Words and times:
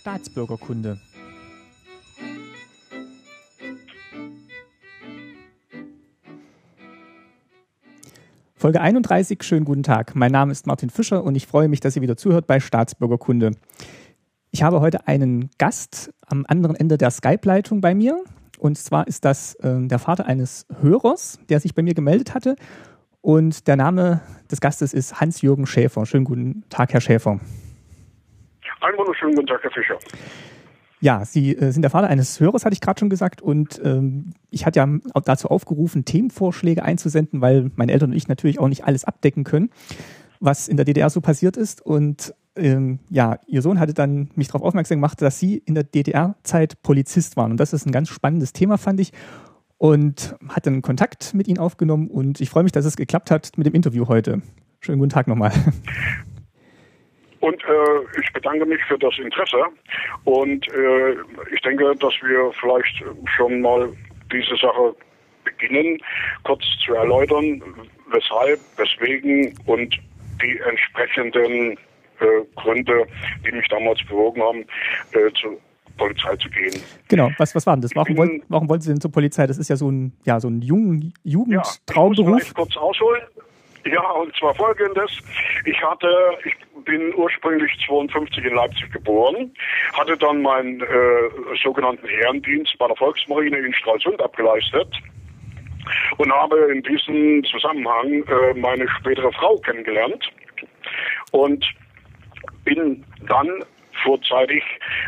Staatsbürgerkunde. 0.00 0.98
Folge 8.54 8.80
31, 8.80 9.42
schönen 9.42 9.66
guten 9.66 9.82
Tag. 9.82 10.14
Mein 10.16 10.32
Name 10.32 10.52
ist 10.52 10.66
Martin 10.66 10.88
Fischer 10.88 11.22
und 11.22 11.34
ich 11.34 11.46
freue 11.46 11.68
mich, 11.68 11.80
dass 11.80 11.96
ihr 11.96 12.02
wieder 12.02 12.16
zuhört 12.16 12.46
bei 12.46 12.60
Staatsbürgerkunde. 12.60 13.50
Ich 14.50 14.62
habe 14.62 14.80
heute 14.80 15.06
einen 15.06 15.50
Gast 15.58 16.10
am 16.26 16.46
anderen 16.48 16.76
Ende 16.76 16.96
der 16.96 17.10
Skype-Leitung 17.10 17.82
bei 17.82 17.94
mir. 17.94 18.24
Und 18.58 18.78
zwar 18.78 19.06
ist 19.06 19.26
das 19.26 19.54
äh, 19.56 19.86
der 19.86 19.98
Vater 19.98 20.24
eines 20.24 20.66
Hörers, 20.80 21.38
der 21.50 21.60
sich 21.60 21.74
bei 21.74 21.82
mir 21.82 21.92
gemeldet 21.92 22.34
hatte. 22.34 22.56
Und 23.20 23.66
der 23.66 23.76
Name 23.76 24.22
des 24.50 24.62
Gastes 24.62 24.94
ist 24.94 25.20
Hans-Jürgen 25.20 25.66
Schäfer. 25.66 26.06
Schönen 26.06 26.24
guten 26.24 26.64
Tag, 26.70 26.94
Herr 26.94 27.02
Schäfer. 27.02 27.38
Einen 28.80 28.96
wunderschönen 28.96 29.34
guten 29.34 29.46
Tag, 29.46 29.62
Herr 29.62 29.70
Fischer. 29.70 29.98
Ja, 31.00 31.24
Sie 31.24 31.56
äh, 31.56 31.70
sind 31.70 31.82
der 31.82 31.90
Vater 31.90 32.08
eines 32.08 32.40
Hörers, 32.40 32.64
hatte 32.64 32.72
ich 32.72 32.80
gerade 32.80 32.98
schon 32.98 33.10
gesagt. 33.10 33.42
Und 33.42 33.80
ähm, 33.84 34.32
ich 34.50 34.66
hatte 34.66 34.78
ja 34.80 34.86
dazu 35.24 35.48
aufgerufen, 35.48 36.04
Themenvorschläge 36.04 36.82
einzusenden, 36.82 37.40
weil 37.40 37.70
meine 37.76 37.92
Eltern 37.92 38.10
und 38.10 38.16
ich 38.16 38.28
natürlich 38.28 38.58
auch 38.58 38.68
nicht 38.68 38.84
alles 38.84 39.04
abdecken 39.04 39.44
können, 39.44 39.70
was 40.40 40.68
in 40.68 40.76
der 40.76 40.84
DDR 40.84 41.10
so 41.10 41.20
passiert 41.20 41.56
ist. 41.56 41.84
Und 41.84 42.34
ähm, 42.56 43.00
ja, 43.10 43.38
Ihr 43.46 43.62
Sohn 43.62 43.80
hatte 43.80 43.94
dann 43.94 44.30
mich 44.34 44.48
darauf 44.48 44.62
aufmerksam 44.62 44.98
gemacht, 44.98 45.20
dass 45.20 45.38
Sie 45.38 45.58
in 45.58 45.74
der 45.74 45.84
DDR-Zeit 45.84 46.82
Polizist 46.82 47.36
waren. 47.36 47.52
Und 47.52 47.60
das 47.60 47.72
ist 47.72 47.86
ein 47.86 47.92
ganz 47.92 48.08
spannendes 48.08 48.52
Thema, 48.52 48.78
fand 48.78 49.00
ich. 49.00 49.12
Und 49.76 50.36
hat 50.48 50.66
dann 50.66 50.82
Kontakt 50.82 51.32
mit 51.32 51.48
Ihnen 51.48 51.58
aufgenommen. 51.58 52.08
Und 52.08 52.40
ich 52.40 52.50
freue 52.50 52.62
mich, 52.62 52.72
dass 52.72 52.84
es 52.84 52.96
geklappt 52.96 53.30
hat 53.30 53.52
mit 53.56 53.66
dem 53.66 53.74
Interview 53.74 54.08
heute. 54.08 54.42
Schönen 54.80 54.98
guten 54.98 55.10
Tag 55.10 55.28
nochmal. 55.28 55.52
Und 57.40 57.62
äh, 57.64 58.20
ich 58.20 58.32
bedanke 58.32 58.66
mich 58.66 58.82
für 58.84 58.98
das 58.98 59.18
Interesse. 59.18 59.64
Und 60.24 60.66
äh, 60.68 61.12
ich 61.52 61.60
denke, 61.62 61.94
dass 61.96 62.12
wir 62.22 62.52
vielleicht 62.60 63.02
schon 63.36 63.60
mal 63.62 63.88
diese 64.30 64.56
Sache 64.56 64.94
beginnen, 65.44 65.98
kurz 66.44 66.62
zu 66.84 66.94
erläutern, 66.94 67.62
weshalb, 68.10 68.60
weswegen 68.76 69.54
und 69.66 69.98
die 70.42 70.58
entsprechenden 70.58 71.72
äh, 72.20 72.44
Gründe, 72.56 73.06
die 73.46 73.52
mich 73.52 73.66
damals 73.68 74.00
bewogen 74.04 74.42
haben, 74.42 74.60
äh, 75.12 75.32
zur 75.40 75.56
Polizei 75.96 76.36
zu 76.36 76.48
gehen. 76.50 76.82
Genau, 77.08 77.30
was, 77.38 77.54
was 77.54 77.66
war 77.66 77.76
denn 77.76 77.82
das? 77.82 77.94
Warum, 77.94 78.16
wollt, 78.16 78.42
warum 78.48 78.68
wollten 78.68 78.82
Sie 78.82 78.90
denn 78.90 79.00
zur 79.00 79.12
Polizei? 79.12 79.46
Das 79.46 79.58
ist 79.58 79.68
ja 79.68 79.76
so 79.76 79.90
ein, 79.90 80.12
ja, 80.24 80.40
so 80.40 80.48
ein 80.48 80.62
Jugend, 80.62 81.14
Jugendtraumberuf. 81.24 82.46
Ja, 82.46 82.52
kurz 82.54 82.76
ausholen. 82.76 83.22
Ja, 83.84 84.10
und 84.10 84.34
zwar 84.36 84.54
folgendes. 84.54 85.10
Ich 85.64 85.82
hatte, 85.82 86.08
ich 86.44 86.54
bin 86.84 87.14
ursprünglich 87.14 87.72
52 87.86 88.44
in 88.44 88.54
Leipzig 88.54 88.92
geboren, 88.92 89.52
hatte 89.94 90.16
dann 90.16 90.42
meinen 90.42 90.80
äh, 90.82 90.86
sogenannten 91.62 92.06
Ehrendienst 92.06 92.76
bei 92.78 92.86
der 92.86 92.96
Volksmarine 92.96 93.58
in 93.58 93.72
Stralsund 93.74 94.20
abgeleistet 94.20 94.88
und 96.18 96.32
habe 96.32 96.72
in 96.72 96.82
diesem 96.82 97.44
Zusammenhang 97.44 98.22
äh, 98.24 98.54
meine 98.54 98.86
spätere 98.98 99.32
Frau 99.32 99.56
kennengelernt 99.56 100.30
und 101.32 101.64
bin 102.64 103.04
dann 103.26 103.48
vorzeitig 104.04 104.62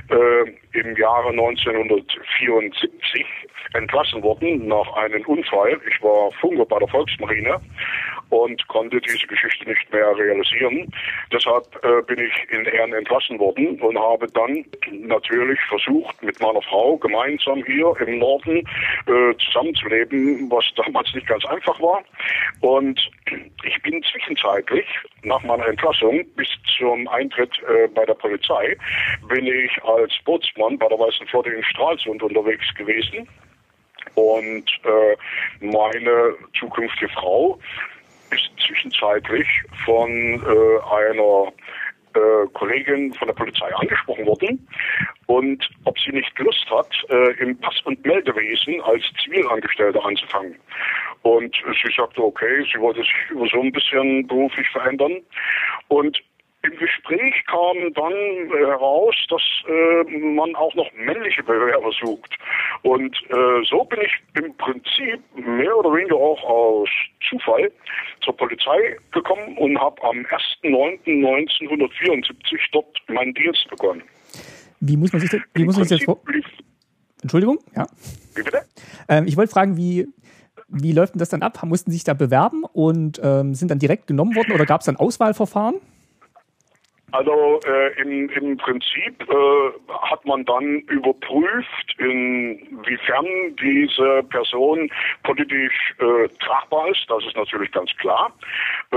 äh, 0.09 0.53
im 0.73 0.97
Jahre 0.97 1.31
1974 1.31 3.27
entlassen 3.75 4.23
worden 4.23 4.67
nach 4.69 4.93
einem 4.95 5.23
Unfall. 5.27 5.81
Ich 5.89 6.03
war 6.03 6.31
Funker 6.41 6.65
bei 6.65 6.79
der 6.79 6.89
Volksmarine 6.89 7.61
und 8.31 8.67
konnte 8.69 9.01
diese 9.01 9.27
Geschichte 9.27 9.69
nicht 9.69 9.93
mehr 9.93 10.17
realisieren. 10.17 10.91
Deshalb 11.31 11.67
äh, 11.85 12.03
bin 12.03 12.19
ich 12.19 12.33
in 12.51 12.65
Ehren 12.65 12.93
entlassen 12.95 13.39
worden 13.39 13.81
und 13.81 13.99
habe 13.99 14.27
dann 14.29 14.65
natürlich 14.91 15.61
versucht, 15.69 16.23
mit 16.23 16.41
meiner 16.41 16.63
Frau 16.63 16.97
gemeinsam 16.97 17.63
hier 17.65 17.95
im 18.01 18.19
Norden 18.19 18.59
äh, 19.07 19.35
zusammenzuleben, 19.45 20.51
was 20.51 20.65
damals 20.77 21.13
nicht 21.15 21.27
ganz 21.27 21.45
einfach 21.47 21.79
war. 21.81 22.03
Und 22.61 23.11
ich 23.65 23.83
bin 23.83 24.03
zwischenzeitlich 24.03 24.87
nach 25.25 25.43
meiner 25.43 25.67
Entlassung 25.67 26.25
bis 26.37 26.49
zum 26.79 27.07
Eintritt 27.09 27.53
äh, 27.69 27.89
bei 27.89 28.05
der 28.07 28.15
Polizei 28.15 28.77
bin 29.29 29.47
ich 29.47 29.83
als 29.85 30.13
Bootsmann 30.25 30.62
bei 30.79 30.89
der 30.89 30.99
Weißen 30.99 31.27
Flotte 31.27 31.51
in 31.51 31.65
Stralsund 31.65 32.23
unterwegs 32.23 32.67
gewesen. 32.75 33.29
Und 34.15 34.65
äh, 34.85 35.65
meine 35.65 36.35
zukünftige 36.59 37.09
Frau 37.11 37.59
ist 38.31 38.51
zwischenzeitlich 38.67 39.47
von 39.85 40.11
äh, 40.11 40.95
einer 40.95 41.53
äh, 42.15 42.47
Kollegin 42.53 43.15
von 43.15 43.29
der 43.29 43.35
Polizei 43.35 43.75
angesprochen 43.75 44.27
worden 44.27 44.69
und 45.27 45.69
ob 45.85 45.99
sie 45.99 46.13
nicht 46.13 46.39
Lust 46.39 46.69
hat, 46.71 46.91
äh, 47.09 47.33
im 47.43 47.59
Pass- 47.59 47.81
und 47.85 48.05
Meldewesen 48.05 48.81
als 48.83 49.03
Zivilangestellte 49.23 50.03
anzufangen. 50.03 50.57
Und 51.23 51.55
sie 51.55 51.93
sagte, 51.97 52.23
okay, 52.23 52.67
sie 52.73 52.81
wollte 52.81 53.01
sich 53.01 53.51
so 53.53 53.61
ein 53.61 53.73
bisschen 53.73 54.27
beruflich 54.27 54.69
verändern. 54.71 55.23
Und 55.89 56.21
im 56.63 56.77
Gespräch 56.77 57.35
kam 57.47 57.93
dann 57.95 58.13
heraus, 58.57 59.17
dass 59.29 59.43
äh, 59.69 60.05
man 60.19 60.55
auch 60.55 60.73
noch 60.75 60.91
männliche 60.93 61.43
Bewerber 61.43 61.91
sucht. 62.01 62.39
Und 62.83 63.17
äh, 63.31 63.65
so 63.69 63.85
bin 63.85 64.01
ich 64.01 64.13
im 64.43 64.57
Prinzip 64.57 65.21
mehr 65.35 65.77
oder 65.77 65.93
weniger 65.93 66.17
auch 66.17 66.43
aus 66.45 66.89
Zufall 67.29 67.71
zur 68.23 68.35
Polizei 68.37 68.97
gekommen 69.11 69.59
und 69.59 69.79
habe 69.79 70.03
am 70.05 70.19
1.9.1974 70.19 72.71
dort 72.73 72.97
meinen 73.09 73.35
Dienst 73.35 73.69
begonnen. 73.69 74.03
Wie 74.81 74.97
muss 74.97 75.13
man 75.13 75.21
sich 75.21 75.31
das, 75.31 75.43
wie 75.55 75.65
muss 75.65 75.77
man 75.77 75.87
sich 75.87 75.99
das 75.99 76.05
vor 76.05 76.23
Entschuldigung? 77.23 77.59
Ja. 77.77 77.87
Wie 78.35 78.43
bitte? 78.43 78.63
Ähm, 79.09 79.27
ich 79.27 79.37
wollte 79.37 79.53
fragen, 79.53 79.77
wie, 79.77 80.09
wie 80.69 80.93
läuft 80.93 81.15
denn 81.15 81.21
das 81.21 81.29
dann 81.29 81.43
ab? 81.43 81.63
Mussten 81.65 81.91
Sie 81.91 81.97
sich 81.97 82.05
da 82.05 82.15
bewerben 82.15 82.65
und 82.65 83.21
ähm, 83.23 83.55
sind 83.55 83.71
dann 83.71 83.79
direkt 83.79 84.07
genommen 84.07 84.35
worden 84.35 84.53
oder 84.53 84.67
gab 84.67 84.81
es 84.81 84.87
dann 84.87 84.97
Auswahlverfahren? 84.97 85.77
Also 87.13 87.61
äh, 87.67 88.01
im, 88.01 88.31
im 88.31 88.57
Prinzip 88.57 89.23
äh, 89.29 89.93
hat 89.93 90.25
man 90.25 90.45
dann 90.47 90.81
überprüft, 90.89 91.95
inwiefern 91.99 93.27
diese 93.63 94.23
Person 94.31 94.91
politisch 95.23 95.95
äh, 95.99 96.29
tragbar 96.41 96.89
ist. 96.89 97.05
Das 97.09 97.23
ist 97.27 97.37
natürlich 97.37 97.71
ganz 97.71 97.91
klar. 97.99 98.33
Äh, 98.93 98.97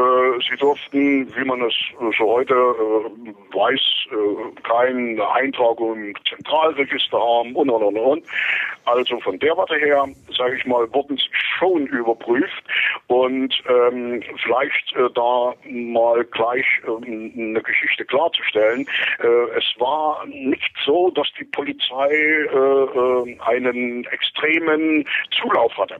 sie 0.49 0.55
durften, 0.57 1.35
wie 1.35 1.43
man 1.43 1.61
es 1.61 1.73
so 2.17 2.25
heute 2.25 2.53
äh, 2.53 3.55
weiß, 3.55 3.81
äh, 4.11 4.61
keine 4.63 5.29
Eintragung 5.33 6.05
im 6.05 6.15
Zentralregister 6.29 7.19
haben 7.19 7.53
und 7.53 7.69
und 7.69 7.83
und 7.83 7.97
und. 7.97 8.23
Also 8.85 9.19
von 9.19 9.39
der 9.39 9.57
Warte 9.57 9.75
her, 9.75 10.07
sage 10.37 10.55
ich 10.57 10.65
mal, 10.65 10.91
wurden 10.93 11.17
sie 11.17 11.29
schon 11.57 11.87
überprüft 11.87 12.63
und 13.07 13.53
ähm, 13.67 14.21
vielleicht 14.43 14.95
äh, 14.95 15.09
da 15.13 15.53
mal 15.65 16.23
gleich 16.25 16.65
äh, 16.83 17.05
eine 17.09 17.61
Geschichte 17.61 18.04
klarzustellen. 18.05 18.87
Äh, 19.19 19.57
es 19.57 19.79
war 19.79 20.25
nicht 20.27 20.71
so, 20.85 21.11
dass 21.11 21.27
die 21.39 21.45
Polizei 21.45 22.11
äh, 22.11 22.55
äh, 22.55 23.39
einen 23.41 24.05
extremen 24.05 25.05
Zulauf 25.39 25.77
hatte. 25.77 25.99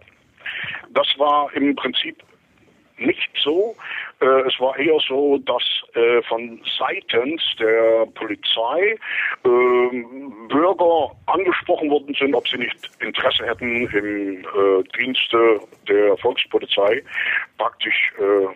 Das 0.91 1.07
war 1.17 1.51
im 1.53 1.75
Prinzip 1.75 2.21
nicht 2.97 3.29
so. 3.43 3.75
Äh, 4.21 4.25
es 4.47 4.59
war 4.59 4.77
eher 4.77 4.97
so, 5.07 5.37
dass 5.39 5.63
äh, 5.95 6.21
von 6.23 6.61
seitens 6.77 7.41
der 7.59 8.05
Polizei 8.15 8.97
äh, 9.43 10.03
Bürger 10.47 11.11
angesprochen 11.25 11.89
worden 11.89 12.15
sind, 12.17 12.33
ob 12.33 12.47
sie 12.47 12.57
nicht 12.57 12.89
Interesse 12.99 13.45
hätten, 13.45 13.87
im 13.87 14.39
äh, 14.39 14.83
Dienste 14.97 15.59
der 15.87 16.17
Volkspolizei 16.17 17.03
praktisch 17.57 18.13
äh, 18.17 18.47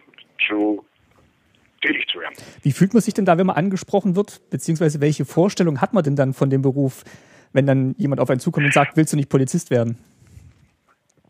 zu 0.48 0.86
tätig 1.80 2.08
zu 2.12 2.20
werden. 2.20 2.36
Wie 2.62 2.72
fühlt 2.72 2.94
man 2.94 3.02
sich 3.02 3.14
denn 3.14 3.26
da, 3.26 3.38
wenn 3.38 3.48
man 3.48 3.56
angesprochen 3.56 4.16
wird? 4.16 4.42
Beziehungsweise 4.50 5.02
welche 5.02 5.26
Vorstellung 5.26 5.82
hat 5.82 5.94
man 5.94 6.04
denn 6.04 6.16
dann 6.16 6.34
von 6.34 6.50
dem 6.50 6.62
Beruf, 6.62 7.04
wenn 7.54 7.66
dann 7.66 7.96
jemand 7.98 8.22
auf 8.22 8.30
einen 8.30 8.40
zukommt 8.40 8.66
und 8.66 8.74
sagt, 8.74 8.98
willst 8.98 9.14
du 9.14 9.18
nicht 9.18 9.30
Polizist 9.30 9.72
werden? 9.72 9.98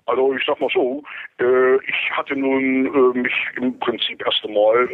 Also 0.06 0.34
ich 0.34 0.44
sag 0.46 0.60
mal 0.60 0.70
so, 0.74 1.04
äh, 1.40 1.76
ich 1.76 2.12
hatte 2.12 2.36
nun 2.36 2.88
äh, 2.88 3.20
mich 3.20 3.34
im 3.58 3.78
Prinzip 3.80 4.22
erst 4.26 4.44
einmal 4.44 4.90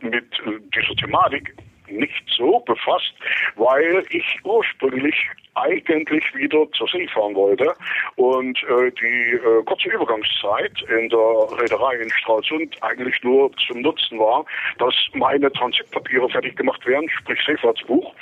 mit 0.00 0.12
äh, 0.12 0.58
dieser 0.74 0.96
Thematik 0.96 1.54
nicht 1.90 2.24
so 2.36 2.60
befasst, 2.60 3.14
weil 3.56 4.04
ich 4.10 4.38
ursprünglich 4.44 5.14
eigentlich 5.54 6.24
wieder 6.34 6.66
zur 6.72 6.86
See 6.88 7.06
fahren 7.08 7.34
wollte 7.34 7.74
und 8.16 8.56
äh, 8.62 8.90
die 8.92 9.32
äh, 9.34 9.62
kurze 9.64 9.88
Übergangszeit 9.88 10.72
in 10.82 11.08
der 11.08 11.58
Reederei 11.60 11.96
in 11.96 12.10
Stralsund 12.10 12.76
eigentlich 12.82 13.22
nur 13.22 13.50
zum 13.66 13.80
Nutzen 13.82 14.18
war, 14.18 14.44
dass 14.78 14.94
meine 15.14 15.50
Transitpapiere 15.52 16.28
fertig 16.28 16.56
gemacht 16.56 16.84
werden, 16.86 17.08
sprich 17.10 17.40
Seefahrtsbuch. 17.44 18.14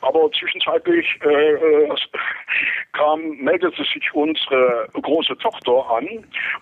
Aber 0.00 0.30
zwischenzeitlich 0.32 1.06
äh, 1.24 1.52
äh 1.52 1.96
kam, 2.92 3.36
meldete 3.38 3.82
sich 3.84 4.12
unsere 4.12 4.88
große 4.92 5.36
Tochter 5.38 5.90
an 5.90 6.06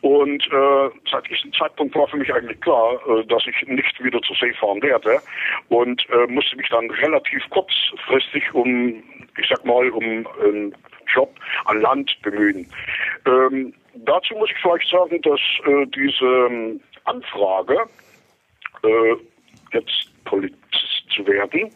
und 0.03 0.47
äh, 0.47 0.91
seit 1.11 1.29
diesem 1.29 1.53
Zeitpunkt 1.53 1.95
war 1.97 2.07
für 2.07 2.19
mich 2.19 2.33
eigentlich 2.33 2.61
klar, 2.61 3.01
äh, 3.09 3.25
dass 3.27 3.43
ich 3.47 3.67
nicht 3.67 4.03
wieder 4.03 4.21
zur 4.23 4.37
See 4.37 4.53
fahren 4.55 4.83
werde 4.83 5.21
und 5.69 6.07
äh, 6.11 6.27
musste 6.50 6.56
mich 6.56 6.69
dann 6.69 6.91
relativ 6.91 7.43
kurzfristig 7.50 8.55
um, 8.55 9.02
ich 9.38 9.49
sag 9.49 9.64
mal, 9.64 9.88
um 9.91 10.26
einen 10.43 10.75
Job 11.12 11.35
an 11.67 11.81
Land 11.81 12.17
bemühen. 12.23 12.67
Ähm, 13.26 13.75
dazu 13.94 14.35
muss 14.35 14.50
ich 14.50 14.56
vielleicht 14.61 14.88
sagen, 14.91 15.20
dass 15.23 15.41
äh, 15.67 15.87
diese 15.87 16.25
ähm, 16.25 16.81
Anfrage, 17.05 17.79
äh, 18.82 19.14
jetzt 19.73 20.11
Polizist 20.25 21.11
zu 21.14 21.26
werden, 21.26 21.70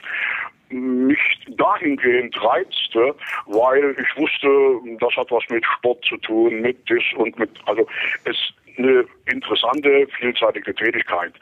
mich 0.70 1.18
dahingehend 1.48 2.36
reizte, 2.42 3.14
weil 3.46 3.96
ich 3.98 4.20
wusste, 4.20 4.98
das 4.98 5.14
hat 5.16 5.30
was 5.30 5.44
mit 5.50 5.64
Sport 5.64 6.04
zu 6.04 6.16
tun, 6.18 6.60
mit 6.60 6.78
das 6.88 7.02
und 7.16 7.38
mit, 7.38 7.50
also 7.66 7.86
es 8.24 8.36
eine 8.76 9.04
interessante, 9.26 10.06
vielseitige 10.18 10.74
Tätigkeit. 10.74 11.32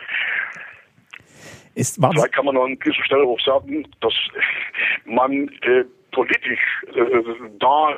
Ist, 1.74 1.96
Vielleicht 1.96 2.32
kann 2.32 2.44
man 2.44 2.56
an 2.56 2.78
dieser 2.84 3.04
Stelle 3.04 3.24
auch 3.24 3.40
sagen, 3.40 3.86
dass 4.00 4.14
man 5.04 5.48
äh, 5.62 5.84
politisch 6.12 6.84
äh, 6.94 7.22
da, 7.58 7.96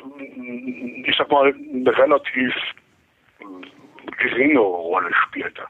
ich 1.05 1.17
sag 1.17 1.31
mal, 1.31 1.53
eine 1.53 1.99
relativ 1.99 2.55
geringere 4.19 4.65
Rolle 4.65 5.11
spielte. 5.29 5.63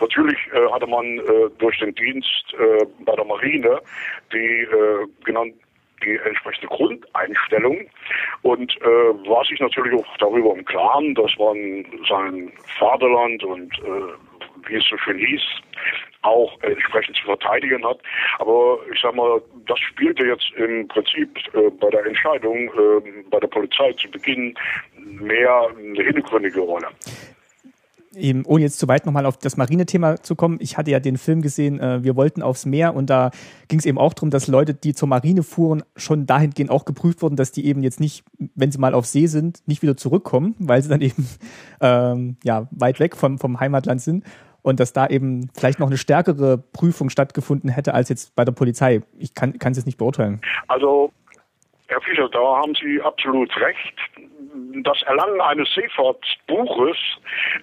Natürlich 0.00 0.38
äh, 0.52 0.70
hatte 0.72 0.86
man 0.86 1.18
äh, 1.18 1.50
durch 1.58 1.78
den 1.78 1.94
Dienst 1.94 2.54
äh, 2.58 2.84
bei 3.04 3.14
der 3.14 3.24
Marine 3.24 3.80
die 4.32 4.62
äh, 4.62 5.06
genannten 5.24 5.58
die 6.04 6.16
entsprechende 6.16 6.66
Grundeinstellung 6.66 7.88
und 8.42 8.76
äh, 8.82 9.28
war 9.28 9.44
sich 9.44 9.60
natürlich 9.60 9.94
auch 9.94 10.16
darüber 10.18 10.56
im 10.56 10.64
Klaren, 10.64 11.14
dass 11.14 11.30
man 11.38 11.86
sein 12.08 12.52
Vaterland 12.78 13.44
und 13.44 13.72
äh, 13.78 14.68
wie 14.68 14.76
es 14.76 14.84
so 14.88 14.96
schön 14.98 15.18
hieß, 15.18 15.42
auch 16.22 16.60
entsprechend 16.62 17.16
zu 17.16 17.24
verteidigen 17.24 17.84
hat. 17.84 17.98
Aber 18.38 18.78
ich 18.92 19.00
sag 19.00 19.14
mal, 19.14 19.40
das 19.66 19.78
spielte 19.78 20.24
jetzt 20.24 20.50
im 20.56 20.88
Prinzip 20.88 21.38
äh, 21.54 21.70
bei 21.70 21.90
der 21.90 22.06
Entscheidung 22.06 22.68
äh, 22.68 23.22
bei 23.30 23.40
der 23.40 23.48
Polizei 23.48 23.92
zu 23.94 24.10
Beginn 24.10 24.54
mehr 24.96 25.68
eine 25.76 26.02
hintergründige 26.02 26.60
Rolle 26.60 26.88
eben, 28.16 28.44
ohne 28.44 28.64
jetzt 28.64 28.78
zu 28.78 28.88
weit 28.88 29.06
nochmal 29.06 29.26
auf 29.26 29.36
das 29.38 29.56
Marine-Thema 29.56 30.22
zu 30.22 30.34
kommen, 30.34 30.58
ich 30.60 30.76
hatte 30.76 30.90
ja 30.90 31.00
den 31.00 31.16
Film 31.16 31.42
gesehen, 31.42 31.80
äh, 31.80 32.02
wir 32.02 32.16
wollten 32.16 32.42
aufs 32.42 32.66
Meer 32.66 32.94
und 32.94 33.10
da 33.10 33.30
ging 33.68 33.78
es 33.78 33.86
eben 33.86 33.98
auch 33.98 34.12
darum, 34.12 34.30
dass 34.30 34.48
Leute, 34.48 34.74
die 34.74 34.94
zur 34.94 35.08
Marine 35.08 35.42
fuhren, 35.42 35.82
schon 35.96 36.26
dahingehend 36.26 36.70
auch 36.70 36.84
geprüft 36.84 37.22
wurden, 37.22 37.36
dass 37.36 37.52
die 37.52 37.66
eben 37.66 37.82
jetzt 37.82 38.00
nicht, 38.00 38.24
wenn 38.54 38.70
sie 38.70 38.78
mal 38.78 38.94
auf 38.94 39.06
See 39.06 39.26
sind, 39.26 39.66
nicht 39.66 39.82
wieder 39.82 39.96
zurückkommen, 39.96 40.54
weil 40.58 40.82
sie 40.82 40.88
dann 40.88 41.00
eben 41.00 41.28
ähm, 41.80 42.36
ja, 42.44 42.68
weit 42.70 43.00
weg 43.00 43.16
vom, 43.16 43.38
vom 43.38 43.60
Heimatland 43.60 44.00
sind 44.00 44.24
und 44.62 44.80
dass 44.80 44.92
da 44.92 45.06
eben 45.06 45.50
vielleicht 45.54 45.78
noch 45.78 45.88
eine 45.88 45.98
stärkere 45.98 46.58
Prüfung 46.58 47.10
stattgefunden 47.10 47.70
hätte 47.70 47.94
als 47.94 48.08
jetzt 48.08 48.34
bei 48.34 48.44
der 48.44 48.52
Polizei. 48.52 49.02
Ich 49.18 49.34
kann 49.34 49.54
es 49.58 49.76
jetzt 49.76 49.86
nicht 49.86 49.98
beurteilen. 49.98 50.40
Also 50.68 51.12
Herr 51.92 52.00
Fischer, 52.00 52.28
da 52.30 52.38
haben 52.38 52.74
Sie 52.74 53.02
absolut 53.02 53.54
recht. 53.60 53.94
Das 54.82 55.02
Erlangen 55.02 55.42
eines 55.42 55.68
Seefahrtsbuches 55.74 56.96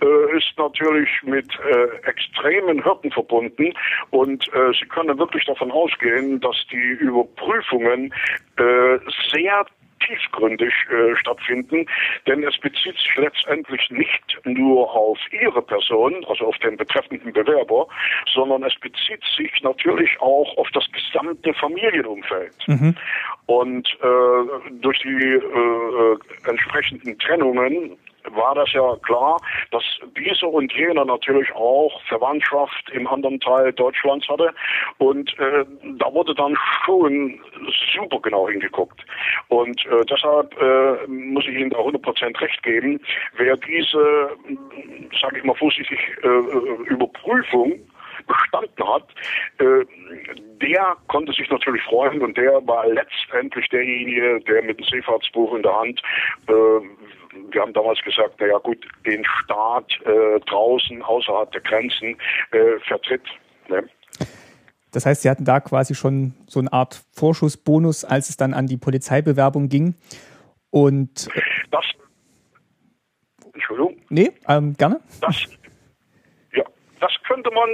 äh, 0.01 0.38
ist 0.38 0.54
natürlich 0.56 1.10
mit 1.24 1.48
äh, 1.66 2.07
extremen 2.07 2.86
Hürden 2.86 3.12
verbunden 3.12 3.74
und 4.12 4.48
äh, 4.54 4.72
Sie 4.80 4.86
können 4.88 5.18
wirklich 5.18 5.45
davon 5.45 5.72
ausgehen, 5.72 6.40
dass 6.42 6.56
die 6.72 6.98
Überprüfungen 7.00 8.13
äh, 8.57 9.00
sehr 9.31 9.66
tiefgründig 10.00 10.74
äh, 10.90 11.16
stattfinden, 11.16 11.86
denn 12.28 12.44
es 12.44 12.57
bezieht 12.57 12.96
sich 12.98 13.16
letztendlich 13.18 13.90
nicht 13.90 14.40
nur 14.46 14.92
auf 14.94 15.18
Ihre 15.31 15.62
Person, 15.62 16.25
also 16.28 16.48
auf 16.48 16.57
den 16.60 16.78
betreffenden 16.78 17.34
Bewerber, 17.34 17.88
sondern 18.34 18.63
es 18.63 18.75
bezieht 18.80 19.24
sich 19.38 19.51
natürlich 19.62 20.19
auch 20.22 20.57
auf 20.57 20.69
das 20.74 20.86
gesamte 20.92 21.54
Familienumfeld. 21.54 22.56
Mhm. 22.68 22.96
Und 23.46 23.88
äh, 24.01 24.72
durch 24.81 25.00
die 25.00 25.10
äh, 25.10 25.38
äh 25.38 26.18
entsprechenden 26.50 27.18
Trennungen 27.19 27.98
war 28.36 28.56
das 28.56 28.72
ja 28.74 28.96
klar, 29.04 29.40
dass 29.72 29.84
dieser 30.18 30.48
und 30.48 30.72
jener 30.74 31.06
natürlich 31.06 31.52
auch 31.54 32.02
Verwandtschaft 32.04 32.90
im 32.92 33.08
anderen 33.08 33.40
Teil 33.40 33.74
Deutschlands 33.74 34.28
hatte. 34.28 34.54
Und 34.98 35.38
äh, 35.40 35.66
da 35.98 36.14
wurde 36.14 36.34
dann 36.36 36.58
schon 36.86 37.40
super 37.94 38.20
genau 38.22 38.48
hingeguckt. 38.50 39.02
Und 39.48 39.86
äh, 39.86 40.06
deshalb 40.06 40.56
äh, 40.62 41.08
muss 41.08 41.46
ich 41.46 41.56
Ihnen 41.56 41.70
da 41.70 41.78
100% 41.78 42.42
recht 42.42 42.64
geben, 42.64 43.00
wer 43.38 43.56
diese, 43.58 44.30
sage 45.22 45.38
ich 45.38 45.44
mal 45.44 45.56
vorsichtig, 45.56 46.00
äh, 46.24 46.92
Überprüfung 46.92 47.80
bestanden 48.28 48.88
hat, 48.88 49.08
äh, 49.60 49.86
der 50.62 50.98
konnte 51.08 51.31
sich 51.34 51.50
natürlich 51.50 51.84
freuen 51.84 52.22
und 52.22 52.38
der 52.38 52.66
war 52.68 52.88
letztendlich 52.88 53.68
derjenige, 53.70 54.40
der 54.42 54.64
mit 54.64 54.80
dem 54.80 54.86
Seefahrtsbuch 54.86 55.56
in 55.56 55.64
der 55.64 55.76
Hand 55.76 56.02
äh, 56.48 56.54
wir 57.52 57.62
haben 57.62 57.74
damals 57.74 58.00
gesagt, 58.02 58.40
naja 58.40 58.58
gut, 58.60 58.86
den 59.06 59.24
Staat 59.44 59.92
äh, 60.06 60.40
draußen, 60.42 61.02
außerhalb 61.02 61.52
der 61.52 61.62
Grenzen 61.62 62.18
äh, 62.52 62.80
vertritt. 62.88 63.24
Ne? 63.68 63.88
Das 64.92 65.06
heißt, 65.06 65.22
Sie 65.22 65.30
hatten 65.30 65.46
da 65.46 65.60
quasi 65.60 65.94
schon 65.94 66.34
so 66.48 66.60
eine 66.60 66.74
Art 66.74 67.04
Vorschussbonus, 67.14 68.04
als 68.04 68.30
es 68.30 68.38
dann 68.38 68.54
an 68.54 68.66
die 68.66 68.78
Polizeibewerbung 68.78 69.70
ging. 69.70 69.96
Und 70.72 71.30
das 71.72 71.86
Entschuldigung? 73.54 73.98
Nee, 74.10 74.31
ähm, 74.48 74.74
gerne. 74.78 75.00
Das, 75.22 75.46
ja, 76.54 76.64
das 77.00 77.12
könnte 77.28 77.52
man 77.52 77.70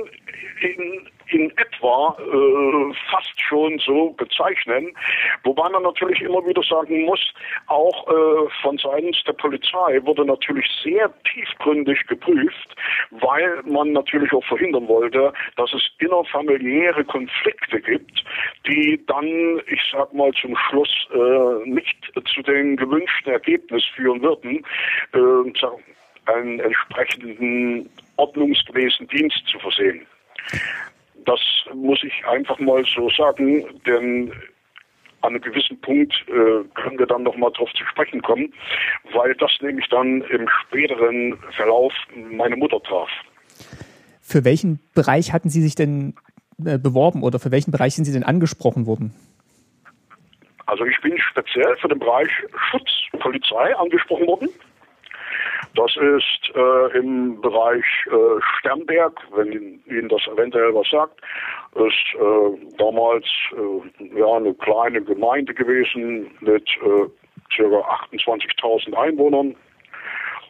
in 0.61 1.07
in 1.29 1.51
etwa 1.57 2.15
äh, 2.19 2.93
fast 3.09 3.41
schon 3.41 3.79
so 3.79 4.11
bezeichnen. 4.11 4.95
Wobei 5.43 5.69
man 5.69 5.83
natürlich 5.83 6.21
immer 6.21 6.45
wieder 6.45 6.61
sagen 6.63 7.05
muss, 7.05 7.33
auch 7.67 8.07
äh, 8.07 8.49
von 8.61 8.77
seitens 8.77 9.23
der 9.23 9.33
Polizei 9.33 9.99
wurde 10.03 10.25
natürlich 10.25 10.67
sehr 10.83 11.11
tiefgründig 11.23 12.05
geprüft, 12.07 12.75
weil 13.11 13.61
man 13.63 13.93
natürlich 13.93 14.31
auch 14.33 14.45
verhindern 14.45 14.87
wollte, 14.87 15.33
dass 15.57 15.73
es 15.73 15.89
innerfamiliäre 15.99 17.03
Konflikte 17.05 17.81
gibt, 17.81 18.23
die 18.67 19.03
dann, 19.07 19.61
ich 19.67 19.81
sag 19.91 20.13
mal 20.13 20.31
zum 20.33 20.55
Schluss, 20.57 21.07
äh, 21.11 21.69
nicht 21.69 22.11
zu 22.33 22.41
den 22.41 22.77
gewünschten 22.77 23.33
Ergebnissen 23.33 23.89
führen 23.95 24.21
würden, 24.21 24.65
äh, 25.13 26.31
einen 26.31 26.59
entsprechenden 26.59 27.89
ordnungsgemäßen 28.17 29.07
Dienst 29.07 29.43
zu 29.47 29.59
versehen. 29.59 30.05
Das 31.25 31.39
muss 31.73 32.03
ich 32.03 32.25
einfach 32.27 32.59
mal 32.59 32.83
so 32.85 33.09
sagen, 33.09 33.65
denn 33.85 34.31
an 35.21 35.33
einem 35.33 35.41
gewissen 35.41 35.79
Punkt 35.81 36.13
äh, 36.27 36.63
können 36.75 36.99
wir 36.99 37.07
dann 37.07 37.23
nochmal 37.23 37.51
drauf 37.51 37.69
zu 37.73 37.83
sprechen 37.85 38.21
kommen, 38.21 38.53
weil 39.13 39.33
das 39.35 39.51
nämlich 39.61 39.87
dann 39.89 40.21
im 40.21 40.47
späteren 40.61 41.37
Verlauf 41.55 41.93
meine 42.31 42.55
Mutter 42.55 42.81
traf. 42.83 43.09
Für 44.21 44.45
welchen 44.45 44.79
Bereich 44.93 45.33
hatten 45.33 45.49
Sie 45.49 45.61
sich 45.61 45.75
denn 45.75 46.15
äh, 46.63 46.77
beworben 46.77 47.23
oder 47.23 47.39
für 47.39 47.51
welchen 47.51 47.71
Bereich 47.71 47.95
sind 47.95 48.05
Sie 48.05 48.13
denn 48.13 48.23
angesprochen 48.23 48.85
worden? 48.85 49.13
Also 50.67 50.85
ich 50.85 50.99
bin 51.01 51.17
speziell 51.19 51.75
für 51.77 51.87
den 51.87 51.99
Bereich 51.99 52.29
Schutzpolizei 52.71 53.75
angesprochen 53.75 54.27
worden. 54.27 54.49
Das 55.75 55.95
ist 55.95 56.55
äh, 56.55 56.97
im 56.97 57.41
Bereich 57.41 57.85
äh, 58.07 58.41
Sternberg, 58.59 59.19
wenn 59.35 59.81
Ihnen 59.85 60.09
das 60.09 60.25
eventuell 60.27 60.73
was 60.73 60.89
sagt, 60.89 61.19
ist 61.75 62.15
äh, 62.15 62.75
damals 62.77 63.25
äh, 63.51 64.19
ja 64.19 64.33
eine 64.33 64.53
kleine 64.53 65.01
Gemeinde 65.01 65.53
gewesen 65.53 66.31
mit 66.39 66.67
äh, 66.81 67.07
ca. 67.55 68.07
28.000 68.13 68.93
Einwohnern. 68.93 69.55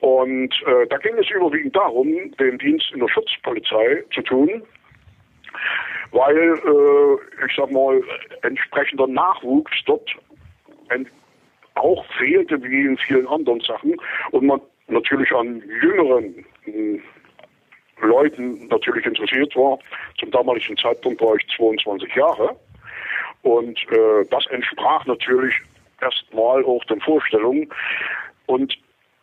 Und 0.01 0.53
äh, 0.67 0.85
da 0.87 0.97
ging 0.97 1.17
es 1.17 1.29
überwiegend 1.29 1.75
darum, 1.75 2.31
den 2.39 2.57
Dienst 2.59 2.91
in 2.93 2.99
der 2.99 3.07
Schutzpolizei 3.07 4.03
zu 4.13 4.21
tun, 4.21 4.61
weil, 6.11 6.37
äh, 6.37 7.45
ich 7.45 7.55
sag 7.55 7.71
mal, 7.71 8.01
entsprechender 8.43 9.07
Nachwuchs 9.07 9.73
dort 9.85 10.09
auch 11.75 12.05
fehlte 12.17 12.61
wie 12.63 12.85
in 12.85 12.97
vielen 12.97 13.27
anderen 13.27 13.59
Sachen 13.61 13.95
und 14.31 14.45
man 14.45 14.61
natürlich 14.87 15.31
an 15.31 15.61
jüngeren 15.81 16.45
hm, 16.63 17.01
Leuten 18.01 18.67
natürlich 18.67 19.05
interessiert 19.05 19.55
war. 19.55 19.79
Zum 20.19 20.31
damaligen 20.31 20.77
Zeitpunkt 20.77 21.21
war 21.21 21.35
ich 21.35 21.47
22 21.55 22.13
Jahre. 22.15 22.55
Und 23.41 23.79
äh, 23.91 24.25
das 24.29 24.45
entsprach 24.47 25.05
natürlich 25.05 25.53
erstmal 26.01 26.63
auch 26.65 26.83
den 26.85 26.99
Vorstellungen. 27.01 27.69
Und 28.47 28.75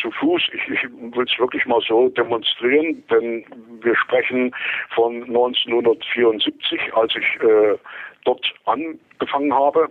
zu 0.00 0.10
Fuß, 0.10 0.42
ich, 0.52 0.68
ich 0.68 0.82
will 1.14 1.24
es 1.24 1.38
wirklich 1.38 1.66
mal 1.66 1.80
so 1.86 2.08
demonstrieren, 2.08 3.02
denn 3.10 3.44
wir 3.82 3.96
sprechen 3.96 4.54
von 4.94 5.22
1974, 5.24 6.94
als 6.94 7.14
ich 7.16 7.42
äh, 7.42 7.76
dort 8.24 8.54
angefangen 8.66 9.52
habe. 9.52 9.90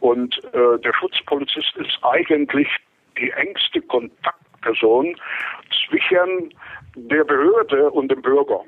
Und 0.00 0.42
äh, 0.52 0.78
der 0.78 0.92
Schutzpolizist 0.94 1.76
ist 1.76 1.98
eigentlich 2.02 2.68
die 3.18 3.30
engste 3.30 3.80
Kontaktperson 3.82 5.16
zwischen 5.88 6.54
der 6.96 7.24
Behörde 7.24 7.90
und 7.90 8.10
dem 8.10 8.22
Bürger. 8.22 8.60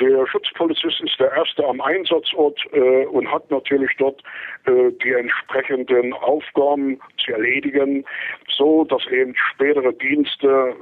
Der 0.00 0.26
Schutzpolizist 0.26 1.00
ist 1.00 1.18
der 1.18 1.32
Erste 1.32 1.66
am 1.66 1.80
Einsatzort 1.80 2.58
äh, 2.72 3.06
und 3.06 3.30
hat 3.30 3.50
natürlich 3.50 3.90
dort 3.98 4.22
äh, 4.66 4.90
die 5.02 5.12
entsprechenden 5.12 6.12
Aufgaben 6.14 7.00
zu 7.24 7.32
erledigen, 7.32 8.04
so 8.48 8.84
dass 8.84 9.06
eben 9.08 9.34
spätere 9.52 9.92
Dienste, 9.92 10.74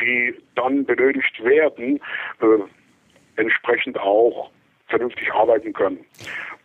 die 0.00 0.34
dann 0.54 0.84
benötigt 0.84 1.42
werden, 1.42 2.00
äh, 2.40 3.40
entsprechend 3.40 3.98
auch 3.98 4.50
vernünftig 4.88 5.32
arbeiten 5.32 5.72
können. 5.72 6.04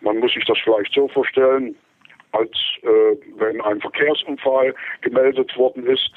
Man 0.01 0.19
muss 0.19 0.33
sich 0.33 0.45
das 0.45 0.57
vielleicht 0.63 0.93
so 0.93 1.07
vorstellen, 1.07 1.75
als 2.31 2.51
äh, 2.81 3.15
wenn 3.37 3.61
ein 3.61 3.79
Verkehrsunfall 3.79 4.73
gemeldet 5.01 5.55
worden 5.57 5.87
ist, 5.87 6.11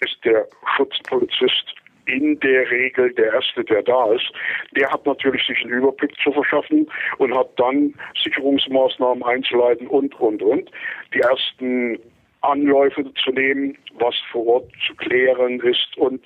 ist 0.00 0.16
der 0.24 0.46
Schutzpolizist 0.76 1.74
in 2.06 2.38
der 2.40 2.70
Regel 2.70 3.12
der 3.14 3.32
Erste, 3.34 3.64
der 3.64 3.82
da 3.82 4.12
ist. 4.12 4.32
Der 4.76 4.90
hat 4.90 5.06
natürlich 5.06 5.46
sich 5.46 5.62
einen 5.62 5.74
Überblick 5.74 6.12
zu 6.22 6.32
verschaffen 6.32 6.88
und 7.18 7.34
hat 7.34 7.50
dann 7.56 7.94
Sicherungsmaßnahmen 8.22 9.22
einzuleiten 9.22 9.86
und, 9.86 10.18
und, 10.20 10.42
und. 10.42 10.70
Die 11.14 11.20
ersten 11.20 11.98
Anläufe 12.42 13.04
zu 13.22 13.30
nehmen, 13.30 13.76
was 13.98 14.14
vor 14.32 14.46
Ort 14.46 14.70
zu 14.86 14.94
klären 14.94 15.60
ist 15.60 15.96
und 15.96 16.22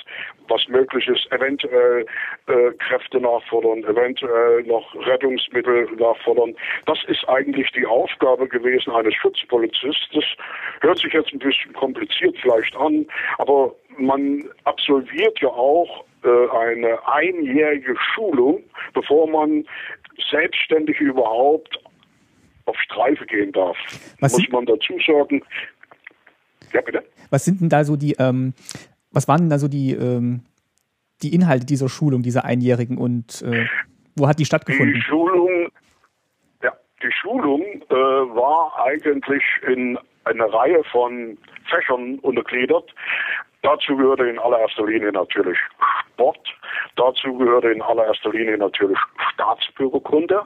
was 0.49 0.67
möglich 0.69 1.09
ist, 1.09 1.31
eventuell 1.33 2.07
äh, 2.47 2.71
Kräfte 2.79 3.21
nachfordern, 3.21 3.83
eventuell 3.85 4.63
noch 4.65 4.95
Rettungsmittel 5.07 5.89
nachfordern. 5.99 6.55
Das 6.87 6.99
ist 7.09 7.29
eigentlich 7.29 7.71
die 7.73 7.87
Aufgabe 7.87 8.47
gewesen 8.47 8.93
eines 8.93 9.15
Schutzpolizisten. 9.15 10.21
Das 10.21 10.25
hört 10.81 10.99
sich 10.99 11.13
jetzt 11.13 11.33
ein 11.33 11.39
bisschen 11.39 11.73
kompliziert 11.73 12.37
vielleicht 12.41 12.77
an, 12.77 13.07
aber 13.39 13.75
man 13.99 14.49
absolviert 14.65 15.41
ja 15.41 15.49
auch 15.49 16.05
äh, 16.25 16.49
eine 16.57 16.99
einjährige 17.09 17.97
Schulung, 18.15 18.63
bevor 18.93 19.29
man 19.29 19.67
selbstständig 20.31 21.01
überhaupt 21.01 21.79
auf 22.67 22.77
Streife 22.81 23.27
gehen 23.27 23.53
darf. 23.53 23.77
Was 24.21 24.33
Muss 24.33 24.49
man 24.49 24.67
dazu 24.67 24.99
sagen, 25.07 25.43
ja, 26.75 26.81
bitte. 26.81 27.05
Was 27.31 27.45
sind 27.45 27.61
denn 27.61 27.69
da 27.69 27.85
so 27.85 27.97
die, 27.97 28.17
ähm, 28.19 28.53
was 29.11 29.29
waren 29.29 29.43
denn 29.43 29.51
da 29.51 29.59
so 29.59 29.69
die, 29.69 29.93
ähm, 29.93 30.43
die 31.23 31.35
Inhalte 31.35 31.65
dieser 31.65 31.89
Schulung, 31.89 32.23
dieser 32.23 32.45
Einjährigen 32.45 32.99
und 32.99 33.43
äh, 33.43 33.67
wo 34.17 34.29
hat 34.29 34.39
die 34.39 34.45
stattgefunden? 34.45 34.95
Die 34.95 35.01
Schulung, 35.01 35.69
ja, 36.63 36.73
die 37.03 37.13
Schulung 37.13 37.63
äh, 37.63 37.95
war 37.95 38.73
eigentlich 38.85 39.43
in 39.67 39.99
eine 40.25 40.53
Reihe 40.53 40.83
von 40.91 41.39
Fächern 41.71 42.19
untergliedert. 42.21 42.93
Dazu 43.63 43.97
gehörte 43.97 44.25
in 44.25 44.39
allererster 44.39 44.85
Linie 44.85 45.13
natürlich 45.13 45.59
Sport, 46.13 46.47
dazu 46.97 47.39
gehörte 47.39 47.71
in 47.71 47.81
allererster 47.81 48.31
Linie 48.31 48.59
natürlich 48.59 48.99
Staatsbürgerkunde 49.35 50.43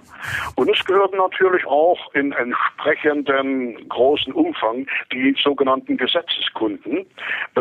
und 0.57 0.71
es 0.71 0.85
gehörten 0.85 1.16
natürlich 1.16 1.64
auch 1.66 2.12
in 2.14 2.33
entsprechenden 2.33 3.88
großen 3.88 4.33
Umfang 4.33 4.87
die 5.12 5.37
sogenannten 5.42 5.97
Gesetzeskunden 5.97 7.07
äh, 7.57 7.61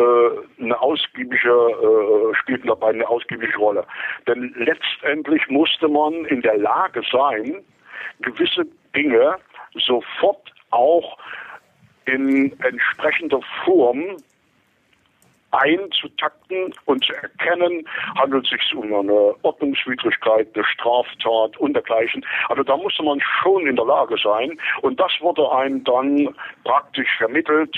eine 0.62 0.80
ausgiebige 0.80 1.50
äh, 1.50 2.36
spielten 2.36 2.68
dabei 2.68 2.90
eine 2.90 3.08
ausgiebige 3.08 3.58
Rolle. 3.58 3.86
Denn 4.28 4.54
letztendlich 4.58 5.48
musste 5.50 5.88
man 5.88 6.26
in 6.26 6.42
der 6.42 6.58
Lage 6.58 7.02
sein, 7.12 7.64
gewisse 8.22 8.66
Dinge 8.96 9.36
sofort 9.76 10.54
auch 10.72 11.18
in 12.06 12.58
entsprechender 12.62 13.42
Form 13.66 14.18
einzutakten 15.58 16.74
und 16.86 17.04
zu 17.04 17.14
erkennen, 17.14 17.88
handelt 18.16 18.46
es 18.46 18.52
sich 18.52 18.76
um 18.76 18.94
eine 18.94 19.36
Ordnungswidrigkeit, 19.44 20.48
eine 20.54 20.66
Straftat 20.66 21.58
und 21.58 21.74
dergleichen. 21.74 22.26
Also 22.50 22.64
da 22.64 22.78
musste 22.78 23.04
man 23.04 23.20
schon 23.42 23.68
in 23.68 23.76
der 23.76 23.86
Lage 23.86 24.16
sein 24.24 24.60
und 24.82 25.00
das 25.00 25.12
wurde 25.20 25.50
einem 25.52 25.84
dann 25.84 26.36
praktisch 26.64 27.10
vermittelt, 27.18 27.76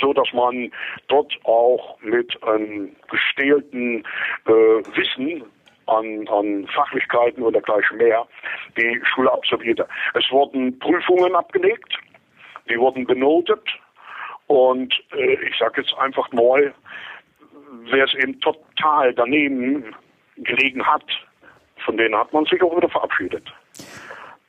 so 0.00 0.12
dass 0.12 0.32
man 0.32 0.70
dort 1.08 1.32
auch 1.44 2.00
mit 2.00 2.42
einem 2.42 2.94
gestählten 3.10 4.04
äh, 4.46 4.50
Wissen 4.50 5.44
an, 5.86 6.26
an 6.28 6.66
Fachlichkeiten 6.68 7.42
und 7.42 7.52
dergleichen 7.52 7.98
mehr 7.98 8.26
die 8.76 9.00
Schule 9.04 9.32
absolvierte. 9.32 9.86
Es 10.14 10.30
wurden 10.30 10.78
Prüfungen 10.78 11.34
abgelegt, 11.34 11.98
die 12.68 12.78
wurden 12.78 13.06
benotet 13.06 13.62
und 14.52 14.92
äh, 15.14 15.38
ich 15.48 15.56
sage 15.58 15.80
jetzt 15.80 15.94
einfach 15.94 16.30
mal, 16.30 16.74
wer 17.90 18.04
es 18.04 18.12
eben 18.14 18.38
total 18.40 19.14
daneben 19.14 19.94
gelegen 20.36 20.86
hat, 20.86 21.04
von 21.86 21.96
denen 21.96 22.14
hat 22.14 22.34
man 22.34 22.44
sich 22.44 22.62
auch 22.62 22.76
wieder 22.76 22.90
verabschiedet. 22.90 23.50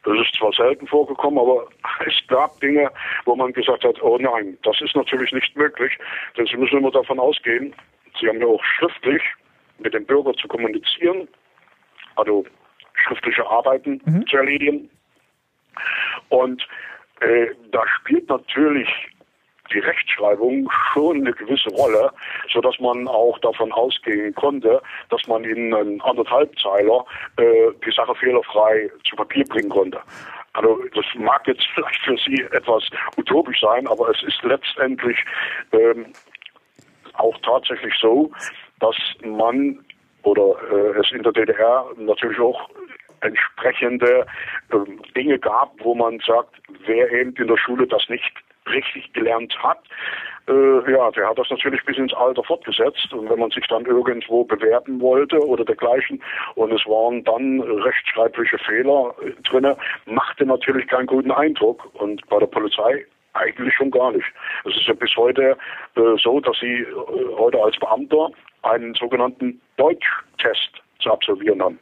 Das 0.03 0.19
ist 0.19 0.35
zwar 0.37 0.51
selten 0.51 0.87
vorgekommen, 0.87 1.39
aber 1.39 1.69
es 2.05 2.15
gab 2.27 2.59
Dinge, 2.59 2.91
wo 3.23 3.33
man 3.37 3.53
gesagt 3.53 3.85
hat, 3.85 4.03
oh 4.03 4.17
nein, 4.17 4.57
das 4.63 4.81
ist 4.81 4.93
natürlich 4.93 5.31
nicht 5.31 5.55
möglich, 5.55 5.97
denn 6.35 6.47
Sie 6.47 6.57
müssen 6.57 6.79
immer 6.79 6.91
davon 6.91 7.17
ausgehen, 7.17 7.73
Sie 8.19 8.27
haben 8.27 8.41
ja 8.41 8.47
auch 8.47 8.63
schriftlich 8.77 9.21
mit 9.77 9.93
dem 9.93 10.05
Bürger 10.05 10.33
zu 10.33 10.49
kommunizieren, 10.49 11.29
also 12.17 12.45
schriftliche 13.05 13.49
Arbeiten 13.49 14.01
mhm. 14.03 14.27
zu 14.27 14.35
erledigen. 14.35 14.89
Und 16.27 16.67
äh, 17.21 17.47
da 17.71 17.85
spielt 17.87 18.27
natürlich 18.27 18.89
die 19.73 19.79
Rechtschreibung 19.79 20.69
schon 20.93 21.17
eine 21.17 21.33
gewisse 21.33 21.69
Rolle, 21.69 22.11
so 22.51 22.61
dass 22.61 22.79
man 22.79 23.07
auch 23.07 23.37
davon 23.39 23.71
ausgehen 23.71 24.33
konnte, 24.35 24.81
dass 25.09 25.25
man 25.27 25.43
in 25.43 25.73
einen 25.73 26.01
anderthalbzeiler 26.01 27.05
äh, 27.37 27.71
die 27.85 27.91
Sache 27.91 28.15
fehlerfrei 28.15 28.89
zu 29.07 29.15
Papier 29.15 29.45
bringen 29.45 29.69
konnte. 29.69 29.99
Also 30.53 30.79
das 30.93 31.05
mag 31.15 31.47
jetzt 31.47 31.65
vielleicht 31.73 32.01
für 32.03 32.17
Sie 32.17 32.41
etwas 32.51 32.83
utopisch 33.17 33.59
sein, 33.59 33.87
aber 33.87 34.09
es 34.09 34.21
ist 34.23 34.41
letztendlich 34.43 35.17
ähm, 35.71 36.05
auch 37.13 37.37
tatsächlich 37.39 37.93
so, 37.99 38.31
dass 38.79 38.95
man 39.23 39.83
oder 40.23 40.55
äh, 40.71 40.99
es 40.99 41.11
in 41.11 41.23
der 41.23 41.31
DDR 41.31 41.85
natürlich 41.97 42.39
auch 42.39 42.69
entsprechende 43.21 44.25
äh, 44.71 45.13
Dinge 45.15 45.39
gab, 45.39 45.73
wo 45.79 45.95
man 45.95 46.19
sagt, 46.25 46.55
wer 46.85 47.11
eben 47.11 47.33
in 47.35 47.47
der 47.47 47.57
Schule 47.57 47.87
das 47.87 48.07
nicht 48.09 48.31
richtig 48.67 49.11
gelernt 49.13 49.55
hat, 49.61 49.79
äh, 50.47 50.91
ja, 50.91 51.09
der 51.11 51.29
hat 51.29 51.37
das 51.37 51.49
natürlich 51.49 51.83
bis 51.85 51.97
ins 51.97 52.13
Alter 52.13 52.43
fortgesetzt. 52.43 53.13
Und 53.13 53.29
wenn 53.29 53.39
man 53.39 53.51
sich 53.51 53.65
dann 53.67 53.85
irgendwo 53.85 54.43
bewerben 54.43 54.99
wollte 54.99 55.39
oder 55.39 55.63
dergleichen 55.63 56.21
und 56.55 56.71
es 56.71 56.85
waren 56.85 57.23
dann 57.23 57.61
rechtschreibliche 57.61 58.57
Fehler 58.59 59.13
äh, 59.21 59.31
drinne, 59.43 59.77
machte 60.05 60.45
natürlich 60.45 60.87
keinen 60.87 61.07
guten 61.07 61.31
Eindruck. 61.31 61.89
Und 61.93 62.27
bei 62.27 62.39
der 62.39 62.47
Polizei 62.47 63.05
eigentlich 63.33 63.73
schon 63.73 63.91
gar 63.91 64.11
nicht. 64.11 64.25
Es 64.65 64.75
ist 64.75 64.87
ja 64.87 64.93
bis 64.93 65.15
heute 65.15 65.57
äh, 65.95 66.01
so, 66.21 66.39
dass 66.39 66.57
Sie 66.59 66.81
äh, 66.81 66.85
heute 67.37 67.61
als 67.61 67.77
Beamter 67.77 68.29
einen 68.63 68.93
sogenannten 68.95 69.61
Deutschtest 69.77 70.81
zu 70.99 71.11
absolvieren 71.11 71.61
haben. 71.61 71.79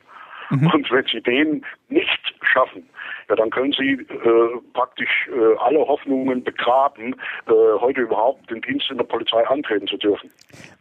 Mhm. 0.51 0.67
Und 0.67 0.91
wenn 0.91 1.05
Sie 1.11 1.21
den 1.21 1.65
nicht 1.89 2.35
schaffen, 2.41 2.83
ja, 3.29 3.35
dann 3.35 3.49
können 3.49 3.71
Sie 3.71 3.93
äh, 3.93 4.59
praktisch 4.73 5.29
äh, 5.29 5.57
alle 5.59 5.79
Hoffnungen 5.79 6.43
begraben, 6.43 7.15
äh, 7.47 7.51
heute 7.79 8.01
überhaupt 8.01 8.49
den 8.49 8.61
Dienst 8.61 8.91
in 8.91 8.97
der 8.97 9.05
Polizei 9.05 9.47
antreten 9.47 9.87
zu 9.87 9.97
dürfen. 9.97 10.29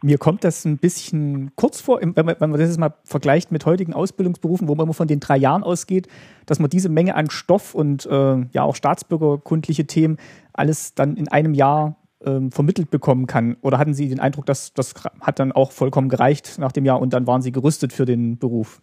Mir 0.01 0.17
kommt 0.17 0.43
das 0.43 0.65
ein 0.65 0.77
bisschen 0.77 1.51
kurz 1.55 1.79
vor, 1.79 2.01
wenn 2.01 2.25
man, 2.25 2.35
wenn 2.39 2.49
man 2.49 2.59
das 2.59 2.69
jetzt 2.69 2.79
mal 2.79 2.93
vergleicht 3.05 3.51
mit 3.51 3.65
heutigen 3.65 3.93
Ausbildungsberufen, 3.93 4.67
wo 4.67 4.75
man 4.75 4.85
immer 4.85 4.93
von 4.93 5.07
den 5.07 5.21
drei 5.21 5.37
Jahren 5.37 5.63
ausgeht, 5.63 6.07
dass 6.45 6.59
man 6.59 6.69
diese 6.69 6.89
Menge 6.89 7.15
an 7.15 7.29
Stoff 7.29 7.73
und 7.73 8.05
äh, 8.05 8.45
ja 8.51 8.63
auch 8.63 8.75
staatsbürgerkundliche 8.75 9.87
Themen 9.87 10.17
alles 10.53 10.93
dann 10.93 11.15
in 11.15 11.29
einem 11.29 11.53
Jahr 11.53 11.95
ähm, 12.25 12.51
vermittelt 12.51 12.91
bekommen 12.91 13.27
kann? 13.27 13.55
Oder 13.61 13.77
hatten 13.77 13.93
Sie 13.93 14.09
den 14.09 14.19
Eindruck, 14.19 14.45
dass 14.45 14.73
das 14.73 14.93
hat 15.21 15.39
dann 15.39 15.51
auch 15.51 15.71
vollkommen 15.71 16.09
gereicht 16.09 16.57
nach 16.59 16.71
dem 16.71 16.85
Jahr 16.85 16.99
und 16.99 17.13
dann 17.13 17.27
waren 17.27 17.41
Sie 17.41 17.51
gerüstet 17.51 17.93
für 17.93 18.05
den 18.05 18.37
Beruf? 18.37 18.81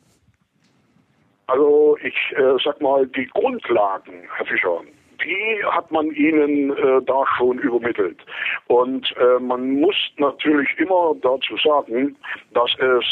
Also 1.49 1.97
ich 2.03 2.15
äh, 2.37 2.57
sag 2.63 2.81
mal, 2.81 3.07
die 3.07 3.27
Grundlagen, 3.27 4.29
Herr 4.37 4.47
Fischer, 4.47 4.83
die 5.25 5.65
hat 5.65 5.91
man 5.91 6.11
ihnen 6.13 6.77
äh, 6.77 7.03
da 7.03 7.25
schon 7.37 7.59
übermittelt. 7.59 8.19
Und 8.67 9.15
äh, 9.17 9.41
man 9.41 9.81
muss 9.81 9.97
natürlich 10.19 10.69
immer 10.79 11.15
dazu 11.23 11.57
sagen, 11.57 12.17
dass 12.53 12.71
es 12.79 13.05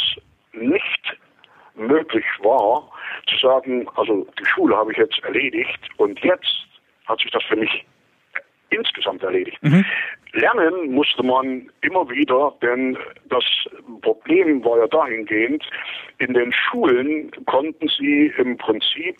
nicht 0.52 1.18
möglich 1.74 2.24
war, 2.40 2.90
zu 3.26 3.38
sagen, 3.38 3.88
also 3.96 4.26
die 4.38 4.44
Schule 4.44 4.76
habe 4.76 4.92
ich 4.92 4.98
jetzt 4.98 5.18
erledigt 5.24 5.80
und 5.96 6.18
jetzt 6.20 6.66
hat 7.06 7.18
sich 7.20 7.30
das 7.30 7.42
für 7.44 7.56
mich 7.56 7.84
insgesamt 8.70 9.22
erledigt. 9.22 9.62
Mhm. 9.62 9.84
Lernen 10.32 10.92
musste 10.92 11.22
man 11.22 11.70
immer 11.80 12.08
wieder, 12.10 12.52
denn 12.60 12.98
das 13.28 13.44
Problem 14.02 14.64
war 14.64 14.78
ja 14.78 14.86
dahingehend, 14.88 15.64
in 16.18 16.34
den 16.34 16.52
Schulen 16.52 17.30
konnten 17.46 17.88
sie 17.88 18.32
im 18.36 18.56
Prinzip 18.56 19.16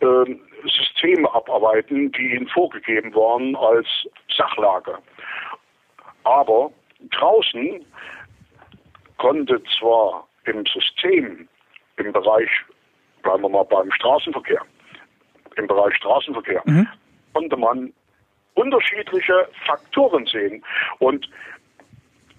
äh, 0.00 0.36
Systeme 0.68 1.32
abarbeiten, 1.34 2.12
die 2.12 2.34
ihnen 2.34 2.48
vorgegeben 2.48 3.14
waren 3.14 3.54
als 3.56 3.86
Sachlage. 4.34 4.98
Aber 6.24 6.70
draußen 7.10 7.84
konnte 9.18 9.62
zwar 9.78 10.26
im 10.44 10.64
System, 10.66 11.48
im 11.96 12.12
Bereich, 12.12 12.48
bleiben 13.22 13.42
wir 13.42 13.48
mal 13.48 13.64
beim 13.64 13.90
Straßenverkehr, 13.92 14.62
im 15.56 15.66
Bereich 15.66 15.94
Straßenverkehr, 15.96 16.62
mhm. 16.64 16.88
konnte 17.32 17.56
man 17.56 17.92
unterschiedliche 18.54 19.48
Faktoren 19.66 20.26
sehen. 20.26 20.64
Und 20.98 21.28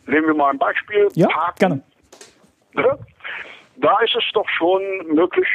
nehmen 0.05 0.27
wir 0.27 0.33
mal 0.33 0.51
ein 0.51 0.57
Beispiel. 0.57 1.07
Ja, 1.15 1.27
Parken. 1.27 1.59
gerne. 1.59 1.83
Ne? 2.73 2.99
Da 3.77 3.99
ist 3.99 4.15
es 4.15 4.23
doch 4.33 4.47
schon 4.49 4.81
möglich, 5.07 5.47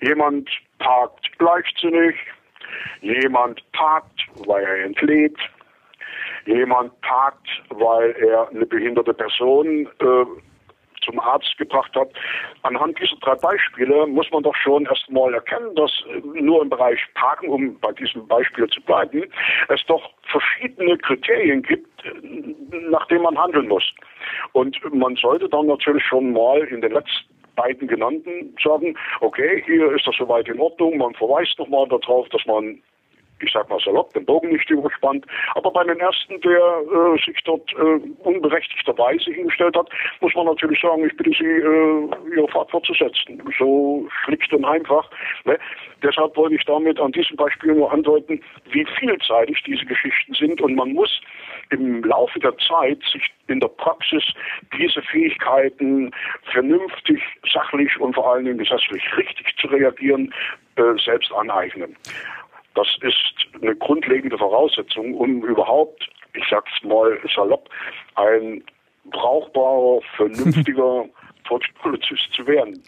jemand 0.00 0.48
parkt 0.78 1.30
leichtsinnig, 1.38 2.16
jemand 3.00 3.62
parkt, 3.72 4.20
weil 4.46 4.64
er 4.64 4.84
entlebt, 4.84 5.40
jemand 6.46 6.98
parkt, 7.02 7.46
weil 7.70 8.12
er 8.12 8.48
eine 8.48 8.64
behinderte 8.64 9.12
Person 9.12 9.88
äh, 10.00 10.24
zum 11.08 11.18
Arzt 11.20 11.56
gebracht 11.56 11.94
hat. 11.94 12.10
Anhand 12.62 12.98
dieser 13.00 13.16
drei 13.16 13.34
Beispiele 13.36 14.06
muss 14.06 14.30
man 14.30 14.42
doch 14.42 14.54
schon 14.56 14.86
erstmal 14.86 15.32
erkennen, 15.34 15.74
dass 15.74 15.92
nur 16.34 16.62
im 16.62 16.68
Bereich 16.68 17.00
Parken, 17.14 17.48
um 17.48 17.78
bei 17.80 17.92
diesem 17.92 18.26
Beispiel 18.26 18.68
zu 18.68 18.80
bleiben, 18.82 19.24
es 19.68 19.84
doch 19.86 20.10
verschiedene 20.30 20.98
Kriterien 20.98 21.62
gibt, 21.62 21.88
nach 22.90 23.06
denen 23.08 23.22
man 23.22 23.38
handeln 23.38 23.68
muss. 23.68 23.84
Und 24.52 24.76
man 24.94 25.16
sollte 25.16 25.48
dann 25.48 25.66
natürlich 25.66 26.04
schon 26.04 26.32
mal 26.32 26.60
in 26.64 26.80
den 26.80 26.92
letzten 26.92 27.34
beiden 27.56 27.88
genannten 27.88 28.54
sagen, 28.62 28.96
okay, 29.20 29.62
hier 29.66 29.90
ist 29.92 30.06
das 30.06 30.14
soweit 30.16 30.46
in 30.48 30.60
Ordnung, 30.60 30.98
man 30.98 31.14
verweist 31.14 31.58
nochmal 31.58 31.88
darauf, 31.88 32.28
dass 32.28 32.44
man 32.46 32.80
ich 33.42 33.52
sag 33.52 33.68
mal 33.68 33.80
salopp, 33.80 34.12
den 34.14 34.24
Bogen 34.24 34.50
nicht 34.50 34.68
überspannt. 34.70 35.26
Aber 35.54 35.70
bei 35.70 35.84
den 35.84 35.98
ersten, 36.00 36.40
der 36.40 36.58
äh, 36.58 37.24
sich 37.24 37.38
dort 37.44 37.72
äh, 37.74 38.00
unberechtigterweise 38.24 39.30
hingestellt 39.30 39.76
hat, 39.76 39.88
muss 40.20 40.34
man 40.34 40.46
natürlich 40.46 40.80
sagen, 40.80 41.04
ich 41.06 41.16
bitte 41.16 41.30
Sie, 41.30 41.44
äh, 41.44 42.36
Ihre 42.36 42.48
Fahrt 42.48 42.70
fortzusetzen. 42.70 43.42
So 43.58 44.08
schlicht 44.24 44.52
und 44.52 44.64
einfach. 44.64 45.10
Ne? 45.44 45.58
Deshalb 46.02 46.36
wollte 46.36 46.54
ich 46.54 46.64
damit 46.64 47.00
an 47.00 47.12
diesem 47.12 47.36
Beispiel 47.36 47.74
nur 47.74 47.92
andeuten, 47.92 48.40
wie 48.70 48.86
vielseitig 48.98 49.62
diese 49.64 49.84
Geschichten 49.84 50.34
sind 50.34 50.60
und 50.60 50.74
man 50.74 50.92
muss 50.92 51.20
im 51.70 52.02
Laufe 52.04 52.38
der 52.38 52.56
Zeit 52.58 53.02
sich 53.12 53.22
in 53.48 53.60
der 53.60 53.68
Praxis 53.68 54.22
diese 54.78 55.02
Fähigkeiten 55.02 56.10
vernünftig, 56.52 57.20
sachlich 57.52 57.98
und 58.00 58.14
vor 58.14 58.32
allen 58.32 58.44
Dingen 58.44 58.58
gesetzlich 58.58 59.02
richtig 59.16 59.54
zu 59.58 59.66
reagieren, 59.68 60.32
äh, 60.76 60.98
selbst 61.04 61.32
aneignen. 61.32 61.96
Das 62.78 62.86
ist 63.00 63.60
eine 63.60 63.74
grundlegende 63.74 64.38
Voraussetzung, 64.38 65.14
um 65.14 65.42
überhaupt, 65.42 66.08
ich 66.34 66.44
sag's 66.48 66.70
mal 66.84 67.18
salopp, 67.34 67.68
ein 68.14 68.62
brauchbarer, 69.10 70.00
vernünftiger 70.16 71.06
Polizist 71.82 72.32
zu 72.36 72.46
werden. 72.46 72.80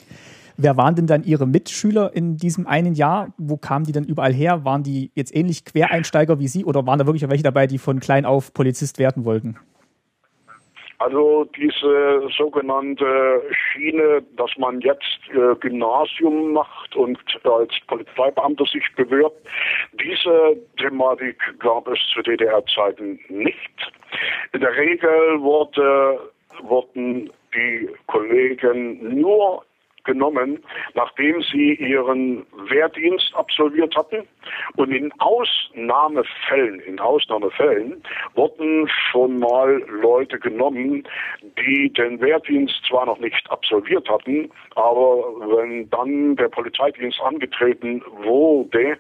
Wer 0.56 0.76
waren 0.76 0.94
denn 0.94 1.08
dann 1.08 1.24
Ihre 1.24 1.46
Mitschüler 1.46 2.14
in 2.14 2.36
diesem 2.36 2.68
einen 2.68 2.94
Jahr? 2.94 3.34
Wo 3.36 3.56
kamen 3.56 3.84
die 3.84 3.92
dann 3.92 4.04
überall 4.04 4.32
her? 4.32 4.64
Waren 4.64 4.84
die 4.84 5.10
jetzt 5.14 5.34
ähnlich 5.34 5.64
Quereinsteiger 5.64 6.38
wie 6.38 6.46
Sie 6.46 6.64
oder 6.64 6.86
waren 6.86 7.00
da 7.00 7.06
wirklich 7.06 7.28
welche 7.28 7.42
dabei, 7.42 7.66
die 7.66 7.78
von 7.78 7.98
klein 7.98 8.24
auf 8.24 8.54
Polizist 8.54 8.98
werden 8.98 9.24
wollten? 9.24 9.56
Also 11.00 11.46
diese 11.56 12.28
sogenannte 12.36 13.42
Schiene, 13.52 14.22
dass 14.36 14.50
man 14.58 14.82
jetzt 14.82 15.18
äh, 15.32 15.54
Gymnasium 15.58 16.52
macht 16.52 16.94
und 16.94 17.18
als 17.44 17.72
Polizeibeamter 17.86 18.66
sich 18.66 18.84
bewirbt, 18.96 19.48
diese 19.94 20.58
Thematik 20.76 21.38
gab 21.58 21.88
es 21.88 21.98
zu 22.12 22.20
DDR-Zeiten 22.20 23.18
nicht. 23.30 23.92
In 24.52 24.60
der 24.60 24.76
Regel 24.76 25.40
wurde, 25.40 26.20
wurden 26.64 27.30
die 27.54 27.88
Kollegen 28.06 29.20
nur 29.20 29.64
genommen, 30.10 30.58
nachdem 30.94 31.40
sie 31.42 31.74
ihren 31.74 32.44
Wehrdienst 32.68 33.32
absolviert 33.34 33.94
hatten. 33.96 34.26
Und 34.76 34.90
in 34.90 35.12
Ausnahmefällen, 35.20 36.80
in 36.80 36.98
Ausnahmefällen 36.98 38.02
wurden 38.34 38.88
schon 39.10 39.38
mal 39.38 39.82
Leute 40.02 40.38
genommen, 40.38 41.04
die 41.58 41.92
den 41.92 42.20
Wehrdienst 42.20 42.74
zwar 42.88 43.06
noch 43.06 43.18
nicht 43.18 43.48
absolviert 43.50 44.08
hatten, 44.08 44.50
aber 44.74 45.22
wenn 45.56 45.88
dann 45.90 46.34
der 46.36 46.48
Polizeidienst 46.48 47.20
angetreten 47.20 48.02
wurde, 48.22 48.96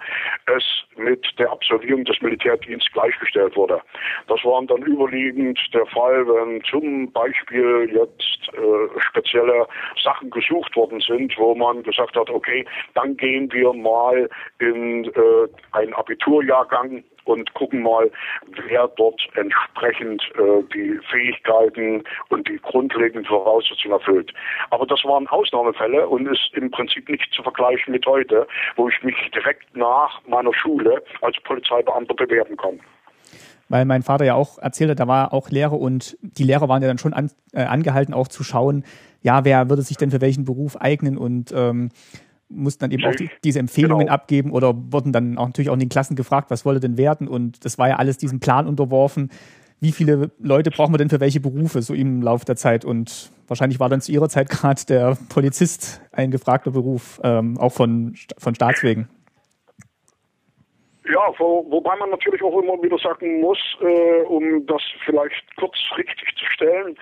es 0.46 0.64
mit 0.96 1.26
der 1.38 1.50
Absolvierung 1.50 2.04
des 2.04 2.20
Militärdienstes 2.20 2.92
gleichgestellt 2.92 3.56
wurde. 3.56 3.80
Das 4.28 4.44
waren 4.44 4.66
dann 4.66 4.82
überwiegend 4.82 5.58
der 5.72 5.86
Fall, 5.86 6.26
wenn 6.26 6.62
zum 6.64 7.10
Beispiel 7.12 7.90
jetzt 7.92 8.48
äh, 8.54 9.00
spezielle 9.00 9.66
Sachen 10.02 10.30
gesucht 10.30 10.76
wurden 10.76 10.99
sind, 11.00 11.36
wo 11.38 11.54
man 11.54 11.82
gesagt 11.82 12.16
hat, 12.16 12.30
okay, 12.30 12.64
dann 12.94 13.16
gehen 13.16 13.52
wir 13.52 13.72
mal 13.72 14.28
in 14.58 15.04
äh, 15.04 15.48
einen 15.72 15.94
Abiturjahrgang 15.94 17.04
und 17.24 17.52
gucken 17.54 17.82
mal, 17.82 18.10
wer 18.66 18.88
dort 18.96 19.20
entsprechend 19.34 20.22
äh, 20.36 20.62
die 20.74 20.98
Fähigkeiten 21.10 22.02
und 22.28 22.48
die 22.48 22.58
grundlegenden 22.58 23.24
Voraussetzungen 23.24 23.94
erfüllt. 23.94 24.32
Aber 24.70 24.86
das 24.86 25.04
waren 25.04 25.28
Ausnahmefälle 25.28 26.08
und 26.08 26.26
ist 26.26 26.50
im 26.54 26.70
Prinzip 26.70 27.08
nicht 27.08 27.32
zu 27.32 27.42
vergleichen 27.42 27.92
mit 27.92 28.06
heute, 28.06 28.46
wo 28.76 28.88
ich 28.88 29.02
mich 29.02 29.16
direkt 29.34 29.76
nach 29.76 30.20
meiner 30.26 30.54
Schule 30.54 31.02
als 31.20 31.36
Polizeibeamter 31.42 32.14
bewerben 32.14 32.56
kann 32.56 32.80
weil 33.70 33.84
mein 33.86 34.02
Vater 34.02 34.24
ja 34.24 34.34
auch 34.34 34.58
erzählte, 34.58 34.96
da 34.96 35.06
war 35.06 35.32
auch 35.32 35.48
Lehrer 35.48 35.78
und 35.80 36.18
die 36.20 36.42
Lehrer 36.42 36.68
waren 36.68 36.82
ja 36.82 36.88
dann 36.88 36.98
schon 36.98 37.14
an, 37.14 37.30
äh, 37.52 37.62
angehalten, 37.62 38.12
auch 38.12 38.28
zu 38.28 38.42
schauen, 38.44 38.84
ja, 39.22 39.44
wer 39.44 39.70
würde 39.70 39.82
sich 39.82 39.96
denn 39.96 40.10
für 40.10 40.20
welchen 40.20 40.44
Beruf 40.44 40.76
eignen 40.76 41.16
und 41.16 41.52
ähm, 41.54 41.90
mussten 42.48 42.80
dann 42.80 42.90
eben 42.90 43.04
auch 43.04 43.14
die, 43.14 43.30
diese 43.44 43.60
Empfehlungen 43.60 44.06
genau. 44.06 44.14
abgeben 44.14 44.50
oder 44.50 44.74
wurden 44.74 45.12
dann 45.12 45.38
auch 45.38 45.46
natürlich 45.46 45.70
auch 45.70 45.74
in 45.74 45.80
den 45.80 45.88
Klassen 45.88 46.16
gefragt, 46.16 46.50
was 46.50 46.64
wolle 46.64 46.80
denn 46.80 46.98
werden 46.98 47.28
und 47.28 47.64
das 47.64 47.78
war 47.78 47.88
ja 47.88 47.96
alles 47.96 48.18
diesem 48.18 48.40
Plan 48.40 48.66
unterworfen. 48.66 49.30
Wie 49.78 49.92
viele 49.92 50.30
Leute 50.40 50.70
brauchen 50.70 50.92
wir 50.92 50.98
denn 50.98 51.08
für 51.08 51.20
welche 51.20 51.40
Berufe 51.40 51.80
so 51.80 51.94
im 51.94 52.20
Laufe 52.20 52.44
der 52.44 52.56
Zeit? 52.56 52.84
Und 52.84 53.30
wahrscheinlich 53.46 53.80
war 53.80 53.88
dann 53.88 54.00
zu 54.00 54.12
Ihrer 54.12 54.28
Zeit 54.28 54.50
gerade 54.50 54.84
der 54.84 55.16
Polizist 55.28 56.02
ein 56.10 56.32
gefragter 56.32 56.72
Beruf, 56.72 57.20
ähm, 57.22 57.56
auch 57.56 57.72
von, 57.72 58.14
von 58.36 58.54
Staatswegen. 58.54 59.08
Ja, 61.12 61.32
wo, 61.38 61.66
wobei 61.70 61.96
man 61.96 62.10
natürlich 62.10 62.42
auch 62.42 62.62
immer 62.62 62.80
wieder 62.82 62.98
sagen 62.98 63.40
muss, 63.40 63.58
äh, 63.80 64.22
um 64.22 64.64
das 64.66 64.82
vielleicht 65.04 65.44
kurz 65.56 65.76
richtig 65.96 66.36
zu 66.36 66.44
stellen, 66.46 66.96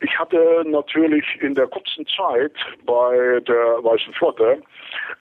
ich 0.00 0.18
hatte 0.18 0.62
natürlich 0.66 1.24
in 1.40 1.54
der 1.54 1.66
kurzen 1.68 2.06
Zeit 2.06 2.52
bei 2.84 3.40
der 3.46 3.82
Weißen 3.84 4.12
Flotte 4.14 4.60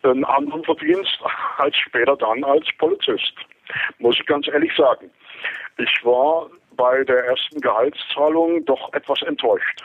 einen 0.04 0.26
anderen 0.26 0.64
Verdienst 0.64 1.20
als 1.58 1.76
später 1.78 2.16
dann 2.18 2.44
als 2.44 2.66
Polizist. 2.80 3.34
Muss 4.00 4.20
ich 4.20 4.26
ganz 4.26 4.48
ehrlich 4.48 4.76
sagen. 4.76 5.10
Ich 5.78 6.06
war 6.06 6.50
bei 6.76 7.04
der 7.04 7.26
ersten 7.26 7.60
Gehaltszahlung 7.62 8.66
doch 8.66 8.92
etwas 8.94 9.22
enttäuscht. 9.22 9.84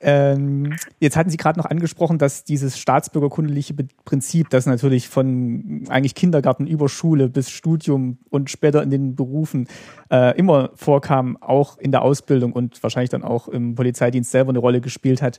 Ähm, 0.00 0.76
jetzt 1.00 1.16
hatten 1.16 1.30
Sie 1.30 1.38
gerade 1.38 1.58
noch 1.58 1.66
angesprochen, 1.66 2.18
dass 2.18 2.44
dieses 2.44 2.78
staatsbürgerkundliche 2.78 3.74
Prinzip, 4.04 4.50
das 4.50 4.66
natürlich 4.66 5.08
von 5.08 5.84
eigentlich 5.88 6.14
Kindergarten 6.14 6.66
über 6.66 6.88
Schule 6.88 7.28
bis 7.28 7.50
Studium 7.50 8.18
und 8.28 8.50
später 8.50 8.82
in 8.82 8.90
den 8.90 9.16
Berufen 9.16 9.68
äh, 10.10 10.36
immer 10.36 10.70
vorkam, 10.74 11.38
auch 11.40 11.78
in 11.78 11.92
der 11.92 12.02
Ausbildung 12.02 12.52
und 12.52 12.82
wahrscheinlich 12.82 13.10
dann 13.10 13.22
auch 13.22 13.48
im 13.48 13.74
Polizeidienst 13.74 14.30
selber 14.30 14.50
eine 14.50 14.58
Rolle 14.58 14.80
gespielt 14.80 15.22
hat. 15.22 15.38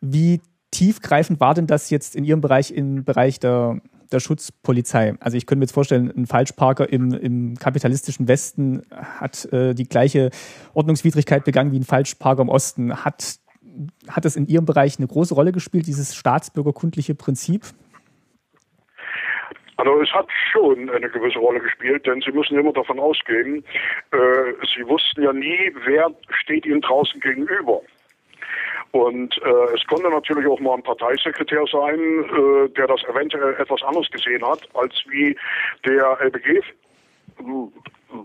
Wie 0.00 0.40
tiefgreifend 0.70 1.40
war 1.40 1.54
denn 1.54 1.66
das 1.66 1.90
jetzt 1.90 2.16
in 2.16 2.24
Ihrem 2.24 2.40
Bereich, 2.40 2.70
im 2.70 3.04
Bereich 3.04 3.40
der, 3.40 3.80
der 4.10 4.20
Schutzpolizei? 4.20 5.16
Also 5.20 5.36
ich 5.36 5.44
könnte 5.44 5.58
mir 5.60 5.64
jetzt 5.64 5.74
vorstellen, 5.74 6.10
ein 6.16 6.26
Falschparker 6.26 6.90
im, 6.90 7.12
im 7.12 7.56
kapitalistischen 7.56 8.26
Westen 8.26 8.82
hat 8.90 9.44
äh, 9.52 9.74
die 9.74 9.88
gleiche 9.88 10.30
Ordnungswidrigkeit 10.72 11.44
begangen 11.44 11.72
wie 11.72 11.78
ein 11.78 11.84
Falschparker 11.84 12.42
im 12.42 12.48
Osten. 12.48 13.04
Hat 13.04 13.38
hat 14.08 14.24
das 14.24 14.36
in 14.36 14.46
Ihrem 14.46 14.64
Bereich 14.64 14.98
eine 14.98 15.06
große 15.06 15.34
Rolle 15.34 15.52
gespielt, 15.52 15.86
dieses 15.86 16.14
staatsbürgerkundliche 16.14 17.14
Prinzip? 17.14 17.62
Also 19.76 20.02
es 20.02 20.10
hat 20.12 20.26
schon 20.50 20.90
eine 20.90 21.08
gewisse 21.08 21.38
Rolle 21.38 21.60
gespielt, 21.60 22.04
denn 22.04 22.20
Sie 22.20 22.32
müssen 22.32 22.58
immer 22.58 22.72
davon 22.72 22.98
ausgehen, 22.98 23.64
äh, 24.10 24.18
Sie 24.74 24.86
wussten 24.86 25.22
ja 25.22 25.32
nie, 25.32 25.72
wer 25.84 26.10
steht 26.30 26.66
Ihnen 26.66 26.80
draußen 26.80 27.20
gegenüber. 27.20 27.80
Und 28.90 29.38
äh, 29.38 29.74
es 29.74 29.86
konnte 29.86 30.08
natürlich 30.10 30.46
auch 30.46 30.60
mal 30.60 30.74
ein 30.74 30.82
Parteisekretär 30.82 31.64
sein, 31.70 32.00
äh, 32.00 32.68
der 32.70 32.86
das 32.86 33.04
eventuell 33.04 33.54
etwas 33.60 33.82
anders 33.82 34.10
gesehen 34.10 34.44
hat, 34.44 34.66
als 34.74 34.94
wie 35.08 35.36
der 35.86 36.18
LBG 36.20 36.62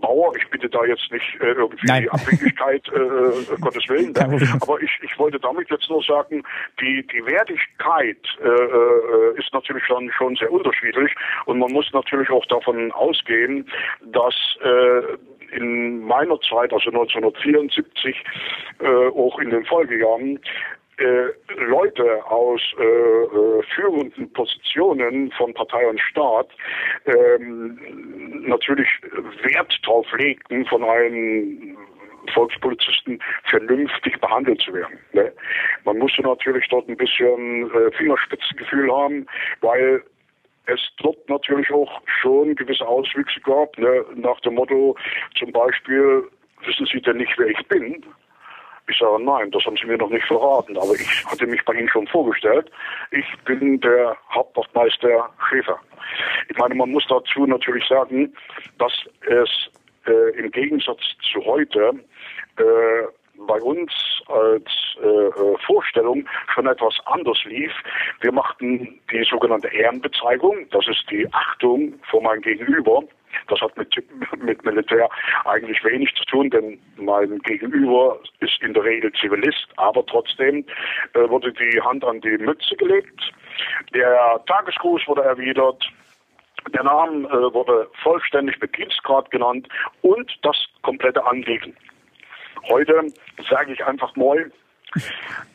Bauer, 0.00 0.34
ich 0.36 0.48
bitte 0.48 0.68
da 0.68 0.84
jetzt 0.84 1.10
nicht 1.12 1.40
äh, 1.40 1.52
irgendwie 1.52 1.86
Nein. 1.86 2.02
die 2.02 2.10
Abhängigkeit, 2.10 2.88
äh, 2.88 2.98
äh 2.98 3.56
Gottes 3.60 3.86
Willen. 3.88 4.12
Ne? 4.12 4.58
Aber 4.60 4.80
ich, 4.80 4.90
ich 5.02 5.18
wollte 5.18 5.38
damit 5.38 5.70
jetzt 5.70 5.88
nur 5.90 6.02
sagen, 6.02 6.42
die, 6.80 7.06
die 7.06 7.24
Wertigkeit 7.26 8.18
äh, 8.42 8.48
äh, 8.48 9.38
ist 9.38 9.52
natürlich 9.52 9.84
schon, 9.84 10.10
schon 10.12 10.36
sehr 10.36 10.50
unterschiedlich 10.50 11.14
und 11.44 11.58
man 11.58 11.70
muss 11.72 11.86
natürlich 11.92 12.30
auch 12.30 12.46
davon 12.46 12.92
ausgehen, 12.92 13.68
dass 14.06 14.34
äh, 14.62 15.56
in 15.56 16.00
meiner 16.00 16.40
Zeit, 16.40 16.72
also 16.72 16.90
1974, 16.90 18.16
äh, 18.80 18.86
auch 18.86 19.38
in 19.38 19.50
den 19.50 19.64
Folgejahren, 19.66 20.40
Leute 21.56 22.24
aus 22.26 22.60
äh, 22.78 22.84
äh, 22.84 23.62
führenden 23.74 24.32
Positionen 24.32 25.32
von 25.32 25.52
Partei 25.54 25.86
und 25.88 26.00
Staat 26.00 26.48
ähm, 27.06 27.78
natürlich 28.46 28.88
Wert 29.42 29.76
darauf 29.84 30.06
legten, 30.16 30.64
von 30.66 30.84
einem 30.84 31.76
Volkspolizisten 32.32 33.20
vernünftig 33.44 34.20
behandelt 34.20 34.60
zu 34.60 34.72
werden. 34.72 34.98
Ne? 35.12 35.32
Man 35.84 35.98
musste 35.98 36.22
natürlich 36.22 36.66
dort 36.68 36.88
ein 36.88 36.96
bisschen 36.96 37.70
äh, 37.70 37.90
Fingerspitzengefühl 37.92 38.90
haben, 38.90 39.26
weil 39.60 40.02
es 40.66 40.80
dort 40.98 41.28
natürlich 41.28 41.70
auch 41.70 42.00
schon 42.20 42.54
gewisse 42.54 42.86
Auswüchse 42.86 43.40
gab, 43.40 43.76
ne? 43.78 44.04
nach 44.14 44.40
dem 44.40 44.54
Motto 44.54 44.96
zum 45.38 45.52
Beispiel, 45.52 46.24
wissen 46.64 46.86
Sie 46.86 47.00
denn 47.02 47.18
nicht, 47.18 47.32
wer 47.36 47.48
ich 47.48 47.68
bin? 47.68 48.02
Ich 48.86 48.98
sage, 48.98 49.22
nein, 49.22 49.50
das 49.50 49.64
haben 49.64 49.76
Sie 49.76 49.86
mir 49.86 49.96
noch 49.96 50.10
nicht 50.10 50.26
verraten, 50.26 50.76
aber 50.76 50.94
ich 50.94 51.24
hatte 51.24 51.46
mich 51.46 51.64
bei 51.64 51.72
Ihnen 51.72 51.88
schon 51.88 52.06
vorgestellt. 52.06 52.70
Ich 53.10 53.26
bin 53.44 53.80
der 53.80 54.16
Hauptwachtmeister 54.30 55.30
Schäfer. 55.48 55.78
Ich 56.48 56.58
meine, 56.58 56.74
man 56.74 56.90
muss 56.90 57.04
dazu 57.08 57.46
natürlich 57.46 57.86
sagen, 57.88 58.34
dass 58.78 58.92
es 59.22 59.48
äh, 60.06 60.38
im 60.38 60.50
Gegensatz 60.50 61.00
zu 61.32 61.42
heute 61.44 61.92
äh, 62.58 63.23
bei 63.46 63.60
uns 63.60 63.92
als 64.26 64.64
äh, 65.02 65.06
äh 65.06 65.56
Vorstellung 65.66 66.26
schon 66.54 66.66
etwas 66.66 66.94
anders 67.06 67.38
lief. 67.44 67.72
Wir 68.20 68.32
machten 68.32 69.00
die 69.10 69.24
sogenannte 69.24 69.68
Ehrenbezeigung, 69.68 70.68
das 70.70 70.86
ist 70.88 71.04
die 71.10 71.26
Achtung 71.32 71.94
vor 72.10 72.22
meinem 72.22 72.42
Gegenüber. 72.42 73.02
Das 73.48 73.60
hat 73.60 73.76
mit, 73.76 73.92
mit 74.42 74.64
Militär 74.64 75.08
eigentlich 75.44 75.82
wenig 75.84 76.14
zu 76.14 76.24
tun, 76.24 76.50
denn 76.50 76.78
mein 76.96 77.38
Gegenüber 77.40 78.18
ist 78.40 78.62
in 78.62 78.74
der 78.74 78.84
Regel 78.84 79.12
Zivilist, 79.12 79.66
aber 79.76 80.04
trotzdem 80.06 80.64
äh, 81.14 81.28
wurde 81.28 81.52
die 81.52 81.80
Hand 81.80 82.04
an 82.04 82.20
die 82.20 82.38
Mütze 82.38 82.76
gelegt. 82.76 83.32
Der 83.94 84.40
Tagesgruß 84.46 85.02
wurde 85.06 85.22
erwidert. 85.22 85.84
Der 86.72 86.84
Name 86.84 87.28
äh, 87.28 87.54
wurde 87.54 87.88
vollständig 88.02 88.60
mit 88.60 88.76
Dienstgrad 88.76 89.30
genannt 89.30 89.68
und 90.02 90.30
das 90.42 90.56
komplette 90.82 91.24
Anliegen. 91.24 91.76
Heute 92.68 93.06
sage 93.48 93.72
ich 93.72 93.84
einfach 93.84 94.14
mal, 94.16 94.50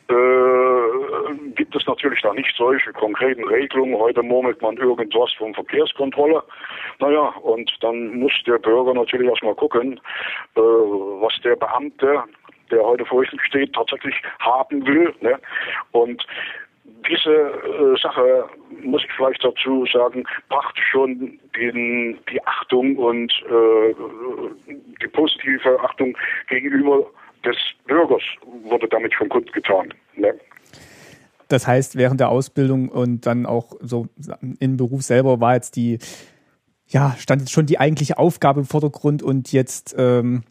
äh, 0.08 1.34
gibt 1.54 1.74
es 1.74 1.86
natürlich 1.86 2.20
da 2.22 2.32
nicht 2.34 2.54
solche 2.56 2.92
konkreten 2.92 3.44
Regelungen. 3.44 3.96
Heute 3.96 4.22
murmelt 4.22 4.60
man 4.60 4.76
irgendwas 4.76 5.32
von 5.34 5.54
Verkehrskontrolle. 5.54 6.42
Naja, 6.98 7.28
und 7.42 7.70
dann 7.80 8.18
muss 8.18 8.32
der 8.46 8.58
Bürger 8.58 8.94
natürlich 8.94 9.28
erstmal 9.28 9.54
gucken, 9.54 10.00
äh, 10.56 10.60
was 10.60 11.32
der 11.42 11.56
Beamte, 11.56 12.24
der 12.70 12.84
heute 12.84 13.04
vor 13.06 13.24
ihm 13.24 13.40
steht, 13.46 13.72
tatsächlich 13.74 14.14
haben 14.40 14.86
will. 14.86 15.14
Ne? 15.20 15.38
Und 15.92 16.24
diese 17.08 17.30
äh, 17.30 18.00
Sache, 18.00 18.48
muss 18.82 19.02
ich 19.04 19.12
vielleicht 19.16 19.44
dazu 19.44 19.84
sagen, 19.92 20.24
brachte 20.48 20.80
schon 20.90 21.38
den, 21.56 22.18
die 22.30 22.44
Achtung 22.46 22.96
und 22.96 23.32
äh, 23.46 23.94
die 25.02 25.08
positive 25.08 25.80
Achtung 25.80 26.16
gegenüber 26.48 27.06
des 27.44 27.56
Bürgers 27.86 28.22
wurde 28.64 28.88
damit 28.88 29.14
schon 29.14 29.28
kundgetan. 29.28 29.92
Ne? 30.16 30.34
Das 31.48 31.66
heißt, 31.66 31.96
während 31.96 32.20
der 32.20 32.28
Ausbildung 32.28 32.88
und 32.88 33.26
dann 33.26 33.44
auch 33.44 33.72
so 33.80 34.06
im 34.60 34.76
Beruf 34.76 35.02
selber 35.02 35.40
war 35.40 35.54
jetzt 35.54 35.74
die, 35.74 35.98
ja, 36.86 37.16
stand 37.18 37.42
jetzt 37.42 37.52
schon 37.52 37.66
die 37.66 37.80
eigentliche 37.80 38.18
Aufgabe 38.18 38.60
im 38.60 38.66
Vordergrund 38.66 39.22
und 39.22 39.52
jetzt 39.52 39.94
ähm, 39.98 40.42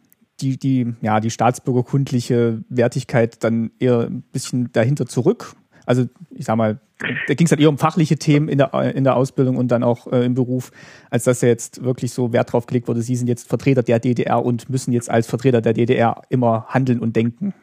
die, 0.42 0.58
die, 0.58 0.94
ja, 1.02 1.20
die 1.20 1.30
staatsbürgerkundliche 1.30 2.64
Wertigkeit 2.70 3.44
dann 3.44 3.72
eher 3.80 4.02
ein 4.02 4.24
bisschen 4.34 4.72
dahinter 4.72 5.06
zurück. 5.06 5.54
Also 5.90 6.04
ich 6.30 6.46
sag 6.46 6.56
mal, 6.56 6.80
da 7.00 7.34
ging 7.34 7.48
es 7.48 7.52
halt 7.52 7.60
eher 7.60 7.70
um 7.70 7.80
fachliche 7.80 8.16
Themen 8.16 8.48
in 8.48 8.60
der, 8.60 8.72
in 8.94 9.04
der 9.04 9.16
Ausbildung 9.16 9.58
und 9.58 9.70
dann 9.70 9.82
auch 9.82 10.06
äh, 10.14 10.24
im 10.24 10.36
Beruf, 10.36 10.70
als 11.10 11.24
dass 11.24 11.42
er 11.42 11.50
jetzt 11.50 11.84
wirklich 11.84 12.14
so 12.14 12.32
Wert 12.32 12.54
drauf 12.54 12.68
gelegt 12.68 12.88
wurde, 12.88 13.02
Sie 13.02 13.16
sind 13.16 13.28
jetzt 13.28 13.50
Vertreter 13.50 13.82
der 13.82 13.98
DDR 13.98 14.46
und 14.46 14.70
müssen 14.70 14.94
jetzt 14.94 15.10
als 15.10 15.28
Vertreter 15.28 15.62
der 15.62 15.74
DDR 15.74 16.22
immer 16.30 16.68
handeln 16.70 17.00
und 17.00 17.16
denken. 17.16 17.56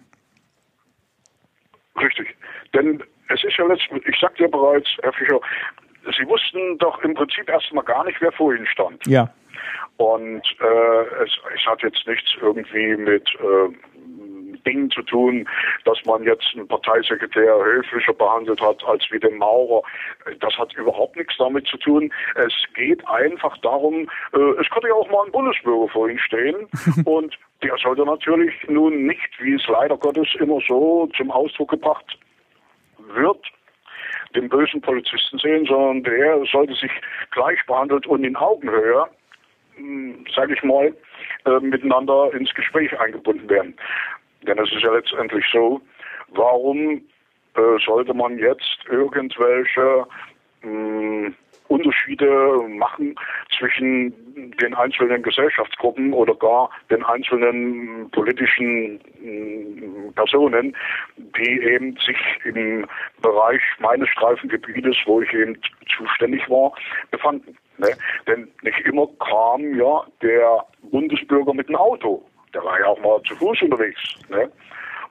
Richtig. 2.01 2.37
Denn 2.75 3.01
es 3.29 3.45
ist 3.45 3.57
ja 3.59 3.65
letztlich, 3.65 4.05
ich 4.05 4.19
sagte 4.21 4.43
ja 4.43 4.49
bereits, 4.49 4.89
Herr 5.05 5.13
Fischer, 5.13 5.39
Sie 6.19 6.27
wussten 6.27 6.79
doch 6.79 7.01
im 7.05 7.15
Prinzip 7.15 7.49
erstmal 7.49 7.85
gar 7.85 8.05
nicht, 8.07 8.21
wer 8.21 8.33
vor 8.33 8.53
Ihnen 8.53 8.67
stand. 8.67 9.07
Ja. 9.07 9.33
Und 9.99 10.43
äh, 10.61 11.23
es, 11.23 11.31
es 11.55 11.65
hat 11.65 11.81
jetzt 11.83 12.05
nichts 12.09 12.29
irgendwie 12.41 12.97
mit 12.97 13.29
äh, 13.37 13.73
Dingen 14.67 14.91
zu 14.91 15.03
tun, 15.03 15.49
dass 15.85 16.05
man 16.05 16.25
jetzt 16.25 16.47
einen 16.55 16.69
Parteisekretär 16.69 17.57
höflicher 17.65 18.13
behandelt 18.13 18.61
hat 18.61 18.85
als 18.85 19.05
wie 19.11 19.19
den 19.19 19.39
Maurer. 19.39 19.83
Das 20.41 20.57
hat 20.59 20.75
überhaupt 20.75 21.17
nichts 21.17 21.37
damit 21.39 21.67
zu 21.67 21.77
tun. 21.79 22.13
Es 22.35 22.53
geht 22.75 23.07
einfach 23.09 23.57
darum, 23.59 24.11
äh, 24.33 24.61
es 24.61 24.69
könnte 24.71 24.89
ja 24.89 24.95
auch 24.95 25.11
mal 25.11 25.25
ein 25.25 25.33
Bundesbürger 25.33 25.89
vor 25.89 26.09
Ihnen 26.09 26.19
stehen 26.19 26.69
und 27.05 27.39
der 27.63 27.77
sollte 27.79 28.05
natürlich 28.05 28.55
nun 28.69 29.07
nicht, 29.07 29.31
wie 29.41 29.55
es 29.55 29.67
leider 29.69 29.97
Gottes 29.97 30.29
immer 30.39 30.61
so 30.67 31.09
zum 31.17 31.31
Ausdruck 31.31 31.71
gebracht 31.71 32.19
wird, 33.15 33.41
den 34.35 34.49
bösen 34.49 34.81
Polizisten 34.81 35.39
sehen, 35.39 35.67
sondern 35.67 36.03
der 36.03 36.45
sollte 36.51 36.75
sich 36.75 36.91
gleich 37.31 37.59
behandelt 37.67 38.07
und 38.07 38.25
in 38.25 38.37
Augenhöhe, 38.37 39.07
hm, 39.77 40.27
sage 40.35 40.55
ich 40.55 40.63
mal, 40.63 40.95
äh, 41.47 41.61
miteinander 41.61 42.33
ins 42.35 42.53
Gespräch 42.55 42.99
eingebunden 42.99 43.49
werden. 43.49 43.75
Denn 44.47 44.59
es 44.59 44.73
ist 44.73 44.83
ja 44.83 44.93
letztendlich 44.93 45.45
so, 45.53 45.81
warum 46.29 47.03
äh, 47.55 47.79
sollte 47.85 48.15
man 48.15 48.39
jetzt 48.39 48.79
irgendwelche 48.89 50.07
mh, 50.63 50.69
hm, 50.69 51.35
Unterschiede 51.69 52.63
machen 52.69 53.17
zwischen 53.57 54.13
den 54.61 54.75
einzelnen 54.75 55.23
Gesellschaftsgruppen 55.23 56.13
oder 56.13 56.35
gar 56.35 56.71
den 56.91 57.03
einzelnen 57.03 58.09
politischen 58.11 59.01
mm, 59.21 60.13
Personen, 60.15 60.77
die 61.17 61.61
eben 61.63 61.97
sich 61.97 62.17
im 62.45 62.87
Bereich 63.21 63.63
meines 63.81 64.09
Streifengebietes, 64.11 64.97
wo 65.07 65.21
ich 65.21 65.33
eben 65.33 65.59
zuständig 65.97 66.49
war, 66.49 66.73
befanden. 67.11 67.57
Ne? 67.79 67.89
Denn 68.27 68.49
nicht 68.63 68.81
immer 68.81 69.09
kam 69.19 69.75
ja 69.75 70.05
der 70.23 70.65
Bundesbürger 70.83 71.53
mit 71.53 71.69
dem 71.69 71.77
Auto. 71.77 72.25
Der 72.57 72.65
war 72.65 72.81
ja 72.81 72.87
auch 72.87 73.01
mal 73.01 73.21
zu 73.29 73.37
Fuß 73.37 73.61
unterwegs. 73.61 74.01
Ne? 74.31 74.51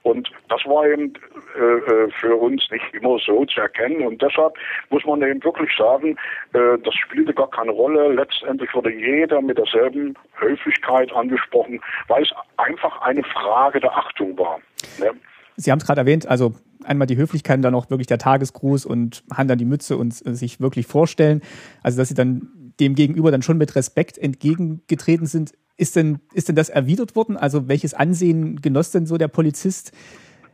Und 0.02 0.30
das 0.48 0.60
war 0.66 0.84
eben 0.86 1.12
äh, 1.56 1.60
äh, 1.60 2.10
für 2.20 2.34
uns 2.34 2.62
nicht 2.72 2.84
immer 2.92 3.18
so 3.24 3.44
zu 3.44 3.60
erkennen. 3.60 4.04
Und 4.04 4.20
deshalb 4.20 4.54
muss 4.90 5.04
man 5.04 5.22
eben 5.22 5.42
wirklich 5.44 5.70
sagen, 5.78 6.16
äh, 6.52 6.78
das 6.84 6.94
spielte 6.94 7.32
gar 7.32 7.50
keine 7.50 7.70
Rolle. 7.70 8.12
Letztendlich 8.12 8.72
wurde 8.74 8.92
jeder 8.92 9.40
mit 9.40 9.58
derselben 9.58 10.14
Höflichkeit 10.38 11.12
angesprochen, 11.12 11.80
weil 12.08 12.24
es 12.24 12.30
einfach 12.56 13.00
eine 13.02 13.22
Frage 13.22 13.80
der 13.80 13.96
Achtung 13.96 14.36
war. 14.36 14.58
Ne? 14.98 15.10
Sie 15.56 15.70
haben 15.70 15.78
es 15.78 15.86
gerade 15.86 16.02
erwähnt, 16.02 16.26
also 16.26 16.52
einmal 16.84 17.06
die 17.06 17.16
Höflichkeit, 17.16 17.64
dann 17.64 17.74
auch 17.74 17.90
wirklich 17.90 18.06
der 18.06 18.18
Tagesgruß 18.18 18.86
und 18.86 19.24
Hand 19.32 19.50
an 19.50 19.58
die 19.58 19.64
Mütze 19.64 19.96
und 19.96 20.12
äh, 20.26 20.34
sich 20.34 20.60
wirklich 20.60 20.86
vorstellen. 20.86 21.42
Also 21.82 21.98
dass 21.98 22.08
Sie 22.08 22.14
dann 22.14 22.48
dem 22.78 22.94
Gegenüber 22.94 23.30
dann 23.30 23.42
schon 23.42 23.58
mit 23.58 23.74
Respekt 23.74 24.18
entgegengetreten 24.18 25.26
sind. 25.26 25.52
Ist 25.78 25.96
denn, 25.96 26.20
ist 26.32 26.48
denn 26.48 26.56
das 26.56 26.70
erwidert 26.70 27.16
worden? 27.16 27.36
Also 27.36 27.68
welches 27.68 27.92
Ansehen 27.92 28.60
genoss 28.62 28.92
denn 28.92 29.06
so 29.06 29.18
der 29.18 29.28
Polizist 29.28 29.92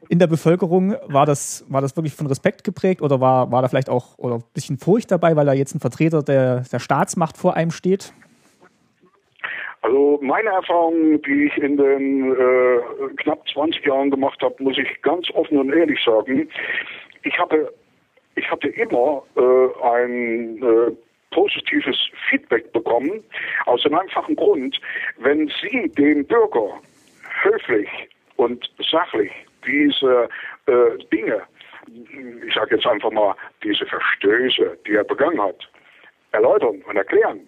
in 0.09 0.19
der 0.19 0.27
Bevölkerung? 0.27 0.97
War 1.07 1.27
das, 1.27 1.65
war 1.69 1.81
das 1.81 1.97
wirklich 1.97 2.15
von 2.15 2.27
Respekt 2.27 2.65
geprägt 2.65 3.03
oder 3.03 3.21
war, 3.21 3.53
war 3.53 3.63
da 3.63 3.69
vielleicht 3.69 3.89
auch 3.89 4.19
oder 4.19 4.37
ein 4.37 4.45
bisschen 4.53 4.79
Furcht 4.79 5.11
dabei, 5.13 5.37
weil 5.37 5.47
da 5.47 5.53
jetzt 5.53 5.75
ein 5.75 5.81
Vertreter 5.81 6.23
der, 6.23 6.65
der 6.71 6.79
Staatsmacht 6.81 7.37
vor 7.37 7.55
einem 7.55 7.71
steht? 7.71 8.13
Also 9.83 10.21
meine 10.23 10.49
Erfahrung, 10.49 11.21
die 11.23 11.47
ich 11.47 11.57
in 11.57 11.77
den 11.77 12.33
äh, 12.33 13.15
knapp 13.17 13.47
20 13.53 13.85
Jahren 13.85 14.11
gemacht 14.11 14.41
habe, 14.41 14.55
muss 14.63 14.79
ich 14.79 15.03
ganz 15.03 15.29
offen 15.35 15.59
und 15.59 15.73
ehrlich 15.73 15.99
sagen. 16.05 16.49
Ich 17.25 17.37
habe, 17.39 17.73
ich 18.37 18.49
hatte 18.51 18.69
immer 18.69 19.23
äh, 19.37 19.87
ein 19.87 20.63
äh, 20.63 20.93
positives 21.33 21.97
Feedback 22.31 22.73
bekommen, 22.73 23.25
aus 23.67 23.83
dem 23.83 23.95
einfachen 23.95 24.37
Grund, 24.37 24.81
wenn 25.19 25.51
Sie 25.61 25.89
dem 25.91 26.25
Bürger 26.27 26.81
höflich 27.43 27.89
und 28.37 28.71
sachlich 28.91 29.33
diese 29.67 30.29
äh, 30.67 30.99
Dinge, 31.13 31.43
ich 32.47 32.55
sage 32.55 32.77
jetzt 32.77 32.87
einfach 32.87 33.11
mal 33.11 33.35
diese 33.65 33.85
Verstöße, 33.87 34.79
die 34.87 34.95
er 34.95 35.05
begangen 35.05 35.43
hat, 35.43 35.69
erläutern 36.31 36.83
und 36.87 36.97
erklären 36.97 37.41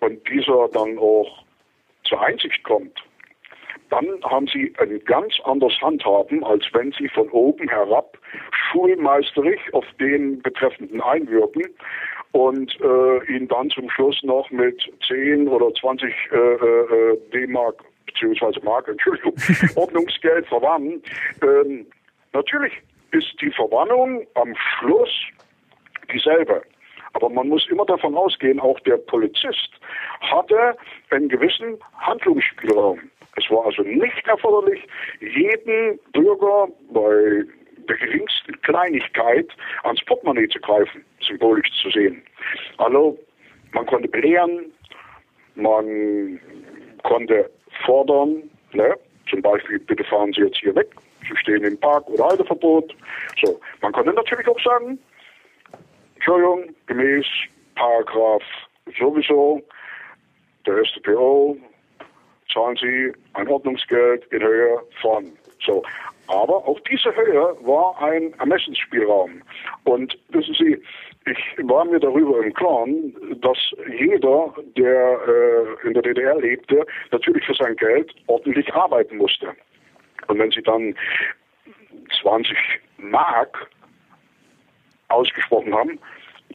und 0.00 0.28
dieser 0.28 0.68
dann 0.68 0.96
auch 0.98 1.44
zur 2.04 2.22
Einsicht 2.22 2.62
kommt, 2.64 3.02
dann 3.90 4.06
haben 4.24 4.46
sie 4.46 4.72
ein 4.78 5.02
ganz 5.04 5.34
anderes 5.44 5.80
Handhaben, 5.80 6.44
als 6.44 6.64
wenn 6.72 6.92
sie 6.92 7.08
von 7.08 7.28
oben 7.30 7.68
herab 7.68 8.18
schulmeisterig 8.70 9.60
auf 9.72 9.84
den 9.98 10.42
Betreffenden 10.42 11.00
einwirken 11.00 11.64
und 12.32 12.78
äh, 12.80 13.36
ihn 13.36 13.48
dann 13.48 13.70
zum 13.70 13.88
Schluss 13.90 14.22
noch 14.22 14.50
mit 14.50 14.80
10 15.06 15.48
oder 15.48 15.72
20 15.74 16.12
äh, 16.30 16.36
äh, 16.36 17.18
D-Mark 17.32 17.82
beziehungsweise 18.06 18.60
Mark, 18.64 18.88
Entschuldigung, 18.88 19.34
Ordnungsgeld 19.76 20.46
verwannen. 20.46 21.02
Ähm, 21.42 21.86
natürlich 22.32 22.72
ist 23.12 23.40
die 23.40 23.50
Verwannung 23.50 24.26
am 24.34 24.54
Schluss 24.56 25.10
dieselbe. 26.12 26.62
Aber 27.14 27.30
man 27.30 27.48
muss 27.48 27.66
immer 27.70 27.86
davon 27.86 28.14
ausgehen, 28.14 28.60
auch 28.60 28.78
der 28.80 28.96
Polizist 28.96 29.70
hatte 30.20 30.76
einen 31.10 31.28
gewissen 31.28 31.78
Handlungsspielraum. 31.98 33.00
Es 33.36 33.50
war 33.50 33.66
also 33.66 33.82
nicht 33.82 34.26
erforderlich, 34.26 34.86
jeden 35.20 35.98
Bürger 36.12 36.68
bei 36.92 37.44
der 37.88 37.96
geringsten 37.96 38.60
Kleinigkeit 38.62 39.48
ans 39.84 40.04
Portemonnaie 40.04 40.48
zu 40.48 40.58
greifen, 40.60 41.04
symbolisch 41.20 41.68
zu 41.82 41.90
sehen. 41.90 42.22
Also 42.78 43.18
man 43.72 43.86
konnte 43.86 44.08
belehren, 44.08 44.72
man 45.54 46.40
konnte 47.02 47.50
fordern, 47.84 48.42
ne? 48.72 48.94
zum 49.28 49.42
Beispiel, 49.42 49.78
bitte 49.78 50.04
fahren 50.04 50.32
Sie 50.32 50.42
jetzt 50.42 50.58
hier 50.58 50.74
weg, 50.74 50.88
Sie 51.28 51.36
stehen 51.36 51.64
im 51.64 51.78
Park 51.78 52.08
oder 52.08 52.26
Halteverbot. 52.26 52.94
So, 53.42 53.60
man 53.82 53.92
konnte 53.92 54.12
natürlich 54.12 54.48
auch 54.48 54.60
sagen, 54.62 54.98
Entschuldigung, 56.14 56.74
gemäß 56.86 57.26
Paragraph 57.74 58.42
sowieso 58.98 59.62
der 60.66 60.84
StPO 60.84 61.56
zahlen 62.52 62.76
Sie 62.76 63.12
ein 63.34 63.48
Ordnungsgeld 63.48 64.24
in 64.32 64.42
Höhe 64.42 64.78
von 65.00 65.32
so. 65.64 65.82
Aber 66.28 66.56
auch 66.68 66.78
diese 66.80 67.14
Höhe 67.14 67.56
war 67.62 68.00
ein 68.02 68.34
Ermessensspielraum. 68.38 69.42
Und 69.84 70.18
wissen 70.28 70.54
Sie, 70.54 70.82
ich 71.26 71.68
war 71.68 71.84
mir 71.86 71.98
darüber 71.98 72.42
im 72.44 72.52
Klaren, 72.52 73.14
dass 73.40 73.58
jeder, 73.98 74.54
der 74.76 75.20
äh, 75.26 75.86
in 75.86 75.94
der 75.94 76.02
DDR 76.02 76.36
lebte, 76.38 76.86
natürlich 77.10 77.44
für 77.44 77.54
sein 77.54 77.76
Geld 77.76 78.14
ordentlich 78.26 78.72
arbeiten 78.74 79.16
musste. 79.16 79.48
Und 80.26 80.38
wenn 80.38 80.50
Sie 80.50 80.62
dann 80.62 80.94
20 82.20 82.56
Mark 82.98 83.70
ausgesprochen 85.08 85.74
haben, 85.74 85.98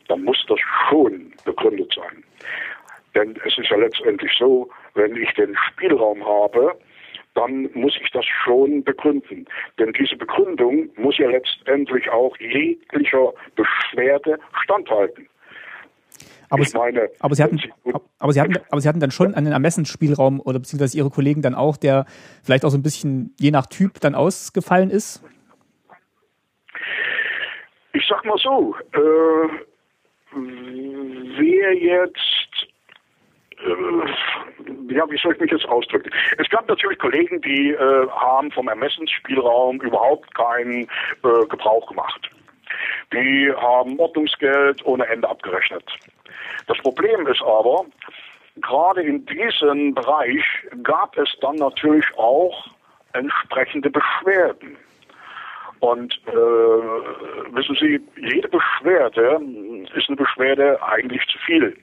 dann 0.07 0.23
muss 0.23 0.43
das 0.47 0.59
schon 0.89 1.33
begründet 1.45 1.93
sein. 1.95 2.23
Denn 3.15 3.39
es 3.45 3.57
ist 3.57 3.69
ja 3.69 3.77
letztendlich 3.77 4.31
so, 4.37 4.69
wenn 4.95 5.15
ich 5.15 5.31
den 5.33 5.55
Spielraum 5.55 6.25
habe, 6.25 6.75
dann 7.35 7.69
muss 7.73 7.97
ich 8.01 8.09
das 8.11 8.25
schon 8.25 8.83
begründen. 8.83 9.45
Denn 9.79 9.93
diese 9.93 10.15
Begründung 10.15 10.89
muss 10.97 11.17
ja 11.17 11.29
letztendlich 11.29 12.09
auch 12.09 12.37
jeglicher 12.37 13.33
Beschwerde 13.55 14.39
standhalten. 14.63 15.27
Aber, 16.49 16.63
meine, 16.75 17.09
aber, 17.19 17.33
Sie 17.33 17.41
hatten, 17.41 17.59
aber, 18.19 18.31
Sie 18.31 18.39
hatten, 18.39 18.53
aber 18.69 18.79
Sie 18.79 18.87
hatten 18.87 18.99
dann 18.99 19.09
schon 19.09 19.33
einen 19.33 19.53
Ermessensspielraum 19.53 20.39
oder 20.39 20.59
beziehungsweise 20.59 20.95
Ihre 20.95 21.09
Kollegen 21.09 21.41
dann 21.41 21.55
auch, 21.55 21.77
der 21.77 22.05
vielleicht 22.43 22.63
auch 22.63 22.69
so 22.69 22.77
ein 22.77 22.83
bisschen 22.83 23.33
je 23.39 23.49
nach 23.49 23.65
Typ 23.65 23.99
dann 24.01 24.13
ausgefallen 24.13 24.91
ist? 24.91 25.23
Ich 27.93 28.05
sag 28.07 28.23
mal 28.25 28.37
so, 28.37 28.75
äh, 28.91 29.49
wer 31.39 31.73
jetzt 31.73 32.72
ja, 34.89 35.09
wie 35.09 35.17
soll 35.17 35.33
ich 35.33 35.39
mich 35.39 35.51
jetzt 35.51 35.65
ausdrücken? 35.65 36.11
Es 36.37 36.49
gab 36.49 36.67
natürlich 36.67 36.99
Kollegen, 36.99 37.41
die 37.41 37.71
äh, 37.71 38.07
haben 38.09 38.51
vom 38.51 38.67
Ermessensspielraum 38.67 39.81
überhaupt 39.81 40.33
keinen 40.35 40.83
äh, 41.23 41.45
Gebrauch 41.49 41.87
gemacht. 41.87 42.29
Die 43.11 43.51
haben 43.55 43.99
Ordnungsgeld 43.99 44.85
ohne 44.85 45.05
Ende 45.07 45.29
abgerechnet. 45.29 45.83
Das 46.67 46.77
Problem 46.79 47.27
ist 47.27 47.41
aber, 47.41 47.85
gerade 48.57 49.01
in 49.01 49.25
diesem 49.25 49.93
Bereich 49.93 50.43
gab 50.83 51.17
es 51.17 51.29
dann 51.41 51.55
natürlich 51.55 52.05
auch 52.17 52.67
entsprechende 53.13 53.89
Beschwerden. 53.89 54.77
Und 55.79 56.13
äh, 56.27 56.31
wissen 56.31 57.75
Sie, 57.79 57.99
jede 58.15 58.47
Beschwerde 58.47 59.41
ist 59.95 60.07
eine 60.07 60.15
Beschwerde 60.15 60.81
eigentlich 60.81 61.21
zu 61.27 61.37
viel. 61.39 61.77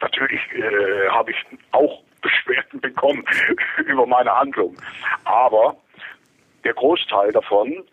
Natürlich 0.00 0.40
äh, 0.52 1.08
habe 1.10 1.30
ich 1.30 1.36
auch 1.72 2.02
Beschwerden 2.22 2.80
bekommen 2.80 3.24
über 3.86 4.06
meine 4.06 4.34
Handlung. 4.34 4.76
Aber 5.24 5.76
der 6.64 6.74
Großteil 6.74 7.32
davon 7.32 7.84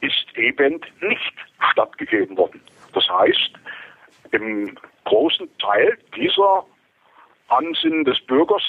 ist 0.00 0.26
eben 0.36 0.80
nicht 1.00 1.34
stattgegeben 1.72 2.36
worden. 2.36 2.60
Das 2.92 3.08
heißt, 3.08 3.52
im 4.32 4.76
großen 5.04 5.48
Teil 5.58 5.98
dieser 6.16 6.64
Ansinnen 7.48 8.04
des 8.04 8.20
Bürgers 8.26 8.62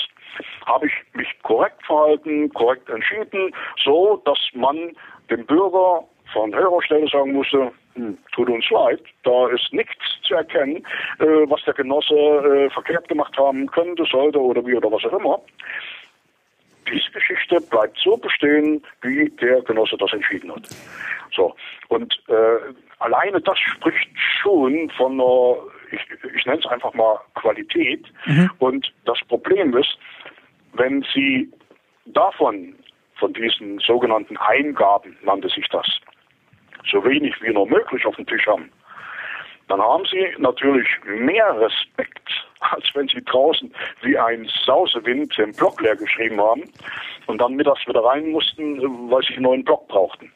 habe 0.65 0.87
ich 0.87 0.93
mich 1.13 1.27
korrekt 1.43 1.83
verhalten, 1.85 2.51
korrekt 2.53 2.89
entschieden, 2.89 3.53
so 3.83 4.21
dass 4.25 4.39
man 4.53 4.95
dem 5.29 5.45
Bürger 5.45 6.03
von 6.33 6.53
höherer 6.53 6.81
Stelle 6.81 7.07
sagen 7.07 7.33
musste, 7.33 7.71
tut 8.31 8.49
uns 8.49 8.69
leid, 8.69 9.01
da 9.23 9.49
ist 9.49 9.71
nichts 9.73 10.03
zu 10.23 10.35
erkennen, 10.35 10.77
äh, 11.19 11.25
was 11.25 11.63
der 11.65 11.73
Genosse 11.73 12.15
äh, 12.15 12.69
verkehrt 12.69 13.07
gemacht 13.07 13.37
haben 13.37 13.67
könnte, 13.67 14.05
sollte 14.05 14.39
oder 14.39 14.65
wie 14.65 14.75
oder 14.75 14.91
was 14.91 15.05
auch 15.05 15.19
immer. 15.19 15.39
Diese 16.91 17.11
Geschichte 17.11 17.61
bleibt 17.61 17.97
so 18.03 18.17
bestehen, 18.17 18.83
wie 19.01 19.29
der 19.41 19.61
Genosse 19.61 19.97
das 19.97 20.11
entschieden 20.13 20.53
hat. 20.53 20.67
So. 21.35 21.55
Und 21.89 22.21
äh, 22.27 22.73
alleine 22.99 23.39
das 23.41 23.57
spricht 23.59 24.09
schon 24.41 24.89
von 24.97 25.13
einer, 25.13 25.57
ich, 25.91 26.01
ich 26.35 26.45
nenne 26.45 26.59
es 26.59 26.65
einfach 26.65 26.93
mal 26.93 27.19
Qualität. 27.35 28.05
Mhm. 28.25 28.49
Und 28.59 28.93
das 29.05 29.19
Problem 29.27 29.75
ist, 29.77 29.97
wenn 30.73 31.05
Sie 31.13 31.51
davon, 32.05 32.75
von 33.15 33.33
diesen 33.33 33.79
sogenannten 33.79 34.35
Eingaben 34.37 35.17
nannte 35.23 35.47
sich 35.49 35.67
das, 35.69 35.87
so 36.89 37.03
wenig 37.03 37.35
wie 37.41 37.53
nur 37.53 37.67
möglich 37.67 38.05
auf 38.05 38.15
dem 38.15 38.25
Tisch 38.25 38.47
haben, 38.47 38.71
dann 39.67 39.81
haben 39.81 40.03
sie 40.05 40.27
natürlich 40.37 40.87
mehr 41.05 41.59
Respekt, 41.59 42.29
als 42.59 42.83
wenn 42.93 43.07
sie 43.07 43.23
draußen 43.23 43.73
wie 44.01 44.17
ein 44.17 44.49
Sausewind 44.65 45.37
den 45.37 45.53
Block 45.53 45.81
leer 45.81 45.95
geschrieben 45.95 46.41
haben 46.41 46.63
und 47.27 47.39
dann 47.39 47.55
mittags 47.55 47.87
wieder 47.87 48.03
rein 48.03 48.31
mussten, 48.31 48.81
weil 49.09 49.23
sie 49.23 49.35
einen 49.35 49.43
neuen 49.43 49.63
Block 49.63 49.87
brauchten. 49.87 50.31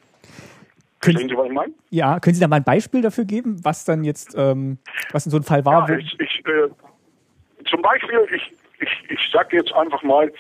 Verstehen 1.01 1.29
Sie, 1.29 1.37
was 1.37 1.47
ich 1.47 1.53
meine? 1.53 1.73
Ja, 1.91 2.19
können 2.19 2.33
Sie 2.33 2.41
da 2.41 2.47
mal 2.47 2.55
ein 2.55 2.63
Beispiel 2.63 3.01
dafür 3.01 3.25
geben, 3.25 3.63
was 3.63 3.85
dann 3.85 4.03
jetzt, 4.03 4.35
ähm, 4.37 4.79
was 5.11 5.25
in 5.25 5.31
so 5.31 5.37
einem 5.37 5.43
Fall 5.43 5.63
war? 5.63 5.87
Ja, 5.87 5.97
ich, 5.97 6.19
ich, 6.19 6.43
äh, 6.47 6.69
zum 7.69 7.81
Beispiel, 7.81 8.27
ich, 8.33 8.51
ich, 8.79 9.11
ich 9.11 9.31
sage 9.31 9.57
jetzt 9.57 9.71
einfach 9.73 10.01
mal, 10.01 10.31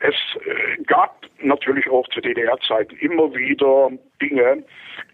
es 0.00 0.14
äh, 0.44 0.82
gab 0.84 1.26
natürlich 1.42 1.88
auch 1.90 2.08
zu 2.08 2.20
DDR-Zeiten 2.20 2.96
immer 2.98 3.34
wieder 3.34 3.90
Dinge, 4.20 4.62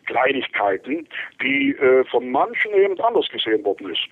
Kleinigkeiten, 0.07 1.07
die 1.43 1.73
äh, 1.73 2.05
von 2.05 2.31
manchen 2.31 2.73
eben 2.73 2.99
anders 3.01 3.29
gesehen 3.29 3.65
worden 3.65 3.91
ist. 3.91 4.07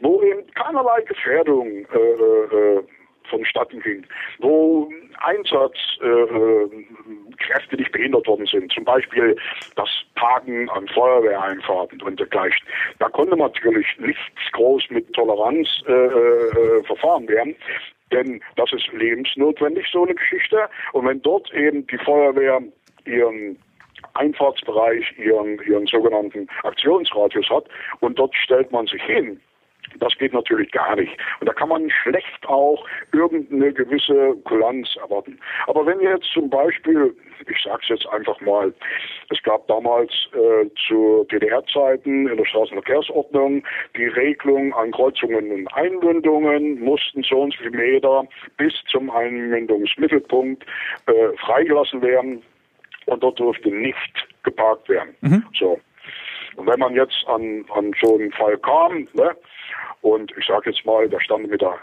Wo 0.00 0.22
eben 0.22 0.46
keinerlei 0.54 1.02
Gefährdung 1.02 1.86
äh, 1.92 1.98
äh, 1.98 2.82
vonstatten 3.28 3.80
ging, 3.80 4.06
wo 4.38 4.88
Einsatzkräfte 5.20 7.72
äh, 7.72 7.76
nicht 7.76 7.92
behindert 7.92 8.26
worden 8.26 8.46
sind, 8.46 8.72
zum 8.72 8.84
Beispiel 8.84 9.36
das 9.76 9.88
Parken 10.14 10.68
an 10.70 10.88
Feuerwehreinfahrten 10.88 12.00
und 12.02 12.18
dergleichen. 12.20 12.66
Da 12.98 13.08
konnte 13.08 13.36
natürlich 13.36 13.86
nichts 13.98 14.20
groß 14.52 14.84
mit 14.90 15.12
Toleranz 15.14 15.68
äh, 15.86 15.92
äh, 15.92 16.82
verfahren 16.84 17.28
werden. 17.28 17.54
Denn 18.12 18.42
das 18.56 18.72
ist 18.72 18.92
lebensnotwendig, 18.92 19.86
so 19.90 20.04
eine 20.04 20.14
Geschichte. 20.14 20.68
Und 20.92 21.06
wenn 21.06 21.22
dort 21.22 21.52
eben 21.54 21.86
die 21.86 21.98
Feuerwehr 21.98 22.60
ihren 23.04 23.58
Einfahrtsbereich, 24.14 25.04
ihren, 25.18 25.60
ihren 25.62 25.86
sogenannten 25.86 26.48
Aktionsradius 26.62 27.48
hat 27.50 27.64
und 28.00 28.18
dort 28.18 28.34
stellt 28.36 28.70
man 28.72 28.86
sich 28.86 29.02
hin, 29.02 29.40
das 29.98 30.16
geht 30.18 30.32
natürlich 30.32 30.70
gar 30.72 30.96
nicht. 30.96 31.12
Und 31.40 31.48
da 31.48 31.52
kann 31.52 31.68
man 31.68 31.90
schlecht 31.90 32.46
auch 32.46 32.86
irgendeine 33.12 33.72
gewisse 33.72 34.36
Kulanz 34.44 34.96
erwarten. 34.96 35.38
Aber 35.66 35.86
wenn 35.86 36.00
jetzt 36.00 36.26
zum 36.32 36.50
Beispiel, 36.50 37.14
ich 37.48 37.62
sage 37.62 37.80
es 37.82 37.88
jetzt 37.88 38.06
einfach 38.08 38.40
mal, 38.40 38.72
es 39.30 39.42
gab 39.42 39.66
damals 39.68 40.12
äh, 40.32 40.68
zu 40.86 41.26
DDR-Zeiten 41.30 42.28
in 42.28 42.36
der 42.36 42.44
Straßenverkehrsordnung 42.44 43.64
die 43.96 44.06
Regelung 44.06 44.72
an 44.74 44.92
Kreuzungen 44.92 45.50
und 45.50 45.74
Einmündungen 45.74 46.80
mussten 46.80 47.22
so 47.22 47.42
und 47.42 47.54
so 47.54 47.58
viele 47.58 47.76
Meter 47.76 48.24
bis 48.56 48.72
zum 48.90 49.10
Einmündungsmittelpunkt 49.10 50.64
äh, 51.06 51.36
freigelassen 51.38 52.02
werden 52.02 52.42
und 53.06 53.22
dort 53.22 53.38
durfte 53.38 53.70
nicht 53.70 54.28
geparkt 54.42 54.88
werden. 54.88 55.14
Mhm. 55.20 55.44
So. 55.58 55.78
Und 56.56 56.66
wenn 56.66 56.78
man 56.78 56.94
jetzt 56.94 57.24
an, 57.26 57.64
an 57.74 57.92
so 58.00 58.14
einen 58.14 58.32
Fall 58.32 58.58
kam, 58.58 59.08
ne, 59.14 59.34
und 60.00 60.32
ich 60.36 60.46
sage 60.46 60.70
jetzt 60.70 60.84
mal, 60.84 61.08
da 61.08 61.20
stand 61.20 61.48
mit 61.48 61.60
der 61.60 61.78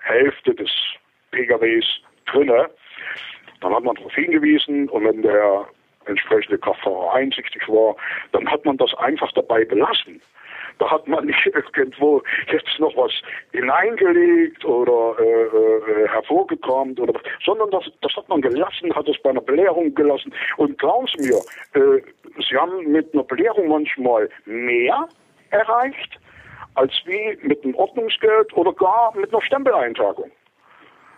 Hälfte 0.00 0.54
des 0.54 0.70
PKWs 1.30 1.86
drinne, 2.26 2.68
dann 3.60 3.74
hat 3.74 3.84
man 3.84 3.96
darauf 3.96 4.14
hingewiesen 4.14 4.88
und 4.88 5.04
wenn 5.04 5.22
der 5.22 5.66
entsprechende 6.06 6.58
Kraftfahrer 6.58 7.14
einsichtig 7.14 7.68
war, 7.68 7.96
dann 8.32 8.50
hat 8.50 8.64
man 8.64 8.76
das 8.76 8.94
einfach 8.94 9.30
dabei 9.32 9.64
belassen. 9.64 10.20
Da 10.78 10.90
hat 10.90 11.08
man 11.08 11.26
nicht 11.26 11.44
irgendwo 11.46 12.22
jetzt 12.52 12.78
noch 12.78 12.96
was 12.96 13.12
hineingelegt 13.52 14.64
oder 14.64 15.16
äh, 15.18 15.24
äh, 15.24 16.08
hervorgekramt 16.08 17.00
oder 17.00 17.20
sondern 17.44 17.70
das, 17.70 17.84
das 18.00 18.14
hat 18.14 18.28
man 18.28 18.40
gelassen, 18.40 18.94
hat 18.94 19.08
es 19.08 19.20
bei 19.22 19.30
einer 19.30 19.40
Belehrung 19.40 19.94
gelassen. 19.94 20.32
Und 20.56 20.78
glauben 20.78 21.08
Sie 21.16 21.28
mir, 21.28 21.38
äh, 21.74 22.00
Sie 22.48 22.56
haben 22.56 22.92
mit 22.92 23.12
einer 23.12 23.24
Belehrung 23.24 23.68
manchmal 23.68 24.28
mehr 24.46 25.08
erreicht, 25.50 26.20
als 26.78 26.92
wie 27.04 27.36
mit 27.42 27.64
einem 27.64 27.74
Ordnungsgeld 27.74 28.56
oder 28.56 28.72
gar 28.72 29.12
mit 29.16 29.32
einer 29.32 29.42
Stempeleintragung. 29.42 30.30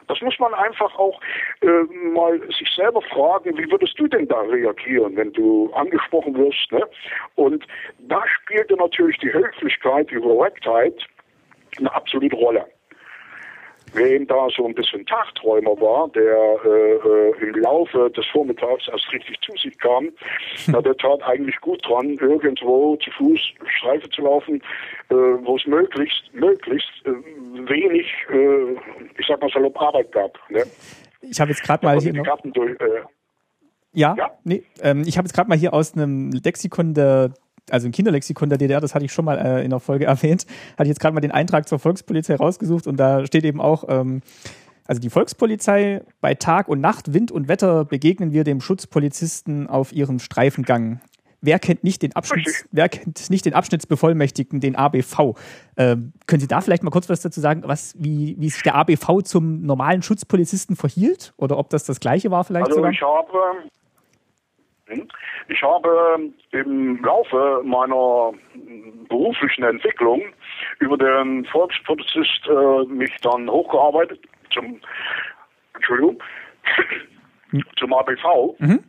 Das 0.08 0.20
muss 0.22 0.36
man 0.40 0.52
einfach 0.54 0.98
auch 0.98 1.20
äh, 1.60 1.66
mal 1.92 2.40
sich 2.48 2.68
selber 2.74 3.00
fragen, 3.02 3.56
wie 3.56 3.70
würdest 3.70 3.96
du 3.96 4.08
denn 4.08 4.26
da 4.26 4.40
reagieren, 4.40 5.14
wenn 5.16 5.32
du 5.32 5.72
angesprochen 5.74 6.36
wirst? 6.36 6.72
Ne? 6.72 6.82
Und 7.36 7.64
da 7.98 8.22
spielte 8.26 8.74
natürlich 8.74 9.18
die 9.18 9.32
Höflichkeit, 9.32 10.10
die 10.10 10.16
Korrektheit 10.16 10.94
eine 11.78 11.94
absolute 11.94 12.34
Rolle. 12.34 12.66
Wer 13.92 14.06
eben 14.06 14.26
da 14.26 14.48
so 14.56 14.66
ein 14.66 14.74
bisschen 14.74 15.04
Tagträumer 15.06 15.80
war, 15.80 16.08
der 16.10 16.56
äh, 16.64 16.94
äh, 16.94 17.48
im 17.48 17.54
Laufe 17.56 18.10
des 18.10 18.24
Vormittags 18.26 18.88
erst 18.88 19.12
richtig 19.12 19.40
zu 19.40 19.52
sich 19.56 19.76
kam, 19.78 20.10
na, 20.68 20.80
der 20.80 20.96
tat 20.96 21.22
eigentlich 21.22 21.58
gut 21.60 21.80
dran, 21.86 22.16
irgendwo 22.20 22.96
zu 22.96 23.10
Fuß 23.12 23.40
Streife 23.78 24.08
zu 24.10 24.22
laufen, 24.22 24.62
äh, 25.10 25.14
wo 25.14 25.56
es 25.56 25.66
möglichst, 25.66 26.22
möglichst 26.32 26.90
äh, 27.04 27.10
wenig, 27.68 28.06
äh, 28.30 28.72
ich 29.18 29.26
sag 29.26 29.40
mal 29.40 29.50
salopp, 29.50 29.80
Arbeit 29.80 30.12
gab. 30.12 30.38
Ne? 30.50 30.64
Ich 31.22 31.40
habe 31.40 31.50
jetzt 31.50 31.62
gerade 31.62 31.84
mal 31.84 31.98
hier 31.98 32.12
noch... 32.12 32.24
Durch, 32.44 32.80
äh, 32.80 33.02
ja, 33.92 34.14
ja? 34.16 34.30
Nee, 34.44 34.62
ähm, 34.82 35.02
ich 35.06 35.18
habe 35.18 35.26
jetzt 35.26 35.34
gerade 35.34 35.48
mal 35.48 35.58
hier 35.58 35.74
aus 35.74 35.94
einem 35.94 36.30
Lexikon 36.30 36.94
der 36.94 37.34
also 37.70 37.88
ein 37.88 37.92
Kinderlexikon 37.92 38.48
der 38.48 38.58
DDR, 38.58 38.80
das 38.80 38.94
hatte 38.94 39.04
ich 39.04 39.12
schon 39.12 39.24
mal 39.24 39.38
äh, 39.38 39.64
in 39.64 39.70
der 39.70 39.80
Folge 39.80 40.04
erwähnt, 40.06 40.46
hatte 40.72 40.84
ich 40.84 40.88
jetzt 40.88 41.00
gerade 41.00 41.14
mal 41.14 41.20
den 41.20 41.32
Eintrag 41.32 41.68
zur 41.68 41.78
Volkspolizei 41.78 42.36
rausgesucht 42.36 42.86
und 42.86 42.96
da 42.96 43.26
steht 43.26 43.44
eben 43.44 43.60
auch, 43.60 43.84
ähm, 43.88 44.22
also 44.86 45.00
die 45.00 45.10
Volkspolizei, 45.10 46.02
bei 46.20 46.34
Tag 46.34 46.68
und 46.68 46.80
Nacht, 46.80 47.14
Wind 47.14 47.30
und 47.30 47.48
Wetter 47.48 47.84
begegnen 47.84 48.32
wir 48.32 48.44
dem 48.44 48.60
Schutzpolizisten 48.60 49.68
auf 49.68 49.92
ihrem 49.92 50.18
Streifengang. 50.18 51.00
Wer 51.42 51.58
kennt 51.58 51.84
nicht 51.84 52.02
den, 52.02 52.14
Abschnitts, 52.14 52.66
wer 52.70 52.88
kennt 52.88 53.30
nicht 53.30 53.46
den 53.46 53.54
Abschnittsbevollmächtigten, 53.54 54.60
den 54.60 54.76
ABV? 54.76 55.36
Ähm, 55.76 56.12
können 56.26 56.40
Sie 56.40 56.48
da 56.48 56.60
vielleicht 56.60 56.82
mal 56.82 56.90
kurz 56.90 57.08
was 57.08 57.22
dazu 57.22 57.40
sagen, 57.40 57.62
was, 57.64 57.94
wie, 57.98 58.36
wie 58.38 58.50
sich 58.50 58.62
der 58.62 58.74
ABV 58.74 59.22
zum 59.22 59.62
normalen 59.62 60.02
Schutzpolizisten 60.02 60.76
verhielt? 60.76 61.32
Oder 61.38 61.56
ob 61.56 61.70
das 61.70 61.84
das 61.84 61.98
gleiche 62.00 62.30
war 62.30 62.44
vielleicht 62.44 62.66
also 62.66 62.76
sogar? 62.76 62.90
Ich 62.90 63.00
habe 63.00 63.70
ich 65.48 65.62
habe 65.62 66.30
im 66.52 67.02
Laufe 67.02 67.62
meiner 67.64 68.32
beruflichen 69.08 69.64
Entwicklung 69.64 70.22
über 70.78 70.96
den 70.96 71.44
Volkspolizist 71.46 72.46
äh, 72.46 72.84
mich 72.86 73.14
dann 73.22 73.48
hochgearbeitet 73.50 74.20
zum, 74.52 74.80
Entschuldigung, 75.74 76.22
zum 77.78 77.92
ABV 77.92 78.58
mhm. 78.58 78.84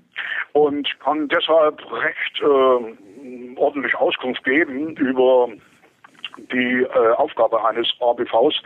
und 0.53 0.99
kann 0.99 1.27
deshalb 1.27 1.79
recht 1.91 2.41
äh, 2.41 3.57
ordentlich 3.57 3.95
Auskunft 3.95 4.43
geben 4.43 4.95
über 4.97 5.49
die 6.51 6.83
äh, 6.83 7.11
Aufgabe 7.17 7.63
eines 7.65 7.87
ABVs. 7.99 8.61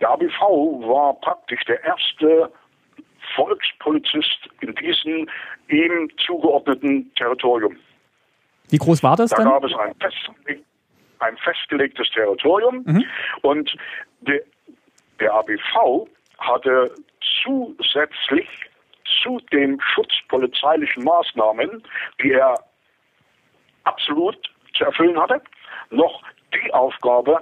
Der 0.00 0.10
ABV 0.10 0.40
war 0.40 1.14
praktisch 1.20 1.64
der 1.64 1.82
erste 1.84 2.50
Volkspolizist 3.34 4.48
in 4.60 4.74
diesem 4.74 5.28
ihm 5.68 6.10
zugeordneten 6.24 7.12
Territorium. 7.14 7.76
Wie 8.70 8.78
groß 8.78 9.02
war 9.02 9.16
das 9.16 9.30
da 9.30 9.36
dann? 9.36 9.46
Da 9.46 9.50
gab 9.52 9.64
es 9.64 9.74
ein, 9.74 9.94
fest, 10.00 10.62
ein 11.18 11.36
festgelegtes 11.38 12.08
Territorium 12.10 12.82
mhm. 12.86 13.04
und 13.42 13.76
de, 14.20 14.42
der 15.20 15.34
ABV 15.34 16.08
hatte 16.38 16.94
zusätzlich 17.42 18.48
zu 19.22 19.38
den 19.52 19.80
schutzpolizeilichen 19.80 21.04
Maßnahmen, 21.04 21.82
die 22.22 22.32
er 22.32 22.54
absolut 23.84 24.36
zu 24.76 24.84
erfüllen 24.84 25.18
hatte, 25.20 25.40
noch 25.90 26.22
die 26.54 26.72
Aufgabe, 26.72 27.40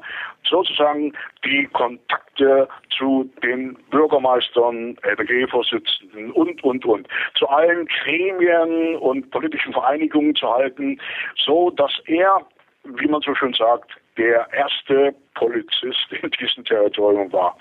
sozusagen 0.49 1.13
die 1.45 1.67
Kontakte 1.73 2.69
zu 2.97 3.31
den 3.43 3.75
Bürgermeistern, 3.91 4.97
LBG-Vorsitzenden 5.03 6.33
und, 6.33 6.63
und, 6.65 6.85
und, 6.85 7.09
zu 7.37 7.49
allen 7.49 7.87
Gremien 7.87 8.97
und 8.97 9.31
politischen 9.31 9.73
Vereinigungen 9.73 10.35
zu 10.35 10.49
halten, 10.49 11.01
so 11.37 11.71
dass 11.71 11.93
er, 12.07 12.43
wie 12.85 13.07
man 13.07 13.23
so 13.23 13.35
schön 13.35 13.55
sagt, 13.55 13.91
der 14.17 14.47
erste 14.53 15.15
Polizist 15.35 16.13
in 16.23 16.31
diesem 16.31 16.65
Territorium 16.65 17.33
war. 17.33 17.57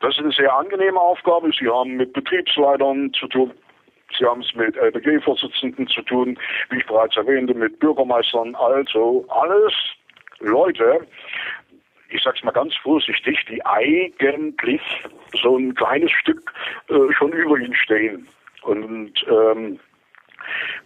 Das 0.00 0.14
ist 0.14 0.20
eine 0.20 0.32
sehr 0.32 0.52
angenehme 0.52 1.00
Aufgabe. 1.00 1.50
Sie 1.58 1.68
haben 1.68 1.96
mit 1.96 2.12
Betriebsleitern 2.12 3.12
zu 3.12 3.28
tun, 3.28 3.52
Sie 4.18 4.26
haben 4.26 4.42
es 4.42 4.54
mit 4.54 4.76
LBG-Vorsitzenden 4.76 5.86
zu 5.88 6.02
tun, 6.02 6.38
wie 6.70 6.78
ich 6.78 6.86
bereits 6.86 7.16
erwähnte, 7.16 7.54
mit 7.54 7.78
Bürgermeistern, 7.78 8.54
also 8.56 9.24
alles 9.28 9.72
Leute, 10.42 11.06
ich 12.10 12.22
sag's 12.22 12.42
mal 12.42 12.50
ganz 12.50 12.74
vorsichtig, 12.76 13.38
die 13.48 13.64
eigentlich 13.64 14.82
so 15.42 15.56
ein 15.56 15.74
kleines 15.74 16.10
Stück 16.10 16.52
äh, 16.88 17.12
schon 17.12 17.32
über 17.32 17.58
ihn 17.58 17.74
stehen. 17.74 18.28
Und 18.62 19.12
ähm, 19.28 19.80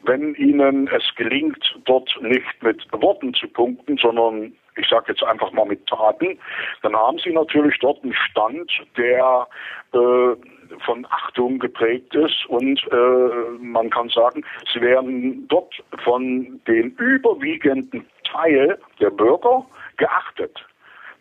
wenn 0.02 0.34
ihnen 0.34 0.88
es 0.88 1.02
gelingt, 1.16 1.78
dort 1.84 2.10
nicht 2.20 2.62
mit 2.62 2.86
Worten 2.92 3.34
zu 3.34 3.48
punkten, 3.48 3.96
sondern 3.96 4.52
ich 4.76 4.88
sage 4.88 5.12
jetzt 5.12 5.24
einfach 5.24 5.50
mal 5.52 5.66
mit 5.66 5.86
Taten, 5.86 6.38
dann 6.82 6.94
haben 6.94 7.18
sie 7.18 7.32
natürlich 7.32 7.78
dort 7.80 8.02
einen 8.02 8.14
Stand, 8.14 8.70
der 8.96 9.48
äh, 9.94 10.36
von 10.84 11.06
Achtung 11.10 11.58
geprägt 11.58 12.14
ist 12.14 12.46
und 12.48 12.80
äh, 12.90 13.58
man 13.60 13.90
kann 13.90 14.08
sagen, 14.08 14.44
sie 14.72 14.80
werden 14.80 15.46
dort 15.48 15.74
von 16.04 16.60
den 16.66 16.90
überwiegenden 16.96 18.06
Teil 18.24 18.78
der 19.00 19.10
Bürger 19.10 19.64
geachtet. 19.96 20.64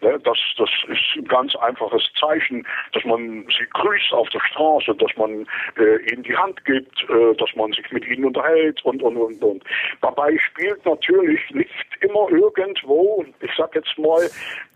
Ne, 0.01 0.19
das, 0.23 0.37
das 0.57 0.69
ist 0.87 1.15
ein 1.15 1.27
ganz 1.27 1.55
einfaches 1.55 2.03
Zeichen, 2.19 2.67
dass 2.91 3.03
man 3.05 3.45
sie 3.57 3.65
grüßt 3.73 4.11
auf 4.11 4.29
der 4.29 4.41
Straße, 4.41 4.93
dass 4.95 5.15
man 5.15 5.47
äh, 5.77 6.11
ihnen 6.11 6.23
die 6.23 6.35
Hand 6.35 6.63
gibt, 6.65 7.01
äh, 7.09 7.33
dass 7.35 7.55
man 7.55 7.71
sich 7.71 7.89
mit 7.91 8.05
ihnen 8.05 8.25
unterhält 8.25 8.83
und, 8.83 9.01
und, 9.01 9.17
und, 9.17 9.41
und. 9.41 9.63
Dabei 10.01 10.37
spielt 10.37 10.85
natürlich 10.85 11.39
nicht 11.51 11.71
immer 12.01 12.29
irgendwo, 12.29 13.25
ich 13.39 13.51
sag 13.57 13.73
jetzt 13.73 13.97
mal, 13.97 14.29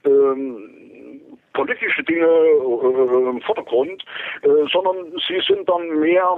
ähm, 0.06 0.89
politische 1.54 2.04
Dinge 2.04 2.26
äh, 2.26 3.30
im 3.30 3.42
Vordergrund, 3.42 4.04
äh, 4.44 4.68
sondern 4.72 5.12
sie 5.28 5.40
sind 5.46 5.68
dann 5.68 5.88
mehr, 6.00 6.38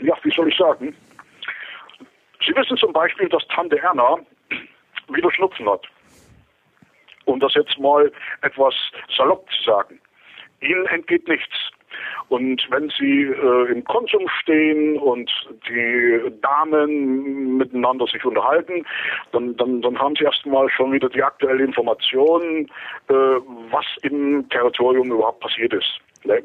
ja, 0.00 0.14
wie 0.22 0.30
soll 0.30 0.48
ich 0.48 0.56
sagen, 0.56 0.94
Sie 2.46 2.54
wissen 2.54 2.76
zum 2.76 2.92
Beispiel, 2.92 3.28
dass 3.28 3.44
Tante 3.48 3.80
Erna 3.80 4.18
wieder 5.08 5.32
Schnupfen 5.32 5.68
hat 5.68 5.84
um 7.26 7.40
das 7.40 7.54
jetzt 7.54 7.78
mal 7.78 8.10
etwas 8.40 8.74
salopp 9.14 9.46
zu 9.50 9.62
sagen. 9.64 10.00
Ihnen 10.60 10.86
entgeht 10.86 11.28
nichts. 11.28 11.54
Und 12.28 12.66
wenn 12.70 12.90
Sie 12.98 13.22
äh, 13.22 13.72
im 13.72 13.84
Konsum 13.84 14.28
stehen 14.40 14.98
und 14.98 15.30
die 15.68 16.20
Damen 16.42 17.56
miteinander 17.56 18.06
sich 18.06 18.24
unterhalten, 18.24 18.84
dann, 19.32 19.56
dann, 19.56 19.82
dann 19.82 19.98
haben 19.98 20.16
Sie 20.16 20.24
erstmal 20.24 20.68
schon 20.70 20.92
wieder 20.92 21.08
die 21.08 21.22
aktuelle 21.22 21.64
Information, 21.64 22.68
äh, 23.08 23.12
was 23.12 23.84
im 24.02 24.48
Territorium 24.48 25.10
überhaupt 25.10 25.40
passiert 25.40 25.72
ist. 25.72 26.00
Ne? 26.26 26.42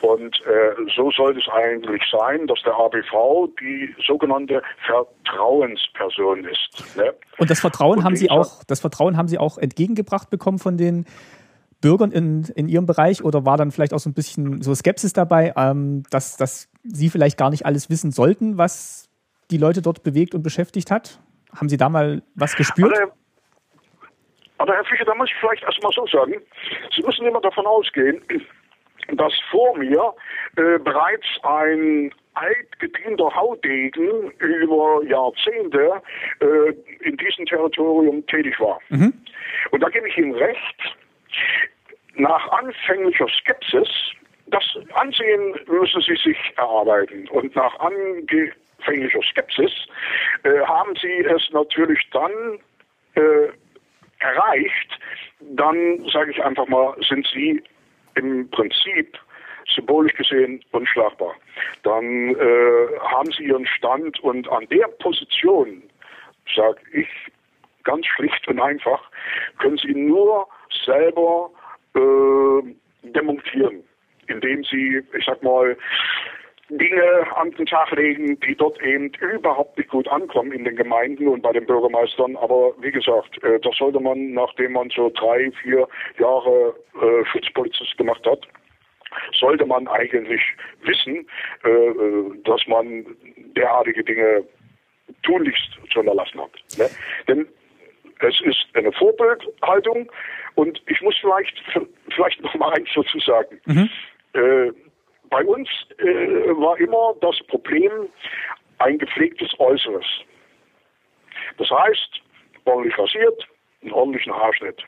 Und 0.00 0.40
äh, 0.46 0.74
so 0.96 1.10
sollte 1.10 1.40
es 1.40 1.48
eigentlich 1.48 2.02
sein, 2.10 2.46
dass 2.46 2.62
der 2.62 2.74
ABV 2.74 3.48
die 3.60 3.94
sogenannte 4.06 4.62
Vertrauensperson 4.86 6.44
ist. 6.44 6.96
Ne? 6.96 7.12
Und 7.38 7.50
das 7.50 7.60
Vertrauen 7.60 7.98
Und 7.98 8.04
haben 8.04 8.16
Sie 8.16 8.30
auch, 8.30 8.64
das 8.66 8.80
Vertrauen 8.80 9.16
haben 9.16 9.28
Sie 9.28 9.38
auch 9.38 9.58
entgegengebracht 9.58 10.30
bekommen 10.30 10.58
von 10.58 10.76
den 10.76 11.06
Bürgern 11.80 12.12
in, 12.12 12.44
in 12.54 12.68
Ihrem 12.68 12.86
Bereich 12.86 13.24
oder 13.24 13.44
war 13.44 13.56
dann 13.56 13.70
vielleicht 13.70 13.94
auch 13.94 13.98
so 13.98 14.10
ein 14.10 14.14
bisschen 14.14 14.62
so 14.62 14.74
Skepsis 14.74 15.12
dabei, 15.12 15.52
ähm, 15.56 16.02
dass, 16.10 16.36
dass 16.36 16.68
Sie 16.82 17.10
vielleicht 17.10 17.38
gar 17.38 17.50
nicht 17.50 17.66
alles 17.66 17.90
wissen 17.90 18.10
sollten, 18.10 18.58
was 18.58 19.08
die 19.50 19.58
Leute 19.58 19.82
dort 19.82 20.02
bewegt 20.02 20.34
und 20.34 20.42
beschäftigt 20.42 20.90
hat? 20.90 21.20
Haben 21.54 21.68
Sie 21.68 21.76
da 21.76 21.88
mal 21.88 22.22
was 22.34 22.54
gespürt? 22.56 22.92
Also, 22.92 23.12
aber 24.58 24.74
Herr 24.74 24.84
Fischer, 24.84 25.06
da 25.06 25.14
muss 25.14 25.30
ich 25.30 25.36
vielleicht 25.40 25.62
erstmal 25.62 25.92
so 25.92 26.06
sagen, 26.06 26.34
Sie 26.94 27.02
müssen 27.02 27.26
immer 27.26 27.40
davon 27.40 27.66
ausgehen, 27.66 28.22
dass 29.12 29.32
vor 29.50 29.76
mir 29.76 30.14
äh, 30.56 30.78
bereits 30.78 31.26
ein 31.42 32.12
altgedienter 32.34 33.34
Haudegen 33.34 34.30
über 34.38 35.02
Jahrzehnte 35.04 36.02
äh, 36.40 36.72
in 37.00 37.16
diesem 37.16 37.46
Territorium 37.46 38.24
tätig 38.26 38.58
war. 38.60 38.78
Mhm. 38.90 39.12
Und 39.70 39.82
da 39.82 39.88
gebe 39.88 40.08
ich 40.08 40.16
ihm 40.16 40.32
recht, 40.32 40.96
nach 42.16 42.48
anfänglicher 42.52 43.28
Skepsis, 43.28 43.88
das 44.46 44.64
Ansehen 44.94 45.54
müssen 45.66 46.02
sie 46.02 46.16
sich 46.16 46.38
erarbeiten. 46.56 47.28
Und 47.28 47.54
nach 47.54 47.78
anfänglicher 47.78 49.22
Skepsis 49.22 49.72
äh, 50.42 50.60
haben 50.60 50.94
sie 50.96 51.20
es 51.20 51.50
natürlich 51.52 52.00
dann 52.12 52.58
äh, 53.14 53.48
erreicht, 54.18 54.98
dann 55.40 56.06
sage 56.12 56.32
ich 56.32 56.44
einfach 56.44 56.66
mal, 56.66 56.94
sind 57.08 57.26
sie 57.32 57.62
im 58.16 58.48
Prinzip 58.50 59.18
symbolisch 59.74 60.14
gesehen 60.14 60.62
unschlagbar. 60.72 61.34
Dann 61.82 62.34
äh, 62.34 62.98
haben 63.00 63.30
sie 63.32 63.44
ihren 63.44 63.66
Stand 63.66 64.18
und 64.20 64.48
an 64.50 64.66
der 64.68 64.88
Position, 64.98 65.82
sage 66.54 66.80
ich 66.92 67.08
ganz 67.84 68.06
schlicht 68.06 68.46
und 68.48 68.60
einfach, 68.60 69.00
können 69.58 69.78
sie 69.78 69.94
nur 69.94 70.48
selber 70.84 71.50
äh, 71.94 73.08
demontieren, 73.08 73.82
indem 74.26 74.64
sie, 74.64 75.02
ich 75.16 75.24
sag 75.24 75.42
mal, 75.42 75.76
Dinge 76.70 77.36
an 77.36 77.50
den 77.52 77.66
Tag 77.66 77.90
legen, 77.92 78.38
die 78.40 78.54
dort 78.54 78.80
eben 78.80 79.10
überhaupt 79.20 79.76
nicht 79.76 79.90
gut 79.90 80.06
ankommen 80.08 80.52
in 80.52 80.64
den 80.64 80.76
Gemeinden 80.76 81.26
und 81.26 81.42
bei 81.42 81.52
den 81.52 81.66
Bürgermeistern. 81.66 82.36
Aber 82.36 82.72
wie 82.80 82.92
gesagt, 82.92 83.42
äh, 83.42 83.58
das 83.58 83.76
sollte 83.76 83.98
man, 83.98 84.32
nachdem 84.32 84.72
man 84.72 84.88
so 84.90 85.10
drei, 85.10 85.50
vier 85.62 85.88
Jahre 86.18 86.74
äh, 86.94 87.24
Schutzpolizist 87.26 87.96
gemacht 87.98 88.24
hat, 88.24 88.46
sollte 89.38 89.66
man 89.66 89.88
eigentlich 89.88 90.40
wissen, 90.84 91.26
äh, 91.64 91.68
äh 91.68 92.42
dass 92.44 92.64
man 92.68 93.04
derartige 93.56 94.04
Dinge 94.04 94.44
tunlichst 95.24 95.72
zu 95.92 96.00
unterlassen 96.00 96.40
hat. 96.40 96.52
Ne? 96.78 96.88
Denn 97.26 97.48
es 98.20 98.40
ist 98.42 98.66
eine 98.74 98.92
Vorbildhaltung 98.92 100.10
und 100.54 100.82
ich 100.86 101.00
muss 101.00 101.16
vielleicht 101.20 101.54
vielleicht 102.10 102.40
noch 102.42 102.54
mal 102.54 102.72
eins 102.72 102.88
dazu 102.94 103.18
sagen. 103.20 103.60
Mhm. 103.66 103.90
Äh, 104.32 104.72
bei 105.28 105.44
uns 105.44 105.68
äh, 105.98 106.06
war 106.56 106.78
immer 106.78 107.14
das 107.20 107.38
Problem 107.46 108.08
ein 108.78 108.98
gepflegtes 108.98 109.48
Äußeres. 109.58 110.06
Das 111.58 111.70
heißt, 111.70 112.20
ordentlich 112.64 112.98
rasiert, 112.98 113.46
einen 113.82 113.92
ordentlichen 113.92 114.32
Haarschnitt. 114.32 114.82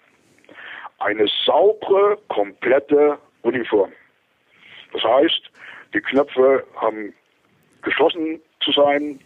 Eine 0.98 1.26
saubere, 1.44 2.18
komplette 2.28 3.18
Uniform. 3.42 3.92
Das 4.92 5.02
heißt, 5.02 5.50
die 5.94 6.00
Knöpfe 6.00 6.64
haben 6.76 7.12
geschlossen 7.82 8.40
zu 8.60 8.72
sein. 8.72 9.20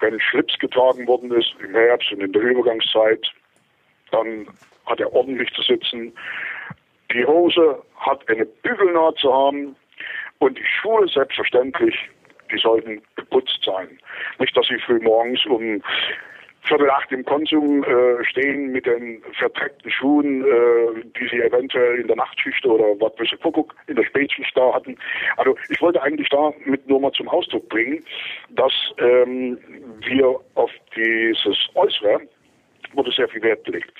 Wenn 0.00 0.20
Schlips 0.20 0.58
getragen 0.58 1.06
worden 1.06 1.30
ist 1.32 1.54
im 1.60 1.74
Herbst 1.74 2.12
und 2.12 2.20
in 2.20 2.32
der 2.32 2.42
Übergangszeit, 2.42 3.26
dann 4.10 4.46
hat 4.88 5.00
er 5.00 5.12
ordentlich 5.12 5.52
zu 5.54 5.62
sitzen. 5.62 6.12
Die 7.12 7.24
Hose 7.24 7.82
hat 7.96 8.28
eine 8.28 8.44
Bügelnaht 8.44 9.18
zu 9.18 9.32
haben. 9.32 9.76
Und 10.38 10.56
die 10.58 10.64
Schuhe 10.64 11.08
selbstverständlich, 11.08 11.96
die 12.52 12.58
sollten 12.58 13.02
geputzt 13.16 13.60
sein. 13.64 13.98
Nicht, 14.38 14.56
dass 14.56 14.66
sie 14.68 14.78
früh 14.78 15.00
morgens 15.00 15.44
um 15.46 15.82
Viertel 16.62 16.90
acht 16.90 17.10
im 17.12 17.24
Konsum 17.24 17.82
äh, 17.84 18.22
stehen 18.24 18.72
mit 18.72 18.84
den 18.84 19.22
verdreckten 19.38 19.90
Schuhen, 19.90 20.44
äh, 20.44 21.02
die 21.18 21.28
sie 21.28 21.40
eventuell 21.40 22.00
in 22.00 22.08
der 22.08 22.16
Nachtschicht 22.16 22.64
oder 22.66 22.84
was 23.00 23.18
weiß 23.18 23.28
ich, 23.32 23.40
Kuckuck 23.40 23.74
in 23.86 23.96
der 23.96 24.04
Spätschicht 24.04 24.54
da 24.54 24.74
hatten. 24.74 24.96
Also 25.38 25.56
ich 25.70 25.80
wollte 25.80 26.02
eigentlich 26.02 26.28
damit 26.28 26.86
nur 26.86 27.00
mal 27.00 27.12
zum 27.12 27.28
Ausdruck 27.28 27.66
bringen, 27.70 28.04
dass 28.50 28.72
ähm, 28.98 29.58
wir 30.00 30.38
auf 30.56 30.70
dieses 30.94 31.56
Äußere 31.74 32.20
wurde 32.92 33.12
sehr 33.12 33.28
viel 33.28 33.42
Wert 33.42 33.64
gelegt. 33.64 33.94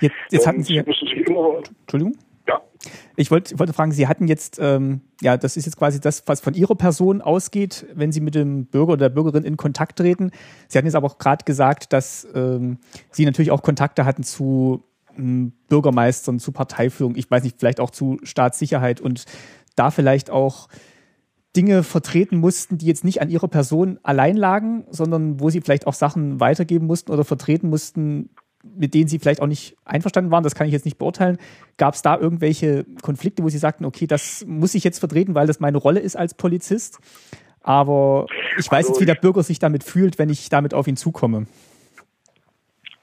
Jetzt, 0.00 0.14
jetzt 0.30 0.46
hatten 0.46 0.62
Sie, 0.62 0.76
immer, 0.76 1.62
Entschuldigung? 1.82 2.16
Ja. 2.48 2.60
Ich 3.16 3.30
wollte, 3.30 3.58
wollte 3.58 3.72
fragen, 3.72 3.92
Sie 3.92 4.08
hatten 4.08 4.26
jetzt, 4.26 4.58
ähm, 4.60 5.02
ja, 5.20 5.36
das 5.36 5.56
ist 5.56 5.66
jetzt 5.66 5.76
quasi 5.76 6.00
das, 6.00 6.24
was 6.26 6.40
von 6.40 6.54
Ihrer 6.54 6.74
Person 6.74 7.20
ausgeht, 7.20 7.86
wenn 7.94 8.12
Sie 8.12 8.20
mit 8.20 8.34
dem 8.34 8.66
Bürger 8.66 8.94
oder 8.94 9.08
der 9.08 9.14
Bürgerin 9.14 9.44
in 9.44 9.56
Kontakt 9.56 9.98
treten. 9.98 10.30
Sie 10.68 10.78
hatten 10.78 10.86
jetzt 10.86 10.96
aber 10.96 11.06
auch 11.06 11.18
gerade 11.18 11.44
gesagt, 11.44 11.92
dass 11.92 12.26
ähm, 12.34 12.78
Sie 13.10 13.24
natürlich 13.24 13.50
auch 13.50 13.62
Kontakte 13.62 14.04
hatten 14.04 14.24
zu 14.24 14.84
ähm, 15.16 15.52
Bürgermeistern, 15.68 16.38
zu 16.38 16.52
Parteiführung, 16.52 17.16
ich 17.16 17.30
weiß 17.30 17.44
nicht, 17.44 17.58
vielleicht 17.58 17.80
auch 17.80 17.90
zu 17.90 18.18
Staatssicherheit 18.22 19.00
und 19.00 19.24
da 19.76 19.90
vielleicht 19.90 20.30
auch 20.30 20.68
Dinge 21.54 21.82
vertreten 21.82 22.38
mussten, 22.38 22.78
die 22.78 22.86
jetzt 22.86 23.04
nicht 23.04 23.20
an 23.20 23.28
ihrer 23.28 23.48
Person 23.48 23.98
allein 24.02 24.36
lagen, 24.36 24.86
sondern 24.90 25.38
wo 25.38 25.50
sie 25.50 25.60
vielleicht 25.60 25.86
auch 25.86 25.92
Sachen 25.92 26.40
weitergeben 26.40 26.86
mussten 26.86 27.12
oder 27.12 27.24
vertreten 27.24 27.68
mussten, 27.68 28.30
mit 28.62 28.94
denen 28.94 29.08
Sie 29.08 29.18
vielleicht 29.18 29.42
auch 29.42 29.46
nicht 29.46 29.76
einverstanden 29.84 30.30
waren, 30.30 30.44
das 30.44 30.54
kann 30.54 30.66
ich 30.66 30.72
jetzt 30.72 30.84
nicht 30.84 30.98
beurteilen. 30.98 31.38
Gab 31.76 31.94
es 31.94 32.02
da 32.02 32.18
irgendwelche 32.18 32.84
Konflikte, 33.02 33.42
wo 33.42 33.48
Sie 33.48 33.58
sagten, 33.58 33.84
okay, 33.84 34.06
das 34.06 34.44
muss 34.46 34.74
ich 34.74 34.84
jetzt 34.84 34.98
vertreten, 34.98 35.34
weil 35.34 35.46
das 35.46 35.60
meine 35.60 35.78
Rolle 35.78 36.00
ist 36.00 36.16
als 36.16 36.34
Polizist? 36.34 37.00
Aber 37.62 38.26
ich 38.58 38.70
weiß 38.70 38.86
also 38.86 38.90
jetzt, 38.90 39.00
wie 39.00 39.06
der 39.06 39.14
Bürger 39.14 39.42
sich 39.42 39.58
damit 39.58 39.84
fühlt, 39.84 40.18
wenn 40.18 40.30
ich 40.30 40.48
damit 40.48 40.74
auf 40.74 40.86
ihn 40.86 40.96
zukomme. 40.96 41.46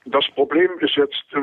Das 0.06 0.24
Problem 0.34 0.70
ist 0.80 0.96
jetzt, 0.96 1.24
äh, 1.32 1.38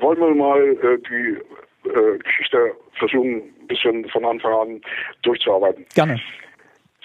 wollen 0.00 0.18
wir 0.20 0.34
mal 0.34 0.60
äh, 0.60 0.98
die 1.08 1.88
äh, 1.88 2.18
Geschichte 2.18 2.72
versuchen, 2.98 3.42
ein 3.60 3.66
bisschen 3.66 4.08
von 4.10 4.24
Anfang 4.24 4.52
an 4.52 4.80
durchzuarbeiten. 5.22 5.86
Gerne. 5.94 6.20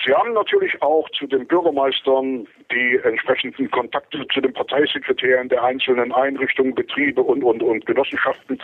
Sie 0.05 0.13
haben 0.13 0.33
natürlich 0.33 0.81
auch 0.81 1.09
zu 1.11 1.27
den 1.27 1.47
Bürgermeistern 1.47 2.45
die 2.71 2.99
entsprechenden 3.03 3.71
Kontakte 3.71 4.25
zu 4.33 4.41
den 4.41 4.51
Parteisekretären 4.51 5.47
der 5.49 5.63
einzelnen 5.63 6.11
Einrichtungen, 6.11 6.75
Betriebe 6.75 7.21
und, 7.21 7.43
und, 7.43 7.63
und 7.63 7.85
Genossenschaften. 7.85 8.61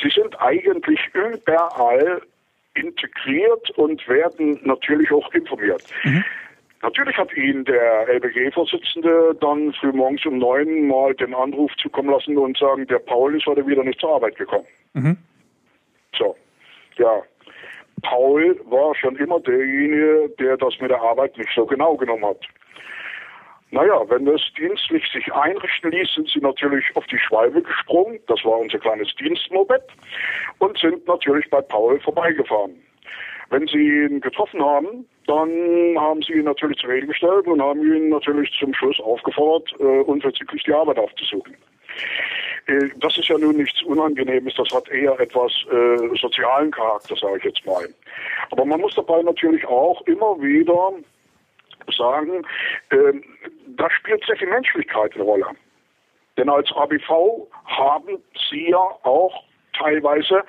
Sie 0.00 0.10
sind 0.10 0.40
eigentlich 0.40 1.00
überall 1.14 2.22
integriert 2.74 3.70
und 3.70 4.06
werden 4.08 4.60
natürlich 4.62 5.10
auch 5.10 5.32
informiert. 5.34 5.82
Mhm. 6.04 6.24
Natürlich 6.82 7.16
hat 7.16 7.36
Ihnen 7.36 7.64
der 7.64 8.08
LBG-Vorsitzende 8.08 9.36
dann 9.40 9.72
früh 9.72 9.90
morgens 9.90 10.24
um 10.26 10.38
neun 10.38 10.86
mal 10.86 11.12
den 11.14 11.34
Anruf 11.34 11.72
zukommen 11.82 12.10
lassen 12.10 12.38
und 12.38 12.56
sagen, 12.56 12.86
der 12.86 13.00
Paul 13.00 13.36
ist 13.36 13.46
heute 13.46 13.66
wieder 13.66 13.82
nicht 13.82 13.98
zur 13.98 14.14
Arbeit 14.14 14.36
gekommen. 14.36 14.66
Mhm. 14.92 15.16
So, 16.16 16.36
ja, 16.98 17.20
Paul 18.02 18.60
war 18.66 18.94
schon 18.94 19.16
immer 19.16 19.40
derjenige, 19.40 20.30
der 20.38 20.56
das 20.56 20.78
mit 20.80 20.90
der 20.90 21.00
Arbeit 21.00 21.36
nicht 21.36 21.50
so 21.54 21.66
genau 21.66 21.96
genommen 21.96 22.24
hat. 22.24 22.40
Naja, 23.70 24.00
wenn 24.08 24.24
das 24.24 24.40
dienstlich 24.56 25.04
sich 25.12 25.30
einrichten 25.32 25.90
ließ, 25.90 26.14
sind 26.14 26.28
sie 26.30 26.40
natürlich 26.40 26.84
auf 26.94 27.04
die 27.06 27.18
Schwalbe 27.18 27.60
gesprungen. 27.60 28.18
Das 28.26 28.42
war 28.44 28.58
unser 28.58 28.78
kleines 28.78 29.14
Dienstmoped. 29.16 29.82
Und 30.58 30.78
sind 30.78 31.06
natürlich 31.06 31.48
bei 31.50 31.60
Paul 31.60 32.00
vorbeigefahren. 32.00 32.82
Wenn 33.50 33.66
sie 33.66 34.04
ihn 34.04 34.20
getroffen 34.20 34.62
haben, 34.64 35.06
dann 35.26 35.98
haben 35.98 36.22
sie 36.22 36.34
ihn 36.34 36.44
natürlich 36.44 36.78
zur 36.78 36.90
Rede 36.90 37.06
gestellt 37.06 37.46
und 37.46 37.60
haben 37.60 37.80
ihn 37.80 38.08
natürlich 38.08 38.50
zum 38.58 38.72
Schluss 38.74 39.00
aufgefordert, 39.00 39.70
äh, 39.80 40.00
unverzüglich 40.02 40.62
die 40.64 40.72
Arbeit 40.72 40.98
aufzusuchen. 40.98 41.54
Äh, 42.66 42.90
das 42.96 43.16
ist 43.18 43.28
ja 43.28 43.38
nun 43.38 43.56
nichts 43.56 43.82
Unangenehmes, 43.82 44.54
das 44.54 44.68
hat 44.70 44.88
eher 44.88 45.18
etwas 45.18 45.52
äh, 45.70 46.18
sozialen 46.18 46.70
Charakter, 46.70 47.16
sage 47.16 47.38
ich 47.38 47.44
jetzt 47.44 47.66
mal. 47.66 47.88
Aber 48.50 48.64
man 48.64 48.80
muss 48.80 48.94
dabei 48.94 49.22
natürlich 49.22 49.66
auch 49.66 50.00
immer 50.02 50.40
wieder 50.40 50.92
sagen, 51.96 52.44
äh, 52.90 53.12
da 53.76 53.90
spielt 53.90 54.24
sehr 54.26 54.36
viel 54.36 54.48
Menschlichkeit 54.48 55.14
eine 55.14 55.24
Rolle. 55.24 55.46
Denn 56.36 56.48
als 56.48 56.70
ABV 56.72 57.48
haben 57.64 58.18
Sie 58.50 58.70
ja 58.70 58.78
auch 59.02 59.42
teilweise 59.76 60.42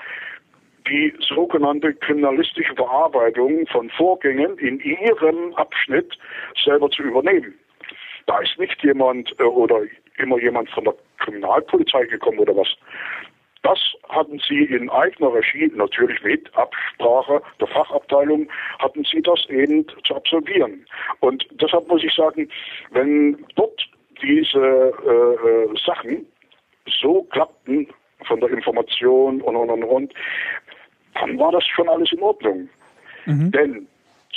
die 0.87 1.13
sogenannte 1.19 1.93
kriminalistische 1.93 2.75
Verarbeitung 2.75 3.65
von 3.67 3.89
Vorgängen 3.91 4.57
in 4.57 4.79
Ihrem 4.79 5.53
Abschnitt 5.55 6.17
selber 6.63 6.89
zu 6.89 7.03
übernehmen. 7.03 7.53
Da 8.25 8.39
ist 8.39 8.57
nicht 8.59 8.83
jemand 8.83 9.33
äh, 9.39 9.43
oder 9.43 9.81
immer 10.17 10.39
jemand 10.39 10.69
von 10.69 10.83
der 10.83 10.93
Kriminalpolizei 11.19 12.05
gekommen 12.05 12.39
oder 12.39 12.55
was. 12.55 12.67
Das 13.61 13.79
hatten 14.07 14.39
sie 14.47 14.63
in 14.63 14.89
eigener 14.89 15.33
Regie, 15.33 15.69
natürlich 15.75 16.23
mit 16.23 16.55
Absprache 16.55 17.41
der 17.59 17.67
Fachabteilung, 17.67 18.49
hatten 18.79 19.03
sie 19.03 19.21
das 19.21 19.45
eben 19.49 19.85
zu 20.05 20.15
absolvieren. 20.15 20.85
Und 21.19 21.45
deshalb 21.61 21.87
muss 21.89 22.03
ich 22.03 22.13
sagen, 22.13 22.49
wenn 22.91 23.45
dort 23.55 23.85
diese 24.21 24.59
äh, 24.59 25.71
äh 25.71 25.77
Sachen 25.85 26.25
so 27.01 27.23
klappten 27.23 27.87
von 28.25 28.39
der 28.39 28.49
Information 28.49 29.41
und 29.41 29.55
und 29.55 29.69
und 29.69 29.83
und, 29.83 30.13
dann 31.15 31.37
war 31.37 31.51
das 31.51 31.65
schon 31.65 31.89
alles 31.89 32.11
in 32.13 32.21
Ordnung. 32.21 32.69
Mhm. 33.25 33.51
Denn 33.51 33.87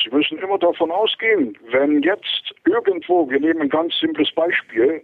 Sie 0.03 0.11
müssen 0.11 0.39
immer 0.39 0.59
davon 0.59 0.91
ausgehen, 0.91 1.57
wenn 1.71 2.03
jetzt 2.03 2.55
irgendwo, 2.67 3.29
wir 3.31 3.39
nehmen 3.39 3.63
ein 3.63 3.69
ganz 3.69 3.99
simples 4.01 4.33
Beispiel, 4.33 5.03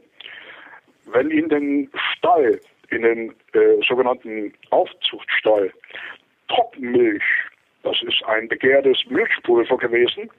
wenn 1.12 1.30
in 1.30 1.48
den 1.48 1.90
Stall, 2.16 2.60
in 2.90 3.02
den 3.02 3.30
äh, 3.52 3.84
sogenannten 3.86 4.52
Aufzuchtstall, 4.70 5.72
Trockenmilch, 6.48 7.22
das 7.82 8.02
ist 8.02 8.22
ein 8.26 8.48
begehrtes 8.48 8.98
Milchpulver 9.08 9.76
gewesen, 9.76 10.30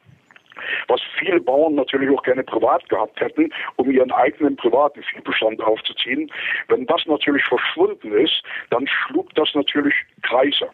was 0.88 1.02
viele 1.18 1.40
Bauern 1.40 1.76
natürlich 1.76 2.10
auch 2.10 2.24
gerne 2.24 2.44
privat 2.44 2.88
gehabt 2.90 3.20
hätten, 3.20 3.54
um 3.78 3.90
ihren 3.90 4.12
eigenen 4.12 4.56
privaten 4.56 5.02
Viehbestand 5.04 5.62
aufzuziehen. 5.62 6.32
Wenn 6.68 6.86
das 6.86 7.06
natürlich 7.06 7.46
verschwunden 7.46 8.12
ist, 8.14 8.44
dann 8.70 8.88
schlug 8.88 9.34
das 9.36 9.54
natürlich 9.54 9.94
Kreise 10.24 10.70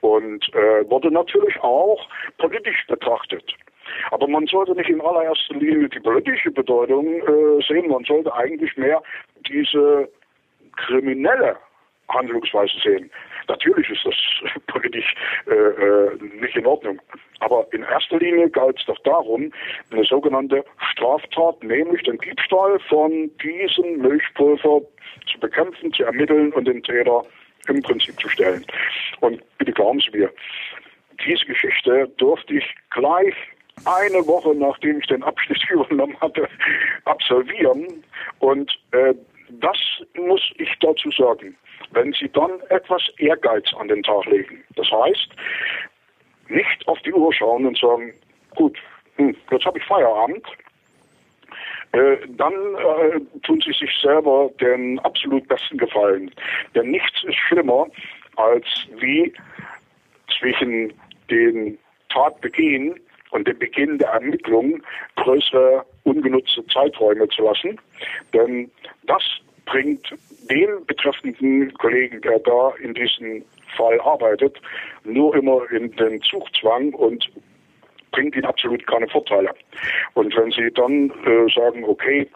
und 0.00 0.48
äh, 0.54 0.88
wurde 0.88 1.10
natürlich 1.10 1.58
auch 1.60 2.08
politisch 2.38 2.86
betrachtet. 2.86 3.54
Aber 4.10 4.28
man 4.28 4.46
sollte 4.46 4.74
nicht 4.74 4.90
in 4.90 5.00
allererster 5.00 5.54
Linie 5.54 5.88
die 5.88 6.00
politische 6.00 6.50
Bedeutung 6.50 7.06
äh, 7.06 7.62
sehen, 7.66 7.88
man 7.88 8.04
sollte 8.04 8.32
eigentlich 8.34 8.76
mehr 8.76 9.02
diese 9.48 10.08
kriminelle 10.76 11.56
Handlungsweise 12.08 12.78
sehen. 12.82 13.10
Natürlich 13.48 13.88
ist 13.90 14.04
das 14.04 14.14
politisch 14.66 15.14
äh, 15.46 15.54
äh, 15.54 16.18
nicht 16.40 16.56
in 16.56 16.66
Ordnung. 16.66 17.00
Aber 17.40 17.66
in 17.72 17.82
erster 17.82 18.18
Linie 18.18 18.48
galt 18.50 18.78
es 18.78 18.86
doch 18.86 18.98
darum, 19.00 19.52
eine 19.90 20.04
sogenannte 20.04 20.64
Straftat, 20.92 21.62
nämlich 21.62 22.02
den 22.02 22.18
Diebstahl 22.18 22.78
von 22.88 23.30
diesem 23.42 23.98
Milchpulver 23.98 24.82
zu 25.30 25.40
bekämpfen, 25.40 25.92
zu 25.92 26.04
ermitteln 26.04 26.52
und 26.52 26.66
den 26.66 26.82
Täter 26.82 27.22
im 27.68 27.82
Prinzip 27.82 28.18
zu 28.20 28.28
stellen. 28.28 28.64
Und 29.20 29.42
bitte 29.58 29.72
glauben 29.72 30.00
Sie 30.00 30.16
mir, 30.16 30.30
diese 31.26 31.46
Geschichte 31.46 32.08
durfte 32.16 32.54
ich 32.54 32.74
gleich 32.90 33.34
eine 33.84 34.26
Woche 34.26 34.54
nachdem 34.54 35.00
ich 35.00 35.06
den 35.06 35.22
Abschnitt 35.22 35.62
übernommen 35.70 36.18
hatte, 36.20 36.48
absolvieren. 37.04 38.02
Und 38.38 38.72
äh, 38.92 39.14
das 39.50 39.76
muss 40.14 40.42
ich 40.58 40.70
dazu 40.80 41.10
sagen. 41.10 41.56
Wenn 41.92 42.12
Sie 42.12 42.28
dann 42.30 42.60
etwas 42.70 43.02
Ehrgeiz 43.18 43.72
an 43.78 43.88
den 43.88 44.02
Tag 44.02 44.24
legen, 44.26 44.64
das 44.74 44.90
heißt, 44.90 45.28
nicht 46.48 46.88
auf 46.88 46.98
die 47.00 47.12
Uhr 47.12 47.32
schauen 47.32 47.66
und 47.66 47.78
sagen, 47.78 48.12
gut, 48.54 48.78
hm, 49.16 49.36
jetzt 49.50 49.64
habe 49.64 49.78
ich 49.78 49.84
Feierabend, 49.84 50.46
äh, 51.92 52.16
dann 52.36 52.52
äh, 52.52 53.20
tun 53.42 53.60
sie 53.64 53.72
sich 53.72 53.90
selber 54.02 54.50
den 54.60 54.98
absolut 55.00 55.46
besten 55.48 55.78
Gefallen. 55.78 56.30
Denn 56.74 56.90
nichts 56.90 57.24
ist 57.24 57.36
schlimmer, 57.36 57.86
als 58.36 58.66
wie 58.98 59.32
zwischen 60.38 60.92
den 61.30 61.78
Tatbegehen 62.08 62.98
und 63.36 63.46
dem 63.46 63.58
Beginn 63.58 63.98
der 63.98 64.08
Ermittlungen 64.08 64.82
größere 65.16 65.84
ungenutzte 66.04 66.66
Zeiträume 66.68 67.28
zu 67.28 67.42
lassen. 67.42 67.78
Denn 68.32 68.70
das 69.04 69.22
bringt 69.66 70.08
den 70.50 70.86
betreffenden 70.86 71.72
Kollegen, 71.74 72.22
der 72.22 72.38
da 72.38 72.72
in 72.80 72.94
diesem 72.94 73.44
Fall 73.76 74.00
arbeitet, 74.00 74.58
nur 75.04 75.36
immer 75.36 75.70
in 75.70 75.90
den 75.96 76.22
Zugzwang 76.22 76.94
und 76.94 77.30
bringt 78.12 78.34
ihnen 78.34 78.46
absolut 78.46 78.86
keine 78.86 79.06
Vorteile. 79.08 79.50
Und 80.14 80.34
wenn 80.34 80.50
sie 80.50 80.70
dann 80.72 81.10
äh, 81.10 81.52
sagen, 81.54 81.84
okay, 81.84 82.26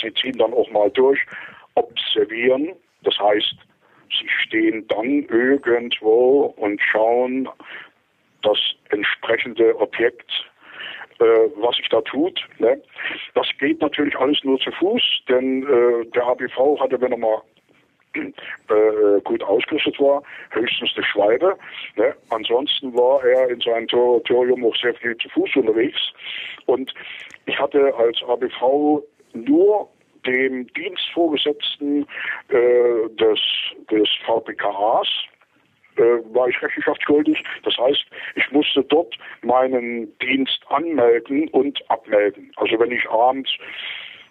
sie 0.00 0.12
ziehen 0.14 0.36
dann 0.38 0.52
auch 0.52 0.68
mal 0.70 0.90
durch, 0.90 1.20
observieren, 1.74 2.72
das 3.04 3.16
heißt, 3.20 3.54
sie 4.18 4.28
stehen 4.46 4.84
dann 4.88 5.26
irgendwo 5.28 6.54
und 6.56 6.80
schauen 6.80 7.48
das 8.42 8.58
entsprechende 8.90 9.78
Objekt, 9.78 10.30
äh, 11.18 11.24
was 11.56 11.76
sich 11.76 11.88
da 11.88 12.00
tut. 12.02 12.40
Ne? 12.58 12.80
Das 13.34 13.46
geht 13.58 13.80
natürlich 13.80 14.16
alles 14.16 14.42
nur 14.44 14.58
zu 14.58 14.70
Fuß, 14.72 15.02
denn 15.28 15.62
äh, 15.62 16.06
der 16.10 16.26
ABV 16.26 16.80
hatte, 16.80 17.00
wenn 17.00 17.12
er 17.12 17.18
mal 17.18 17.42
äh, 18.14 19.20
gut 19.24 19.42
ausgerüstet 19.42 19.98
war, 20.00 20.22
höchstens 20.50 20.92
eine 20.96 21.04
Schwalbe. 21.04 21.56
Ne? 21.96 22.14
Ansonsten 22.30 22.94
war 22.94 23.22
er 23.24 23.50
in 23.50 23.60
seinem 23.60 23.88
Territorium 23.88 24.64
auch 24.64 24.76
sehr 24.76 24.94
viel 24.94 25.16
zu 25.18 25.28
Fuß 25.30 25.56
unterwegs. 25.56 26.00
Und 26.66 26.92
ich 27.46 27.58
hatte 27.58 27.94
als 27.96 28.22
ABV 28.22 29.02
nur 29.34 29.88
dem 30.26 30.66
Dienstvorgesetzten 30.74 32.06
äh, 32.48 33.08
des, 33.16 33.40
des 33.90 34.08
VPKAs, 34.26 35.08
war 36.02 36.48
ich 36.48 36.60
rechenschaftsschuldig. 36.62 37.42
Das 37.64 37.76
heißt, 37.76 38.04
ich 38.36 38.50
musste 38.52 38.82
dort 38.84 39.16
meinen 39.42 40.16
Dienst 40.18 40.60
anmelden 40.68 41.48
und 41.48 41.78
abmelden. 41.90 42.52
Also 42.56 42.78
wenn 42.78 42.92
ich 42.92 43.08
abends 43.08 43.50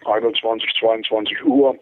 21, 0.06 0.70
22 0.80 1.46
Uhr 1.46 1.78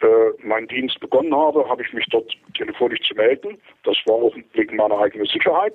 äh, 0.00 0.46
meinen 0.46 0.68
Dienst 0.68 1.00
begonnen 1.00 1.34
habe, 1.34 1.68
habe 1.68 1.82
ich 1.82 1.92
mich 1.92 2.06
dort 2.10 2.32
telefonisch 2.54 3.00
zu 3.00 3.14
melden. 3.14 3.58
Das 3.82 3.96
war 4.06 4.14
auch 4.14 4.36
wegen 4.52 4.76
meiner 4.76 4.98
eigenen 4.98 5.26
Sicherheit 5.26 5.74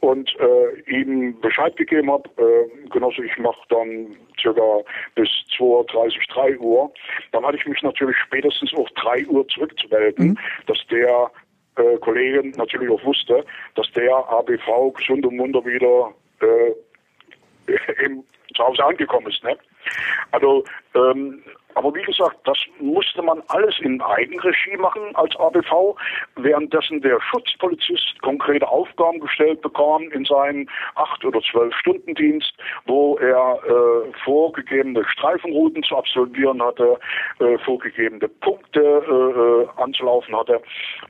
und 0.00 0.32
äh, 0.38 0.80
ihm 0.90 1.40
Bescheid 1.40 1.76
gegeben 1.76 2.10
habe, 2.10 2.28
äh, 2.36 2.88
Genosse, 2.88 3.24
ich 3.24 3.36
mache 3.38 3.60
dann 3.68 4.16
circa 4.40 4.62
bis 5.16 5.28
2.30 5.58 6.32
3 6.32 6.58
Uhr. 6.58 6.92
Dann 7.32 7.44
hatte 7.44 7.56
ich 7.56 7.66
mich 7.66 7.82
natürlich 7.82 8.16
spätestens 8.16 8.72
auch 8.74 8.88
3 8.90 9.26
Uhr 9.26 9.46
zurückzumelden, 9.48 10.28
mhm. 10.28 10.38
dass 10.66 10.78
der 10.90 11.30
äh, 11.78 11.98
Kollege 11.98 12.48
natürlich 12.56 12.90
auch 12.90 13.04
wusste, 13.04 13.44
dass 13.74 13.90
der 13.92 14.14
ABV 14.14 14.92
gesund 14.96 15.24
und 15.26 15.36
munter 15.36 15.64
wieder 15.64 16.12
äh, 16.40 17.72
im, 18.04 18.24
zu 18.54 18.64
Hause 18.64 18.84
angekommen 18.84 19.28
ist. 19.28 19.42
Ne? 19.44 19.56
Also 20.32 20.64
ähm, 20.94 21.42
aber 21.74 21.94
wie 21.94 22.02
gesagt, 22.02 22.36
das 22.44 22.58
musste 22.80 23.22
man 23.22 23.42
alles 23.48 23.78
in 23.80 24.00
Eigenregie 24.02 24.76
machen 24.78 25.14
als 25.14 25.36
ABV, 25.36 25.96
währenddessen 26.36 27.00
der 27.00 27.20
Schutzpolizist 27.20 28.20
konkrete 28.22 28.66
Aufgaben 28.68 29.20
gestellt 29.20 29.60
bekam 29.60 30.02
in 30.10 30.24
seinen 30.24 30.68
acht 30.96 31.24
oder 31.24 31.40
zwölf 31.40 31.74
Stunden 31.76 32.14
Dienst, 32.14 32.52
wo 32.86 33.16
er 33.18 33.60
äh, 33.64 34.12
vorgegebene 34.24 35.04
Streifenrouten 35.08 35.82
zu 35.82 35.96
absolvieren 35.96 36.62
hatte, 36.62 36.98
äh, 37.40 37.58
vorgegebene 37.58 38.28
Punkte 38.28 38.80
äh, 38.80 39.38
äh 39.38 39.68
anzulaufen 39.82 40.36
hatte. 40.36 40.60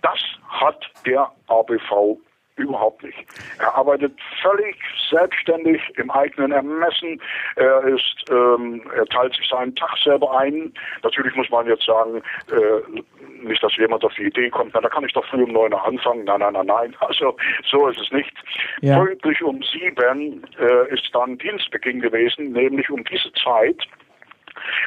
Das 0.02 0.18
hat 0.48 0.90
der 1.06 1.30
ABV 1.48 2.18
Überhaupt 2.58 3.04
nicht. 3.04 3.18
Er 3.58 3.74
arbeitet 3.74 4.12
völlig 4.42 4.76
selbstständig 5.08 5.80
im 5.96 6.10
eigenen 6.10 6.50
Ermessen. 6.50 7.20
Er 7.54 7.84
ist, 7.84 8.24
ähm, 8.30 8.82
er 8.94 9.06
teilt 9.06 9.34
sich 9.34 9.48
seinen 9.48 9.74
Tag 9.76 9.96
selber 10.02 10.36
ein. 10.38 10.72
Natürlich 11.02 11.34
muss 11.36 11.48
man 11.50 11.66
jetzt 11.68 11.86
sagen, 11.86 12.20
äh, 12.50 13.00
nicht, 13.42 13.62
dass 13.62 13.76
jemand 13.76 14.04
auf 14.04 14.12
die 14.14 14.24
Idee 14.24 14.50
kommt, 14.50 14.72
na, 14.74 14.80
da 14.80 14.88
kann 14.88 15.04
ich 15.04 15.12
doch 15.12 15.24
früh 15.26 15.44
um 15.44 15.52
neun 15.52 15.72
Uhr 15.72 15.84
anfangen. 15.86 16.24
Nein, 16.24 16.40
nein, 16.40 16.52
nein, 16.52 16.66
nein. 16.66 16.96
Also 16.98 17.36
so 17.70 17.86
ist 17.86 18.00
es 18.00 18.10
nicht. 18.10 18.34
Ja. 18.80 18.98
Pünktlich 18.98 19.42
um 19.42 19.62
sieben 19.62 20.44
äh, 20.58 20.92
ist 20.92 21.08
dann 21.12 21.38
Dienstbeginn 21.38 22.00
gewesen, 22.00 22.52
nämlich 22.52 22.90
um 22.90 23.04
diese 23.04 23.32
Zeit 23.34 23.86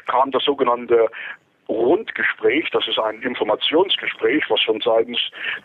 kam 0.07 0.32
das 0.32 0.43
sogenannte 0.43 1.07
Rundgespräch, 1.72 2.69
das 2.72 2.88
ist 2.88 2.99
ein 2.99 3.22
Informationsgespräch, 3.22 4.43
was 4.49 4.61
von 4.61 4.82
seitens 4.82 5.19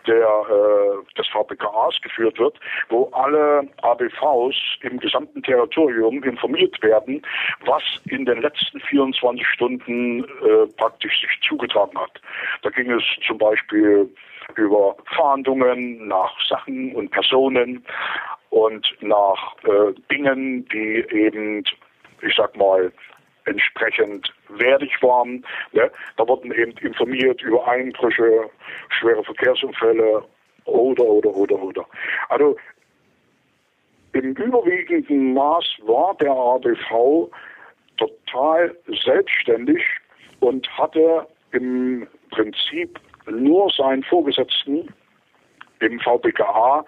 der, 0.05 0.25
äh, 0.25 1.13
des 1.17 1.27
VPKAs 1.27 2.01
geführt 2.01 2.39
wird, 2.39 2.59
wo 2.89 3.09
alle 3.13 3.67
ABVs 3.81 4.55
im 4.81 4.99
gesamten 4.99 5.43
Territorium 5.43 6.23
informiert 6.23 6.81
werden, 6.81 7.21
was 7.65 7.83
in 8.05 8.25
den 8.25 8.41
letzten 8.41 8.79
24 8.79 9.45
Stunden 9.47 10.23
äh, 10.23 10.67
praktisch 10.77 11.21
sich 11.21 11.47
zugetragen 11.47 11.97
hat. 11.99 12.21
Da 12.61 12.69
ging 12.69 12.91
es 12.91 13.03
zum 13.25 13.37
Beispiel 13.37 14.09
über 14.55 14.95
Fahndungen 15.15 16.07
nach 16.07 16.33
Sachen 16.47 16.95
und 16.95 17.11
Personen 17.11 17.83
und 18.49 18.87
nach 19.01 19.55
äh, 19.63 19.93
Dingen, 20.11 20.67
die 20.69 21.05
eben, 21.11 21.63
ich 22.21 22.35
sag 22.35 22.55
mal, 22.55 22.91
entsprechend 23.47 24.33
wertig 24.49 24.91
waren. 25.01 25.45
Ne? 25.71 25.89
Da 26.17 26.27
wurden 26.27 26.51
eben 26.51 26.71
informiert 26.77 27.41
über 27.41 27.67
Einbrüche, 27.67 28.49
schwere 28.89 29.23
Verkehrsunfälle 29.23 30.23
oder, 30.65 31.03
oder, 31.03 31.35
oder, 31.35 31.55
oder. 31.55 31.85
Also 32.29 32.55
im 34.13 34.33
überwiegenden 34.33 35.33
Maß 35.33 35.65
war 35.83 36.15
der 36.15 36.31
ADV 36.31 37.29
total 37.97 38.75
selbstständig 39.05 39.83
und 40.39 40.67
hatte 40.77 41.27
im 41.51 42.07
Prinzip 42.31 42.99
nur 43.29 43.69
seinen 43.71 44.03
Vorgesetzten 44.03 44.87
im 45.79 45.99
VBKA 45.99 46.83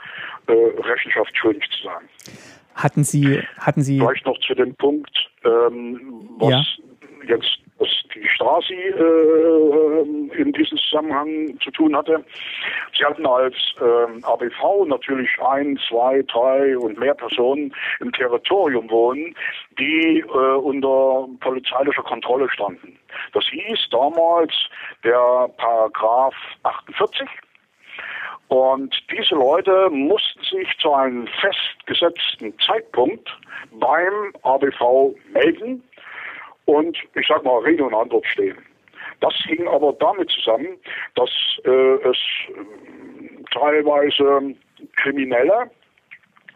äh, 0.47 0.53
Rechenschaft 0.81 1.35
schuldig 1.37 1.63
zu 1.71 1.83
sein. 1.83 2.58
Hatten 2.79 3.03
Sie, 3.03 3.41
hatten 3.59 3.81
Sie. 3.81 3.99
Vielleicht 3.99 4.25
noch 4.25 4.39
zu 4.39 4.55
dem 4.55 4.73
Punkt, 4.75 5.29
ähm, 5.43 6.29
was 6.39 6.51
ja. 7.27 7.35
jetzt 7.35 7.59
was 7.77 7.89
die 8.13 8.27
Stasi 8.27 8.73
äh, 8.73 10.41
in 10.41 10.51
diesem 10.53 10.77
Zusammenhang 10.77 11.57
zu 11.61 11.71
tun 11.71 11.95
hatte. 11.95 12.23
Sie 12.97 13.05
hatten 13.05 13.25
als 13.25 13.55
äh, 13.79 14.25
ABV 14.25 14.85
natürlich 14.85 15.29
ein, 15.41 15.79
zwei, 15.87 16.21
drei 16.23 16.77
und 16.77 16.99
mehr 16.99 17.15
Personen 17.15 17.73
im 17.99 18.11
Territorium 18.11 18.89
wohnen, 18.89 19.35
die 19.77 20.19
äh, 20.19 20.55
unter 20.57 21.27
polizeilicher 21.39 22.03
Kontrolle 22.03 22.49
standen. 22.49 22.97
Das 23.33 23.45
hieß 23.45 23.89
damals 23.91 24.53
der 25.03 25.49
Paragraph 25.57 26.35
48 26.63 27.27
und 28.49 28.95
diese 29.11 29.35
Leute 29.35 29.89
mussten 29.91 30.43
sich 30.43 30.67
zu 30.79 30.91
einem 30.91 31.27
festgesetzten 31.39 32.53
Zeitpunkt 32.59 33.29
beim 33.73 34.33
ABV 34.41 35.15
melden 35.33 35.83
und 36.65 36.97
ich 37.15 37.27
sag 37.27 37.43
mal 37.43 37.59
Rede 37.59 37.83
und 37.83 37.93
Antwort 37.93 38.25
stehen. 38.25 38.57
Das 39.21 39.33
hing 39.45 39.67
aber 39.67 39.93
damit 39.93 40.31
zusammen, 40.31 40.79
dass 41.15 41.29
äh, 41.65 41.69
es 41.69 42.17
äh, 42.49 43.43
teilweise 43.51 44.55
kriminelle 44.95 45.69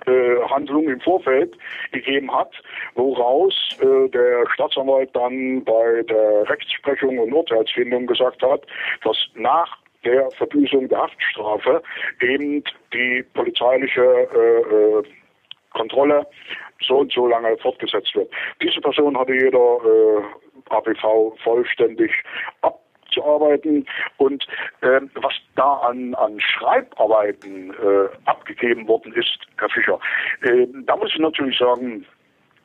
äh, 0.08 0.36
Handlungen 0.50 0.94
im 0.94 1.02
Vorfeld 1.02 1.56
gegeben 1.92 2.34
hat, 2.34 2.52
woraus 2.96 3.54
äh, 3.82 4.10
der 4.10 4.46
Staatsanwalt 4.54 5.16
dann 5.16 5.64
bei 5.64 6.04
der 6.10 6.50
Rechtsprechung 6.50 7.20
und 7.20 7.34
Urteilsfindung 7.34 8.08
gesagt 8.08 8.42
hat, 8.42 8.66
dass 9.04 9.18
nach 9.36 9.83
der 10.06 10.30
Verbüßung 10.32 10.88
der 10.90 11.00
Haftstrafe 11.00 11.82
eben 12.22 12.64
die 12.94 13.24
polizeiliche 13.34 14.02
äh, 14.02 15.00
äh, 15.00 15.04
Kontrolle 15.74 16.26
so 16.86 17.00
und 17.00 17.12
so 17.12 17.28
lange 17.28 17.58
fortgesetzt 17.58 18.14
wird. 18.16 18.30
Diese 18.62 18.82
Person 18.82 19.18
hatte 19.18 19.34
jeder 19.34 19.58
äh, 19.58 20.24
APV 20.70 21.36
vollständig 21.44 22.12
abzuarbeiten 22.62 23.86
und 24.18 24.46
äh, 24.82 25.02
was 25.16 25.34
da 25.56 25.74
an, 25.78 26.14
an 26.16 26.40
Schreibarbeiten 26.40 27.72
äh, 27.72 28.10
abgegeben 28.26 28.88
worden 28.88 29.14
ist, 29.14 29.40
Herr 29.58 29.70
Fischer, 29.70 30.00
äh, 30.42 30.68
da 30.86 30.96
muss 30.96 31.12
ich 31.14 31.20
natürlich 31.20 31.58
sagen, 31.58 32.06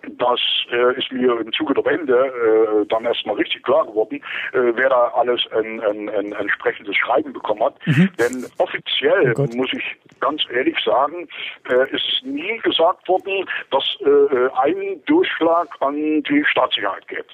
das 0.02 0.40
äh, 0.70 0.98
ist 0.98 1.10
mir 1.12 1.40
im 1.40 1.52
Zuge 1.52 1.74
der 1.74 1.84
Wende 1.84 2.14
äh, 2.14 2.86
dann 2.86 3.04
erstmal 3.04 3.36
richtig 3.36 3.62
klar 3.64 3.84
geworden, 3.86 4.22
äh, 4.52 4.72
wer 4.74 4.88
da 4.88 5.08
alles 5.14 5.40
ein, 5.52 5.80
ein, 5.80 6.08
ein 6.08 6.32
entsprechendes 6.32 6.96
Schreiben 6.96 7.32
bekommen 7.32 7.64
hat. 7.64 7.86
Mhm. 7.86 8.10
Denn 8.18 8.46
offiziell, 8.58 9.34
oh 9.36 9.46
muss 9.56 9.72
ich 9.72 9.96
ganz 10.20 10.42
ehrlich 10.52 10.76
sagen, 10.84 11.28
äh, 11.68 11.94
ist 11.94 12.22
nie 12.24 12.58
gesagt 12.58 13.08
worden, 13.08 13.44
dass 13.70 13.84
äh, 14.00 14.48
ein 14.62 15.02
Durchschlag 15.06 15.68
an 15.80 16.22
die 16.22 16.44
Staatssicherheit 16.44 17.06
geht. 17.08 17.26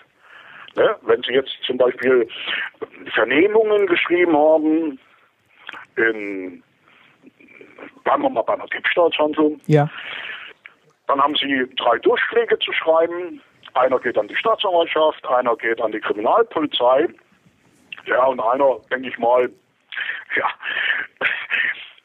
Ne? 0.77 0.97
Wenn 1.03 1.23
Sie 1.23 1.33
jetzt 1.33 1.57
zum 1.67 1.77
Beispiel 1.77 2.27
Vernehmungen 3.15 3.87
geschrieben 3.87 4.37
haben, 4.37 4.99
in, 5.97 6.63
bleiben 8.03 8.23
wir 8.23 8.31
mal 8.31 8.43
bei 8.43 8.55
einer 8.55 8.67
Diebstahlshandlung, 8.67 9.61
ja 9.67 9.89
dann 11.07 11.21
haben 11.21 11.35
Sie 11.37 11.67
drei 11.77 11.99
Durchschläge 11.99 12.59
zu 12.59 12.73
schreiben. 12.73 13.41
Einer 13.75 13.99
geht 13.99 14.17
an 14.17 14.29
die 14.29 14.37
Staatsanwaltschaft, 14.37 15.27
einer 15.27 15.57
geht 15.57 15.81
an 15.81 15.93
die 15.93 16.01
Kriminalpolizei. 16.01 17.09
Ja, 18.07 18.25
und 18.27 18.41
einer, 18.41 18.79
denke 18.91 19.09
ich 19.09 19.19
mal, 19.19 19.51
ja, 20.37 20.49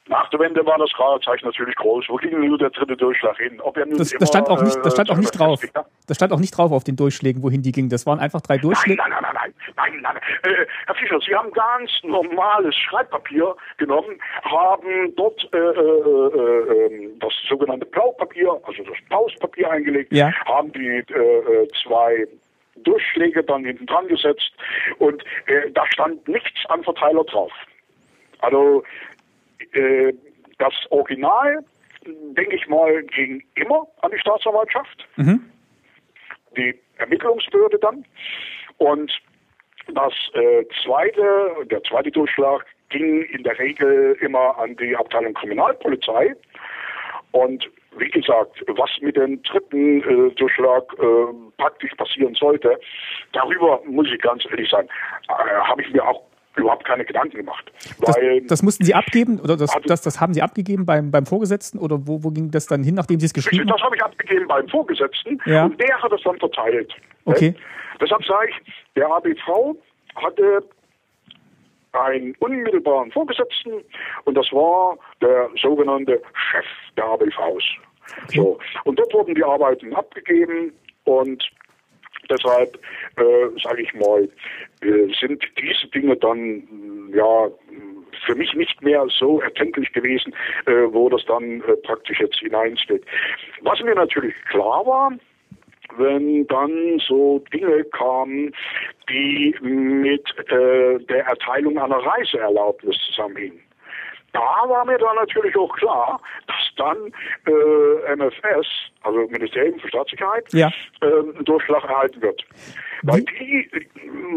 nach 0.10 0.28
der 0.30 0.40
Wende 0.40 0.66
war 0.66 0.78
das 0.78 0.92
Fragezeichen 0.92 1.46
natürlich 1.46 1.76
groß. 1.76 2.06
Wo 2.10 2.16
ging 2.16 2.46
nur 2.46 2.58
der 2.58 2.72
dritte 2.72 2.98
Durchschlag 2.98 3.38
hin? 3.38 3.62
Ob 3.62 3.78
er 3.78 3.86
nun 3.86 3.98
das, 3.98 4.10
das 4.12 4.28
stand 4.30 4.50
auch 4.50 4.62
nicht, 4.62 4.78
das 4.84 4.94
stand 4.94 5.12
auch 5.12 5.18
nicht 5.18 5.32
drauf. 5.32 5.62
Das 6.08 6.18
stand 6.18 6.34
auch 6.34 6.40
nicht 6.40 6.58
drauf 6.58 6.72
auf 6.72 6.84
den 6.84 6.96
Durchschlägen, 6.96 7.44
wohin 7.44 7.62
die 7.62 7.72
gingen. 7.72 7.90
Das 7.90 8.06
waren 8.08 8.20
einfach 8.20 8.42
drei 8.42 8.58
Durchschläge. 8.58 9.00
Nein, 9.02 9.12
nein, 9.12 9.34
nein, 9.34 9.54
nein, 9.76 10.02
nein, 10.02 10.02
nein. 10.02 10.18
Äh, 10.44 10.66
Herr 10.88 10.96
Fischer, 10.96 11.20
Sie 11.26 11.36
haben 11.36 11.52
ganz 11.52 11.92
normales 12.04 12.76
Schreibpapier 12.76 13.56
genommen, 13.78 14.20
haben 14.42 15.16
dort 15.16 15.48
äh, 15.54 15.58
äh, 15.58 15.62
äh, 15.62 16.86
ähm, 16.88 17.20
das 17.20 17.34
sogenannte 17.48 17.86
Blaupapier, 17.86 18.60
also 18.64 18.84
das 18.84 18.98
Pauspapier 19.10 19.70
eingelegt, 19.70 20.12
ja. 20.12 20.32
haben 20.46 20.72
die 20.72 20.88
äh, 20.88 21.02
äh, 21.02 21.68
zwei 21.84 22.28
Durchschläge 22.84 23.44
dann 23.44 23.66
hinten 23.66 23.86
dran 23.86 24.08
gesetzt 24.08 24.52
und 24.98 25.24
äh, 25.46 25.70
da 25.72 25.86
stand 25.88 26.28
nichts 26.28 26.66
an 26.70 26.84
Verteiler 26.84 27.24
drauf. 27.26 27.52
Also 28.40 28.84
äh, 29.74 30.14
das 30.58 30.74
Original, 30.90 31.64
denke 32.06 32.56
ich 32.56 32.68
mal, 32.68 33.04
ging 33.04 33.44
immer 33.56 33.88
an 34.02 34.12
die 34.12 34.20
Staatsanwaltschaft, 34.20 35.08
mhm. 35.18 35.50
die 36.58 36.78
Ermittlungsbehörde 36.98 37.80
dann. 37.80 38.06
Und 38.78 39.12
das 39.94 40.14
äh, 40.34 40.66
zweite, 40.84 41.66
der 41.70 41.82
zweite 41.84 42.12
Durchschlag 42.12 42.66
ging 42.90 43.24
in 43.24 43.44
der 43.44 43.58
Regel 43.58 44.18
immer 44.22 44.58
an 44.58 44.76
die 44.78 44.96
Abteilung 44.96 45.34
Kriminalpolizei. 45.34 46.36
Und 47.32 47.70
wie 47.98 48.10
gesagt, 48.10 48.64
was 48.68 48.90
mit 49.02 49.16
dem 49.16 49.42
dritten 49.44 50.02
äh, 50.02 50.32
Durchschlag 50.36 50.84
äh, 51.00 51.34
praktisch 51.58 51.94
passieren 51.96 52.36
sollte, 52.36 52.80
darüber 53.34 53.82
muss 53.86 54.08
ich 54.12 54.22
ganz 54.22 54.46
ehrlich 54.50 54.70
sagen, 54.70 54.88
äh, 55.28 55.32
habe 55.32 55.82
ich 55.82 55.92
mir 55.92 56.08
auch 56.08 56.22
überhaupt 56.60 56.86
keine 56.86 57.06
Gedanken 57.06 57.38
gemacht. 57.38 57.72
Das, 58.02 58.18
das, 58.48 58.64
mussten 58.64 58.84
Sie 58.84 58.94
abgeben 58.94 59.40
oder 59.40 59.58
das, 59.58 59.72
das, 59.86 60.02
das 60.02 60.20
haben 60.20 60.34
Sie 60.34 60.42
abgegeben 60.42 60.86
beim, 60.86 61.12
beim 61.12 61.26
Vorgesetzten 61.26 61.80
oder 61.80 62.08
wo, 62.08 62.24
wo 62.24 62.30
ging 62.30 62.52
das 62.52 62.68
dann 62.68 62.84
hin, 62.84 62.96
nachdem 62.96 63.20
Sie 63.20 63.26
es 63.26 63.34
geschrieben 63.34 63.70
haben? 63.70 63.78
Das 63.78 63.82
habe 63.82 63.96
ich 63.96 64.04
abgegeben 64.04 64.48
beim 64.48 64.68
Vorgesetzten 64.68 65.40
ja. 65.46 65.66
und 65.66 65.80
der 65.80 66.02
hat 66.02 66.12
es 66.12 66.22
dann 66.24 66.38
verteilt. 66.38 66.94
Okay. 67.26 67.56
Deshalb 68.02 68.24
sage 68.26 68.50
ich, 68.50 68.74
der 68.96 69.08
ABV 69.08 69.76
hatte 70.16 70.64
einen 71.92 72.36
unmittelbaren 72.40 73.12
Vorgesetzten 73.12 73.84
und 74.26 74.36
das 74.36 74.52
war 74.52 74.98
der 75.22 75.50
sogenannte 75.62 76.22
Chef 76.52 76.66
der 76.98 77.06
ABVs. 77.06 77.64
Okay. 78.26 78.38
So. 78.38 78.60
Und 78.86 79.00
dort 79.00 79.14
wurden 79.14 79.36
die 79.36 79.44
Arbeiten 79.44 79.94
abgegeben 79.94 80.72
und 81.06 81.44
deshalb, 82.30 82.80
äh, 83.18 83.60
sage 83.62 83.82
ich 83.84 83.94
mal, 83.94 84.30
äh, 84.82 85.14
sind 85.20 85.44
diese 85.58 85.88
Dinge 85.88 86.16
dann 86.18 87.12
ja 87.14 87.50
für 88.26 88.36
mich 88.36 88.54
nicht 88.54 88.82
mehr 88.82 89.06
so 89.10 89.42
erkenntlich 89.42 89.92
gewesen, 89.94 90.34
äh, 90.66 90.92
wo 90.92 91.10
das 91.10 91.24
dann 91.26 91.62
äh, 91.62 91.76
praktisch 91.84 92.20
jetzt 92.20 92.40
hineinsteht. 92.40 93.04
Was 93.62 93.82
mir 93.82 93.96
natürlich 93.96 94.36
klar 94.50 94.86
war, 94.86 95.12
wenn 95.98 96.46
dann 96.48 97.00
so 97.08 97.44
Dinge 97.52 97.84
kamen, 97.86 98.54
die 99.10 99.56
mit 99.62 100.24
äh, 100.52 101.00
der 101.00 101.26
Erteilung 101.26 101.78
einer 101.78 101.98
Reiseerlaubnis 101.98 102.96
zusammenhingen 103.08 103.69
da 104.34 104.64
war 104.68 104.86
mir 104.86 104.98
dann 104.98 105.16
natürlich 105.16 105.56
auch 105.56 105.76
klar, 105.76 106.22
dass 106.48 106.58
dann 106.78 106.98
äh, 107.46 108.16
MFS, 108.16 108.68
also 109.04 109.20
Ministerium 109.30 109.80
für 109.80 109.88
Staatssicherheit, 109.88 110.46
ja. 110.54 110.70
äh, 111.02 111.06
einen 111.06 111.46
Durchschlag 111.46 111.84
erhalten 111.84 112.22
wird. 112.22 112.44
Weil 113.04 113.22
die 113.22 113.70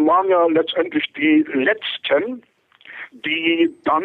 waren 0.05 0.28
ja 0.28 0.47
letztendlich 0.47 1.05
die 1.14 1.45
letzten, 1.53 2.43
die 3.12 3.70
dann 3.84 4.05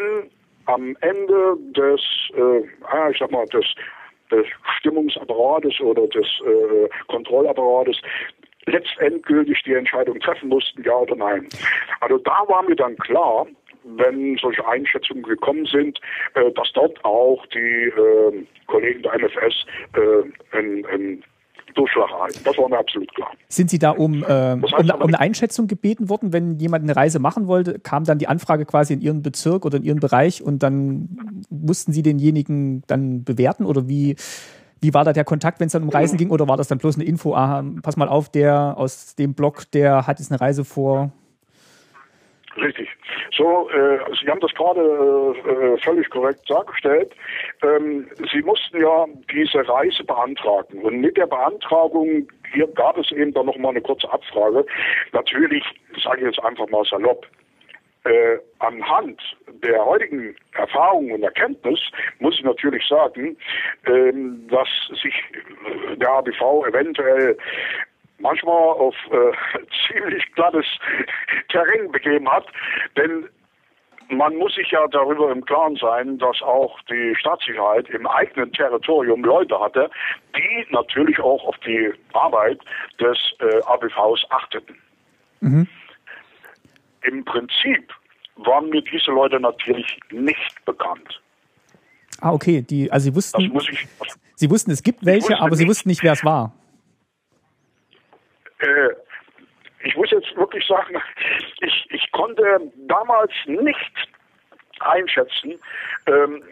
am 0.66 0.96
Ende 1.02 1.56
des, 1.72 2.02
äh, 2.36 3.10
ich 3.12 3.20
sag 3.20 3.32
mal, 3.32 3.46
des, 3.48 3.66
des 4.32 4.46
Stimmungsapparates 4.80 5.80
oder 5.80 6.08
des 6.08 6.28
äh, 6.46 6.90
Kontrollapparates 7.08 8.02
letztendgültig 8.66 9.64
die 9.64 9.74
Entscheidung 9.74 10.20
treffen 10.20 10.50
mussten, 10.50 10.84
ja 10.84 10.94
oder 10.94 11.16
nein. 11.16 11.48
Also 12.02 12.18
da 12.18 12.44
war 12.48 12.64
mir 12.64 12.76
dann 12.76 12.98
klar, 12.98 13.48
wenn 13.96 14.38
solche 14.38 14.68
Einschätzungen 14.68 15.24
gekommen 15.24 15.66
sind, 15.66 16.00
äh, 16.36 16.52
dass 16.52 16.72
dort 16.74 17.04
auch 17.04 17.46
die 17.48 17.58
äh, 17.88 18.46
Kollegen 18.68 19.04
der 19.04 19.14
MFS 19.14 19.66
äh, 19.94 20.58
ein, 20.58 20.86
ein 20.92 21.24
Durchschlag 21.78 22.10
erhalten. 22.10 22.40
Das 22.44 22.58
war 22.58 22.70
mir 22.70 22.80
absolut 22.80 23.14
klar. 23.14 23.32
Sind 23.50 23.70
Sie 23.70 23.80
da 23.80 23.92
um, 23.92 24.24
äh, 24.24 24.54
um, 24.54 24.64
um, 24.64 25.02
eine 25.02 25.20
Einschätzung 25.20 25.68
gebeten 25.68 26.10
worden, 26.10 26.34
wenn 26.34 26.60
jemand 26.60 26.84
eine 26.84 26.96
Reise 26.96 27.20
machen 27.20 27.48
wollte? 27.48 27.80
Kam 27.80 28.04
dann 28.04 28.18
die 28.18 28.28
Anfrage 28.28 28.66
quasi 28.66 28.94
in 28.94 29.02
Ihren 29.02 29.22
Bezirk 29.22 29.66
oder 29.66 29.78
in 29.78 29.84
Ihren 29.84 30.00
Bereich 30.00 30.42
und 30.42 30.64
dann 30.64 31.44
mussten 31.50 31.94
Sie 31.94 32.02
denjenigen 32.02 32.84
dann 32.88 33.24
bewerten 33.24 33.66
oder 33.66 33.88
wie? 33.88 34.16
Wie 34.80 34.94
war 34.94 35.04
da 35.04 35.12
der 35.12 35.24
Kontakt, 35.24 35.60
wenn 35.60 35.68
es 35.68 35.74
dann 35.74 35.82
um 35.82 35.90
Reisen 35.90 36.20
ging, 36.20 36.30
oder 36.30 36.48
war 36.48 36.56
das 36.56 36.68
dann 36.68 36.78
bloß 36.78 36.98
eine 36.98 37.04
Info? 37.04 37.34
Ah, 37.34 37.66
pass 37.82 37.98
mal 37.98 38.08
auf, 38.08 38.30
der 38.30 38.78
aus 38.78 39.16
dem 39.16 39.34
Blog, 39.34 39.64
der 39.72 40.06
hat 40.06 40.20
jetzt 40.20 40.32
eine 40.32 40.40
Reise 40.40 40.64
vor. 40.64 41.12
Richtig. 42.58 42.90
So, 43.36 43.70
äh, 43.70 44.00
Sie 44.20 44.28
haben 44.30 44.40
das 44.40 44.54
gerade 44.54 44.82
äh, 44.82 45.78
völlig 45.84 46.10
korrekt 46.10 46.50
dargestellt. 46.50 47.14
Ähm, 47.62 48.08
Sie 48.32 48.42
mussten 48.42 48.82
ja 48.82 49.06
diese 49.32 49.68
Reise 49.68 50.04
beantragen. 50.04 50.82
Und 50.82 51.02
mit 51.02 51.18
der 51.18 51.28
Beantragung 51.28 52.28
hier 52.54 52.68
gab 52.68 52.98
es 52.98 53.12
eben 53.12 53.34
dann 53.34 53.46
nochmal 53.46 53.72
eine 53.72 53.82
kurze 53.82 54.12
Abfrage. 54.12 54.66
Natürlich, 55.12 55.64
sage 56.04 56.22
ich 56.22 56.26
jetzt 56.28 56.44
einfach 56.44 56.68
mal 56.70 56.84
salopp, 56.86 57.28
äh, 58.08 58.38
anhand 58.60 59.20
der 59.64 59.84
heutigen 59.84 60.36
Erfahrung 60.54 61.12
und 61.12 61.24
Erkenntnis 61.24 61.80
muss 62.20 62.36
ich 62.36 62.44
natürlich 62.44 62.86
sagen, 62.88 63.38
ähm, 63.86 64.48
dass 64.50 64.70
sich 65.02 65.14
der 65.98 66.10
ABV 66.10 66.66
eventuell 66.68 67.38
manchmal 68.20 68.56
auf 68.56 68.96
äh, 69.12 69.60
ziemlich 69.88 70.24
glattes 70.34 70.66
Terrain 71.50 71.92
begeben 71.92 72.30
hat, 72.30 72.46
denn 72.96 73.30
man 74.10 74.36
muss 74.38 74.56
sich 74.56 74.72
ja 74.72 74.88
darüber 74.88 75.32
im 75.32 75.44
Klaren 75.44 75.76
sein, 75.76 76.18
dass 76.18 76.42
auch 76.42 76.80
die 76.90 77.14
Staatssicherheit 77.20 77.90
im 77.90 78.08
eigenen 78.08 78.52
Territorium 78.54 79.24
Leute 79.24 79.60
hatte, 79.60 79.90
die 80.36 80.66
natürlich 80.72 81.20
auch 81.20 81.44
auf 81.44 81.58
die 81.66 81.92
Arbeit 82.14 82.60
des 83.00 83.18
äh, 83.40 83.62
ABVs 83.66 84.26
achteten. 84.30 84.76
Mhm. 85.42 85.68
Im 87.04 87.26
Prinzip 87.26 87.94
waren 88.38 88.70
mir 88.70 88.82
diese 88.82 89.12
Leute 89.12 89.40
natürlich 89.40 90.00
nicht 90.12 90.66
bekannt. 90.66 91.22
Ah, 92.22 92.32
okay. 92.32 92.62
Die, 92.62 92.92
also 92.92 93.10
Sie 93.10 93.16
wussten, 93.16 93.42
ich, 93.42 93.88
Sie 94.36 94.50
wussten, 94.50 94.72
es 94.72 94.84
gibt 94.84 95.06
welche, 95.06 95.40
aber 95.40 95.56
Sie 95.56 95.68
wussten 95.68 95.90
nicht, 95.90 96.04
wer 96.04 96.14
es 96.14 96.24
war. 96.24 96.54
Äh, 98.60 98.90
ich 99.84 99.96
muss 99.96 100.12
jetzt 100.12 100.36
wirklich 100.36 100.66
sagen, 100.66 101.02
ich, 101.62 101.88
ich 101.90 102.12
konnte 102.12 102.60
damals 102.88 103.32
nicht 103.46 104.10
einschätzen, 104.80 105.60
ähm, 106.06 106.44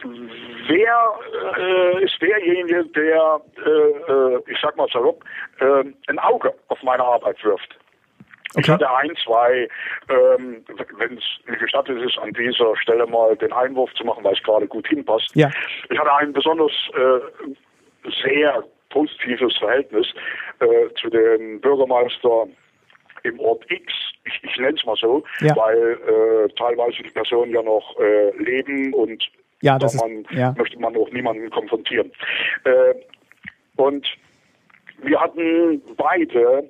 wer 0.67 1.19
äh, 1.57 2.03
ist 2.03 2.19
derjenige, 2.21 2.85
der, 2.85 3.39
äh, 3.63 3.69
äh 3.69 4.41
ich 4.47 4.57
sag 4.61 4.75
mal 4.77 4.87
salopp, 4.91 5.23
äh, 5.59 5.83
ein 6.07 6.19
Auge 6.19 6.53
auf 6.69 6.81
meine 6.81 7.03
Arbeit 7.03 7.43
wirft. 7.43 7.77
Okay. 8.55 8.61
Ich 8.61 8.69
hatte 8.69 8.95
ein, 8.95 9.11
zwei, 9.23 9.67
ähm, 10.09 10.63
wenn 10.97 11.17
es 11.17 11.23
mir 11.45 11.57
gestattet 11.57 12.01
ist, 12.01 12.17
an 12.19 12.31
dieser 12.31 12.75
Stelle 12.77 13.05
mal 13.05 13.35
den 13.35 13.51
Einwurf 13.51 13.93
zu 13.95 14.05
machen, 14.05 14.23
weil 14.23 14.33
es 14.33 14.43
gerade 14.43 14.67
gut 14.67 14.87
hinpasst. 14.87 15.35
Ja. 15.35 15.51
Ich 15.89 15.99
hatte 15.99 16.13
ein 16.15 16.31
besonders 16.31 16.71
äh, 16.93 18.09
sehr 18.23 18.63
positives 18.95 19.57
Verhältnis 19.57 20.07
äh, 20.59 20.93
zu 20.99 21.09
dem 21.09 21.59
Bürgermeister 21.59 22.47
im 23.23 23.39
Ort 23.41 23.69
X, 23.69 23.91
ich, 24.23 24.39
ich 24.43 24.57
nenne 24.57 24.77
es 24.77 24.85
mal 24.85 24.95
so, 24.95 25.23
ja. 25.41 25.55
weil 25.57 25.97
äh, 26.07 26.49
teilweise 26.57 27.03
die 27.03 27.09
Personen 27.09 27.51
ja 27.51 27.61
noch 27.61 27.99
äh, 27.99 28.31
leben 28.37 28.93
und 28.93 29.21
ja, 29.61 29.77
das 29.77 29.95
man, 29.95 30.21
ist, 30.21 30.31
ja. 30.31 30.53
möchte 30.57 30.79
man 30.79 30.95
auch 30.95 31.09
niemanden 31.11 31.49
konfrontieren. 31.49 32.11
Äh, 32.63 32.93
und 33.75 34.07
wir 35.01 35.19
hatten 35.19 35.81
beide 35.97 36.69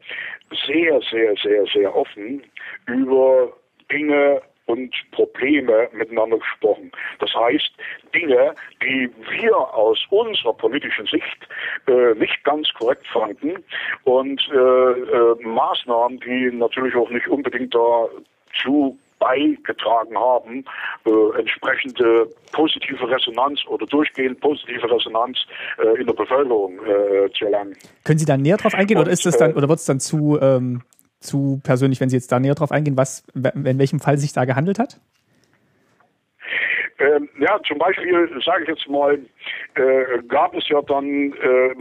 sehr, 0.66 1.00
sehr, 1.12 1.36
sehr, 1.44 1.66
sehr 1.74 1.96
offen 1.96 2.44
über 2.88 3.54
Dinge 3.92 4.42
und 4.66 4.94
Probleme 5.12 5.90
miteinander 5.94 6.38
gesprochen. 6.38 6.92
Das 7.20 7.34
heißt, 7.34 7.72
Dinge, 8.14 8.54
die 8.82 9.10
wir 9.30 9.56
aus 9.74 10.00
unserer 10.10 10.54
politischen 10.54 11.06
Sicht 11.06 11.48
äh, 11.88 12.14
nicht 12.16 12.44
ganz 12.44 12.68
korrekt 12.74 13.06
fanden 13.08 13.64
und 14.04 14.42
äh, 14.52 14.58
äh, 14.58 15.36
Maßnahmen, 15.44 16.20
die 16.20 16.52
natürlich 16.52 16.96
auch 16.96 17.10
nicht 17.10 17.28
unbedingt 17.28 17.76
dazu 17.76 18.98
beigetragen 19.20 20.18
haben, 20.18 20.66
äh, 21.06 21.40
entsprechende 21.40 22.30
positive 22.52 23.10
Resonanz 23.10 23.62
oder 23.68 23.86
durchgehend 23.86 24.40
positive 24.40 24.90
Resonanz 24.92 25.38
äh, 25.78 26.00
in 26.00 26.08
der 26.08 26.14
Bevölkerung 26.14 26.80
äh, 26.80 27.32
zu 27.32 27.46
erlangen. 27.46 27.76
Können 28.04 28.20
Sie 28.20 28.26
da 28.26 28.38
näher 28.38 28.58
drauf 28.58 28.74
eingehen 28.74 28.98
Und, 28.98 29.04
oder 29.04 29.12
ist 29.12 29.26
es 29.26 29.38
dann 29.38 29.52
äh, 29.52 29.56
oder 29.56 29.70
wird 29.70 29.80
es 29.80 29.86
dann 29.86 30.00
zu 30.00 30.40
ähm, 30.42 30.82
zu 31.26 31.60
persönlich, 31.64 32.00
wenn 32.00 32.10
Sie 32.10 32.16
jetzt 32.16 32.32
da 32.32 32.40
näher 32.40 32.56
drauf 32.56 32.72
eingehen, 32.72 32.98
was 32.98 33.24
in 33.34 33.80
welchem 33.80 34.00
Fall 34.00 34.18
sich 34.18 34.34
da 34.34 34.46
gehandelt 34.46 34.80
hat? 34.80 35.00
Ähm, 36.98 37.30
ja, 37.40 37.60
zum 37.68 37.78
Beispiel, 37.78 38.30
sage 38.46 38.64
ich 38.64 38.70
jetzt 38.70 38.88
mal, 38.88 39.20
äh, 39.76 40.24
gab 40.30 40.56
es 40.56 40.68
ja 40.70 40.82
dann 40.82 41.34
äh, 41.34 41.76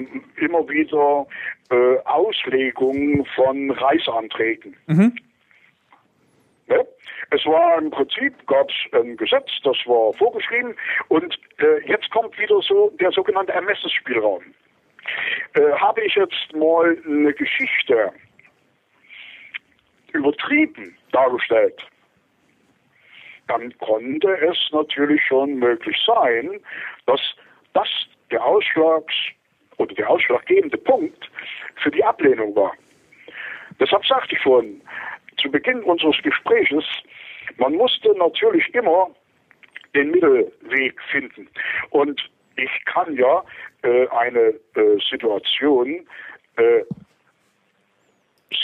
immer 0.44 0.68
wieder 0.68 1.26
äh, 1.70 1.98
Auslegungen 2.04 3.24
von 3.36 3.70
Reiseanträgen. 3.70 4.76
Mhm. 4.86 5.14
Ne? 6.66 6.86
Es 7.30 7.44
war 7.46 7.78
im 7.78 7.90
Prinzip, 7.90 8.34
gab 8.46 8.68
es 8.68 9.00
ein 9.00 9.16
Gesetz, 9.16 9.50
das 9.62 9.76
war 9.86 10.12
vorgeschrieben 10.14 10.74
und 11.08 11.38
äh, 11.58 11.86
jetzt 11.86 12.10
kommt 12.10 12.36
wieder 12.38 12.60
so 12.62 12.90
der 13.00 13.12
sogenannte 13.12 13.52
Ermessensspielraum. 13.52 14.42
Äh, 15.54 15.72
habe 15.72 16.00
ich 16.02 16.14
jetzt 16.14 16.54
mal 16.54 16.96
eine 17.06 17.32
Geschichte 17.34 18.12
übertrieben 20.14 20.96
dargestellt, 21.12 21.80
dann 23.48 23.76
konnte 23.78 24.28
es 24.38 24.56
natürlich 24.72 25.22
schon 25.26 25.56
möglich 25.58 25.96
sein, 26.06 26.60
dass 27.06 27.20
das 27.74 27.88
der 28.30 28.42
Ausschlags 28.42 29.14
oder 29.76 29.94
der 29.94 30.08
ausschlaggebende 30.08 30.78
Punkt 30.78 31.30
für 31.82 31.90
die 31.90 32.02
Ablehnung 32.02 32.54
war. 32.56 32.72
Deshalb 33.80 34.06
sagte 34.06 34.36
ich 34.36 34.42
vorhin 34.42 34.80
zu 35.36 35.50
Beginn 35.50 35.82
unseres 35.82 36.16
Gespräches, 36.22 36.84
man 37.58 37.74
musste 37.74 38.16
natürlich 38.16 38.72
immer 38.74 39.10
den 39.94 40.10
Mittelweg 40.10 41.00
finden. 41.10 41.48
Und 41.90 42.30
ich 42.56 42.70
kann 42.84 43.16
ja 43.16 43.44
äh, 43.82 44.06
eine 44.08 44.54
äh, 44.74 44.98
Situation 45.10 46.06
äh, 46.56 46.84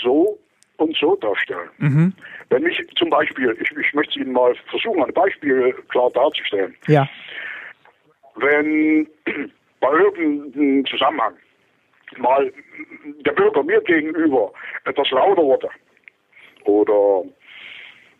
so 0.03 0.39
und 0.81 0.97
so 0.97 1.17
darstellen. 1.17 1.69
Mhm. 1.79 2.15
Wenn 2.49 2.67
ich 2.67 2.81
zum 2.97 3.11
Beispiel, 3.11 3.57
ich, 3.61 3.71
ich 3.71 3.95
möchte 3.95 4.19
Ihnen 4.19 4.33
mal 4.33 4.55
versuchen, 4.69 5.05
ein 5.05 5.13
Beispiel 5.13 5.73
klar 5.89 6.11
darzustellen. 6.11 6.75
Ja. 6.87 7.09
Wenn 8.37 9.07
bei 9.81 9.93
irgendeinem 9.93 10.87
Zusammenhang 10.87 11.35
mal 12.17 12.53
der 13.25 13.33
Bürger 13.33 13.63
mir 13.63 13.81
gegenüber 13.83 14.53
etwas 14.85 15.11
lauter 15.11 15.43
wurde 15.43 15.69
oder 16.65 17.25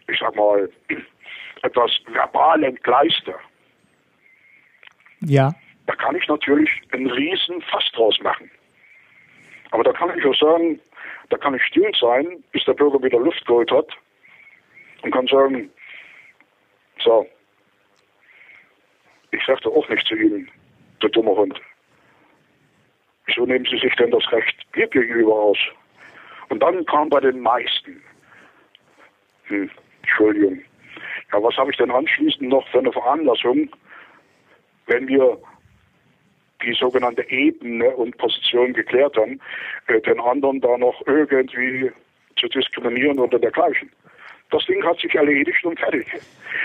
ich 0.09 0.19
sag 0.19 0.35
mal 0.37 0.69
etwas 1.63 1.91
verbal 2.07 2.63
entgleiste, 2.63 3.35
ja. 5.21 5.53
da 5.87 5.95
kann 5.97 6.17
ich 6.17 6.27
natürlich 6.29 6.71
einen 6.93 7.11
riesen 7.11 7.61
Fass 7.63 7.91
draus 7.95 8.19
machen. 8.23 8.51
Aber 9.73 9.85
da 9.85 9.93
kann 9.93 10.17
ich 10.19 10.25
auch 10.25 10.35
sagen, 10.35 10.81
da 11.31 11.39
kann 11.39 11.55
ich 11.55 11.63
still 11.65 11.91
sein, 11.99 12.43
bis 12.53 12.65
der 12.65 12.75
Bürger 12.75 13.03
wieder 13.03 13.19
Luft 13.19 13.45
geholt 13.47 13.71
hat 13.71 13.89
und 15.03 15.13
kann 15.13 15.27
sagen, 15.29 15.71
so, 17.03 17.27
ich 19.31 19.43
sagte 19.47 19.71
auch 19.71 19.89
nicht 19.89 20.07
zu 20.07 20.15
Ihnen, 20.17 20.51
du 20.99 21.09
dummer 21.09 21.37
Hund. 21.37 21.59
Wieso 23.27 23.47
nehmen 23.47 23.65
Sie 23.65 23.79
sich 23.79 23.95
denn 23.95 24.11
das 24.11 24.31
Recht 24.33 24.57
mir 24.75 24.89
gegenüber 24.89 25.35
aus? 25.35 25.59
Und 26.49 26.61
dann 26.61 26.85
kam 26.87 27.09
bei 27.09 27.21
den 27.21 27.41
meisten, 27.41 28.03
hm, 29.45 29.71
Entschuldigung, 30.03 30.61
ja, 31.33 31.43
was 31.43 31.57
habe 31.57 31.71
ich 31.71 31.77
denn 31.77 31.93
anschließend 31.93 32.49
noch 32.49 32.67
für 32.69 32.81
eine 32.81 32.93
Veranlassung, 32.93 33.71
wenn 34.87 35.07
wir 35.07 35.39
die 36.63 36.75
sogenannte 36.75 37.29
Ebene 37.31 37.91
und 37.91 38.17
Position 38.19 38.73
geklärt 38.73 39.17
haben, 39.17 39.41
äh, 39.87 40.01
den 40.01 40.21
anderen 40.21 40.61
da 40.61 40.77
noch 40.79 41.01
irgendwie 41.07 41.91
zu 42.37 42.49
diskriminieren 42.49 43.19
oder 43.19 43.39
dergleichen. 43.39 43.91
Das 44.51 44.65
Ding 44.67 44.85
hat 44.85 44.99
sich 44.99 45.15
erledigt 45.15 45.65
und 45.65 45.79
fertig. 45.79 46.07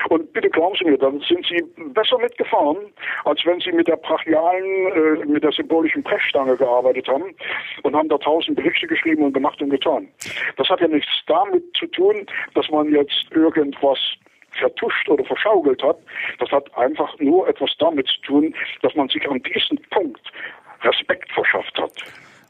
Und 0.09 0.33
bitte 0.33 0.49
glauben 0.49 0.75
Sie 0.77 0.85
mir, 0.85 0.97
dann 0.97 1.19
sind 1.19 1.45
Sie 1.45 1.63
besser 1.93 2.17
mitgefahren, 2.17 2.77
als 3.25 3.45
wenn 3.45 3.59
Sie 3.59 3.71
mit 3.71 3.87
der 3.87 3.97
brachialen, 3.97 5.21
äh, 5.21 5.25
mit 5.25 5.43
der 5.43 5.51
symbolischen 5.51 6.01
Brechstange 6.01 6.57
gearbeitet 6.57 7.07
haben 7.07 7.35
und 7.83 7.95
haben 7.95 8.09
da 8.09 8.17
tausend 8.17 8.55
Berichte 8.55 8.87
geschrieben 8.87 9.23
und 9.23 9.33
gemacht 9.33 9.61
und 9.61 9.69
getan. 9.69 10.07
Das 10.57 10.67
hat 10.69 10.81
ja 10.81 10.87
nichts 10.87 11.11
damit 11.27 11.63
zu 11.77 11.85
tun, 11.87 12.25
dass 12.55 12.69
man 12.69 12.91
jetzt 12.91 13.27
irgendwas 13.31 13.99
vertuscht 14.59 15.09
oder 15.09 15.23
verschaukelt 15.25 15.81
hat. 15.83 15.97
Das 16.39 16.49
hat 16.51 16.75
einfach 16.77 17.17
nur 17.19 17.47
etwas 17.47 17.71
damit 17.79 18.07
zu 18.07 18.21
tun, 18.21 18.55
dass 18.81 18.95
man 18.95 19.07
sich 19.09 19.27
an 19.29 19.41
diesem 19.43 19.77
Punkt 19.89 20.21
Respekt 20.81 21.31
verschafft 21.31 21.77
hat. 21.77 21.91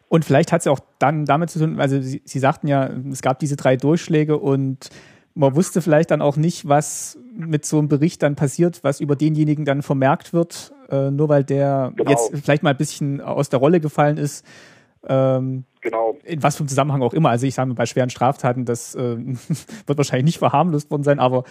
Und 0.08 0.24
vielleicht 0.24 0.51
hat 0.51 0.62
es 0.62 0.68
auch 0.68 0.80
dann 0.99 1.26
damit 1.26 1.49
zu 1.49 1.60
tun, 1.60 1.80
also 1.80 1.99
Sie, 1.99 2.22
Sie 2.26 2.39
sagten 2.39 2.68
ja, 2.68 2.89
es 3.12 3.22
gab 3.22 3.39
diese 3.39 3.56
drei 3.56 3.76
Durchschläge 3.76 4.38
und 4.38 4.89
man 5.34 5.56
wusste 5.56 5.82
vielleicht 5.82 6.12
dann 6.12 6.22
auch 6.22 6.38
nicht, 6.38 6.68
was 6.68 7.20
mit 7.36 7.66
so 7.66 7.78
einem 7.78 7.89
Bericht 7.89 8.24
dann 8.24 8.36
passiert, 8.36 8.84
was 8.84 9.01
über 9.01 9.16
denjenigen 9.16 9.66
dann 9.66 9.82
vermerkt 9.82 10.32
wird, 10.32 10.74
äh, 10.89 11.12
nur 11.12 11.28
weil 11.28 11.43
der 11.43 11.91
genau. 11.95 12.10
jetzt 12.10 12.32
vielleicht 12.43 12.64
mal 12.64 12.70
ein 12.70 12.78
bisschen 12.78 13.20
aus 13.20 13.49
der 13.49 13.60
Rolle 13.60 13.80
gefallen 13.80 14.18
ist. 14.18 14.45
Ähm, 15.08 15.66
genau. 15.86 16.17
In 16.23 16.43
was 16.43 16.57
für 16.57 16.61
einem 16.61 16.67
Zusammenhang 16.67 17.01
auch 17.01 17.13
immer. 17.13 17.29
Also 17.29 17.47
ich 17.47 17.53
sage 17.53 17.69
mal, 17.69 17.75
bei 17.75 17.86
schweren 17.86 18.09
Straftaten, 18.09 18.65
das 18.65 18.95
äh, 18.95 18.99
wird 19.88 19.97
wahrscheinlich 19.97 20.25
nicht 20.25 20.39
verharmlost 20.39 20.91
worden 20.91 21.03
sein, 21.03 21.19
aber 21.19 21.43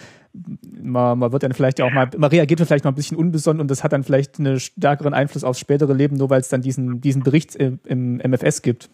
man, 0.81 1.17
man 1.17 1.31
wird 1.31 1.43
dann 1.43 1.53
vielleicht 1.53 1.79
ja 1.79 1.85
auch 1.85 1.91
mal, 1.91 2.09
man 2.17 2.29
reagiert 2.29 2.59
vielleicht 2.61 2.85
mal 2.85 2.91
ein 2.91 2.95
bisschen 2.95 3.17
unbesonnen 3.17 3.61
und 3.61 3.71
das 3.71 3.83
hat 3.83 3.93
dann 3.93 4.03
vielleicht 4.03 4.39
einen 4.39 4.59
stärkeren 4.59 5.13
Einfluss 5.13 5.43
aufs 5.43 5.59
spätere 5.59 5.93
Leben, 5.93 6.17
nur 6.17 6.29
weil 6.29 6.41
es 6.41 6.49
dann 6.49 6.61
diesen, 6.61 7.01
diesen 7.01 7.23
Bericht 7.23 7.55
im, 7.55 7.79
im 7.85 8.17
MFS 8.17 8.61
gibt. 8.61 8.89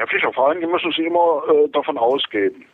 Herr 0.00 0.06
Fischer, 0.08 0.32
vor 0.32 0.48
allem 0.48 0.60
müssen 0.70 0.92
Sie 0.92 1.04
immer 1.04 1.42
äh, 1.46 1.68
davon 1.68 1.98
ausgehen, 1.98 2.64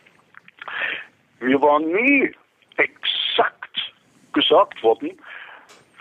mir 1.40 1.60
war 1.60 1.80
nie 1.80 2.32
exakt 2.76 3.92
gesagt 4.32 4.80
worden, 4.84 5.10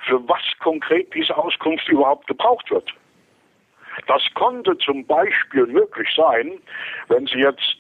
für 0.08 0.20
was 0.30 0.42
konkret 0.60 1.12
diese 1.16 1.36
Auskunft 1.36 1.88
überhaupt 1.90 2.28
gebraucht 2.28 2.70
wird. 2.70 2.94
Das 4.08 4.22
konnte 4.34 4.78
zum 4.78 5.06
Beispiel 5.06 5.66
möglich 5.68 6.10
sein, 6.16 6.60
wenn 7.08 7.26
Sie 7.28 7.40
jetzt, 7.40 7.78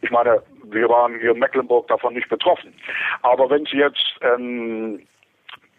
ich 0.00 0.10
meine, 0.10 0.42
wir 0.64 0.88
waren 0.88 1.18
hier 1.18 1.32
in 1.32 1.38
Mecklenburg 1.38 1.88
davon 1.88 2.14
nicht 2.14 2.28
betroffen, 2.28 2.74
aber 3.22 3.50
wenn 3.50 3.64
Sie 3.66 3.78
jetzt 3.78 4.14
einen 4.20 5.06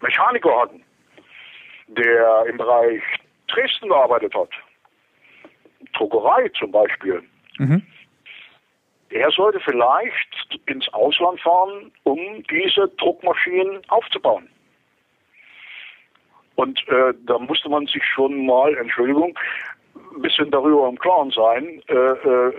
Mechaniker 0.00 0.60
hatten, 0.60 0.82
der 1.88 2.44
im 2.48 2.56
Bereich 2.56 3.02
Dresden 3.48 3.88
gearbeitet 3.88 4.34
hat, 4.34 4.50
Druckerei 5.92 6.48
zum 6.58 6.72
Beispiel, 6.72 7.22
mhm 7.58 7.82
er 9.14 9.30
sollte 9.30 9.60
vielleicht 9.60 10.60
ins 10.66 10.88
Ausland 10.92 11.40
fahren, 11.40 11.92
um 12.02 12.42
diese 12.50 12.88
Druckmaschinen 12.98 13.80
aufzubauen. 13.88 14.48
Und 16.56 16.78
äh, 16.88 17.12
da 17.26 17.38
musste 17.38 17.68
man 17.68 17.86
sich 17.86 18.04
schon 18.04 18.46
mal, 18.46 18.74
Entschuldigung, 18.76 19.36
ein 20.14 20.22
bisschen 20.22 20.50
darüber 20.50 20.88
im 20.88 20.98
Klaren 20.98 21.30
sein, 21.30 21.82
äh, 21.88 21.94
äh, 21.94 22.52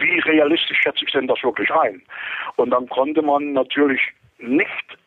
wie 0.00 0.18
realistisch 0.20 0.78
schätze 0.80 1.04
ich 1.04 1.12
denn 1.12 1.26
das 1.26 1.42
wirklich 1.42 1.70
ein. 1.72 2.02
Und 2.56 2.70
dann 2.70 2.88
konnte 2.88 3.22
man 3.22 3.52
natürlich 3.52 4.00
nicht 4.38 4.98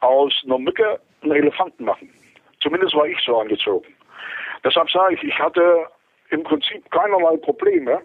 aus 0.00 0.32
einer 0.44 0.58
Mücke 0.58 1.00
einen 1.22 1.32
Elefanten 1.32 1.84
machen. 1.84 2.10
Zumindest 2.60 2.94
war 2.94 3.06
ich 3.06 3.18
so 3.24 3.38
angezogen. 3.38 3.94
Deshalb 4.62 4.90
sage 4.90 5.14
ich, 5.14 5.22
ich 5.22 5.38
hatte 5.38 5.86
im 6.30 6.42
Prinzip 6.42 6.90
keinerlei 6.90 7.36
Probleme, 7.38 8.00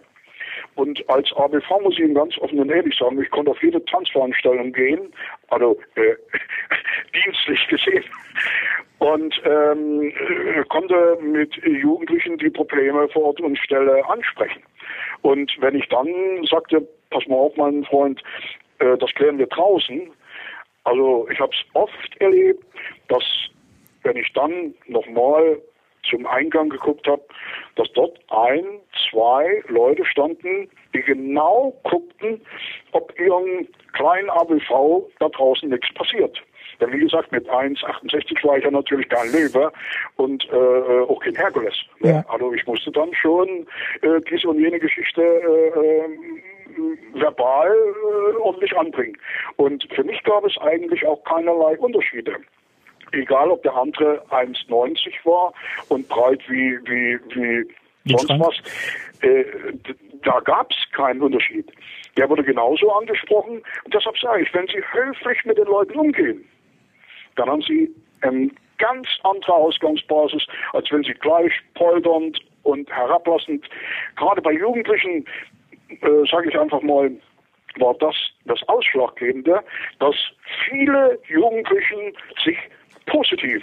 und 0.74 1.08
als 1.08 1.32
ABV 1.32 1.80
muss 1.82 1.94
ich 1.94 2.00
Ihnen 2.00 2.14
ganz 2.14 2.36
offen 2.38 2.58
und 2.58 2.70
ehrlich 2.70 2.96
sagen, 2.96 3.20
ich 3.20 3.30
konnte 3.30 3.50
auf 3.50 3.62
jede 3.62 3.84
Tanzveranstaltung 3.84 4.72
gehen, 4.72 5.12
also 5.48 5.78
äh, 5.96 6.14
dienstlich 7.24 7.66
gesehen, 7.68 8.04
und 8.98 9.40
ähm, 9.44 10.12
äh, 10.12 10.64
konnte 10.68 11.18
mit 11.22 11.54
Jugendlichen 11.64 12.38
die 12.38 12.50
Probleme 12.50 13.08
vor 13.08 13.24
Ort 13.24 13.40
und 13.40 13.58
Stelle 13.58 14.06
ansprechen. 14.08 14.62
Und 15.22 15.50
wenn 15.60 15.74
ich 15.74 15.88
dann 15.88 16.08
sagte, 16.48 16.86
pass 17.10 17.26
mal 17.26 17.36
auf, 17.36 17.56
mein 17.56 17.84
Freund, 17.84 18.22
äh, 18.78 18.96
das 18.98 19.10
klären 19.14 19.38
wir 19.38 19.46
draußen, 19.46 20.10
also 20.84 21.28
ich 21.30 21.38
habe 21.40 21.52
es 21.52 21.74
oft 21.74 22.16
erlebt, 22.20 22.64
dass 23.08 23.24
wenn 24.02 24.16
ich 24.16 24.32
dann 24.32 24.74
nochmal 24.86 25.60
zum 26.08 26.26
Eingang 26.26 26.68
geguckt 26.68 27.06
habe, 27.06 27.22
dass 27.76 27.90
dort 27.92 28.18
ein, 28.28 28.64
zwei 29.10 29.62
Leute 29.68 30.04
standen, 30.04 30.68
die 30.94 31.02
genau 31.02 31.74
guckten, 31.84 32.40
ob 32.92 33.18
ihrem 33.18 33.66
kleinen 33.92 34.30
ABV 34.30 35.06
da 35.18 35.28
draußen 35.28 35.68
nichts 35.68 35.92
passiert. 35.94 36.40
Denn 36.80 36.92
wie 36.92 37.00
gesagt, 37.00 37.30
mit 37.32 37.48
1,68 37.48 38.46
war 38.46 38.56
ich 38.56 38.64
ja 38.64 38.70
natürlich 38.70 39.08
kein 39.08 39.30
Löwe 39.32 39.70
und 40.16 40.48
äh, 40.50 41.02
auch 41.02 41.20
kein 41.20 41.34
Herkules. 41.34 41.74
Ja. 42.00 42.24
Also 42.28 42.52
ich 42.54 42.66
musste 42.66 42.90
dann 42.90 43.12
schon 43.14 43.66
äh, 44.02 44.20
diese 44.30 44.48
und 44.48 44.60
jene 44.60 44.78
Geschichte 44.78 45.20
äh, 45.22 45.78
äh, 45.78 47.20
verbal 47.20 47.70
äh, 47.70 48.36
ordentlich 48.38 48.76
anbringen. 48.76 49.16
Und 49.56 49.86
für 49.94 50.04
mich 50.04 50.22
gab 50.24 50.44
es 50.44 50.56
eigentlich 50.58 51.06
auch 51.06 51.22
keinerlei 51.24 51.78
Unterschiede 51.78 52.36
egal 53.12 53.50
ob 53.50 53.62
der 53.62 53.74
andere 53.74 54.22
1,90 54.30 55.12
war 55.24 55.52
und 55.88 56.08
breit 56.08 56.40
wie, 56.48 56.78
wie, 56.84 57.18
wie 57.34 57.66
sonst 58.06 58.30
was, 58.40 58.56
äh, 59.22 59.44
da 60.22 60.40
gab 60.40 60.70
es 60.70 60.76
keinen 60.92 61.22
Unterschied. 61.22 61.70
Der 62.16 62.28
wurde 62.28 62.42
genauso 62.42 62.90
angesprochen 62.92 63.62
und 63.84 63.94
deshalb 63.94 64.18
sage 64.18 64.42
ich, 64.42 64.54
wenn 64.54 64.66
Sie 64.66 64.82
höflich 64.92 65.44
mit 65.44 65.58
den 65.58 65.66
Leuten 65.66 65.98
umgehen, 65.98 66.44
dann 67.36 67.48
haben 67.48 67.62
Sie 67.62 67.90
eine 68.22 68.50
ganz 68.78 69.06
andere 69.22 69.52
Ausgangsbasis, 69.52 70.46
als 70.72 70.90
wenn 70.90 71.04
Sie 71.04 71.14
gleich 71.14 71.52
polternd 71.74 72.40
und 72.62 72.90
herablassend, 72.90 73.64
gerade 74.16 74.42
bei 74.42 74.52
Jugendlichen, 74.52 75.24
äh, 75.88 76.28
sage 76.30 76.50
ich 76.50 76.58
einfach 76.58 76.82
mal, 76.82 77.10
war 77.76 77.94
das 77.94 78.14
das 78.46 78.60
Ausschlaggebende, 78.68 79.62
dass 80.00 80.16
viele 80.68 81.18
Jugendlichen 81.28 82.16
sich 82.44 82.58
positiv 83.10 83.62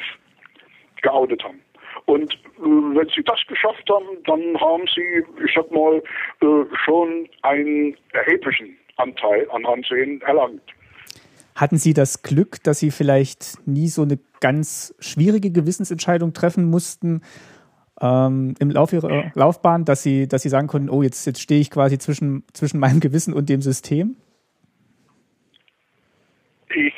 geoutet 1.01 1.43
haben. 1.43 1.61
Und 2.05 2.33
äh, 2.33 2.61
wenn 2.61 3.09
sie 3.15 3.23
das 3.23 3.39
geschafft 3.47 3.89
haben, 3.89 4.05
dann 4.25 4.59
haben 4.59 4.83
sie, 4.93 5.23
ich 5.43 5.53
sag 5.55 5.69
mal, 5.71 6.01
äh, 6.41 6.75
schon 6.85 7.27
einen 7.41 7.97
erheblichen 8.13 8.77
Anteil 8.97 9.47
an 9.51 9.65
Ansehen 9.65 10.21
erlangt. 10.21 10.61
Hatten 11.55 11.77
Sie 11.77 11.93
das 11.93 12.21
Glück, 12.21 12.63
dass 12.63 12.79
Sie 12.79 12.91
vielleicht 12.91 13.67
nie 13.67 13.87
so 13.87 14.03
eine 14.03 14.19
ganz 14.41 14.93
schwierige 14.99 15.51
Gewissensentscheidung 15.51 16.33
treffen 16.33 16.65
mussten 16.65 17.21
ähm, 17.99 18.53
im 18.59 18.69
Laufe 18.69 18.97
Ihrer 18.97 19.31
Laufbahn, 19.33 19.83
dass 19.83 20.03
Sie, 20.03 20.27
dass 20.27 20.43
Sie 20.43 20.49
sagen 20.49 20.67
konnten, 20.67 20.89
oh, 20.89 21.01
jetzt, 21.01 21.25
jetzt 21.25 21.41
stehe 21.41 21.59
ich 21.59 21.71
quasi 21.71 21.97
zwischen, 21.97 22.43
zwischen 22.53 22.79
meinem 22.79 22.99
Gewissen 22.99 23.33
und 23.33 23.49
dem 23.49 23.61
System? 23.61 24.17
Ich 26.75 26.93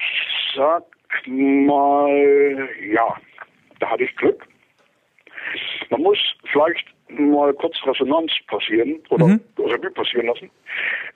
sag 0.55 0.83
mal, 1.27 2.69
ja, 2.91 3.15
da 3.79 3.89
hatte 3.89 4.03
ich 4.03 4.15
Glück. 4.15 4.45
Man 5.89 6.01
muss 6.01 6.19
vielleicht 6.51 6.85
mal 7.09 7.53
kurz 7.53 7.75
Resonanz 7.85 8.31
passieren 8.47 8.99
oder 9.09 9.27
mhm. 9.27 9.41
Revue 9.57 9.91
passieren 9.91 10.27
lassen. 10.27 10.51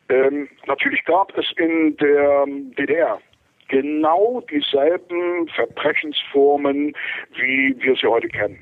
Ähm, 0.09 0.49
natürlich 0.65 1.03
gab 1.05 1.37
es 1.37 1.45
in 1.57 1.95
der 1.97 2.45
DDR 2.77 3.19
genau 3.67 4.43
dieselben 4.51 5.47
Verbrechensformen, 5.49 6.93
wie 7.35 7.75
wir 7.79 7.95
sie 7.95 8.07
heute 8.07 8.27
kennen. 8.27 8.59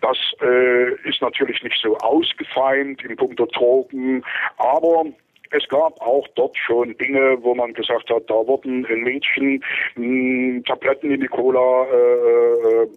Das 0.00 0.18
äh, 0.42 0.94
ist 1.08 1.22
natürlich 1.22 1.62
nicht 1.62 1.80
so 1.80 1.96
ausgefeilt 1.98 3.02
im 3.02 3.16
Punkt 3.16 3.38
der 3.38 3.46
Drogen, 3.46 4.22
aber 4.58 5.06
es 5.56 5.68
gab 5.68 6.00
auch 6.00 6.26
dort 6.34 6.56
schon 6.56 6.96
Dinge, 6.98 7.38
wo 7.42 7.54
man 7.54 7.72
gesagt 7.72 8.10
hat, 8.10 8.28
da 8.28 8.34
wurden 8.34 8.84
ein 8.86 9.00
Mädchen 9.02 9.62
mh, 9.94 10.04
hm, 10.04 10.64
Tabletten 10.64 11.10
in 11.10 11.20
die 11.20 11.28
Cola 11.28 11.84
äh, 11.84 12.82
äh 12.82 12.88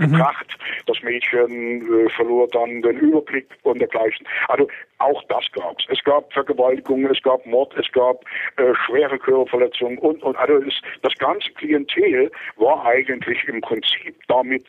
mhm. 0.00 0.12
gebracht. 0.12 0.46
Mhm. 0.48 0.82
Das 0.86 1.02
Mädchen 1.02 2.06
äh, 2.06 2.08
verlor 2.10 2.48
dann 2.48 2.82
den 2.82 2.96
Überblick 2.98 3.46
und 3.62 3.80
dergleichen. 3.80 4.26
Also 4.48 4.66
auch 4.98 5.22
das 5.28 5.44
gab 5.52 5.78
es. 5.78 5.86
Es 5.90 6.02
gab 6.04 6.32
Vergewaltigungen, 6.32 7.10
es 7.10 7.22
gab 7.22 7.44
Mord, 7.46 7.74
es 7.78 7.90
gab 7.92 8.24
äh, 8.56 8.74
schwere 8.86 9.18
Körperverletzungen 9.18 9.98
und, 9.98 10.22
und 10.22 10.36
also 10.36 10.54
es, 10.54 10.74
das 11.02 11.14
ganze 11.18 11.50
Klientel 11.52 12.30
war 12.56 12.84
eigentlich 12.84 13.44
im 13.46 13.60
Prinzip 13.60 14.16
damit 14.28 14.64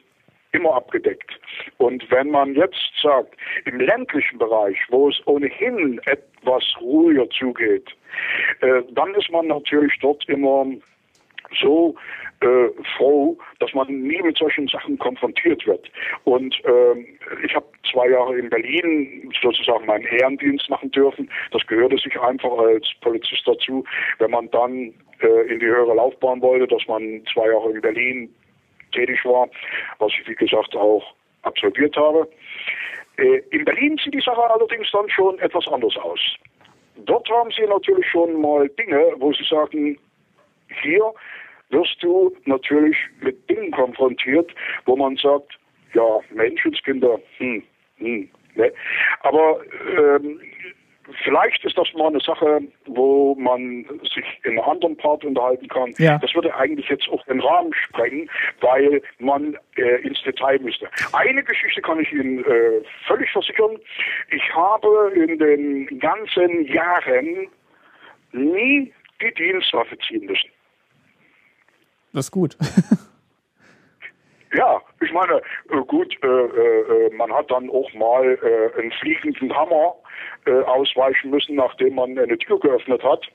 immer 0.51 0.75
abgedeckt. 0.75 1.31
Und 1.77 2.09
wenn 2.11 2.29
man 2.29 2.55
jetzt 2.55 2.91
sagt, 3.01 3.35
im 3.65 3.79
ländlichen 3.79 4.37
Bereich, 4.37 4.77
wo 4.89 5.09
es 5.09 5.21
ohnehin 5.25 5.99
etwas 6.05 6.63
ruhiger 6.79 7.29
zugeht, 7.29 7.89
äh, 8.61 8.81
dann 8.91 9.13
ist 9.15 9.31
man 9.31 9.47
natürlich 9.47 9.97
dort 10.01 10.27
immer 10.27 10.65
so 11.59 11.95
äh, 12.41 12.69
froh, 12.97 13.37
dass 13.59 13.73
man 13.73 13.87
nie 13.87 14.21
mit 14.21 14.37
solchen 14.37 14.67
Sachen 14.67 14.97
konfrontiert 14.97 15.65
wird. 15.67 15.91
Und 16.23 16.55
ähm, 16.65 17.05
ich 17.43 17.53
habe 17.55 17.65
zwei 17.91 18.09
Jahre 18.09 18.37
in 18.37 18.49
Berlin 18.49 19.31
sozusagen 19.41 19.85
meinen 19.85 20.05
Ehrendienst 20.05 20.69
machen 20.69 20.91
dürfen. 20.91 21.29
Das 21.51 21.65
gehörte 21.67 21.97
sich 21.97 22.19
einfach 22.19 22.57
als 22.57 22.87
Polizist 23.01 23.47
dazu. 23.47 23.83
Wenn 24.19 24.31
man 24.31 24.49
dann 24.51 24.93
äh, 25.21 25.53
in 25.53 25.59
die 25.59 25.67
höhere 25.67 25.93
Laufbahn 25.93 26.41
wollte, 26.41 26.67
dass 26.67 26.87
man 26.87 27.23
zwei 27.31 27.47
Jahre 27.47 27.71
in 27.71 27.81
Berlin 27.81 28.33
tätig 28.91 29.23
war, 29.25 29.49
was 29.99 30.11
ich 30.19 30.27
wie 30.27 30.35
gesagt 30.35 30.75
auch 30.75 31.03
absolviert 31.43 31.95
habe. 31.97 32.27
Äh, 33.17 33.41
in 33.51 33.65
Berlin 33.65 33.99
sieht 34.03 34.13
die 34.13 34.21
Sache 34.21 34.43
allerdings 34.43 34.89
dann 34.91 35.09
schon 35.09 35.39
etwas 35.39 35.67
anders 35.67 35.95
aus. 35.97 36.19
Dort 36.97 37.29
haben 37.29 37.51
sie 37.51 37.65
natürlich 37.65 38.07
schon 38.09 38.39
mal 38.41 38.67
Dinge, 38.69 39.13
wo 39.17 39.33
sie 39.33 39.43
sagen, 39.49 39.97
hier 40.81 41.13
wirst 41.69 42.01
du 42.01 42.35
natürlich 42.45 42.97
mit 43.21 43.49
Dingen 43.49 43.71
konfrontiert, 43.71 44.51
wo 44.85 44.95
man 44.95 45.15
sagt, 45.17 45.57
ja, 45.93 46.19
Menschenskinder, 46.29 47.19
hm, 47.37 47.63
hm, 47.97 48.29
ne? 48.55 48.71
Aber 49.21 49.61
ähm, 49.97 50.39
vielleicht 51.23 51.63
ist 51.65 51.77
das 51.77 51.87
mal 51.93 52.07
eine 52.07 52.19
Sache, 52.19 52.61
wo 52.85 53.35
man 53.35 53.85
sich 54.13 54.25
in 54.43 54.51
einem 54.51 54.61
anderen 54.61 54.97
Part 54.97 55.23
unterhalten 55.23 55.67
kann. 55.67 55.93
Ja. 55.97 56.17
Das 56.17 56.33
würde 56.33 56.53
eigentlich 56.55 56.89
jetzt 56.89 57.07
auch 57.09 57.23
den 57.25 57.39
Rahmen 57.39 57.73
sprengen, 57.73 58.29
weil 58.61 59.01
man 59.19 59.57
äh, 59.75 60.01
ins 60.01 60.21
Detail 60.23 60.59
müsste. 60.59 60.89
Eine 61.13 61.43
Geschichte 61.43 61.81
kann 61.81 61.99
ich 61.99 62.11
Ihnen 62.11 62.43
äh, 62.45 62.81
völlig 63.07 63.31
versichern. 63.31 63.77
Ich 64.31 64.53
habe 64.53 65.11
in 65.15 65.37
den 65.39 65.99
ganzen 65.99 66.65
Jahren 66.65 67.47
nie 68.31 68.93
die 69.21 69.33
Dienstwaffe 69.33 69.97
ziehen 70.07 70.25
müssen. 70.25 70.49
Das 72.13 72.25
ist 72.25 72.31
gut. 72.31 72.57
Ja, 74.53 74.81
ich 74.99 75.11
meine, 75.13 75.41
äh, 75.69 75.77
gut, 75.87 76.13
äh, 76.23 76.27
äh, 76.27 77.13
man 77.15 77.31
hat 77.31 77.49
dann 77.49 77.69
auch 77.69 77.91
mal 77.93 78.37
äh, 78.43 78.79
einen 78.79 78.91
fliegenden 78.91 79.55
Hammer 79.55 79.95
äh, 80.45 80.61
ausweichen 80.63 81.31
müssen, 81.31 81.55
nachdem 81.55 81.95
man 81.95 82.17
eine 82.17 82.37
Tür 82.37 82.59
geöffnet 82.59 83.01
hat. 83.01 83.25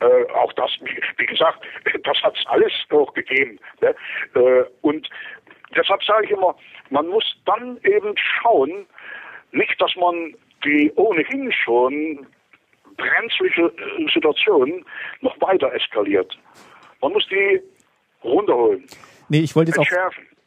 Äh, 0.00 0.32
auch 0.32 0.52
das, 0.52 0.70
wie, 1.16 1.26
gesagt, 1.26 1.58
das 2.04 2.22
hat 2.22 2.36
es 2.36 2.46
alles 2.46 2.72
auch 2.90 3.12
gegeben. 3.14 3.58
Ne? 3.80 3.94
Äh, 4.34 4.64
und 4.82 5.08
deshalb 5.74 6.02
sage 6.04 6.26
ich 6.26 6.30
immer, 6.30 6.54
man 6.90 7.08
muss 7.08 7.24
dann 7.44 7.78
eben 7.82 8.14
schauen, 8.16 8.86
nicht, 9.50 9.80
dass 9.80 9.94
man 9.96 10.34
die 10.64 10.92
ohnehin 10.94 11.50
schon 11.52 12.26
brenzliche 12.96 13.62
äh, 13.62 14.12
Situation 14.12 14.84
noch 15.22 15.40
weiter 15.40 15.72
eskaliert. 15.72 16.38
Man 17.00 17.12
muss 17.12 17.26
die 17.28 17.60
runterholen. 18.22 18.86
Nee, 19.28 19.40
ich 19.40 19.54
wollte 19.56 19.70
jetzt 19.70 19.78
auch. 19.78 19.86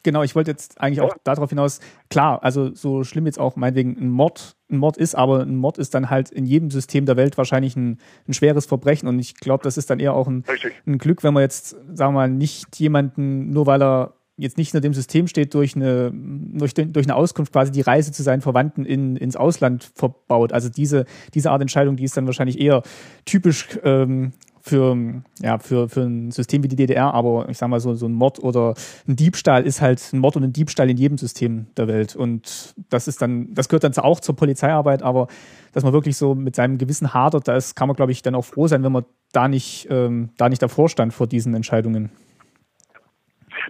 Genau, 0.04 0.22
ich 0.22 0.34
wollte 0.36 0.50
jetzt 0.50 0.80
eigentlich 0.80 1.00
auch 1.00 1.14
darauf 1.24 1.50
hinaus, 1.50 1.80
klar, 2.08 2.42
also 2.42 2.72
so 2.72 3.02
schlimm 3.02 3.26
jetzt 3.26 3.38
auch 3.38 3.56
meinetwegen 3.56 3.96
ein 4.00 4.08
Mord, 4.08 4.56
ein 4.70 4.78
Mord 4.78 4.96
ist, 4.96 5.16
aber 5.16 5.40
ein 5.40 5.56
Mord 5.56 5.76
ist 5.76 5.92
dann 5.92 6.08
halt 6.08 6.30
in 6.30 6.46
jedem 6.46 6.70
System 6.70 7.04
der 7.04 7.16
Welt 7.16 7.36
wahrscheinlich 7.36 7.76
ein, 7.76 7.98
ein 8.26 8.32
schweres 8.32 8.64
Verbrechen 8.64 9.08
und 9.08 9.18
ich 9.18 9.34
glaube, 9.34 9.64
das 9.64 9.76
ist 9.76 9.90
dann 9.90 9.98
eher 9.98 10.14
auch 10.14 10.28
ein, 10.28 10.44
ein 10.86 10.98
Glück, 10.98 11.24
wenn 11.24 11.34
man 11.34 11.42
jetzt, 11.42 11.70
sagen 11.92 12.14
wir 12.14 12.20
mal, 12.20 12.30
nicht 12.30 12.78
jemanden, 12.78 13.50
nur 13.50 13.66
weil 13.66 13.82
er 13.82 14.14
jetzt 14.38 14.56
nicht 14.56 14.72
nur 14.72 14.80
dem 14.80 14.94
System 14.94 15.26
steht, 15.26 15.52
durch 15.52 15.74
eine, 15.74 16.12
durch, 16.14 16.72
durch 16.72 17.06
eine 17.06 17.16
Auskunft 17.16 17.52
quasi 17.52 17.72
die 17.72 17.80
Reise 17.80 18.12
zu 18.12 18.22
seinen 18.22 18.40
Verwandten 18.40 18.84
in, 18.84 19.16
ins 19.16 19.36
Ausland 19.36 19.90
verbaut. 19.94 20.52
Also 20.52 20.68
diese, 20.68 21.06
diese 21.34 21.50
Art 21.50 21.60
Entscheidung, 21.60 21.96
die 21.96 22.04
ist 22.04 22.16
dann 22.16 22.26
wahrscheinlich 22.26 22.60
eher 22.60 22.82
typisch 23.24 23.66
ähm, 23.82 24.32
für, 24.68 25.22
ja, 25.40 25.58
für, 25.58 25.88
für 25.88 26.02
ein 26.02 26.30
System 26.30 26.62
wie 26.62 26.68
die 26.68 26.76
DDR, 26.76 27.14
aber 27.14 27.48
ich 27.48 27.58
sag 27.58 27.68
mal 27.68 27.80
so, 27.80 27.94
so 27.94 28.06
ein 28.06 28.12
Mord 28.12 28.38
oder 28.38 28.74
ein 29.06 29.16
Diebstahl 29.16 29.64
ist 29.64 29.80
halt 29.80 30.00
ein 30.12 30.18
Mord 30.18 30.36
und 30.36 30.44
ein 30.44 30.52
Diebstahl 30.52 30.90
in 30.90 30.96
jedem 30.96 31.18
System 31.18 31.66
der 31.76 31.88
Welt. 31.88 32.14
Und 32.14 32.74
das 32.90 33.08
ist 33.08 33.22
dann, 33.22 33.54
das 33.54 33.68
gehört 33.68 33.84
dann 33.84 33.94
auch 34.04 34.20
zur 34.20 34.36
Polizeiarbeit, 34.36 35.02
aber 35.02 35.26
dass 35.72 35.84
man 35.84 35.92
wirklich 35.92 36.16
so 36.16 36.34
mit 36.34 36.54
seinem 36.56 36.78
Gewissen 36.78 37.14
hadert, 37.14 37.48
da 37.48 37.58
kann 37.74 37.88
man, 37.88 37.96
glaube 37.96 38.12
ich, 38.12 38.22
dann 38.22 38.34
auch 38.34 38.44
froh 38.44 38.68
sein, 38.68 38.82
wenn 38.82 38.92
man 38.92 39.04
da 39.32 39.48
nicht, 39.48 39.88
ähm, 39.90 40.30
da 40.36 40.48
nicht 40.48 40.62
davor 40.62 40.88
stand 40.88 41.12
vor 41.12 41.26
diesen 41.26 41.54
Entscheidungen. 41.54 42.10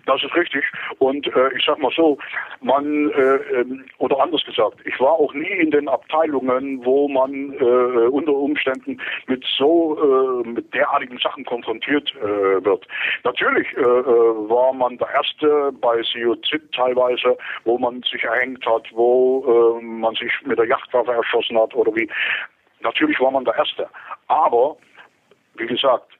Das 0.06 0.22
ist 0.22 0.34
richtig. 0.34 0.64
Und 0.98 1.26
äh, 1.26 1.56
ich 1.56 1.64
sag 1.64 1.78
mal 1.78 1.92
so, 1.94 2.18
man, 2.60 3.10
äh, 3.10 3.36
ähm, 3.60 3.84
oder 3.98 4.20
anders 4.20 4.44
gesagt, 4.44 4.78
ich 4.84 4.98
war 5.00 5.12
auch 5.12 5.32
nie 5.34 5.50
in 5.50 5.70
den 5.70 5.88
Abteilungen, 5.88 6.84
wo 6.84 7.08
man 7.08 7.52
äh, 7.54 8.08
unter 8.08 8.32
Umständen 8.32 9.00
mit 9.26 9.44
so, 9.56 10.42
äh, 10.44 10.48
mit 10.48 10.72
derartigen 10.74 11.18
Sachen 11.18 11.44
konfrontiert 11.44 12.14
äh, 12.16 12.64
wird. 12.64 12.86
Natürlich 13.24 13.66
äh, 13.76 13.80
äh 13.80 14.48
war 14.48 14.72
man 14.72 14.98
der 14.98 15.08
Erste 15.10 15.72
bei 15.80 16.02
Siozid 16.02 16.62
teilweise, 16.72 17.36
wo 17.64 17.78
man 17.78 18.02
sich 18.02 18.22
erhängt 18.24 18.64
hat, 18.66 18.84
wo 18.92 19.78
äh, 19.78 19.82
man 19.82 20.14
sich 20.14 20.32
mit 20.44 20.58
der 20.58 20.66
Yachtwaffe 20.66 21.12
erschossen 21.12 21.58
hat 21.58 21.74
oder 21.74 21.94
wie. 21.94 22.08
Natürlich 22.80 23.18
war 23.20 23.30
man 23.30 23.44
der 23.44 23.56
Erste. 23.56 23.88
Aber, 24.28 24.76
wie 25.56 25.66
gesagt, 25.66 26.12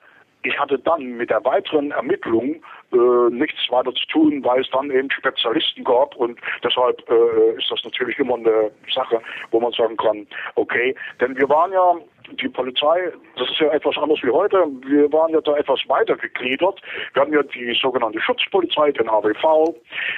ich 0.43 0.59
hatte 0.59 0.79
dann 0.79 1.17
mit 1.17 1.31
der 1.31 1.45
weiteren 1.45 1.91
Ermittlung 1.91 2.63
äh, 2.93 3.31
nichts 3.31 3.71
weiter 3.71 3.93
zu 3.95 4.07
tun, 4.07 4.45
weil 4.45 4.61
es 4.61 4.71
dann 4.71 4.91
eben 4.91 5.11
Spezialisten 5.11 5.85
gab. 5.85 6.17
Und 6.17 6.39
deshalb 6.65 7.03
äh, 7.11 7.59
ist 7.59 7.71
das 7.71 7.85
natürlich 7.85 8.19
immer 8.19 8.37
eine 8.37 8.71
Sache, 8.95 9.21
wo 9.51 9.61
man 9.61 9.73
sagen 9.73 9.97
kann, 9.97 10.27
okay, 10.55 10.95
denn 11.21 11.37
wir 11.37 11.49
waren 11.49 11.73
ja 11.73 11.97
die 12.33 12.49
Polizei, 12.49 13.13
das 13.37 13.49
ist 13.51 13.59
ja 13.59 13.69
etwas 13.73 13.97
anders 13.97 14.19
wie 14.23 14.31
heute, 14.31 14.67
wir 14.87 15.11
waren 15.13 15.33
ja 15.33 15.41
da 15.41 15.57
etwas 15.57 15.81
weiter 15.89 16.17
gegliedert. 16.17 16.81
Wir 17.15 17.23
hatten 17.23 17.33
ja 17.33 17.43
die 17.43 17.77
sogenannte 17.81 18.21
Schutzpolizei, 18.21 18.93
den 18.93 19.09
AWV, 19.09 19.75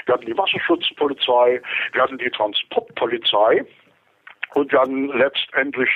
wir 0.06 0.14
hatten 0.14 0.26
die 0.26 0.36
Wasserschutzpolizei, 0.36 1.60
wir 1.92 2.02
hatten 2.02 2.18
die 2.18 2.30
Transportpolizei, 2.30 3.64
und 4.54 4.72
dann 4.72 5.08
letztendlich 5.08 5.88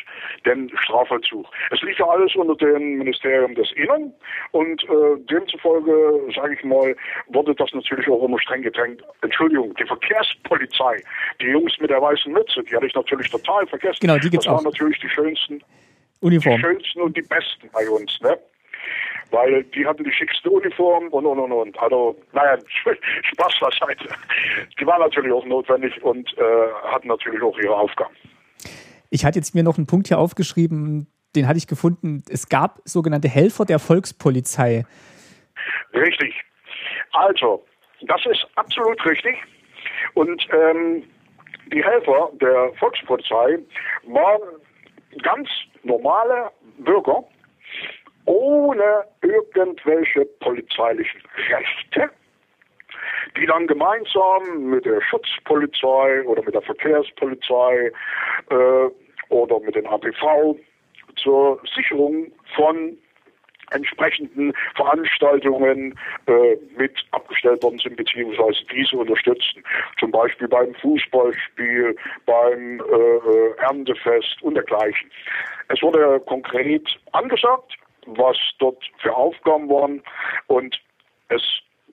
den 0.45 0.71
Strafvollzug. 0.79 1.47
Es 1.71 1.81
liegt 1.83 1.99
ja 1.99 2.07
alles 2.07 2.35
unter 2.35 2.55
dem 2.55 2.99
Ministerium 2.99 3.55
des 3.55 3.71
Innern 3.73 4.13
und 4.53 4.83
äh, 4.85 5.19
demzufolge, 5.31 6.33
sage 6.35 6.55
ich 6.55 6.65
mal, 6.65 6.97
wurde 7.29 7.55
das 7.55 7.73
natürlich 7.73 8.09
auch 8.09 8.25
immer 8.25 8.41
streng 8.41 8.63
gedrängt. 8.63 9.03
Entschuldigung, 9.23 9.75
die 9.75 9.85
Verkehrspolizei, 9.85 11.03
die 11.41 11.47
Jungs 11.47 11.73
mit 11.81 11.91
der 11.91 12.01
weißen 12.01 12.33
Mütze, 12.33 12.63
die 12.63 12.75
hatte 12.75 12.87
ich 12.87 12.95
natürlich 12.95 13.31
total 13.31 13.67
vergessen. 13.67 13.99
Genau, 14.01 14.19
die 14.19 14.31
gibt's 14.31 14.47
das 14.47 14.55
auch. 14.55 14.59
waren 14.59 14.73
natürlich 14.73 14.99
die 15.01 15.09
schönsten, 15.09 15.63
Uniform. 16.21 16.57
die 16.57 16.63
schönsten 16.63 17.01
und 17.01 17.17
die 17.17 17.23
besten 17.23 17.69
bei 17.73 17.89
uns, 17.89 18.21
ne? 18.21 18.39
weil 19.31 19.65
die 19.65 19.85
hatten 19.85 20.05
die 20.05 20.13
schickste 20.13 20.49
Uniform 20.49 21.09
und 21.09 21.27
und 21.27 21.39
und 21.39 21.53
und. 21.53 21.79
Also, 21.79 22.17
naja, 22.33 22.57
Spaß 23.23 23.55
beiseite. 23.61 24.09
Die 24.79 24.87
waren 24.87 25.01
natürlich 25.01 25.33
auch 25.33 25.45
notwendig 25.45 26.03
und 26.03 26.33
äh, 26.39 26.43
hatten 26.85 27.09
natürlich 27.09 27.43
auch 27.43 27.59
ihre 27.59 27.75
Aufgaben. 27.75 28.15
Ich 29.15 29.25
hatte 29.25 29.39
jetzt 29.39 29.55
mir 29.55 29.63
noch 29.63 29.79
einen 29.79 29.87
Punkt 29.87 30.09
hier 30.09 30.19
aufgeschrieben, 30.19 31.07
den 31.37 31.47
hatte 31.47 31.57
ich 31.57 31.69
gefunden. 31.69 32.25
Es 32.29 32.49
gab 32.49 32.81
sogenannte 32.85 33.29
Helfer 33.29 33.65
der 33.65 33.79
Volkspolizei. 33.79 34.85
Richtig. 35.93 36.35
Also, 37.13 37.65
das 38.09 38.27
ist 38.27 38.45
absolut 38.57 39.07
richtig. 39.07 39.37
Und 40.15 40.45
ähm, 40.53 41.05
die 41.73 41.85
Helfer 41.85 42.31
der 42.41 42.73
Volkspolizei 42.81 43.61
waren 44.03 44.43
ganz 45.23 45.49
normale 45.85 46.51
Bürger 46.79 47.23
ohne 48.25 49.05
irgendwelche 49.23 50.25
polizeilichen 50.41 51.23
Rechte 51.51 52.11
die 53.37 53.47
dann 53.47 53.67
gemeinsam 53.67 54.71
mit 54.71 54.85
der 54.85 55.01
Schutzpolizei 55.01 56.23
oder 56.25 56.43
mit 56.43 56.55
der 56.55 56.63
Verkehrspolizei 56.63 57.91
äh, 58.51 58.91
oder 59.29 59.61
mit 59.61 59.75
den 59.75 59.87
APV 59.87 60.57
zur 61.17 61.61
Sicherung 61.75 62.33
von 62.55 62.97
entsprechenden 63.71 64.53
Veranstaltungen 64.75 65.99
äh, 66.27 66.57
mit 66.77 66.93
abgestellt 67.13 67.63
worden 67.63 67.79
sind, 67.79 67.97
beziehungsweise 67.97 68.59
diese 68.73 68.97
unterstützen. 68.97 69.65
Zum 69.99 70.11
Beispiel 70.11 70.49
beim 70.49 70.75
Fußballspiel, 70.75 71.97
beim 72.27 72.81
äh, 72.81 72.83
äh 72.83 73.55
Erntefest 73.59 74.43
und 74.43 74.55
dergleichen. 74.55 75.11
Es 75.69 75.81
wurde 75.83 76.21
konkret 76.27 76.87
angesagt, 77.13 77.77
was 78.07 78.37
dort 78.59 78.83
für 78.99 79.15
Aufgaben 79.15 79.69
waren 79.69 80.03
und 80.49 80.79
es 81.29 81.43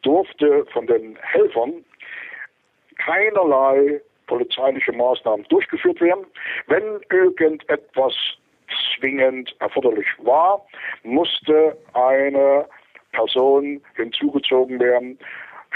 durfte 0.01 0.65
von 0.73 0.87
den 0.87 1.17
Helfern 1.21 1.85
keinerlei 2.97 4.01
polizeiliche 4.31 4.93
Maßnahmen 4.93 5.45
durchgeführt 5.49 5.99
werden. 5.99 6.25
Wenn 6.67 7.01
irgendetwas 7.09 8.13
zwingend 8.95 9.53
erforderlich 9.59 10.07
war, 10.19 10.65
musste 11.03 11.77
eine 11.93 12.65
Person 13.11 13.81
hinzugezogen 13.95 14.79
werden, 14.79 15.19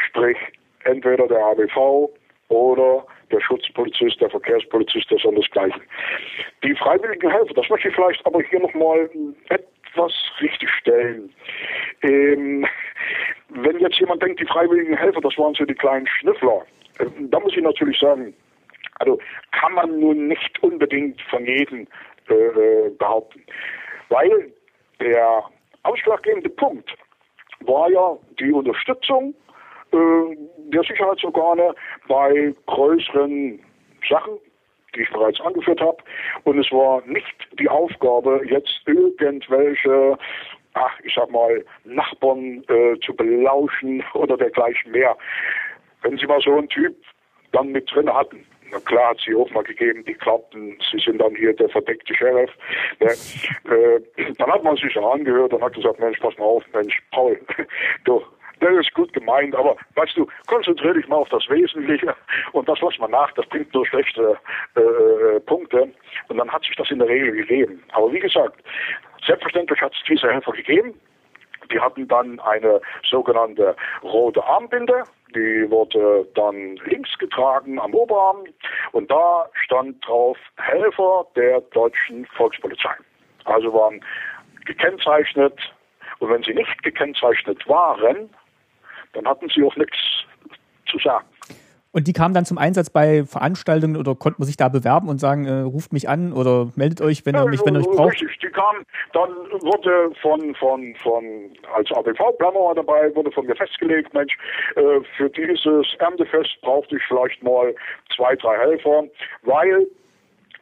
sprich 0.07 0.37
entweder 0.85 1.27
der 1.27 1.43
ABV 1.47 2.09
oder 2.47 3.05
der 3.29 3.41
Schutzpolizist, 3.41 4.21
der 4.21 4.29
Verkehrspolizist, 4.29 5.11
das 5.11 5.51
Gleiche. 5.51 5.81
Die 6.63 6.75
freiwilligen 6.75 7.29
Helfer, 7.29 7.53
das 7.55 7.69
möchte 7.69 7.89
ich 7.89 7.95
vielleicht 7.95 8.25
aber 8.25 8.41
hier 8.41 8.61
nochmal 8.61 9.09
etwas 9.49 10.13
richtigstellen. 10.39 11.29
Ähm, 12.03 12.65
wenn 13.49 13.79
jetzt 13.79 13.99
jemand 13.99 14.23
denkt, 14.23 14.39
die 14.39 14.45
freiwilligen 14.45 14.95
Helfer, 14.95 15.19
das 15.19 15.37
waren 15.37 15.55
so 15.55 15.65
die 15.65 15.73
kleinen 15.73 16.07
Schnüffler, 16.07 16.61
äh, 16.99 17.05
da 17.29 17.39
muss 17.39 17.53
ich 17.57 17.63
natürlich 17.63 17.99
sagen, 17.99 18.33
also 18.99 19.19
kann 19.51 19.73
man 19.73 19.99
nun 19.99 20.27
nicht 20.27 20.61
unbedingt 20.63 21.21
von 21.29 21.45
jedem 21.45 21.87
äh, 22.29 22.33
äh 22.33 22.89
behaupten. 22.97 23.43
Weil 24.09 24.51
der 24.99 25.43
ausschlaggebende 25.83 26.49
Punkt 26.49 26.95
war 27.61 27.89
ja 27.89 28.17
die 28.39 28.51
Unterstützung 28.51 29.33
äh, 29.91 30.37
der 30.71 30.83
Sicherheitsorgane 30.83 31.75
bei 32.07 32.53
größeren 32.65 33.59
Sachen, 34.09 34.37
die 34.95 35.01
ich 35.01 35.11
bereits 35.11 35.39
angeführt 35.41 35.81
habe. 35.81 35.97
Und 36.43 36.59
es 36.59 36.71
war 36.71 37.01
nicht 37.05 37.35
die 37.59 37.69
Aufgabe, 37.69 38.41
jetzt 38.45 38.81
irgendwelche, 38.85 40.17
ach, 40.73 40.99
ich 41.03 41.13
sag 41.13 41.29
mal, 41.31 41.63
Nachbarn 41.83 42.63
äh, 42.67 42.99
zu 43.05 43.15
belauschen 43.15 44.03
oder 44.13 44.37
dergleichen 44.37 44.91
mehr. 44.91 45.15
Wenn 46.01 46.17
Sie 46.17 46.25
mal 46.25 46.41
so 46.41 46.57
einen 46.57 46.69
Typ 46.69 46.95
dann 47.51 47.71
mit 47.71 47.91
drin 47.93 48.13
hatten, 48.13 48.45
na 48.71 48.79
klar 48.79 49.11
hat 49.11 49.19
sie 49.25 49.33
mal 49.53 49.63
gegeben, 49.63 50.03
die 50.05 50.13
glaubten, 50.13 50.77
sie 50.91 50.99
sind 50.99 51.19
dann 51.19 51.35
hier 51.35 51.53
der 51.53 51.69
verdeckte 51.69 52.15
Sheriff. 52.15 52.51
Ne? 52.99 53.11
Äh, 53.71 54.01
dann 54.37 54.51
hat 54.51 54.63
man 54.63 54.75
sich 54.77 54.93
ja 54.93 55.01
angehört 55.01 55.53
und 55.53 55.61
hat 55.61 55.73
gesagt, 55.73 55.99
Mensch, 55.99 56.19
pass 56.19 56.37
mal 56.37 56.45
auf, 56.45 56.63
Mensch, 56.73 57.01
Paul, 57.11 57.39
du, 58.05 58.23
das 58.59 58.73
ist 58.79 58.93
gut 58.93 59.11
gemeint, 59.13 59.55
aber 59.55 59.75
weißt 59.95 60.17
du, 60.17 60.27
konzentriere 60.47 60.95
dich 60.95 61.07
mal 61.07 61.17
auf 61.17 61.29
das 61.29 61.47
Wesentliche 61.49 62.15
und 62.53 62.67
das 62.67 62.81
was 62.81 62.97
man 62.99 63.11
nach, 63.11 63.31
das 63.33 63.45
bringt 63.47 63.73
nur 63.73 63.85
schlechte 63.85 64.37
äh, 64.75 65.39
Punkte 65.41 65.89
und 66.29 66.37
dann 66.37 66.51
hat 66.51 66.63
sich 66.63 66.75
das 66.75 66.89
in 66.89 66.99
der 66.99 67.07
Regel 67.07 67.31
gegeben. 67.33 67.83
Aber 67.91 68.11
wie 68.11 68.19
gesagt, 68.19 68.61
selbstverständlich 69.25 69.81
hat 69.81 69.93
es 69.93 69.99
diese 70.07 70.31
Helfer 70.31 70.51
gegeben. 70.53 70.93
Die 71.71 71.79
hatten 71.79 72.07
dann 72.07 72.39
eine 72.39 72.81
sogenannte 73.09 73.75
rote 74.03 74.43
Armbinde, 74.43 75.03
die 75.33 75.69
wurde 75.69 76.27
dann 76.35 76.75
links 76.85 77.17
getragen 77.17 77.79
am 77.79 77.93
Oberarm 77.93 78.43
und 78.91 79.09
da 79.11 79.49
stand 79.65 80.05
drauf 80.07 80.37
Helfer 80.57 81.25
der 81.35 81.61
deutschen 81.61 82.25
Volkspolizei. 82.37 82.95
Also 83.45 83.73
waren 83.73 84.03
gekennzeichnet 84.65 85.59
und 86.19 86.29
wenn 86.29 86.43
sie 86.43 86.53
nicht 86.53 86.83
gekennzeichnet 86.83 87.67
waren, 87.67 88.29
dann 89.13 89.27
hatten 89.27 89.49
sie 89.49 89.63
auch 89.63 89.75
nichts 89.75 89.97
zu 90.89 90.97
sagen. 90.99 91.25
Und 91.95 92.07
die 92.07 92.13
kamen 92.13 92.33
dann 92.33 92.43
zum 92.43 92.57
Einsatz 92.57 92.89
bei 92.89 93.23
Veranstaltungen 93.23 93.95
oder 93.95 94.15
konnte 94.15 94.41
man 94.41 94.47
sich 94.47 94.57
da 94.57 94.67
bewerben 94.67 95.07
und 95.07 95.19
sagen, 95.19 95.45
äh, 95.45 95.61
ruft 95.61 95.93
mich 95.93 96.09
an 96.09 96.33
oder 96.33 96.69
meldet 96.75 96.99
euch, 96.99 97.25
wenn 97.25 97.35
ihr 97.35 97.45
mich, 97.45 97.61
wenn 97.65 97.73
ihr 97.73 97.79
euch 97.79 97.95
braucht? 97.95 98.21
Richtig, 98.21 98.37
die 98.43 98.49
kamen, 98.49 98.85
dann 99.13 99.29
wurde 99.61 100.11
von, 100.21 100.53
von, 100.55 100.93
von, 101.01 101.23
als 101.73 101.89
ABV-Planner 101.93 102.59
war 102.59 102.75
dabei, 102.75 103.15
wurde 103.15 103.31
von 103.31 103.45
mir 103.45 103.55
festgelegt, 103.55 104.13
Mensch, 104.13 104.37
äh, 104.75 104.99
für 105.15 105.29
dieses 105.29 105.85
Erntefest 105.99 106.59
brauchte 106.63 106.97
ich 106.97 107.03
vielleicht 107.07 107.41
mal 107.41 107.73
zwei, 108.13 108.35
drei 108.35 108.57
Helfer, 108.57 109.05
weil 109.43 109.87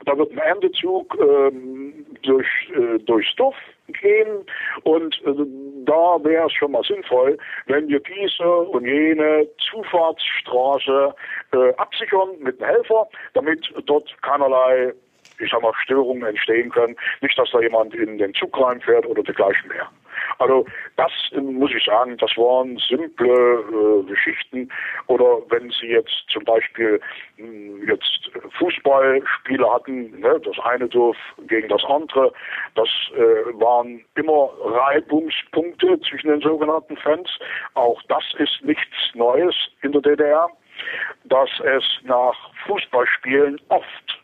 da 0.05 0.15
wird 0.15 0.34
ein 0.34 0.38
Erntezug 0.38 1.17
ähm, 1.19 2.05
durch, 2.21 2.47
äh, 2.75 2.99
durchs 2.99 3.36
Dorf 3.38 3.55
gehen 3.88 4.45
und 4.84 5.15
äh, 5.25 5.34
da 5.86 6.23
wäre 6.23 6.47
es 6.47 6.53
schon 6.53 6.71
mal 6.71 6.84
sinnvoll, 6.84 7.38
wenn 7.67 7.88
wir 7.88 7.99
diese 7.99 8.47
und 8.47 8.86
jene 8.86 9.47
Zufahrtsstraße 9.69 11.13
äh, 11.53 11.73
absichern 11.75 12.29
mit 12.39 12.61
einem 12.61 12.75
Helfer, 12.75 13.07
damit 13.34 13.71
dort 13.86 14.13
keinerlei 14.21 14.93
ich 15.39 15.51
sag 15.51 15.61
mal, 15.61 15.73
Störungen 15.84 16.23
entstehen 16.23 16.69
können. 16.69 16.95
Nicht, 17.21 17.38
dass 17.38 17.49
da 17.51 17.59
jemand 17.59 17.93
in 17.95 18.17
den 18.17 18.34
Zug 18.36 18.57
reinfährt 18.59 19.05
oder 19.05 19.23
dergleichen 19.23 19.67
mehr. 19.67 19.89
Also 20.39 20.65
das 20.97 21.11
muss 21.41 21.71
ich 21.74 21.84
sagen, 21.86 22.17
das 22.17 22.32
waren 22.38 22.78
simple 22.78 23.28
äh, 23.28 24.03
Geschichten. 24.09 24.69
Oder 25.07 25.39
wenn 25.49 25.69
Sie 25.71 25.88
jetzt 25.88 26.26
zum 26.30 26.43
Beispiel 26.43 26.99
mh, 27.38 27.47
hm, 27.47 27.88
jetzt 27.88 28.32
Fußballspiele 28.57 29.74
hatten, 29.74 30.19
ne, 30.19 30.39
das 30.43 30.57
eine 30.59 30.88
Dorf 30.88 31.17
gegen 31.47 31.69
das 31.69 31.84
andere, 31.86 32.32
das 32.76 32.89
äh, 33.15 33.59
waren 33.59 34.03
immer 34.15 34.51
Reibungspunkte 34.61 35.99
zwischen 36.01 36.30
den 36.30 36.41
sogenannten 36.41 36.97
Fans. 36.97 37.30
Auch 37.74 38.01
das 38.09 38.24
ist 38.38 38.63
nichts 38.63 38.97
Neues 39.13 39.55
in 39.82 39.91
der 39.91 40.01
DDR, 40.01 40.49
dass 41.26 41.49
es 41.59 41.84
nach 42.03 42.36
Fußballspielen 42.65 43.59
oft 43.69 44.21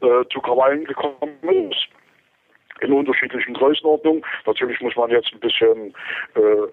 äh, 0.00 0.24
zu 0.32 0.40
Krawallen 0.40 0.84
gekommen 0.84 1.38
ist 1.42 1.88
in 2.80 2.92
unterschiedlichen 2.92 3.54
Größenordnungen. 3.54 4.24
Natürlich 4.46 4.80
muss 4.80 4.96
man 4.96 5.10
jetzt 5.10 5.32
ein 5.32 5.40
bisschen 5.40 5.94
äh, 6.34 6.68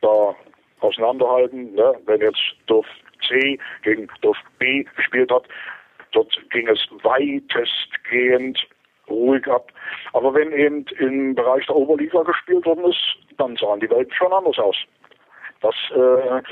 da 0.00 0.34
auseinanderhalten. 0.80 1.74
Ne? 1.74 1.94
Wenn 2.06 2.20
jetzt 2.20 2.42
Dorf 2.66 2.86
C 3.26 3.58
gegen 3.82 4.08
Dorf 4.20 4.36
B 4.58 4.84
gespielt 4.96 5.30
hat, 5.30 5.44
dort 6.12 6.38
ging 6.50 6.68
es 6.68 6.86
weitestgehend 7.02 8.66
ruhig 9.08 9.46
ab. 9.48 9.70
Aber 10.12 10.34
wenn 10.34 10.52
eben 10.52 10.84
im 10.98 11.34
Bereich 11.34 11.66
der 11.66 11.76
Oberliga 11.76 12.22
gespielt 12.22 12.64
worden 12.64 12.84
ist, 12.84 13.16
dann 13.38 13.56
sahen 13.56 13.80
die 13.80 13.90
Welten 13.90 14.14
schon 14.14 14.32
anders 14.32 14.58
aus. 14.58 14.76
Das 15.60 15.74
äh, 15.94 16.42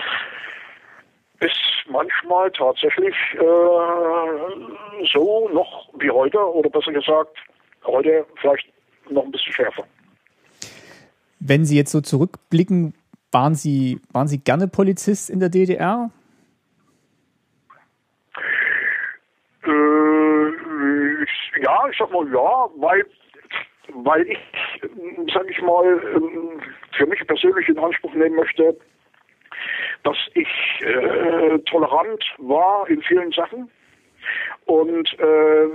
ist 1.44 1.84
manchmal 1.88 2.50
tatsächlich 2.52 3.14
äh, 3.34 5.06
so 5.12 5.48
noch 5.52 5.88
wie 5.98 6.10
heute, 6.10 6.38
oder 6.38 6.70
besser 6.70 6.92
gesagt, 6.92 7.36
heute 7.84 8.26
vielleicht 8.40 8.71
noch 9.10 9.24
ein 9.24 9.32
bisschen 9.32 9.52
schärfer. 9.52 9.84
Wenn 11.40 11.64
Sie 11.64 11.76
jetzt 11.76 11.90
so 11.90 12.00
zurückblicken, 12.00 12.94
waren 13.32 13.54
Sie, 13.54 14.00
waren 14.12 14.28
Sie 14.28 14.38
gerne 14.38 14.68
Polizist 14.68 15.30
in 15.30 15.40
der 15.40 15.48
DDR? 15.48 16.10
Äh, 19.64 20.48
ich, 21.22 21.62
ja, 21.62 21.88
ich 21.90 21.98
sag 21.98 22.12
mal 22.12 22.26
ja, 22.32 22.68
weil, 22.76 23.04
weil 23.94 24.28
ich, 24.28 24.38
sag 25.32 25.50
ich 25.50 25.60
mal, 25.62 25.84
ähm, 26.14 26.60
für 26.96 27.06
mich 27.06 27.26
persönlich 27.26 27.68
in 27.68 27.78
Anspruch 27.78 28.14
nehmen 28.14 28.36
möchte, 28.36 28.76
dass 30.04 30.16
ich 30.34 30.48
äh, 30.80 31.58
tolerant 31.60 32.24
war 32.38 32.88
in 32.88 33.02
vielen 33.02 33.32
Sachen 33.32 33.70
und 34.66 35.08
äh, 35.18 35.66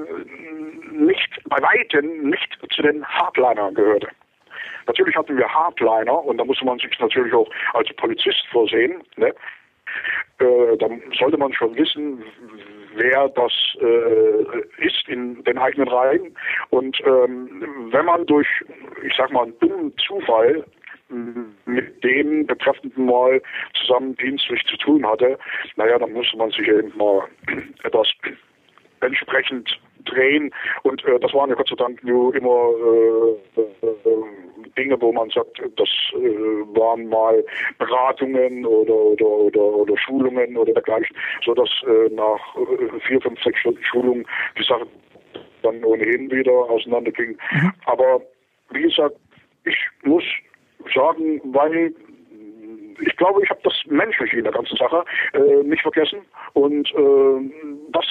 nicht 0.92 1.30
bei 1.46 1.58
weitem 1.62 2.30
nicht 2.30 2.58
zu 2.72 2.82
den 2.82 3.06
Hardlinern 3.06 3.76
gehörte. 3.76 4.08
Natürlich 4.88 5.16
hatten 5.16 5.38
wir 5.38 5.48
Hardliner 5.48 6.24
und 6.24 6.38
da 6.38 6.46
musste 6.46 6.66
man 6.66 6.80
sich 6.80 6.98
natürlich 7.00 7.34
auch 7.34 7.50
als 7.74 7.94
Polizist 7.98 8.46
vorsehen. 8.52 9.04
Ne? 9.18 9.34
Äh, 10.40 10.78
dann 10.78 11.02
sollte 11.18 11.38
man 11.38 11.54
schon 11.54 11.76
wissen, 11.76 12.24
wer 12.96 13.30
das 13.30 13.52
äh, 13.82 14.86
ist 14.86 15.08
in 15.08 15.44
den 15.44 15.58
eigenen 15.58 15.88
Reihen. 15.88 16.36
Und 16.70 17.00
ähm, 17.06 17.90
wenn 17.92 18.06
man 18.06 18.26
durch, 18.26 18.48
ich 19.04 19.14
sag 19.18 19.32
mal, 19.32 19.44
einen 19.44 19.60
dummen 19.60 19.94
Zufall 19.98 20.64
mit 21.10 22.04
dem 22.04 22.46
Betreffenden 22.46 23.06
mal 23.06 23.42
zusammen 23.74 24.16
dienstlich 24.18 24.64
zu 24.66 24.78
tun 24.78 25.06
hatte, 25.06 25.38
naja, 25.76 25.98
dann 26.00 26.14
musste 26.14 26.38
man 26.38 26.52
sich 26.52 26.68
eben 26.68 26.96
mal 26.98 27.24
etwas 27.84 28.08
entsprechend 29.02 29.80
drehen. 30.06 30.54
Und 30.84 31.04
äh, 31.06 31.20
das 31.20 31.34
waren 31.34 31.50
ja 31.50 31.56
Gott 31.56 31.70
sei 31.70 31.76
Dank 31.76 32.04
nur 32.04 32.34
immer 32.36 32.72
äh, 33.58 33.62
äh, 33.62 34.70
Dinge, 34.78 35.00
wo 35.02 35.12
man 35.12 35.30
sagt, 35.30 35.62
das 35.76 35.90
äh, 36.14 36.18
waren 36.78 37.08
mal 37.10 37.44
Beratungen 37.78 38.66
oder 38.66 38.94
oder 38.94 39.26
oder, 39.26 39.62
oder 39.62 39.98
Schulungen 39.98 40.58
oder 40.58 40.74
dergleichen, 40.74 41.16
so 41.44 41.54
dass 41.54 41.70
äh, 41.84 42.14
nach 42.14 42.40
äh, 42.56 43.00
vier, 43.08 43.22
fünf, 43.22 43.42
sechs 43.44 43.60
Stunden 43.60 43.84
Schulung 43.84 44.28
die 44.58 44.64
Sache 44.64 44.88
dann 45.64 45.84
ohnehin 45.84 46.32
wieder 46.32 46.52
auseinanderging. 46.52 47.38
Mhm. 47.52 47.74
Aber 47.86 48.22
wie 48.72 48.84
gesagt, 48.84 49.16
ich 49.66 49.78
muss 50.04 50.24
sagen, 50.94 51.42
weil 51.54 51.94
ich 53.00 53.16
glaube, 53.18 53.44
ich 53.44 53.50
habe 53.50 53.62
das 53.64 53.74
Menschliche 53.86 54.38
in 54.38 54.44
der 54.44 54.54
ganzen 54.54 54.76
Sache 54.78 55.04
äh, 55.34 55.64
nicht 55.64 55.82
vergessen 55.82 56.22
und 56.54 56.90
äh, 56.92 57.52
das 57.92 58.06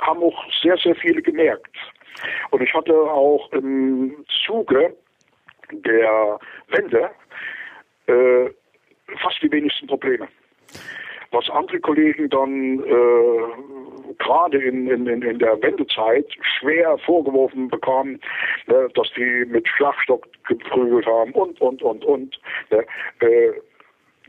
haben 0.00 0.22
auch 0.22 0.44
sehr, 0.62 0.76
sehr 0.78 0.94
viele 0.94 1.22
gemerkt. 1.22 1.76
Und 2.50 2.62
ich 2.62 2.72
hatte 2.74 2.94
auch 2.94 3.50
im 3.52 4.24
Zuge 4.44 4.94
der 5.70 6.38
Wende 6.68 7.10
äh, 8.06 8.50
fast 9.22 9.42
die 9.42 9.50
wenigsten 9.50 9.86
Probleme. 9.86 10.28
Was 11.32 11.48
andere 11.50 11.78
Kollegen 11.80 12.28
dann 12.28 12.80
äh, 12.80 14.14
gerade 14.18 14.58
in, 14.58 14.88
in, 14.88 15.06
in 15.06 15.38
der 15.38 15.60
Wendezeit 15.62 16.26
schwer 16.58 16.98
vorgeworfen 16.98 17.68
bekamen, 17.68 18.20
ne, 18.66 18.88
dass 18.94 19.08
die 19.16 19.44
mit 19.46 19.66
Schlagstock 19.68 20.26
geprügelt 20.46 21.06
haben 21.06 21.32
und, 21.32 21.60
und, 21.60 21.82
und, 21.82 22.04
und. 22.04 22.40
Ne, 22.70 22.84
äh, 23.20 23.52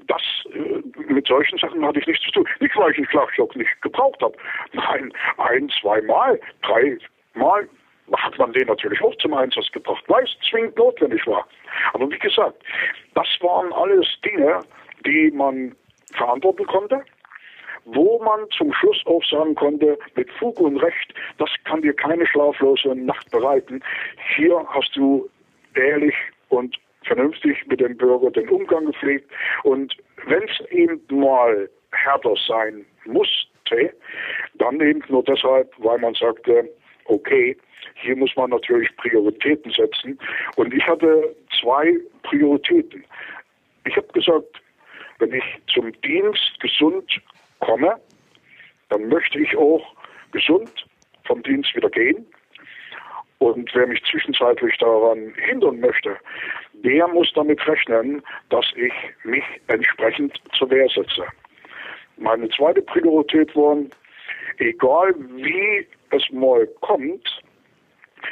das, 0.08 0.22
äh, 0.54 0.82
mit 1.12 1.28
solchen 1.28 1.58
Sachen 1.58 1.86
hatte 1.86 2.00
ich 2.00 2.08
nichts 2.08 2.24
zu 2.26 2.32
tun. 2.32 2.48
Nicht, 2.60 2.76
weil 2.76 2.92
ich 2.92 2.98
einen 2.98 3.08
Schlagstock 3.08 3.56
nicht 3.56 3.82
gebraucht 3.82 4.22
habe. 4.22 4.36
Nein, 4.74 5.14
ein, 5.38 5.70
zweimal, 5.82 6.40
dreimal 6.62 7.68
hat 8.14 8.38
man 8.38 8.52
den 8.54 8.68
natürlich 8.68 9.02
auch 9.02 9.16
zum 9.18 9.34
Einsatz 9.34 9.72
gebracht, 9.72 10.04
weil 10.08 10.24
es 10.24 10.38
zwingend 10.50 10.78
notwendig 10.78 11.26
war. 11.28 11.48
Aber 11.94 12.10
wie 12.10 12.20
gesagt, 12.20 12.62
das 13.14 13.28
waren 13.40 13.72
alles 13.74 14.08
Dinge, 14.26 14.60
die 15.06 15.32
man 15.32 15.76
verantworten 16.16 16.66
konnte 16.66 17.04
wo 17.86 18.22
man 18.24 18.50
zum 18.52 18.74
Schluss 18.74 19.02
auch 19.06 19.24
sagen 19.26 19.56
konnte, 19.56 19.98
mit 20.16 20.30
Fug 20.32 20.60
und 20.60 20.78
Recht, 20.78 21.14
das 21.38 21.50
kann 21.66 21.82
dir 21.82 21.94
keine 21.94 22.28
schlaflose 22.28 22.96
Nacht 22.96 23.30
bereiten. 23.32 23.82
Hier 24.36 24.64
hast 24.70 24.96
du 24.96 25.30
ehrlich 25.76 26.16
und 26.50 26.78
vernünftig 27.04 27.66
mit 27.68 27.80
dem 27.80 27.98
Bürger 27.98 28.30
den 28.32 28.50
Umgang 28.50 28.86
gepflegt. 28.86 29.30
Und 29.64 29.96
wenn 30.26 30.44
es 30.44 30.60
eben 30.70 31.02
mal 31.10 31.70
härter 31.92 32.36
sein 32.48 32.86
musste, 33.06 33.94
dann 34.56 34.80
eben 34.80 35.02
nur 35.08 35.24
deshalb, 35.24 35.72
weil 35.78 35.98
man 36.00 36.14
sagte, 36.14 36.70
okay, 37.06 37.58
hier 37.96 38.16
muss 38.16 38.36
man 38.36 38.52
natürlich 38.52 38.96
Prioritäten 38.98 39.72
setzen. 39.72 40.20
Und 40.56 40.74
ich 40.74 40.86
hatte 40.86 41.36
zwei 41.60 41.96
Prioritäten. 42.24 43.04
Ich 43.86 43.96
habe 43.96 44.08
gesagt, 44.14 44.61
wenn 45.22 45.34
ich 45.34 45.44
zum 45.74 45.94
Dienst 46.02 46.60
gesund 46.60 47.22
komme, 47.60 47.96
dann 48.90 49.08
möchte 49.08 49.40
ich 49.40 49.56
auch 49.56 49.96
gesund 50.32 50.86
vom 51.26 51.44
Dienst 51.44 51.74
wieder 51.76 51.90
gehen. 51.90 52.26
Und 53.38 53.74
wer 53.74 53.88
mich 53.88 54.04
zwischenzeitlich 54.04 54.78
daran 54.78 55.34
hindern 55.36 55.80
möchte, 55.80 56.18
der 56.74 57.08
muss 57.08 57.32
damit 57.34 57.66
rechnen, 57.68 58.22
dass 58.50 58.66
ich 58.76 58.94
mich 59.24 59.44
entsprechend 59.68 60.40
zur 60.58 60.70
Wehr 60.70 60.88
setze. 60.90 61.26
Meine 62.18 62.50
zweite 62.50 62.82
Priorität 62.82 63.56
war, 63.56 63.78
egal 64.58 65.16
wie 65.36 65.88
es 66.12 66.30
mal 66.32 66.68
kommt, 66.82 67.42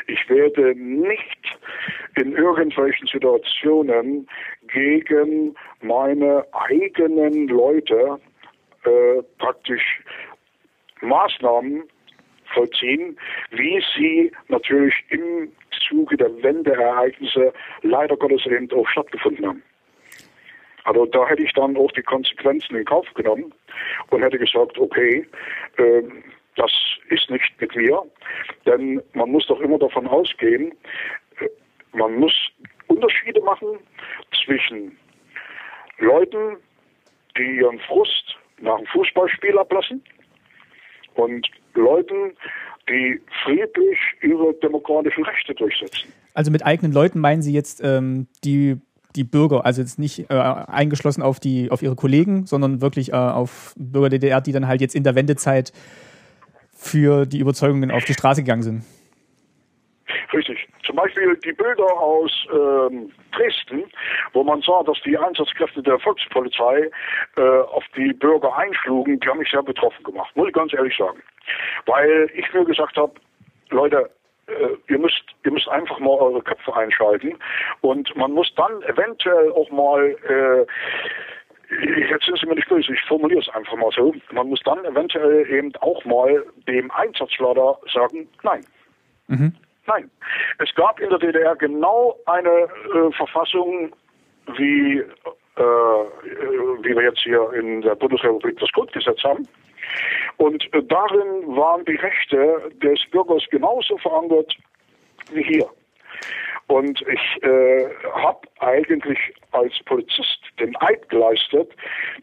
ich 0.07 0.29
werde 0.29 0.75
nicht 0.75 1.57
in 2.15 2.33
irgendwelchen 2.33 3.07
Situationen 3.07 4.27
gegen 4.67 5.55
meine 5.81 6.45
eigenen 6.51 7.47
Leute 7.47 8.19
äh, 8.83 9.21
praktisch 9.37 10.01
Maßnahmen 11.01 11.83
vollziehen, 12.53 13.17
wie 13.51 13.83
sie 13.95 14.31
natürlich 14.47 14.95
im 15.09 15.51
Zuge 15.87 16.17
der 16.17 16.31
Wendeereignisse 16.43 17.53
leider 17.83 18.17
Gottes 18.17 18.45
eben 18.45 18.69
auch 18.71 18.87
stattgefunden 18.87 19.47
haben. 19.47 19.63
Also 20.85 21.05
da 21.05 21.27
hätte 21.27 21.43
ich 21.43 21.53
dann 21.53 21.77
auch 21.77 21.91
die 21.91 22.01
Konsequenzen 22.01 22.75
in 22.75 22.85
Kauf 22.85 23.05
genommen 23.13 23.53
und 24.09 24.23
hätte 24.23 24.39
gesagt, 24.39 24.77
okay, 24.77 25.25
äh, 25.77 26.01
das 26.55 26.71
ist 27.09 27.29
nicht 27.29 27.61
mit 27.61 27.75
mir, 27.75 28.01
denn 28.65 29.01
man 29.13 29.31
muss 29.31 29.47
doch 29.47 29.59
immer 29.59 29.77
davon 29.77 30.07
ausgehen, 30.07 30.73
äh, 31.39 31.47
man 31.93 32.15
muss 32.15 32.33
Unterschiede 32.87 33.41
machen 33.41 33.79
zwischen 34.43 34.97
Leuten, 35.99 36.57
die 37.37 37.57
ihren 37.57 37.79
Frust 37.79 38.37
nach 38.61 38.77
dem 38.77 38.85
Fußballspiel 38.87 39.57
ablassen 39.57 40.03
und 41.15 41.47
Leuten, 41.73 42.33
die 42.89 43.21
friedlich 43.43 43.97
ihre 44.21 44.53
demokratischen 44.55 45.23
Rechte 45.23 45.53
durchsetzen. 45.53 46.11
Also 46.33 46.51
mit 46.51 46.65
eigenen 46.65 46.91
Leuten 46.91 47.19
meinen 47.19 47.41
Sie 47.41 47.53
jetzt 47.53 47.81
ähm, 47.83 48.27
die, 48.43 48.77
die 49.15 49.23
Bürger, 49.23 49.65
also 49.65 49.81
jetzt 49.81 49.99
nicht 49.99 50.29
äh, 50.29 50.33
eingeschlossen 50.33 51.21
auf, 51.21 51.39
die, 51.39 51.71
auf 51.71 51.81
ihre 51.81 51.95
Kollegen, 51.95 52.45
sondern 52.45 52.81
wirklich 52.81 53.11
äh, 53.11 53.15
auf 53.15 53.73
Bürger 53.77 54.09
DDR, 54.09 54.41
die 54.41 54.51
dann 54.51 54.67
halt 54.67 54.81
jetzt 54.81 54.95
in 54.95 55.03
der 55.03 55.15
Wendezeit 55.15 55.71
für 56.73 57.25
die 57.25 57.39
Überzeugungen 57.39 57.91
auf 57.91 58.05
die 58.05 58.13
Straße 58.13 58.41
gegangen 58.41 58.63
sind. 58.63 58.83
Zum 60.89 60.95
Beispiel 60.95 61.37
die 61.45 61.53
Bilder 61.53 61.85
aus 61.85 62.31
ähm, 62.51 63.11
Dresden, 63.31 63.83
wo 64.33 64.43
man 64.43 64.59
sah, 64.63 64.81
dass 64.81 64.97
die 65.05 65.15
Einsatzkräfte 65.15 65.83
der 65.83 65.99
Volkspolizei 65.99 66.89
äh, 67.37 67.41
auf 67.41 67.83
die 67.95 68.11
Bürger 68.11 68.57
einschlugen, 68.57 69.19
die 69.19 69.27
haben 69.27 69.37
mich 69.37 69.51
sehr 69.51 69.61
betroffen 69.61 70.03
gemacht, 70.03 70.35
muss 70.35 70.47
ich 70.47 70.53
ganz 70.55 70.73
ehrlich 70.73 70.97
sagen. 70.97 71.21
Weil 71.85 72.31
ich 72.33 72.51
mir 72.55 72.65
gesagt 72.65 72.97
habe, 72.97 73.13
Leute, 73.69 74.09
äh, 74.47 74.91
ihr 74.91 74.97
müsst, 74.97 75.21
ihr 75.45 75.51
müsst 75.51 75.69
einfach 75.69 75.99
mal 75.99 76.17
eure 76.17 76.41
Köpfe 76.41 76.75
einschalten 76.75 77.37
und 77.81 78.15
man 78.15 78.31
muss 78.31 78.51
dann 78.55 78.81
eventuell 78.81 79.51
auch 79.51 79.69
mal 79.69 80.17
äh, 80.27 80.65
Jetzt 82.09 82.25
sind 82.25 82.39
Sie 82.39 82.47
mir 82.47 82.55
nicht 82.55 82.67
böse, 82.67 82.91
ich 82.91 83.01
formuliere 83.03 83.41
es 83.41 83.49
einfach 83.49 83.77
mal 83.77 83.91
so. 83.95 84.11
Man 84.31 84.49
muss 84.49 84.59
dann 84.65 84.83
eventuell 84.85 85.47
eben 85.51 85.71
auch 85.81 86.03
mal 86.03 86.43
dem 86.67 86.89
Einsatzleiter 86.89 87.77
sagen, 87.93 88.27
nein. 88.41 88.65
Mhm. 89.27 89.53
Nein. 89.89 90.11
Es 90.59 90.73
gab 90.75 90.99
in 90.99 91.09
der 91.09 91.17
DDR 91.17 91.55
genau 91.55 92.15
eine 92.27 92.49
äh, 92.49 93.11
Verfassung, 93.17 93.91
wie, 94.55 94.99
äh, 94.99 95.61
wie 95.61 96.95
wir 96.95 97.03
jetzt 97.03 97.21
hier 97.21 97.51
in 97.53 97.81
der 97.81 97.95
Bundesrepublik 97.95 98.59
das 98.59 98.71
Grundgesetz 98.71 99.23
haben. 99.23 99.47
Und 100.37 100.63
äh, 100.73 100.83
darin 100.83 101.55
waren 101.55 101.83
die 101.85 101.95
Rechte 101.95 102.71
des 102.83 102.99
Bürgers 103.09 103.43
genauso 103.49 103.97
verankert 103.97 104.55
wie 105.31 105.43
hier. 105.43 105.67
Und 106.67 107.01
ich 107.01 107.43
äh, 107.43 107.89
habe 108.13 108.41
eigentlich 108.59 109.17
als 109.53 109.73
Polizist 109.85 110.39
den 110.59 110.75
Eid 110.81 111.09
geleistet, 111.09 111.71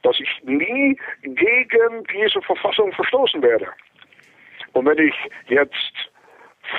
dass 0.02 0.20
ich 0.20 0.30
nie 0.44 0.96
gegen 1.22 2.04
diese 2.14 2.40
Verfassung 2.42 2.92
verstoßen 2.92 3.42
werde. 3.42 3.66
Und 4.72 4.86
wenn 4.86 4.98
ich 4.98 5.14
jetzt 5.48 6.10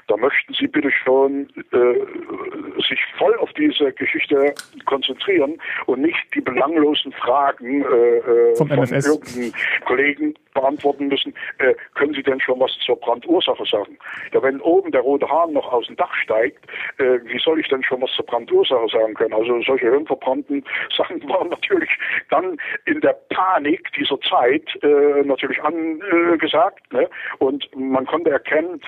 da 0.07 0.17
möchten 0.17 0.53
Sie 0.53 0.67
bitte 0.67 0.91
schon 0.91 1.47
äh, 1.71 2.81
sich 2.87 2.99
voll 3.17 3.35
auf 3.37 3.51
diese 3.53 3.91
Geschichte 3.93 4.53
konzentrieren 4.85 5.59
und 5.85 6.01
nicht 6.01 6.17
die 6.33 6.41
belanglosen 6.41 7.11
Fragen 7.13 7.83
äh, 7.83 8.17
äh 8.17 8.55
Vom 8.55 8.67
von 8.67 8.79
MFS. 8.79 9.07
irgendeinem 9.07 9.53
Kollegen 9.85 10.33
beantworten 10.53 11.07
müssen, 11.07 11.33
äh, 11.59 11.73
können 11.93 12.13
Sie 12.13 12.23
denn 12.23 12.39
schon 12.39 12.59
was 12.59 12.71
zur 12.85 12.95
Brandursache 12.95 13.63
sagen? 13.65 13.97
Ja, 14.33 14.41
wenn 14.41 14.59
oben 14.61 14.91
der 14.91 15.01
rote 15.01 15.29
Hahn 15.29 15.53
noch 15.53 15.71
aus 15.71 15.85
dem 15.87 15.95
Dach 15.95 16.13
steigt, 16.15 16.65
äh, 16.97 17.19
wie 17.25 17.39
soll 17.39 17.59
ich 17.59 17.67
denn 17.67 17.83
schon 17.83 18.01
was 18.01 18.11
zur 18.13 18.25
Brandursache 18.25 18.87
sagen 18.89 19.13
können? 19.13 19.33
Also 19.33 19.61
solche 19.61 19.89
hirnverbrannten 19.89 20.63
Sachen 20.97 21.21
waren 21.29 21.49
natürlich 21.69 21.89
dann 22.29 22.57
in 22.85 23.01
der 23.01 23.13
Panik 23.29 23.91
dieser 23.93 24.19
Zeit 24.21 24.67
äh, 24.83 25.23
natürlich 25.23 25.61
angesagt. 25.63 26.91
Ne? 26.93 27.09
Und 27.39 27.67
man 27.75 28.05
konnte 28.05 28.31
erkennen, 28.31 28.81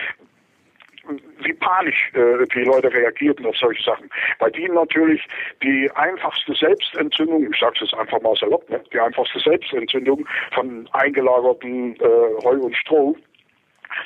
wie 1.39 1.53
panisch 1.53 2.11
äh, 2.13 2.45
die 2.53 2.63
Leute 2.63 2.93
reagierten 2.93 3.45
auf 3.45 3.57
solche 3.57 3.83
Sachen. 3.83 4.09
Bei 4.37 4.49
denen 4.49 4.75
natürlich 4.75 5.25
die 5.63 5.89
einfachste 5.95 6.53
Selbstentzündung, 6.53 7.51
ich 7.51 7.59
sage 7.59 7.83
es 7.83 7.93
einfach 7.93 8.21
mal 8.21 8.35
salopp, 8.35 8.69
ne, 8.69 8.81
die 8.93 8.99
einfachste 8.99 9.39
Selbstentzündung 9.39 10.27
von 10.53 10.87
eingelagerten 10.93 11.95
äh, 11.95 12.43
Heu 12.43 12.57
und 12.57 12.75
Stroh 12.75 13.15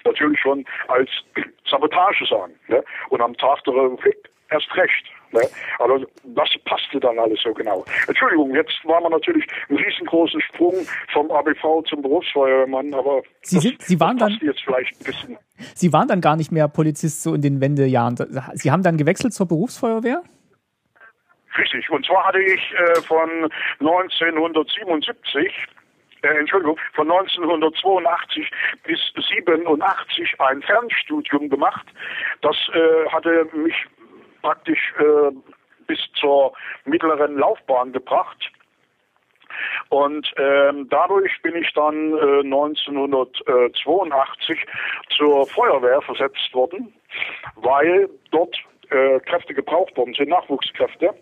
natürlich 0.06 0.40
schon 0.40 0.66
als 0.88 1.10
Sabotage 1.70 2.26
sagen. 2.26 2.54
Ne? 2.70 2.84
Und 3.10 3.22
am 3.22 3.36
Tag 3.36 3.60
Republik 3.68 4.30
erst 4.50 4.74
recht. 4.78 5.06
Ne? 5.34 5.42
Also 5.80 6.06
das 6.24 6.50
passte 6.66 7.00
dann 7.00 7.18
alles 7.20 7.42
so 7.42 7.54
genau. 7.54 7.84
Entschuldigung, 8.08 8.54
jetzt 8.56 8.74
war 8.84 9.02
man 9.02 9.12
natürlich 9.12 9.46
einen 9.70 9.80
riesengroßen 9.80 10.42
Sprung 10.42 10.76
vom 11.12 11.32
ABV 11.32 11.84
zum 11.90 12.02
Berufsfeuerwehrmann, 12.02 12.94
aber 12.94 13.24
Sie, 13.42 13.60
sind, 13.60 13.82
Sie 13.82 14.00
waren 14.00 14.18
dann 14.18 14.38
jetzt 14.42 14.62
vielleicht 14.64 15.00
ein 15.02 15.04
bisschen. 15.04 15.38
Sie 15.76 15.92
waren 15.92 16.08
dann 16.08 16.22
gar 16.22 16.36
nicht 16.36 16.52
mehr 16.52 16.68
Polizist 16.68 17.24
so 17.24 17.34
in 17.34 17.42
den 17.42 17.62
Wendejahren. 17.62 18.16
Sie 18.54 18.72
haben 18.72 18.84
dann 18.84 18.98
gewechselt 18.98 19.34
zur 19.34 19.48
Berufsfeuerwehr? 19.48 20.24
Richtig. 21.58 21.90
Und 21.90 22.06
zwar 22.06 22.26
hatte 22.26 22.40
ich 22.40 22.74
äh, 22.74 23.02
von 23.02 23.50
1977 23.80 25.52
äh, 26.24 26.40
Entschuldigung, 26.40 26.80
von 26.94 27.12
1982 27.12 28.50
bis 28.86 29.00
87 29.30 30.40
ein 30.40 30.62
Fernstudium 30.62 31.50
gemacht. 31.50 31.86
Das 32.42 32.56
äh, 32.74 33.10
hatte 33.10 33.48
mich 33.54 33.76
praktisch 34.44 34.94
äh, 35.00 35.32
bis 35.88 36.00
zur 36.14 36.54
mittleren 36.86 37.38
Laufbahn 37.38 37.92
gebracht. 37.92 38.52
Und 39.90 40.32
ähm, 40.38 40.88
dadurch 40.90 41.42
bin 41.42 41.56
ich 41.56 41.74
dann 41.74 42.14
äh, 42.14 42.42
1982 42.42 44.64
zur 45.16 45.48
Feuerwehr 45.48 46.02
versetzt 46.02 46.54
worden, 46.54 46.94
weil 47.56 48.10
dort 48.32 48.56
äh, 48.90 49.22
Kräfte 49.22 49.54
gebraucht 49.54 49.96
worden 49.98 50.14
sind, 50.16 50.28
Nachwuchskräfte, 50.30 51.14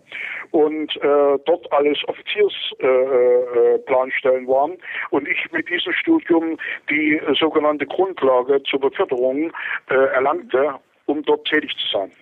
und 0.50 0.96
äh, 0.96 1.38
dort 1.46 1.72
alles 1.72 1.98
Offiziersplanstellen 2.08 4.42
äh, 4.42 4.44
äh, 4.44 4.48
waren 4.48 4.76
und 5.10 5.28
ich 5.28 5.52
mit 5.52 5.68
diesem 5.68 5.92
Studium 5.94 6.58
die 6.90 7.20
sogenannte 7.38 7.86
Grundlage 7.86 8.60
zur 8.64 8.80
Beförderung 8.80 9.52
äh, 9.90 9.94
erlangte, 9.94 10.74
um 11.06 11.22
dort 11.24 11.46
tätig 11.46 11.74
zu 11.78 11.86
sein. 11.98 12.12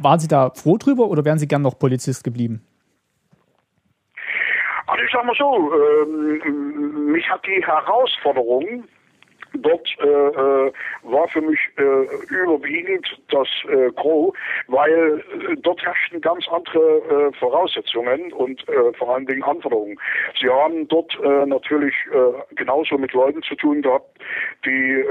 Waren 0.00 0.18
Sie 0.18 0.28
da 0.28 0.50
froh 0.50 0.78
drüber 0.78 1.08
oder 1.08 1.24
wären 1.24 1.38
Sie 1.38 1.48
gern 1.48 1.62
noch 1.62 1.78
Polizist 1.78 2.24
geblieben? 2.24 2.66
Also 4.86 5.02
ich 5.04 5.10
sag 5.12 5.24
mal 5.24 5.34
so, 5.36 5.72
ähm, 5.74 7.12
mich 7.12 7.28
hat 7.28 7.44
die 7.46 7.64
Herausforderung 7.64 8.84
dort 9.62 9.88
äh, 10.00 10.06
äh, 10.06 10.72
war 11.02 11.28
für 11.28 11.40
mich 11.40 11.58
äh, 11.76 12.34
überwiegend 12.34 13.06
das 13.30 13.48
äh, 13.68 13.90
Gros, 13.92 14.34
weil 14.68 15.22
äh, 15.50 15.56
dort 15.62 15.82
herrschten 15.82 16.20
ganz 16.20 16.46
andere 16.48 16.78
äh, 16.78 17.32
Voraussetzungen 17.38 18.32
und 18.32 18.64
vor 18.98 19.14
allen 19.14 19.26
Dingen 19.26 19.42
Anforderungen. 19.42 19.98
Sie 20.40 20.48
haben 20.48 20.86
dort 20.88 21.16
natürlich 21.46 21.94
genauso 22.54 22.98
mit 22.98 23.12
Leuten 23.12 23.42
zu 23.42 23.54
tun 23.54 23.82
gehabt, 23.82 24.18
die 24.64 25.04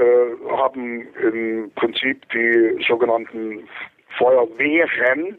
haben 0.50 1.06
im 1.22 1.70
Prinzip 1.74 2.28
die 2.30 2.84
sogenannten 2.86 3.68
Feuerwehren 4.18 5.38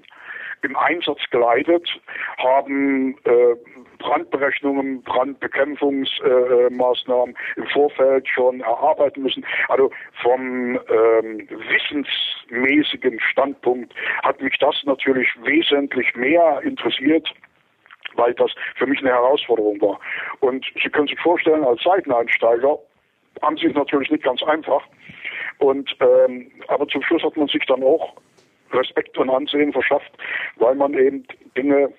im 0.64 0.76
Einsatz 0.76 1.20
geleitet, 1.30 1.88
haben 2.38 3.16
äh, 3.26 3.54
Brandberechnungen, 4.00 5.04
Brandbekämpfungsmaßnahmen 5.04 7.36
äh, 7.36 7.60
im 7.60 7.68
Vorfeld 7.68 8.28
schon 8.28 8.62
erarbeiten 8.62 9.22
müssen. 9.24 9.46
Also 9.70 9.92
vom 10.22 10.80
ähm, 10.90 11.48
wissensmäßigen 11.50 13.20
Standpunkt 13.20 13.94
hat 14.24 14.42
mich 14.42 14.58
das 14.60 14.76
natürlich 14.86 15.30
wesentlich 15.44 16.16
mehr 16.16 16.62
interessiert 16.64 17.28
weil 18.16 18.34
das 18.34 18.50
für 18.76 18.88
mich 18.88 19.00
eine 19.02 19.12
Herausforderung 19.12 19.80
war. 19.80 20.00
Und 20.40 20.66
Sie 20.82 20.90
können 20.90 21.08
sich 21.08 21.20
vorstellen, 21.20 21.64
als 21.64 21.84
Seiteneinsteiger 21.84 22.80
haben 23.44 23.58
Sie 23.58 23.68
es 23.68 23.76
natürlich 23.76 24.10
nicht 24.10 24.24
ganz 24.24 24.42
einfach. 24.42 24.82
Und 25.60 25.96
ähm, 26.00 26.50
aber 26.68 26.88
zum 26.88 27.04
Schluss 27.04 27.22
hat 27.22 27.38
man 27.38 27.48
sich 27.48 27.64
dann 27.68 27.84
auch 27.84 28.16
Respekt 28.74 29.18
und 29.18 29.30
Ansehen 29.30 29.72
verschafft, 29.72 30.12
weil 30.58 30.76
man 30.76 30.94
eben 30.94 31.26
Dinge 31.56 31.94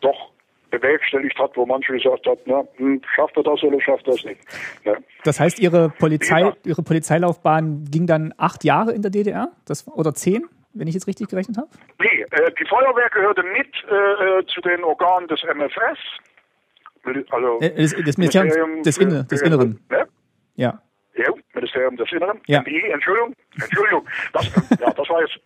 doch 0.00 0.32
bewerkstelligt 0.72 1.38
hat, 1.38 1.56
wo 1.56 1.66
manche 1.66 1.92
gesagt 1.92 2.26
hat, 2.26 2.38
hm, 2.76 3.00
schafft 3.14 3.36
er 3.36 3.42
das 3.42 3.62
oder 3.62 3.80
schafft 3.80 4.06
er 4.06 4.14
das 4.14 4.24
nicht. 4.24 4.40
Ja. 4.84 4.96
Das 5.22 5.38
heißt, 5.38 5.60
Ihre 5.60 5.90
Polizei, 5.90 6.40
ja. 6.40 6.52
Ihre 6.64 6.82
Polizeilaufbahn 6.82 7.84
ging 7.90 8.06
dann 8.06 8.34
acht 8.38 8.64
Jahre 8.64 8.92
in 8.92 9.02
der 9.02 9.10
DDR? 9.10 9.52
Das, 9.66 9.86
oder 9.86 10.14
zehn, 10.14 10.46
wenn 10.72 10.88
ich 10.88 10.94
jetzt 10.94 11.06
richtig 11.06 11.28
gerechnet 11.28 11.58
habe? 11.58 11.68
Nee, 12.00 12.22
äh, 12.22 12.50
die 12.58 12.66
Feuerwehr 12.66 13.10
gehörte 13.10 13.42
mit 13.42 13.68
äh, 13.88 14.38
äh 14.40 14.46
zu 14.46 14.60
den 14.62 14.82
Organen 14.82 15.28
des 15.28 15.42
MFS. 15.44 15.98
Also 17.30 17.60
äh, 17.60 17.74
des, 17.74 17.94
des 17.94 18.16
Ministeriums 18.16 18.82
des, 18.82 18.96
Inne, 18.98 19.24
des 19.24 19.42
Inneren. 19.42 19.80
Ne? 19.90 20.06
Ja. 20.54 20.80
Ja, 21.14 21.28
Ministerium 21.54 21.96
des 21.96 22.10
Inneren. 22.10 22.40
Ja. 22.46 22.60
NDI, 22.60 22.90
Entschuldigung. 22.90 23.34
Entschuldigung. 23.60 24.06
Das, 24.32 24.46
ja, 24.80 24.90
das 24.92 25.08
war 25.10 25.20
jetzt 25.20 25.38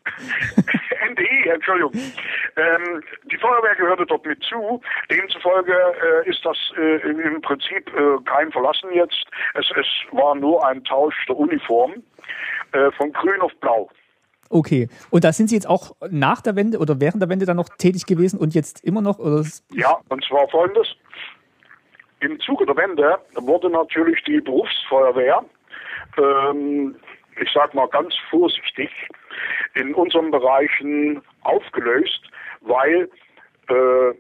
NDI, 1.11 1.49
Entschuldigung. 1.49 1.93
Ähm, 2.57 3.03
die 3.31 3.37
Feuerwehr 3.37 3.75
gehörte 3.75 4.07
dort 4.07 4.25
mit 4.25 4.43
zu. 4.45 4.81
Demzufolge 5.11 5.73
äh, 5.75 6.31
ist 6.31 6.45
das 6.45 6.57
äh, 6.77 6.99
im 7.11 7.41
Prinzip 7.43 7.93
äh, 7.95 8.23
kein 8.25 8.53
Verlassen 8.53 8.93
jetzt. 8.95 9.25
Es, 9.55 9.67
es 9.77 9.87
war 10.13 10.37
nur 10.37 10.65
ein 10.67 10.85
Tausch 10.85 11.17
der 11.27 11.37
Uniform 11.37 11.95
äh, 12.73 12.93
von 12.93 13.13
grün 13.13 13.41
auf 13.41 13.53
blau. 13.61 13.91
Okay. 14.49 14.89
Und 15.11 15.25
da 15.25 15.33
sind 15.33 15.49
Sie 15.49 15.57
jetzt 15.57 15.69
auch 15.69 15.97
nach 16.11 16.41
der 16.41 16.55
Wende 16.55 16.79
oder 16.79 17.01
während 17.01 17.21
der 17.21 17.29
Wende 17.29 17.47
dann 17.47 17.57
noch 17.57 17.69
tätig 17.69 18.07
gewesen 18.07 18.39
und 18.39 18.55
jetzt 18.55 18.85
immer 18.85 19.01
noch? 19.01 19.19
Oder? 19.19 19.45
Ja, 19.73 19.99
und 20.09 20.25
zwar 20.25 20.49
folgendes. 20.49 20.87
Im 22.21 22.39
Zuge 22.41 22.65
der 22.65 22.77
Wende 22.77 23.19
wurde 23.35 23.69
natürlich 23.69 24.23
die 24.25 24.41
Berufsfeuerwehr 24.41 25.45
ähm, 26.19 26.97
ich 27.41 27.51
sag 27.53 27.75
mal 27.75 27.89
ganz 27.89 28.15
vorsichtig, 28.31 28.91
in 29.75 29.95
unseren 29.95 30.31
Bereichen 30.31 31.23
aufgelöst, 31.43 32.31
weil 32.63 33.09
äh, 33.69 34.15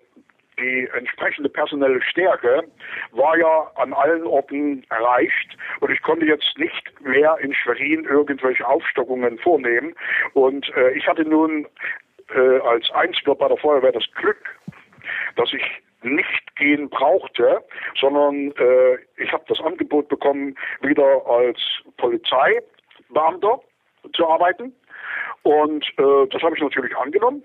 die 0.58 0.88
entsprechende 0.94 1.50
personelle 1.50 2.00
Stärke 2.02 2.64
war 3.12 3.36
ja 3.36 3.70
an 3.76 3.92
allen 3.92 4.26
Orten 4.26 4.84
erreicht 4.88 5.56
und 5.80 5.90
ich 5.90 6.00
konnte 6.02 6.26
jetzt 6.26 6.56
nicht 6.56 7.00
mehr 7.02 7.36
in 7.40 7.54
Schwerin 7.54 8.04
irgendwelche 8.04 8.66
Aufstockungen 8.66 9.38
vornehmen. 9.38 9.94
Und 10.32 10.68
äh, 10.76 10.92
ich 10.92 11.06
hatte 11.06 11.24
nun 11.24 11.66
äh, 12.34 12.58
als 12.60 12.90
Einziger 12.92 13.34
bei 13.34 13.48
der 13.48 13.58
Feuerwehr 13.58 13.92
das 13.92 14.10
Glück, 14.14 14.58
dass 15.36 15.52
ich 15.52 15.62
nicht 16.06 16.56
gehen 16.56 16.88
brauchte, 16.88 17.62
sondern 17.98 18.52
äh, 18.52 18.96
ich 19.16 19.32
habe 19.32 19.44
das 19.48 19.60
Angebot 19.60 20.08
bekommen, 20.08 20.56
wieder 20.80 21.26
als 21.26 21.58
Polizeibeamter 21.96 23.60
zu 24.14 24.28
arbeiten. 24.28 24.72
Und 25.42 25.84
äh, 25.98 26.26
das 26.30 26.42
habe 26.42 26.56
ich 26.56 26.62
natürlich 26.62 26.96
angenommen. 26.96 27.42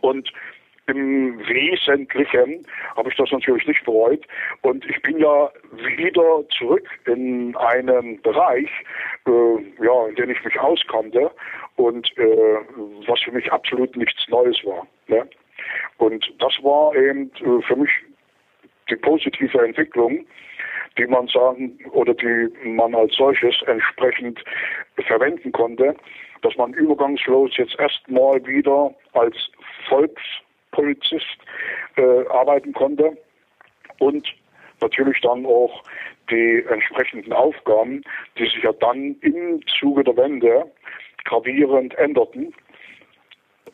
Und 0.00 0.32
im 0.88 1.38
Wesentlichen 1.48 2.66
habe 2.96 3.10
ich 3.10 3.16
das 3.16 3.30
natürlich 3.32 3.66
nicht 3.66 3.84
bereut. 3.84 4.24
Und 4.62 4.84
ich 4.88 5.00
bin 5.02 5.18
ja 5.18 5.50
wieder 5.72 6.44
zurück 6.56 6.88
in 7.06 7.56
einen 7.56 8.20
Bereich, 8.22 8.70
äh, 9.26 9.84
ja, 9.84 10.06
in 10.08 10.14
dem 10.14 10.30
ich 10.30 10.44
mich 10.44 10.58
auskannte 10.60 11.30
und 11.76 12.16
äh, 12.18 12.58
was 13.06 13.20
für 13.20 13.32
mich 13.32 13.50
absolut 13.52 13.96
nichts 13.96 14.28
Neues 14.28 14.64
war. 14.64 14.86
Ne? 15.08 15.28
Und 15.98 16.24
das 16.38 16.52
war 16.62 16.94
eben 16.94 17.30
äh, 17.40 17.62
für 17.62 17.76
mich 17.76 17.90
die 18.90 18.96
positive 18.96 19.64
Entwicklung, 19.64 20.26
die 20.98 21.06
man 21.06 21.26
sagen 21.28 21.78
oder 21.92 22.14
die 22.14 22.48
man 22.64 22.94
als 22.94 23.14
solches 23.14 23.54
entsprechend 23.66 24.42
verwenden 25.06 25.52
konnte, 25.52 25.94
dass 26.42 26.56
man 26.56 26.72
übergangslos 26.74 27.56
jetzt 27.56 27.78
erstmal 27.78 28.44
wieder 28.46 28.94
als 29.12 29.36
Volkspolizist 29.88 31.38
äh, 31.96 32.26
arbeiten 32.28 32.72
konnte 32.72 33.16
und 33.98 34.26
natürlich 34.80 35.20
dann 35.22 35.44
auch 35.46 35.82
die 36.30 36.64
entsprechenden 36.68 37.32
Aufgaben, 37.32 38.02
die 38.38 38.44
sich 38.44 38.62
ja 38.62 38.72
dann 38.72 39.16
im 39.20 39.60
Zuge 39.78 40.04
der 40.04 40.16
Wende 40.16 40.70
gravierend 41.24 41.94
änderten, 41.98 42.54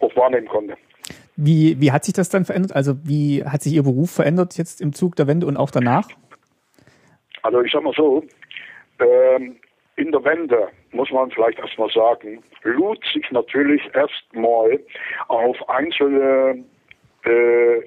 auch 0.00 0.14
wahrnehmen 0.16 0.48
konnte. 0.48 0.76
Wie, 1.44 1.80
wie 1.80 1.90
hat 1.90 2.04
sich 2.04 2.14
das 2.14 2.28
dann 2.28 2.44
verändert? 2.44 2.76
Also 2.76 2.94
wie 3.04 3.44
hat 3.44 3.62
sich 3.62 3.72
Ihr 3.72 3.82
Beruf 3.82 4.12
verändert 4.12 4.56
jetzt 4.56 4.80
im 4.80 4.92
Zug 4.92 5.16
der 5.16 5.26
Wende 5.26 5.46
und 5.46 5.56
auch 5.56 5.72
danach? 5.72 6.08
Also 7.42 7.62
ich 7.62 7.72
sag 7.72 7.82
mal 7.82 7.92
so, 7.96 8.22
ähm, 9.00 9.56
in 9.96 10.12
der 10.12 10.22
Wende, 10.22 10.68
muss 10.92 11.10
man 11.10 11.32
vielleicht 11.32 11.58
erstmal 11.58 11.90
sagen, 11.90 12.44
lud 12.62 13.04
sich 13.12 13.28
natürlich 13.32 13.82
erstmal 13.92 14.78
auf 15.26 15.68
einzelne, 15.68 16.64
äh, 17.24 17.78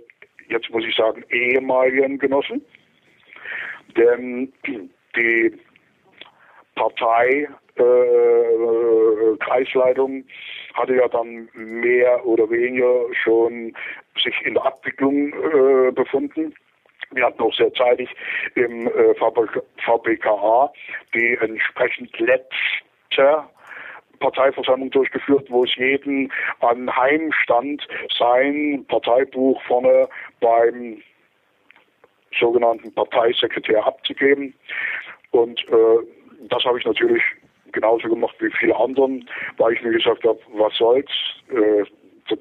jetzt 0.50 0.70
muss 0.72 0.84
ich 0.84 0.94
sagen, 0.94 1.24
ehemaligen 1.30 2.20
Genossen, 2.20 2.62
denn 3.96 4.52
die 5.16 5.58
Partei 6.76 7.48
äh, 7.76 9.38
Kreisleitung 9.40 10.26
hatte 10.76 10.96
ja 10.96 11.08
dann 11.08 11.50
mehr 11.54 12.26
oder 12.26 12.50
weniger 12.50 13.06
schon 13.24 13.74
sich 14.22 14.36
in 14.46 14.54
der 14.54 14.66
Abwicklung 14.66 15.34
äh, 15.34 15.92
befunden. 15.92 16.54
Wir 17.12 17.26
hatten 17.26 17.42
auch 17.42 17.54
sehr 17.54 17.74
zeitig 17.74 18.10
im 18.56 18.88
äh, 18.88 19.14
VPKA 19.16 20.72
die 21.14 21.38
entsprechend 21.40 22.18
letzte 22.20 23.44
Parteiversammlung 24.20 24.90
durchgeführt, 24.92 25.46
wo 25.50 25.64
es 25.64 25.76
jeden 25.76 26.32
anheimstand, 26.60 27.88
sein 28.18 28.86
Parteibuch 28.88 29.62
vorne 29.64 30.08
beim 30.40 31.02
sogenannten 32.40 32.94
Parteisekretär 32.94 33.86
abzugeben. 33.86 34.54
Und 35.32 35.60
äh, 35.70 36.06
das 36.50 36.64
habe 36.64 36.80
ich 36.80 36.86
natürlich 36.86 37.22
genauso 37.76 38.10
gemacht 38.10 38.36
wie 38.40 38.52
viele 38.52 38.76
anderen, 38.76 39.30
weil 39.58 39.74
ich 39.74 39.84
mir 39.84 39.92
gesagt 39.92 40.24
habe, 40.24 40.40
was 40.54 40.76
soll's, 40.76 41.12
äh, 41.50 41.84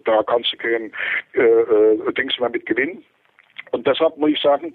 da 0.05 0.23
kannst 0.23 0.53
du 0.53 0.57
kein 0.57 0.93
äh, 1.35 1.43
äh, 1.43 2.13
Dings 2.15 2.39
mehr 2.39 2.49
mit 2.49 2.65
gewinnen. 2.65 3.05
Und 3.73 3.87
deshalb 3.87 4.17
muss 4.17 4.31
ich 4.31 4.41
sagen, 4.41 4.73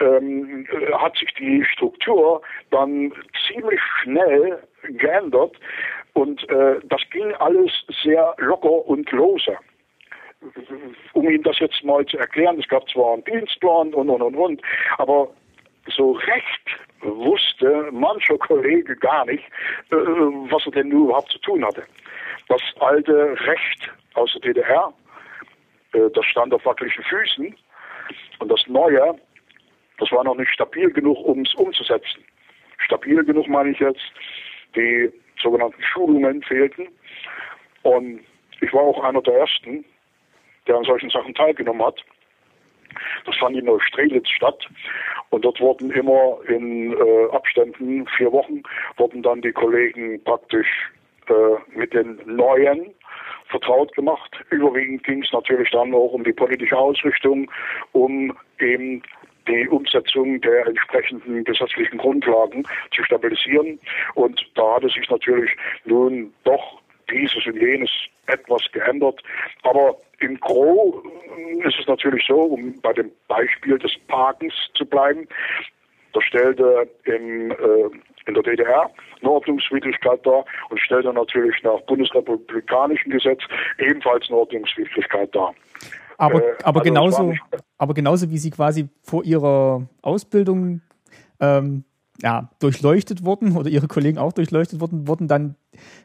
ähm, 0.00 0.66
hat 0.92 1.16
sich 1.16 1.32
die 1.34 1.64
Struktur 1.64 2.40
dann 2.70 3.12
ziemlich 3.46 3.80
schnell 4.00 4.62
geändert 4.82 5.56
und 6.14 6.48
äh, 6.48 6.76
das 6.84 7.02
ging 7.10 7.32
alles 7.34 7.72
sehr 8.02 8.34
locker 8.38 8.86
und 8.86 9.10
lose. 9.10 9.56
Um 11.12 11.28
Ihnen 11.28 11.42
das 11.42 11.58
jetzt 11.58 11.82
mal 11.82 12.06
zu 12.06 12.18
erklären, 12.18 12.60
es 12.60 12.68
gab 12.68 12.88
zwar 12.88 13.14
einen 13.14 13.24
Dienstplan 13.24 13.92
und 13.92 14.08
und 14.08 14.22
und 14.22 14.36
und, 14.36 14.62
aber 14.98 15.28
so 15.88 16.12
recht 16.12 16.85
wusste 17.00 17.88
mancher 17.92 18.38
Kollege 18.38 18.96
gar 18.96 19.24
nicht, 19.26 19.44
äh, 19.90 19.96
was 19.96 20.64
er 20.66 20.72
denn 20.72 20.90
überhaupt 20.90 21.30
zu 21.30 21.38
tun 21.38 21.64
hatte. 21.64 21.84
Das 22.48 22.62
alte 22.80 23.36
Recht 23.46 23.90
aus 24.14 24.32
der 24.34 24.52
DDR, 24.52 24.92
äh, 25.92 26.10
das 26.14 26.24
stand 26.26 26.54
auf 26.54 26.64
wackeligen 26.64 27.04
Füßen 27.04 27.54
und 28.38 28.48
das 28.50 28.66
Neue, 28.66 29.18
das 29.98 30.10
war 30.12 30.24
noch 30.24 30.36
nicht 30.36 30.52
stabil 30.52 30.90
genug, 30.90 31.18
um 31.24 31.42
es 31.42 31.54
umzusetzen. 31.54 32.24
Stabil 32.78 33.24
genug 33.24 33.48
meine 33.48 33.70
ich 33.70 33.78
jetzt, 33.78 34.12
die 34.74 35.10
sogenannten 35.42 35.82
Schulungen 35.82 36.42
fehlten. 36.42 36.88
Und 37.82 38.20
ich 38.60 38.72
war 38.72 38.82
auch 38.82 39.02
einer 39.02 39.22
der 39.22 39.34
Ersten, 39.34 39.84
der 40.66 40.76
an 40.76 40.84
solchen 40.84 41.10
Sachen 41.10 41.34
teilgenommen 41.34 41.84
hat. 41.84 42.04
Das 43.24 43.36
fand 43.36 43.56
in 43.56 43.66
Neustrelitz 43.66 44.28
statt. 44.28 44.66
Und 45.30 45.44
dort 45.44 45.60
wurden 45.60 45.90
immer 45.90 46.38
in 46.48 46.92
äh, 46.92 47.26
Abständen, 47.32 48.06
vier 48.16 48.32
Wochen, 48.32 48.62
wurden 48.96 49.22
dann 49.22 49.42
die 49.42 49.52
Kollegen 49.52 50.22
praktisch 50.24 50.90
äh, 51.28 51.78
mit 51.78 51.92
den 51.92 52.20
neuen 52.24 52.94
vertraut 53.48 53.94
gemacht. 53.94 54.30
Überwiegend 54.50 55.04
ging 55.04 55.22
es 55.22 55.32
natürlich 55.32 55.70
dann 55.70 55.94
auch 55.94 56.12
um 56.12 56.24
die 56.24 56.32
politische 56.32 56.76
Ausrichtung, 56.76 57.50
um 57.92 58.36
eben 58.58 59.02
die 59.48 59.68
Umsetzung 59.68 60.40
der 60.40 60.66
entsprechenden 60.66 61.44
gesetzlichen 61.44 61.98
Grundlagen 61.98 62.64
zu 62.94 63.04
stabilisieren. 63.04 63.78
Und 64.14 64.44
da 64.54 64.74
hatte 64.74 64.88
sich 64.88 65.08
natürlich 65.08 65.50
nun 65.84 66.32
doch 66.44 66.80
dieses 67.10 67.46
und 67.46 67.56
jenes 67.56 67.90
etwas 68.26 68.62
geändert. 68.72 69.22
Aber 69.62 69.96
im 70.20 70.38
Gro 70.40 71.02
ist 71.64 71.78
es 71.78 71.86
natürlich 71.86 72.24
so, 72.26 72.40
um 72.40 72.80
bei 72.80 72.92
dem 72.92 73.10
Beispiel 73.28 73.78
des 73.78 73.92
Parkens 74.08 74.54
zu 74.74 74.84
bleiben, 74.84 75.28
da 76.12 76.22
stellte 76.22 76.88
im, 77.04 77.50
äh, 77.50 77.54
in 78.26 78.34
der 78.34 78.42
DDR 78.42 78.90
eine 79.20 79.30
Ordnungswidrigkeit 79.30 80.24
dar 80.24 80.44
und 80.70 80.80
stellte 80.80 81.12
natürlich 81.12 81.62
nach 81.62 81.80
bundesrepublikanischem 81.82 83.12
Gesetz 83.12 83.42
ebenfalls 83.78 84.26
eine 84.28 84.38
Ordnungswidrigkeit 84.38 85.34
dar. 85.34 85.54
Aber, 86.16 86.42
äh, 86.42 86.54
aber, 86.62 86.80
also 86.80 86.90
genauso, 86.90 87.34
aber 87.76 87.92
genauso 87.92 88.30
wie 88.30 88.38
Sie 88.38 88.50
quasi 88.50 88.88
vor 89.02 89.24
Ihrer 89.24 89.86
Ausbildung 90.00 90.80
ähm, 91.40 91.84
ja, 92.22 92.50
durchleuchtet 92.60 93.24
wurden 93.24 93.56
oder 93.56 93.68
ihre 93.68 93.88
Kollegen 93.88 94.18
auch 94.18 94.32
durchleuchtet 94.32 94.80
wurden, 94.80 95.06
wurden 95.06 95.28
dann 95.28 95.56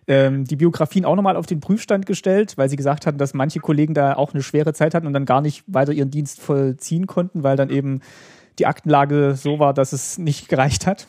ähm, 0.07 0.45
die 0.45 0.55
Biografien 0.55 1.05
auch 1.05 1.15
nochmal 1.15 1.38
auf 1.38 1.45
den 1.45 1.59
Prüfstand 1.59 2.05
gestellt, 2.05 2.57
weil 2.57 2.69
sie 2.69 2.75
gesagt 2.75 3.05
hatten, 3.05 3.17
dass 3.17 3.33
manche 3.33 3.59
Kollegen 3.59 3.93
da 3.93 4.15
auch 4.15 4.33
eine 4.33 4.43
schwere 4.43 4.73
Zeit 4.73 4.93
hatten 4.93 5.07
und 5.07 5.13
dann 5.13 5.25
gar 5.25 5.41
nicht 5.41 5.63
weiter 5.67 5.93
ihren 5.93 6.11
Dienst 6.11 6.41
vollziehen 6.41 7.07
konnten, 7.07 7.43
weil 7.43 7.55
dann 7.55 7.69
eben 7.69 8.01
die 8.59 8.65
Aktenlage 8.65 9.35
so 9.35 9.59
war, 9.59 9.73
dass 9.73 9.93
es 9.93 10.17
nicht 10.17 10.49
gereicht 10.49 10.85
hat? 10.85 11.07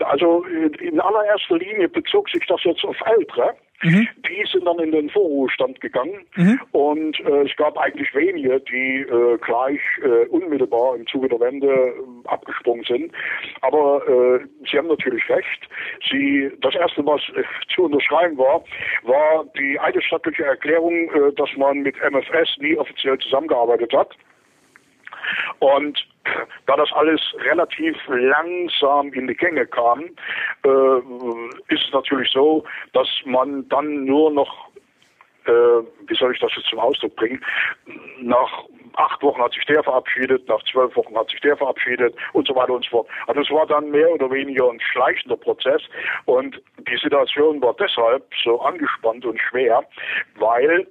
Also 0.00 0.44
in 0.80 1.00
allererster 1.00 1.58
Linie 1.58 1.88
bezog 1.88 2.28
sich 2.30 2.44
das 2.46 2.62
jetzt 2.64 2.84
auf 2.84 2.96
Ältere. 3.18 3.54
Mhm. 3.82 4.08
Die 4.28 4.44
sind 4.50 4.64
dann 4.66 4.78
in 4.78 4.92
den 4.92 5.10
Vorruhestand 5.10 5.80
gegangen 5.80 6.26
mhm. 6.36 6.60
und 6.72 7.20
äh, 7.20 7.42
es 7.42 7.54
gab 7.56 7.76
eigentlich 7.76 8.14
wenige, 8.14 8.58
die 8.60 9.02
äh, 9.02 9.38
gleich 9.38 9.80
äh, 10.02 10.26
unmittelbar 10.28 10.96
im 10.96 11.06
Zuge 11.06 11.28
der 11.28 11.40
Wende 11.40 11.68
äh, 11.68 12.28
abgesprungen 12.28 12.84
sind. 12.84 13.12
Aber 13.60 14.02
äh, 14.08 14.46
Sie 14.70 14.78
haben 14.78 14.88
natürlich 14.88 15.28
recht. 15.28 15.68
Sie, 16.10 16.50
das 16.62 16.74
erste, 16.74 17.04
was 17.04 17.20
äh, 17.34 17.42
zu 17.74 17.84
unterschreiben 17.84 18.38
war, 18.38 18.64
war 19.02 19.44
die 19.58 19.78
eidesstattliche 19.78 20.44
Erklärung, 20.44 21.10
dass 21.36 21.50
man 21.56 21.78
mit 21.78 21.96
MFS 21.96 22.56
nie 22.58 22.76
offiziell 22.76 23.18
zusammengearbeitet 23.18 23.92
hat. 23.92 24.16
Und 25.58 26.06
da 26.66 26.76
das 26.76 26.92
alles 26.92 27.20
relativ 27.38 27.96
langsam 28.08 29.12
in 29.12 29.26
die 29.26 29.34
Gänge 29.34 29.66
kam, 29.66 30.04
äh, 30.64 30.98
ist 31.68 31.84
es 31.86 31.92
natürlich 31.92 32.30
so, 32.32 32.64
dass 32.92 33.08
man 33.24 33.68
dann 33.68 34.04
nur 34.04 34.30
noch, 34.30 34.68
äh, 35.46 35.50
wie 35.50 36.14
soll 36.14 36.32
ich 36.32 36.40
das 36.40 36.52
jetzt 36.56 36.68
zum 36.68 36.78
Ausdruck 36.78 37.14
bringen, 37.16 37.44
nach 38.20 38.64
acht 38.96 39.22
Wochen 39.22 39.42
hat 39.42 39.52
sich 39.52 39.64
der 39.66 39.82
verabschiedet, 39.82 40.48
nach 40.48 40.62
zwölf 40.64 40.94
Wochen 40.96 41.16
hat 41.16 41.30
sich 41.30 41.40
der 41.40 41.56
verabschiedet 41.56 42.14
und 42.32 42.46
so 42.46 42.54
weiter 42.54 42.72
und 42.72 42.84
so 42.84 42.90
fort. 42.90 43.08
Also 43.26 43.40
es 43.42 43.50
war 43.50 43.66
dann 43.66 43.90
mehr 43.90 44.10
oder 44.10 44.30
weniger 44.30 44.70
ein 44.70 44.80
schleichender 44.80 45.36
Prozess 45.36 45.82
und 46.24 46.60
die 46.88 46.96
Situation 46.96 47.62
war 47.62 47.74
deshalb 47.74 48.24
so 48.42 48.60
angespannt 48.60 49.24
und 49.24 49.40
schwer, 49.40 49.84
weil 50.36 50.86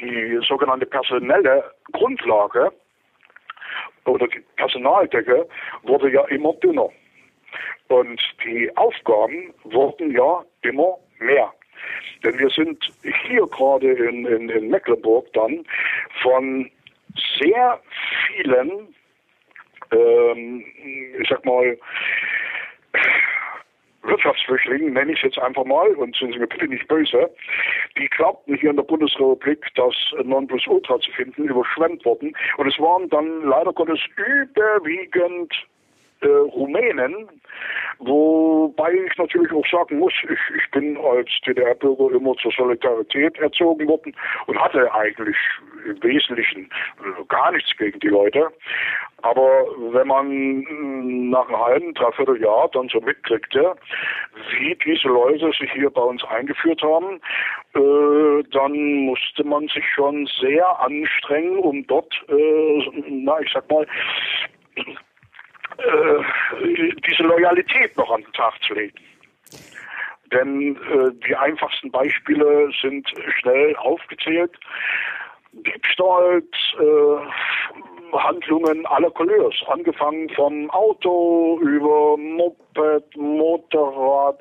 die 0.00 0.40
sogenannte 0.46 0.86
personelle 0.86 1.64
Grundlage 1.92 2.72
oder 4.04 4.26
die 4.28 4.40
Personaldecke 4.56 5.48
wurde 5.82 6.10
ja 6.10 6.24
immer 6.26 6.52
dünner. 6.54 6.88
Und 7.88 8.20
die 8.44 8.70
Aufgaben 8.76 9.52
wurden 9.64 10.12
ja 10.12 10.44
immer 10.62 10.96
mehr. 11.18 11.52
Denn 12.22 12.38
wir 12.38 12.50
sind 12.50 12.92
hier 13.02 13.46
gerade 13.46 13.92
in, 13.92 14.26
in, 14.26 14.48
in 14.48 14.68
Mecklenburg 14.68 15.32
dann 15.32 15.64
von 16.22 16.70
sehr 17.40 17.80
vielen, 18.26 18.94
ähm, 19.92 20.64
ich 21.18 21.28
sag 21.28 21.44
mal, 21.44 21.76
Wirtschaftsflüchtlingen, 24.02 24.92
nenne 24.92 25.12
ich 25.12 25.18
es 25.18 25.24
jetzt 25.24 25.38
einfach 25.38 25.64
mal, 25.64 25.88
und 25.94 26.16
sind 26.16 26.32
Sie 26.32 26.38
mir 26.38 26.46
bitte 26.46 26.66
nicht 26.68 26.88
böse, 26.88 27.30
die 27.98 28.08
glaubten 28.08 28.56
hier 28.56 28.70
in 28.70 28.76
der 28.76 28.84
Bundesrepublik 28.84 29.66
das 29.74 29.94
Nonplusultra 30.24 30.98
zu 31.00 31.10
finden, 31.12 31.44
überschwemmt 31.44 32.04
worden. 32.04 32.34
Und 32.56 32.68
es 32.68 32.78
waren 32.78 33.08
dann 33.10 33.42
leider 33.42 33.72
Gottes 33.72 34.00
überwiegend 34.16 35.54
äh, 36.20 36.26
Rumänen, 36.26 37.28
wobei 37.98 38.92
ich 38.92 39.16
natürlich 39.16 39.52
auch 39.52 39.66
sagen 39.70 39.98
muss, 39.98 40.12
ich, 40.24 40.56
ich 40.56 40.70
bin 40.70 40.96
als 40.98 41.28
DDR-Bürger 41.46 42.14
immer 42.14 42.34
zur 42.36 42.52
Solidarität 42.52 43.38
erzogen 43.38 43.88
worden 43.88 44.14
und 44.46 44.58
hatte 44.58 44.92
eigentlich 44.94 45.36
im 45.86 46.02
Wesentlichen 46.02 46.70
äh, 47.00 47.24
gar 47.28 47.52
nichts 47.52 47.76
gegen 47.76 47.98
die 48.00 48.08
Leute. 48.08 48.48
Aber 49.22 49.66
wenn 49.92 50.08
man 50.08 50.30
äh, 50.30 51.30
nach 51.30 51.48
einem 51.48 51.58
halben, 51.58 51.94
dreiviertel 51.94 52.40
Jahr 52.40 52.68
dann 52.72 52.88
so 52.88 53.00
mitkriegte, 53.00 53.74
wie 54.58 54.76
diese 54.84 55.08
Leute 55.08 55.50
sich 55.58 55.70
hier 55.72 55.90
bei 55.90 56.02
uns 56.02 56.24
eingeführt 56.24 56.82
haben, 56.82 57.20
äh, 57.74 58.42
dann 58.50 58.72
musste 59.06 59.44
man 59.44 59.68
sich 59.68 59.84
schon 59.94 60.28
sehr 60.40 60.80
anstrengen, 60.80 61.58
um 61.58 61.86
dort, 61.86 62.12
äh, 62.28 62.90
na, 63.08 63.40
ich 63.40 63.52
sag 63.52 63.70
mal, 63.70 63.86
äh, 65.80 66.94
diese 67.08 67.22
Loyalität 67.22 67.96
noch 67.96 68.10
an 68.10 68.22
den 68.22 68.32
Tag 68.32 68.54
zu 68.66 68.74
legen. 68.74 68.98
Denn 70.32 70.76
äh, 70.76 71.10
die 71.26 71.34
einfachsten 71.34 71.90
Beispiele 71.90 72.70
sind 72.80 73.08
schnell 73.40 73.74
aufgezählt. 73.76 74.52
Diebstahl, 75.52 76.42
äh, 76.78 78.16
Handlungen 78.16 78.86
aller 78.86 79.10
Couleurs, 79.10 79.54
angefangen 79.68 80.28
vom 80.30 80.70
Auto 80.70 81.58
über 81.60 82.16
Moped, 82.16 83.16
Motorrad, 83.16 84.40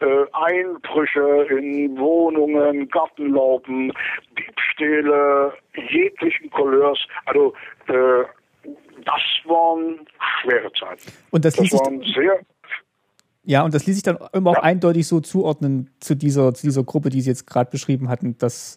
äh, 0.00 0.24
Einbrüche 0.32 1.46
in 1.50 1.98
Wohnungen, 1.98 2.88
Gartenlauben, 2.88 3.92
Diebstähle 4.38 5.54
jeglichen 5.88 6.50
Couleurs. 6.50 7.06
Also 7.24 7.54
äh, 7.88 8.24
das 9.04 9.22
waren 9.44 10.06
schwere 10.42 10.72
Zeiten. 10.72 11.12
Und 11.30 11.44
das, 11.44 11.54
das 11.54 11.72
waren 11.72 12.02
sehr 12.14 12.40
ja, 13.44 13.64
und 13.64 13.74
das 13.74 13.86
ließ 13.86 13.96
sich 13.96 14.04
dann 14.04 14.18
immer 14.32 14.52
ja. 14.52 14.58
auch 14.58 14.62
eindeutig 14.62 15.06
so 15.08 15.20
zuordnen 15.20 15.90
zu 15.98 16.14
dieser, 16.14 16.54
zu 16.54 16.66
dieser 16.66 16.84
Gruppe, 16.84 17.08
die 17.08 17.20
Sie 17.20 17.30
jetzt 17.30 17.46
gerade 17.46 17.70
beschrieben 17.70 18.08
hatten, 18.08 18.38
dass, 18.38 18.76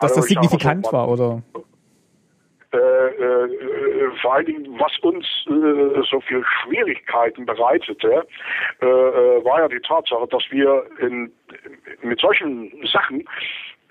dass 0.00 0.10
also 0.10 0.16
das 0.16 0.28
signifikant 0.28 0.92
war, 0.92 1.08
oder? 1.08 1.42
Äh, 2.72 2.78
äh, 2.78 4.10
vor 4.20 4.34
allen 4.34 4.46
Dingen, 4.46 4.78
was 4.78 4.92
uns 5.02 5.24
äh, 5.46 6.02
so 6.10 6.20
viel 6.20 6.44
Schwierigkeiten 6.44 7.46
bereitete, 7.46 8.26
äh, 8.82 8.86
äh, 8.86 9.44
war 9.44 9.60
ja 9.60 9.68
die 9.68 9.80
Tatsache, 9.80 10.26
dass 10.28 10.42
wir 10.50 10.84
in, 11.00 11.30
mit 12.02 12.20
solchen 12.20 12.72
Sachen 12.92 13.24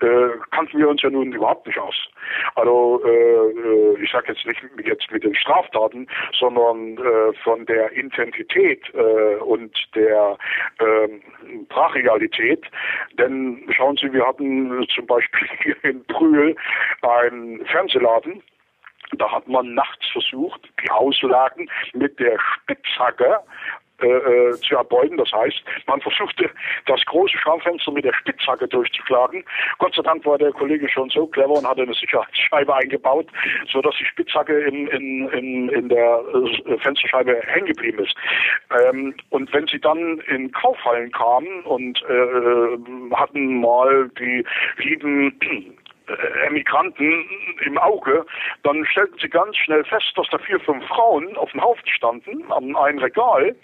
äh, 0.00 0.28
kannten 0.50 0.78
wir 0.78 0.88
uns 0.88 1.02
ja 1.02 1.10
nun 1.10 1.32
überhaupt 1.32 1.66
nicht 1.66 1.78
aus. 1.78 1.94
Also 2.54 3.02
äh, 3.04 3.10
äh 3.10 4.02
ich 4.02 4.10
sage 4.10 4.32
jetzt 4.32 4.46
nicht 4.46 4.62
jetzt 4.86 5.10
mit 5.10 5.24
den 5.24 5.34
Straftaten, 5.34 6.06
sondern 6.38 6.98
äh, 6.98 7.32
von 7.42 7.64
der 7.66 7.92
Intensität 7.92 8.82
äh, 8.94 9.36
und 9.36 9.72
der 9.94 10.36
äh, 10.78 11.08
Brachialität. 11.68 12.64
Denn 13.18 13.64
schauen 13.70 13.96
Sie, 13.96 14.12
wir 14.12 14.26
hatten 14.26 14.86
zum 14.94 15.06
Beispiel 15.06 15.48
hier 15.62 15.84
in 15.84 16.04
Brühl 16.04 16.54
einen 17.02 17.64
Fernsehladen. 17.66 18.42
Da 19.12 19.30
hat 19.30 19.46
man 19.46 19.74
nachts 19.74 20.04
versucht, 20.10 20.60
die 20.82 20.90
Auslagen 20.90 21.70
mit 21.92 22.18
der 22.18 22.38
Spitzhacke 22.40 23.38
äh, 24.02 24.06
äh, 24.06 24.52
zu 24.60 24.76
erbeuten. 24.76 25.16
Das 25.16 25.32
heißt, 25.32 25.62
man 25.86 26.00
versuchte, 26.00 26.50
das 26.86 27.02
große 27.06 27.38
Schaufenster 27.38 27.92
mit 27.92 28.04
der 28.04 28.12
Spitzhacke 28.12 28.68
durchzuschlagen. 28.68 29.42
Gott 29.78 29.94
sei 29.94 30.02
Dank 30.02 30.24
war 30.26 30.36
der 30.36 30.52
Kollege 30.52 30.88
schon 30.88 31.08
so 31.10 31.26
clever 31.26 31.52
und 31.52 31.66
hatte 31.66 31.82
eine 31.82 31.94
Sicherheitsscheibe 31.94 32.74
eingebaut, 32.74 33.26
so 33.72 33.80
dass 33.80 33.94
die 33.96 34.04
Spitzhacke 34.04 34.58
in, 34.60 34.86
in, 34.88 35.28
in, 35.30 35.68
in 35.70 35.88
der 35.88 36.20
äh, 36.66 36.78
Fensterscheibe 36.78 37.40
hängen 37.46 37.66
geblieben 37.66 38.04
ist. 38.04 38.14
Ähm, 38.70 39.14
und 39.30 39.52
wenn 39.54 39.66
sie 39.66 39.80
dann 39.80 40.18
in 40.28 40.52
Kaufhallen 40.52 41.10
kamen 41.12 41.62
und 41.62 42.02
äh, 42.02 43.14
hatten 43.14 43.60
mal 43.60 44.10
die 44.18 44.44
lieben 44.78 45.38
Emigranten 46.46 47.56
im 47.64 47.78
Auge, 47.78 48.24
dann 48.62 48.84
stellten 48.86 49.18
sie 49.18 49.28
ganz 49.28 49.56
schnell 49.56 49.84
fest, 49.84 50.12
dass 50.16 50.28
da 50.30 50.38
vier, 50.38 50.60
fünf 50.60 50.84
Frauen 50.86 51.36
auf 51.36 51.50
dem 51.52 51.62
Haufen 51.62 51.88
standen, 51.88 52.50
an 52.52 52.76
einem 52.76 52.98
Regal. 52.98 53.54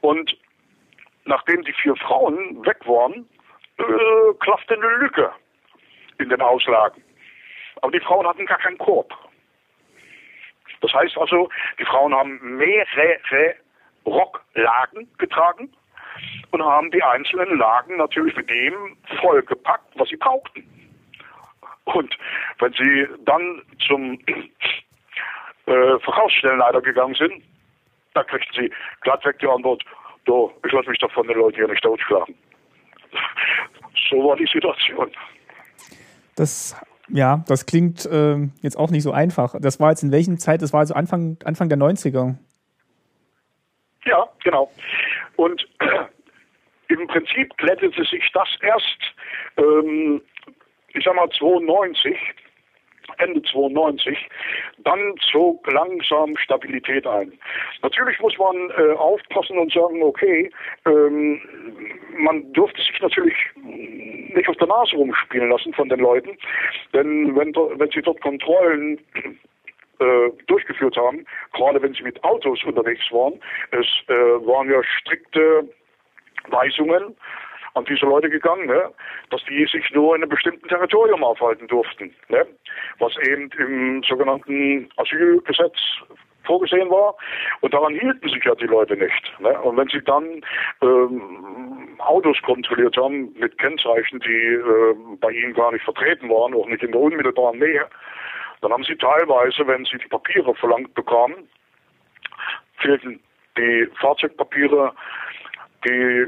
Und 0.00 0.36
nachdem 1.24 1.62
die 1.62 1.72
vier 1.72 1.96
Frauen 1.96 2.64
weg 2.64 2.78
waren, 2.86 3.28
äh, 3.78 4.34
klaffte 4.40 4.74
eine 4.74 4.88
Lücke 4.96 5.30
in 6.18 6.28
den 6.28 6.40
Auslagen. 6.40 7.02
Aber 7.80 7.92
die 7.92 8.00
Frauen 8.00 8.26
hatten 8.26 8.46
gar 8.46 8.58
keinen 8.58 8.78
Korb. 8.78 9.12
Das 10.80 10.92
heißt 10.92 11.16
also, 11.16 11.48
die 11.78 11.84
Frauen 11.84 12.14
haben 12.14 12.56
mehrere 12.56 13.54
Rocklagen 14.04 15.08
getragen 15.18 15.72
und 16.50 16.62
haben 16.62 16.90
die 16.90 17.02
einzelnen 17.02 17.56
Lagen 17.58 17.96
natürlich 17.96 18.36
mit 18.36 18.50
dem 18.50 18.96
vollgepackt, 19.20 19.98
was 19.98 20.08
sie 20.08 20.16
brauchten. 20.16 20.81
Und 21.84 22.16
wenn 22.58 22.72
Sie 22.72 23.06
dann 23.24 23.62
zum 23.86 24.18
äh, 25.66 25.98
Verkaufsstellenleiter 26.00 26.80
gegangen 26.80 27.14
sind, 27.14 27.42
da 28.14 28.22
kriegten 28.24 28.62
Sie 28.62 28.72
glattweg 29.00 29.38
die 29.38 29.48
Antwort, 29.48 29.82
du, 30.24 30.52
ich 30.64 30.72
lasse 30.72 30.90
mich 30.90 30.98
doch 30.98 31.12
von 31.12 31.26
den 31.26 31.36
Leuten 31.36 31.56
hier 31.56 31.68
nicht 31.68 31.82
totschlagen. 31.82 32.34
so 34.10 34.16
war 34.24 34.36
die 34.36 34.48
Situation. 34.52 35.10
Das 36.36 36.76
ja, 37.08 37.44
das 37.46 37.66
klingt 37.66 38.06
äh, 38.06 38.36
jetzt 38.62 38.76
auch 38.76 38.90
nicht 38.90 39.02
so 39.02 39.12
einfach. 39.12 39.54
Das 39.60 39.80
war 39.80 39.90
jetzt 39.90 40.02
in 40.02 40.12
welchen 40.12 40.38
Zeit? 40.38 40.62
Das 40.62 40.72
war 40.72 40.80
also 40.80 40.94
Anfang, 40.94 41.36
Anfang 41.44 41.68
der 41.68 41.78
90er. 41.78 42.36
Ja, 44.04 44.28
genau. 44.42 44.70
Und 45.36 45.66
äh, 45.80 45.86
im 46.94 47.06
Prinzip 47.06 47.56
glättete 47.58 48.04
sich 48.04 48.30
das 48.32 48.48
erst 48.60 48.98
ähm, 49.58 50.22
ich 50.94 51.04
sag 51.04 51.14
mal 51.14 51.28
92, 51.30 52.16
Ende 53.18 53.42
92, 53.42 54.16
dann 54.78 55.14
zog 55.30 55.70
langsam 55.70 56.36
Stabilität 56.36 57.06
ein. 57.06 57.32
Natürlich 57.82 58.18
muss 58.20 58.36
man 58.38 58.70
äh, 58.70 58.92
aufpassen 58.94 59.58
und 59.58 59.72
sagen, 59.72 60.02
okay, 60.02 60.50
ähm, 60.86 61.40
man 62.16 62.52
durfte 62.52 62.80
sich 62.80 63.00
natürlich 63.00 63.36
nicht 63.56 64.48
auf 64.48 64.56
der 64.56 64.68
Nase 64.68 64.96
rumspielen 64.96 65.50
lassen 65.50 65.74
von 65.74 65.88
den 65.88 66.00
Leuten, 66.00 66.36
denn 66.92 67.36
wenn, 67.36 67.54
wenn 67.54 67.90
sie 67.90 68.02
dort 68.02 68.20
Kontrollen 68.20 68.98
äh, 69.98 70.30
durchgeführt 70.46 70.96
haben, 70.96 71.24
gerade 71.52 71.80
wenn 71.82 71.94
sie 71.94 72.02
mit 72.02 72.22
Autos 72.24 72.62
unterwegs 72.64 73.04
waren, 73.10 73.34
es 73.70 73.86
äh, 74.08 74.14
waren 74.46 74.70
ja 74.70 74.82
strikte 74.84 75.68
Weisungen, 76.48 77.16
an 77.74 77.84
diese 77.86 78.06
Leute 78.06 78.28
gegangen, 78.28 78.66
ne? 78.66 78.90
dass 79.30 79.42
die 79.44 79.66
sich 79.66 79.90
nur 79.92 80.14
in 80.14 80.22
einem 80.22 80.30
bestimmten 80.30 80.68
Territorium 80.68 81.24
aufhalten 81.24 81.68
durften, 81.68 82.14
ne? 82.28 82.46
was 82.98 83.16
eben 83.26 83.50
im 83.58 84.02
sogenannten 84.02 84.88
Asylgesetz 84.96 85.76
vorgesehen 86.44 86.90
war. 86.90 87.14
Und 87.60 87.72
daran 87.72 87.94
hielten 87.94 88.28
sich 88.28 88.44
ja 88.44 88.54
die 88.54 88.66
Leute 88.66 88.96
nicht. 88.96 89.32
Ne? 89.40 89.58
Und 89.60 89.76
wenn 89.76 89.88
sie 89.88 90.02
dann 90.02 90.42
ähm, 90.82 91.98
Autos 91.98 92.36
kontrolliert 92.42 92.96
haben 92.96 93.32
mit 93.38 93.56
Kennzeichen, 93.58 94.20
die 94.20 94.54
äh, 94.54 94.94
bei 95.20 95.30
ihnen 95.30 95.54
gar 95.54 95.72
nicht 95.72 95.84
vertreten 95.84 96.28
waren, 96.28 96.54
auch 96.54 96.66
nicht 96.66 96.82
in 96.82 96.92
der 96.92 97.00
unmittelbaren 97.00 97.58
Nähe, 97.58 97.88
dann 98.60 98.72
haben 98.72 98.84
sie 98.84 98.96
teilweise, 98.96 99.66
wenn 99.66 99.84
sie 99.84 99.98
die 99.98 100.08
Papiere 100.08 100.54
verlangt 100.54 100.94
bekamen, 100.94 101.48
fehlten 102.78 103.20
die 103.56 103.88
Fahrzeugpapiere, 104.00 104.92
die 105.84 106.26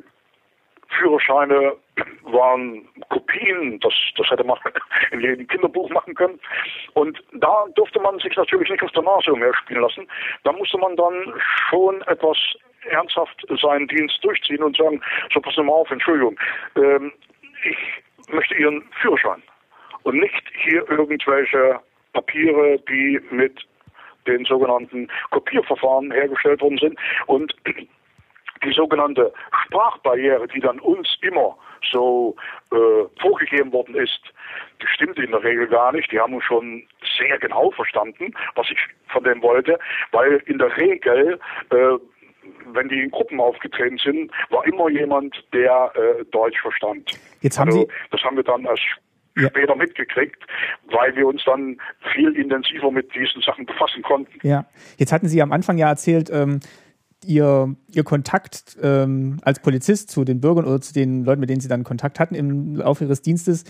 Führerscheine 0.99 1.77
waren 2.25 2.89
Kopien, 3.09 3.79
das, 3.81 3.93
das 4.17 4.31
hätte 4.31 4.45
man 4.45 4.59
in 5.11 5.21
jedem 5.21 5.47
Kinderbuch 5.47 5.91
machen 5.91 6.15
können. 6.15 6.39
Und 6.95 7.23
da 7.33 7.67
durfte 7.75 8.01
man 8.01 8.19
sich 8.19 8.37
natürlich 8.37 8.71
nicht 8.71 8.83
auf 8.83 8.93
der 8.93 9.03
Nase 9.03 9.33
umherspielen 9.33 9.83
lassen. 9.83 10.09
Da 10.45 10.53
musste 10.53 10.79
man 10.79 10.97
dann 10.97 11.35
schon 11.69 12.03
etwas 12.03 12.39
ernsthaft 12.91 13.47
seinen 13.61 13.89
Dienst 13.89 14.23
durchziehen 14.23 14.63
und 14.63 14.77
sagen, 14.77 15.01
so 15.33 15.41
passen 15.41 15.63
Sie 15.63 15.63
mal 15.63 15.73
auf, 15.73 15.91
Entschuldigung, 15.91 16.39
ähm, 16.77 17.13
ich 17.65 17.79
möchte 18.33 18.55
Ihren 18.55 18.83
Führerschein 19.01 19.43
und 20.03 20.19
nicht 20.19 20.43
hier 20.65 20.89
irgendwelche 20.91 21.81
Papiere, 22.13 22.79
die 22.89 23.21
mit 23.31 23.67
den 24.27 24.45
sogenannten 24.45 25.09
Kopierverfahren 25.31 26.11
hergestellt 26.13 26.61
worden 26.61 26.79
sind. 26.79 26.99
Und 27.27 27.55
die 28.65 28.73
sogenannte 28.73 29.33
Sprachbarriere, 29.65 30.47
die 30.49 30.61
dann 30.61 30.81
uns 30.81 31.09
immer 31.21 31.57
so 31.91 32.35
äh, 32.73 32.77
vorgegeben 33.21 33.73
worden 33.73 33.95
ist, 33.95 34.21
die 34.81 34.87
stimmt 34.87 35.19
in 35.19 35.31
der 35.31 35.43
Regel 35.43 35.67
gar 35.69 35.93
nicht. 35.93 36.11
Die 36.11 36.19
haben 36.19 36.35
uns 36.35 36.45
schon 36.45 36.83
sehr 37.19 37.39
genau 37.39 37.71
verstanden, 37.73 38.35
was 38.55 38.71
ich 38.71 38.79
von 39.09 39.25
dem 39.25 39.43
wollte, 39.43 39.79
weil 40.13 40.43
in 40.47 40.59
der 40.59 40.77
Regel, 40.77 41.39
äh, 41.71 41.77
wenn 42.73 42.89
die 42.89 43.03
in 43.03 43.11
Gruppen 43.11 43.41
aufgetreten 43.41 43.99
sind, 43.99 44.31
war 44.51 44.67
immer 44.67 44.89
jemand, 44.89 45.37
der 45.53 45.93
äh, 45.95 46.25
Deutsch 46.27 46.61
verstand. 46.61 47.19
Jetzt 47.41 47.59
haben 47.59 47.69
also, 47.69 47.83
Sie 47.83 47.89
das 48.11 48.23
haben 48.23 48.37
wir 48.37 48.45
dann 48.45 48.65
erst 48.65 48.83
ja. 49.37 49.49
später 49.49 49.75
mitgekriegt, 49.75 50.45
weil 50.91 51.15
wir 51.17 51.27
uns 51.27 51.43
dann 51.45 51.79
viel 52.13 52.37
intensiver 52.37 52.91
mit 52.91 53.15
diesen 53.15 53.43
Sachen 53.43 53.67
befassen 53.67 54.03
konnten. 54.03 54.47
Ja, 54.47 54.67
jetzt 54.99 55.13
hatten 55.13 55.29
Sie 55.29 55.41
am 55.43 55.53
Anfang 55.53 55.79
ja 55.79 55.89
erzählt, 55.89 56.31
ähm, 56.31 56.61
ihr, 57.25 57.75
ihr 57.93 58.05
Kontakt 58.05 58.77
ähm, 58.83 59.39
als 59.43 59.61
Polizist 59.61 60.11
zu 60.11 60.25
den 60.25 60.41
Bürgern 60.41 60.65
oder 60.65 60.81
zu 60.81 60.93
den 60.93 61.25
Leuten, 61.25 61.41
mit 61.41 61.51
denen 61.51 61.61
sie 61.61 61.69
dann 61.69 61.85
Kontakt 61.85 62.21
hatten 62.21 62.35
im 62.35 62.77
Laufe 62.77 63.05
ihres 63.05 63.23
Dienstes, 63.23 63.65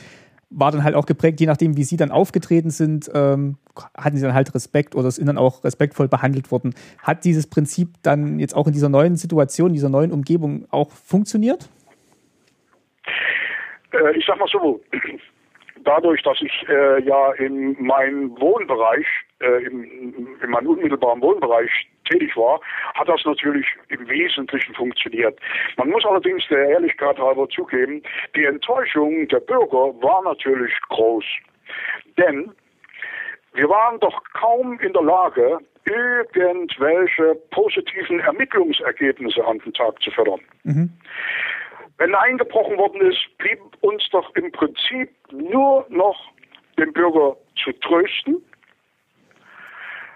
war 0.51 0.71
dann 0.71 0.85
halt 0.85 0.95
auch 0.95 1.07
geprägt, 1.07 1.41
je 1.41 1.47
nachdem, 1.47 1.77
wie 1.77 1.85
sie 1.85 1.97
dann 1.97 2.11
aufgetreten 2.11 2.71
sind, 2.71 3.11
ähm, 3.15 3.57
hatten 3.97 4.17
sie 4.17 4.23
dann 4.23 4.35
halt 4.35 4.55
Respekt 4.55 4.95
oder 4.95 5.11
sind 5.11 5.27
dann 5.27 5.39
auch 5.39 5.65
respektvoll 5.65 6.09
behandelt 6.09 6.51
worden. 6.51 6.75
Hat 7.03 7.25
dieses 7.25 7.49
Prinzip 7.49 7.89
dann 8.03 8.39
jetzt 8.39 8.55
auch 8.55 8.67
in 8.67 8.73
dieser 8.73 8.89
neuen 8.89 9.17
Situation, 9.17 9.73
dieser 9.73 9.89
neuen 9.89 10.13
Umgebung 10.13 10.67
auch 10.71 10.91
funktioniert? 10.91 11.69
Äh, 13.93 14.17
ich 14.17 14.25
sag 14.27 14.39
mal 14.39 14.49
so, 14.51 14.81
dadurch, 15.85 16.23
dass 16.23 16.41
ich 16.41 16.69
äh, 16.69 17.03
ja 17.03 17.33
in 17.33 17.77
meinem 17.83 18.31
Wohnbereich, 18.41 19.07
äh, 19.41 19.65
in, 19.65 19.85
in 20.43 20.51
meinem 20.51 20.69
unmittelbaren 20.69 21.21
Wohnbereich 21.21 21.71
tätig 22.09 22.37
war, 22.37 22.61
hat 22.95 23.09
das 23.09 23.25
natürlich 23.25 23.67
im 23.89 24.09
Wesentlichen 24.09 24.75
funktioniert. 24.75 25.39
Man 25.77 25.91
muss 25.91 26.05
allerdings 26.05 26.47
der 26.49 26.69
Ehrlichkeit 26.69 27.19
halber 27.19 27.49
zugeben, 27.49 28.03
die 28.37 28.45
Enttäuschung 28.45 29.27
der 29.29 29.41
Bürger 29.41 29.95
war 30.03 30.23
natürlich 30.23 30.73
groß. 30.89 31.25
Denn 32.19 32.53
wir 33.55 33.69
waren 33.69 34.01
doch 34.01 34.23
kaum 34.35 34.79
in 34.81 34.93
der 34.93 35.03
Lage, 35.03 35.59
irgendwelche 35.87 37.35
positiven 37.51 38.21
Ermittlungsergebnisse 38.21 39.45
an 39.45 39.59
den 39.59 39.73
Tag 39.73 40.01
zu 40.03 40.11
fördern. 40.11 40.41
Mhm. 40.65 40.91
Wenn 41.99 42.15
eingebrochen 42.15 42.77
worden 42.77 43.01
ist, 43.03 43.21
blieb 43.39 43.61
uns 43.81 44.09
doch 44.11 44.35
im 44.35 44.51
Prinzip 44.51 45.11
nur 45.31 45.87
noch 45.89 46.33
den 46.79 46.93
Bürger 46.93 47.37
zu 47.63 47.73
trösten, 47.73 48.43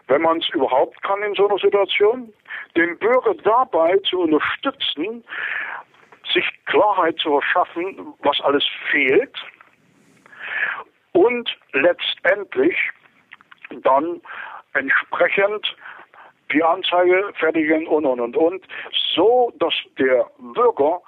wenn 0.09 0.23
man 0.23 0.39
es 0.39 0.49
überhaupt 0.51 1.01
kann 1.03 1.23
in 1.23 1.35
so 1.35 1.49
einer 1.49 1.59
Situation, 1.59 2.33
den 2.77 2.99
Bürger 2.99 3.35
dabei 3.45 3.97
zu 4.09 4.21
unterstützen, 4.21 5.25
sich 6.33 6.45
Klarheit 6.67 7.19
zu 7.19 7.31
verschaffen, 7.31 8.15
was 8.23 8.41
alles 8.41 8.65
fehlt 8.91 9.35
und 11.13 11.49
letztendlich 11.73 12.77
dann 13.83 14.21
entsprechend 14.75 15.77
die 16.53 16.63
Anzeige 16.63 17.31
fertigen 17.39 17.87
und 17.87 18.07
und 18.07 18.21
und 18.21 18.37
und, 18.37 18.65
so 19.15 19.53
dass 19.59 19.75
der 19.99 20.27
Bürger 20.55 21.01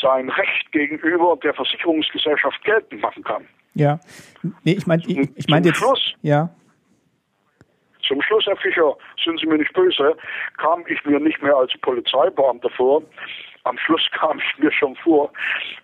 sein 0.00 0.28
Recht 0.28 0.72
gegenüber 0.72 1.36
der 1.42 1.54
Versicherungsgesellschaft 1.54 2.62
geltend 2.64 3.00
machen 3.00 3.22
kann. 3.22 3.46
Ja, 3.74 4.00
nee, 4.64 4.72
ich 4.72 4.86
meine, 4.86 5.02
ich, 5.06 5.36
ich 5.36 5.48
meine 5.48 5.68
jetzt, 5.68 5.78
Schluss, 5.78 6.14
ja. 6.22 6.50
Zum 8.08 8.22
Schluss, 8.22 8.46
Herr 8.46 8.56
Fischer, 8.56 8.96
sind 9.22 9.38
Sie 9.38 9.46
mir 9.46 9.58
nicht 9.58 9.72
böse, 9.74 10.16
kam 10.56 10.82
ich 10.88 11.04
mir 11.04 11.20
nicht 11.20 11.42
mehr 11.42 11.54
als 11.54 11.72
Polizeibeamter 11.82 12.70
vor. 12.70 13.02
Am 13.64 13.76
Schluss 13.76 14.08
kam 14.18 14.38
ich 14.38 14.62
mir 14.62 14.72
schon 14.72 14.96
vor, 14.96 15.30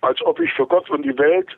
als 0.01 0.21
ob 0.23 0.41
ich 0.41 0.51
für 0.55 0.67
Gott 0.67 0.89
und 0.89 1.03
die 1.03 1.17
Welt 1.19 1.57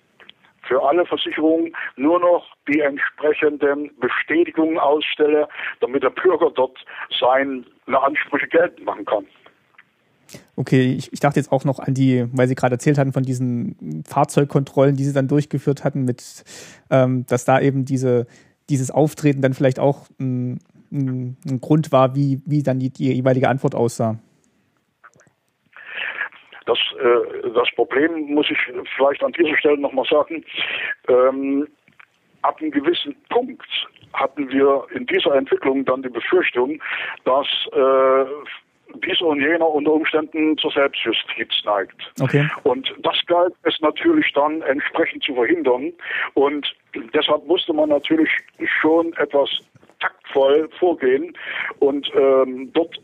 für 0.63 0.83
alle 0.83 1.07
Versicherungen 1.07 1.73
nur 1.95 2.19
noch 2.19 2.45
die 2.67 2.81
entsprechenden 2.81 3.93
Bestätigungen 4.01 4.79
ausstelle, 4.79 5.49
damit 5.79 6.03
der 6.03 6.11
Bürger 6.11 6.51
dort 6.51 6.77
seine 7.21 7.63
Ansprüche 7.87 8.49
geltend 8.49 8.85
machen 8.85 9.05
kann. 9.05 9.27
Okay, 10.57 10.95
ich, 10.99 11.13
ich, 11.13 11.21
dachte 11.21 11.39
jetzt 11.39 11.53
auch 11.53 11.65
noch 11.65 11.79
an 11.79 11.95
die, 11.95 12.27
weil 12.33 12.49
Sie 12.49 12.57
gerade 12.57 12.75
erzählt 12.75 12.99
hatten 12.99 13.13
von 13.13 13.23
diesen 13.23 14.03
Fahrzeugkontrollen, 14.09 14.97
die 14.97 15.05
Sie 15.05 15.13
dann 15.13 15.29
durchgeführt 15.29 15.85
hatten, 15.85 16.05
mit, 16.05 16.45
ähm, 16.91 17.25
dass 17.27 17.45
da 17.45 17.61
eben 17.61 17.85
diese, 17.85 18.27
dieses 18.69 18.91
Auftreten 18.91 19.43
dann 19.43 19.55
vielleicht 19.55 19.79
auch 19.79 20.07
ein, 20.21 20.59
ein, 20.93 21.37
ein 21.47 21.61
Grund 21.61 21.93
war, 21.93 22.15
wie, 22.15 22.41
wie 22.47 22.63
dann 22.63 22.79
die, 22.79 22.91
die 22.91 23.13
jeweilige 23.13 23.49
Antwort 23.49 23.75
aussah. 23.75 24.19
Das, 26.67 26.79
äh, 26.99 27.51
das 27.55 27.69
Problem 27.77 28.35
muss 28.35 28.47
ich 28.51 28.59
vielleicht 28.97 29.23
an 29.23 29.33
dieser 29.33 29.57
Stelle 29.57 29.79
nochmal 29.79 30.07
sagen. 30.11 30.45
Ähm, 31.09 31.69
ab 32.43 32.61
einem 32.61 32.73
gewissen 32.73 33.15
Punkt 33.31 33.67
hatten 34.13 34.49
wir 34.51 34.85
in 34.95 35.07
dieser 35.07 35.35
Entwicklung 35.35 35.85
dann 35.85 36.03
die 36.03 36.09
Befürchtung, 36.09 36.81
dass 37.25 37.47
äh, 37.73 38.25
dieser 39.07 39.27
und 39.27 39.41
jener 39.41 39.69
unter 39.69 39.93
Umständen 39.93 40.57
zur 40.59 40.71
Selbstjustiz 40.71 41.51
neigt. 41.65 42.13
Okay. 42.21 42.49
Und 42.63 42.93
das 43.03 43.17
galt 43.27 43.55
es 43.65 43.79
natürlich 43.81 44.33
dann 44.33 44.63
entsprechend 44.63 45.23
zu 45.25 45.35
verhindern. 45.35 45.93
Und 46.35 46.75
deshalb 47.15 47.47
musste 47.47 47.73
man 47.73 47.89
natürlich 47.89 48.31
schon 48.81 49.13
etwas 49.15 49.51
taktvoll 50.01 50.69
vorgehen 50.79 51.37
und 51.79 52.11
ähm, 52.15 52.71
dort 52.73 53.01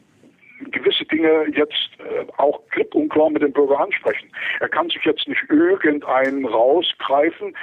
gewisse 0.71 1.05
Dinge 1.07 1.47
jetzt 1.55 1.91
äh, 1.99 2.25
auch 2.37 2.61
klipp 2.71 2.95
und 2.95 3.09
klar 3.09 3.31
mit 3.31 3.43
dem 3.43 3.53
Bürger 3.53 3.81
ansprechen. 3.81 4.31
Er 4.61 4.69
kann 4.69 4.89
sich 4.89 5.05
jetzt 5.05 5.27
nicht 5.27 5.43
irgendeinen 5.49 6.45
rausgreifen, 6.45 7.57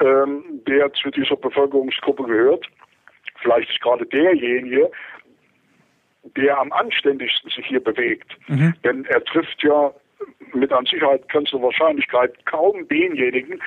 ähm, 0.00 0.42
der 0.66 0.92
zu 0.94 1.10
dieser 1.10 1.36
Bevölkerungsgruppe 1.36 2.24
gehört. 2.24 2.66
Vielleicht 3.40 3.70
ist 3.70 3.80
gerade 3.80 4.06
derjenige, 4.06 4.90
der 6.36 6.58
am 6.58 6.72
anständigsten 6.72 7.50
sich 7.50 7.66
hier 7.66 7.82
bewegt. 7.82 8.36
Mhm. 8.48 8.74
Denn 8.84 9.04
er 9.06 9.24
trifft 9.24 9.62
ja 9.62 9.92
mit 10.54 10.72
an 10.72 10.86
Sicherheit 10.86 11.28
grenzender 11.28 11.64
Wahrscheinlichkeit 11.64 12.44
kaum 12.46 12.86
denjenigen, 12.88 13.60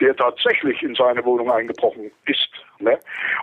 der 0.00 0.14
tatsächlich 0.16 0.82
in 0.82 0.94
seine 0.94 1.24
Wohnung 1.24 1.50
eingebrochen 1.50 2.10
ist. 2.26 2.48
Ne? 2.78 2.98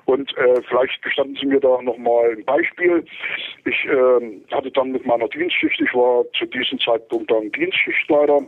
Und 0.05 0.35
äh, 0.37 0.61
vielleicht 0.67 1.01
gestatten 1.01 1.35
Sie 1.39 1.47
mir 1.47 1.59
da 1.59 1.81
nochmal 1.81 2.31
ein 2.31 2.45
Beispiel. 2.45 3.03
Ich 3.65 3.85
äh, 3.85 4.53
hatte 4.53 4.71
dann 4.71 4.91
mit 4.91 5.05
meiner 5.05 5.27
Dienstschicht, 5.27 5.81
ich 5.81 5.93
war 5.93 6.23
zu 6.37 6.45
diesem 6.45 6.79
Zeitpunkt 6.79 7.31
dann 7.31 7.51
Dienstschichtleiter, 7.51 8.41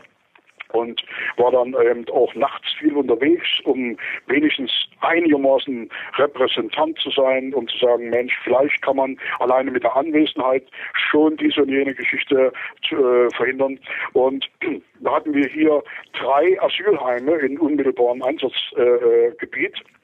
und 0.75 1.03
war 1.37 1.51
dann 1.51 1.75
eben 1.89 2.07
auch 2.09 2.33
nachts 2.35 2.73
viel 2.79 2.95
unterwegs, 2.95 3.47
um 3.63 3.97
wenigstens 4.27 4.71
einigermaßen 5.01 5.89
Repräsentant 6.17 6.99
zu 6.99 7.09
sein, 7.11 7.53
um 7.53 7.67
zu 7.67 7.77
sagen, 7.77 8.09
Mensch, 8.09 8.33
vielleicht 8.43 8.81
kann 8.81 8.97
man 8.97 9.17
alleine 9.39 9.71
mit 9.71 9.83
der 9.83 9.95
Anwesenheit 9.95 10.63
schon 10.93 11.37
diese 11.37 11.63
und 11.63 11.69
jene 11.69 11.93
Geschichte 11.93 12.51
äh, 12.91 13.35
verhindern. 13.35 13.79
Und 14.13 14.49
da 14.99 15.15
hatten 15.15 15.33
wir 15.33 15.47
hier 15.47 15.83
drei 16.13 16.57
Asylheime 16.61 17.35
in 17.37 17.59
unmittelbarem 17.59 18.21
Einsatzgebiet. 18.23 19.73
Äh, 19.75 19.94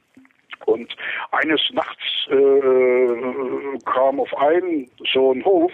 und 0.65 0.95
eines 1.31 1.61
Nachts 1.73 2.27
äh, 2.29 3.79
kam 3.85 4.19
auf 4.19 4.37
einen 4.37 4.89
so 5.13 5.31
einen 5.31 5.43
Hof 5.45 5.71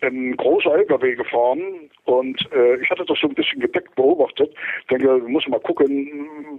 ein 0.00 0.36
großer 0.36 0.74
LKW 0.74 1.14
gefahren 1.14 1.90
und 2.04 2.40
äh, 2.52 2.76
ich 2.76 2.90
hatte 2.90 3.04
das 3.04 3.18
so 3.20 3.28
ein 3.28 3.34
bisschen 3.34 3.60
gedeckt 3.60 3.94
beobachtet. 3.94 4.54
Denke, 4.90 5.18
muss 5.26 5.46
mal 5.48 5.60
gucken, 5.60 6.58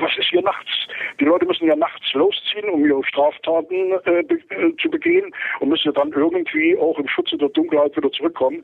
was 0.00 0.16
ist 0.16 0.30
hier 0.30 0.42
nachts? 0.42 0.70
Die 1.20 1.24
Leute 1.24 1.46
müssen 1.46 1.66
ja 1.66 1.76
nachts 1.76 2.12
losziehen, 2.14 2.68
um 2.68 2.84
ihre 2.84 3.04
Straftaten 3.04 3.92
äh, 4.04 4.22
be 4.22 4.38
äh, 4.50 4.74
zu 4.80 4.90
begehen 4.90 5.32
und 5.60 5.68
müssen 5.68 5.92
dann 5.92 6.12
irgendwie 6.12 6.76
auch 6.78 6.98
im 6.98 7.08
Schutze 7.08 7.36
der 7.36 7.48
Dunkelheit 7.50 7.96
wieder 7.96 8.10
zurückkommen 8.12 8.62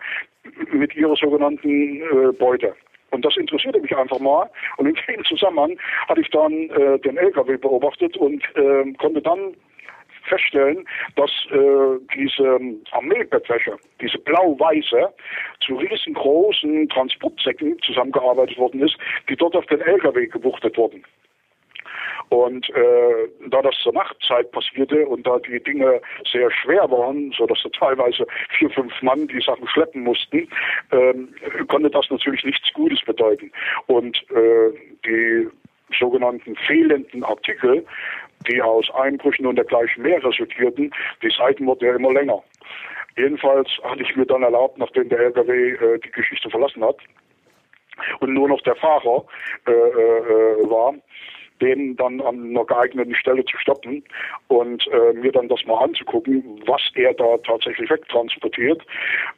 mit 0.73 0.95
ihrer 0.95 1.17
sogenannten 1.17 2.03
äh, 2.03 2.33
Beute. 2.33 2.75
Und 3.15 3.25
das 3.25 3.37
interessierte 3.37 3.81
mich 3.81 3.97
einfach 3.97 4.19
mal. 4.19 4.51
Und 4.77 4.87
in 4.87 4.97
dem 5.09 5.25
Zusammenhang 5.25 5.79
hatte 6.09 6.21
ich 6.21 6.31
dann 6.31 6.53
äh, 6.53 6.99
den 6.99 7.17
LKW 7.17 7.57
beobachtet 7.57 8.17
und 8.17 8.43
äh, 8.57 8.93
konnte 8.99 9.23
dann 9.23 9.55
feststellen, 10.25 10.85
dass 11.17 11.31
äh, 11.51 12.01
diese 12.17 12.59
Armeebettwäsche, 12.91 13.77
diese 14.01 14.19
blau-weiße, 14.19 15.13
zu 15.65 15.77
riesengroßen 15.77 16.89
Transportsäcken 16.89 17.79
zusammengearbeitet 17.83 18.59
worden 18.59 18.83
ist, 18.83 18.97
die 19.29 19.37
dort 19.37 19.55
auf 19.55 19.67
den 19.67 19.81
LKW 19.81 20.27
gewuchtet 20.27 20.77
wurden. 20.77 21.05
Und 22.29 22.69
äh, 22.71 23.29
da 23.49 23.63
das 23.63 23.75
zur 23.83 23.93
Nachtzeit 23.93 24.51
passierte 24.53 25.07
und 25.07 25.27
da 25.27 25.39
die 25.39 25.63
Dinge 25.63 26.01
sehr 26.31 26.51
schwer 26.51 26.91
waren, 26.91 27.33
so 27.37 27.47
dass 27.47 27.63
da 27.63 27.69
teilweise 27.71 28.27
vier, 28.59 28.71
fünf 28.71 28.93
Mann 29.03 29.29
die 29.29 29.41
Sachen 29.41 29.67
schleppen 29.69 30.03
mussten, 30.03 30.49
ähm, 30.93 31.35
konnte 31.69 31.91
das 31.91 32.11
natürlich 32.11 32.45
nichts 32.45 32.73
Gutes 32.73 33.01
bedeuten. 33.05 33.53
Und 33.87 34.17
äh, 34.31 34.73
die 35.05 35.49
sogenannten 35.99 36.57
fehlenden 36.57 37.25
Artikel, 37.25 37.85
die 38.49 38.61
aus 38.61 38.91
Einbrüchen 38.95 39.47
und 39.47 39.57
dergleichen 39.57 40.03
mehr 40.03 40.23
resultierten, 40.25 40.93
die 41.23 41.31
Seiten 41.31 41.67
wurden 41.67 41.85
ja 41.85 41.95
immer 41.95 42.13
länger. 42.13 42.43
Jedenfalls 43.17 43.69
hatte 43.85 44.03
ich 44.03 44.17
mir 44.17 44.27
dann 44.27 44.43
erlaubt, 44.43 44.79
nachdem 44.79 45.09
der 45.09 45.21
LKW 45.21 45.71
äh, 45.71 45.99
die 46.01 46.11
Geschichte 46.11 46.51
verlassen 46.51 46.85
hat 46.85 46.97
und 48.21 48.35
nur 48.35 48.49
noch 48.49 48.61
der 48.63 48.75
Fahrer 48.77 49.25
äh, 49.67 49.71
äh, 49.71 50.71
war, 50.71 50.95
den 51.65 51.97
dann 51.97 52.21
an 52.21 52.51
einer 52.51 52.65
geeigneten 52.65 53.15
Stelle 53.15 53.45
zu 53.45 53.57
stoppen 53.57 54.05
und 54.49 54.87
äh, 54.89 55.15
mir 55.15 55.33
dann 55.33 55.49
das 55.49 55.65
mal 55.65 55.83
anzugucken, 55.83 56.61
was 56.67 56.83
er 56.95 57.15
da 57.15 57.39
tatsächlich 57.39 57.89
wegtransportiert. 57.89 58.83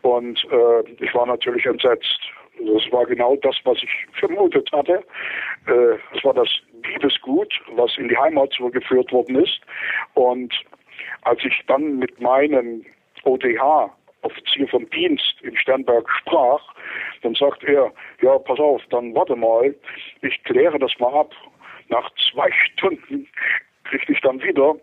Und 0.03 0.45
äh, 0.51 1.05
ich 1.05 1.15
war 1.15 1.27
natürlich 1.27 1.65
entsetzt. 1.67 2.21
Das 2.59 2.91
war 2.91 3.05
genau 3.07 3.37
das, 3.37 3.57
was 3.65 3.79
ich 3.83 3.91
vermutet 4.19 4.71
hatte. 4.73 5.05
Äh, 5.67 6.17
es 6.17 6.25
war 6.25 6.35
das 6.35 6.49
Diebesgut, 6.89 7.53
was 7.77 7.97
in 7.99 8.09
die 8.09 8.17
Heimat 8.17 8.53
zurückgeführt 8.53 9.13
worden 9.13 9.37
ist. 9.37 9.61
Und 10.15 10.53
als 11.23 11.45
ich 11.45 11.63
dann 11.69 11.99
mit 11.99 12.21
meinem 12.21 12.85
ODH 13.25 13.93
Offizier 14.23 14.67
vom 14.67 14.89
Dienst 14.91 15.37
in 15.43 15.57
Sternberg 15.57 16.09
sprach, 16.21 16.75
dann 17.23 17.35
sagt 17.35 17.63
er, 17.63 17.93
ja, 18.23 18.37
pass 18.39 18.59
auf, 18.59 18.83
dann 18.91 19.15
warte 19.15 19.37
mal, 19.37 19.73
ich 20.23 20.43
kläre 20.43 20.79
das 20.81 20.91
mal 20.99 21.15
ab 21.15 21.33
nach 21.89 22.11
zwei 22.31 22.51
Stunden 22.53 23.27
kriegte 23.85 24.13
ich 24.13 24.21
dann 24.21 24.43
wieder 24.43 24.75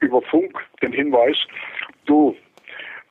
über 0.00 0.22
Funk 0.22 0.58
den 0.82 0.92
Hinweis, 0.92 1.36
du, 2.04 2.36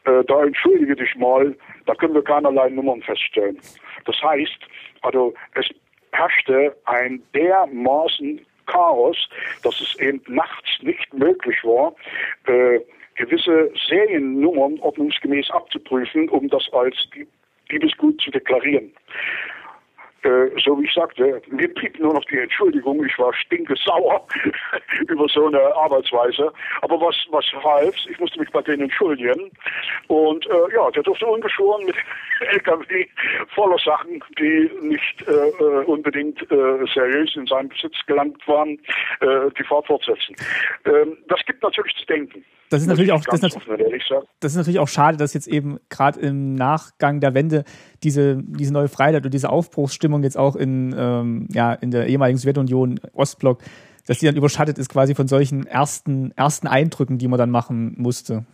äh, 0.06 0.24
da 0.26 0.44
entschuldige 0.44 0.96
dich 0.96 1.16
mal, 1.16 1.56
da 1.86 1.96
können 1.96 2.14
wir 2.14 2.24
keinerlei 2.24 2.70
Nummern 2.70 3.02
feststellen. 3.02 3.60
Das 4.06 4.22
heißt, 4.22 4.60
also 5.02 5.34
es 5.56 5.68
herrschte 6.12 6.76
ein 6.86 7.22
dermaßen 7.34 8.46
Chaos, 8.68 9.30
dass 9.64 9.80
es 9.80 10.00
eben 10.00 10.22
nachts 10.28 10.82
nicht 10.82 11.14
möglich 11.14 11.58
war, 11.64 11.94
äh, 12.48 12.80
gewisse 13.16 13.72
Seriennummern 13.88 14.80
ordnungsgemäß 14.80 15.50
abzuprüfen, 15.52 16.30
um 16.30 16.50
das 16.50 16.68
als 16.74 16.96
Diebesgut 17.72 18.20
zu 18.22 18.32
deklarieren. 18.32 18.92
Äh, 20.26 20.50
so 20.64 20.80
wie 20.80 20.86
ich 20.86 20.94
sagte, 20.94 21.42
mir 21.50 21.74
blieb 21.74 22.00
nur 22.00 22.14
noch 22.14 22.26
die 22.26 22.40
Entschuldigung, 22.40 23.04
ich 23.06 23.18
war 23.20 23.34
stinkesauer 23.34 24.28
über 25.08 25.28
so 25.28 25.46
eine 25.48 25.62
Arbeitsweise. 25.76 26.52
Aber 26.82 27.00
was, 27.00 27.16
was 27.30 27.46
half, 27.64 27.96
ich 28.10 28.20
musste 28.20 28.40
mich 28.40 28.50
bei 28.52 28.62
denen 28.62 28.84
entschuldigen. 28.84 29.52
Und 30.08 30.46
äh, 30.48 30.74
ja, 30.74 30.90
der 30.92 31.04
durfte 31.04 31.26
ungeschoren 31.28 31.86
mit 31.86 31.96
LKW 32.52 33.06
voller 33.54 33.78
Sachen, 33.78 34.24
die 34.40 34.70
nicht 34.82 35.28
äh, 35.28 35.32
äh, 35.32 35.86
unbedingt 35.86 36.42
äh, 36.52 36.86
seriös 36.94 37.36
in 37.36 37.46
seinem 37.46 37.70
Besitz 37.70 37.96
gelangt 38.08 38.46
waren, 38.48 38.80
äh, 39.22 39.52
die 39.58 39.64
Fahrt 39.64 39.88
fortsetzen. 39.88 40.36
Ähm, 40.86 41.18
das 41.28 41.40
gibt 41.46 41.62
natürlich 41.64 41.96
zu 41.96 42.06
denken. 42.06 42.44
Das 42.70 42.82
ist 42.82 42.88
natürlich 42.88 43.12
auch, 43.12 43.24
das, 43.24 43.42
das 43.42 44.52
ist 44.52 44.58
natürlich 44.58 44.80
auch 44.80 44.88
schade, 44.88 45.18
dass 45.18 45.34
jetzt 45.34 45.48
eben 45.48 45.80
gerade 45.90 46.20
im 46.20 46.56
Nachgang 46.56 47.20
der 47.20 47.34
Wende 47.34 47.64
diese, 48.04 48.42
diese 48.42 48.74
neue 48.74 48.88
Freiheit 48.88 49.24
und 49.24 49.34
diese 49.34 49.50
Aufbruchsstimmung 49.50 50.24
jetzt 50.24 50.38
auch 50.38 50.56
in, 50.56 50.96
ähm, 50.98 51.48
ja, 51.52 51.74
in 51.74 51.92
der 51.92 52.08
ehemaligen 52.08 52.40
Sowjetunion, 52.40 53.00
Ostblock, 53.14 53.62
dass 54.08 54.20
die 54.20 54.26
dann 54.26 54.36
überschattet 54.36 54.78
ist 54.78 54.90
quasi 54.90 55.14
von 55.14 55.28
solchen 55.28 55.68
ersten, 55.68 56.32
ersten 56.36 56.68
Eindrücken, 56.68 57.18
die 57.18 57.28
man 57.28 57.38
dann 57.38 57.52
machen 57.52 57.94
musste. 57.98 58.46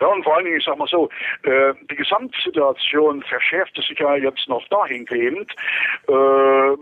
Ja, 0.00 0.06
und 0.06 0.22
vor 0.22 0.36
allen 0.36 0.44
Dingen, 0.44 0.58
ich 0.58 0.64
sag 0.64 0.78
mal 0.78 0.86
so, 0.86 1.08
äh, 1.42 1.74
die 1.90 1.96
Gesamtsituation 1.96 3.22
verschärfte 3.22 3.82
sich 3.82 3.98
ja 3.98 4.14
jetzt 4.16 4.48
noch 4.48 4.66
dahingehend, 4.68 5.50
äh, 6.06 6.76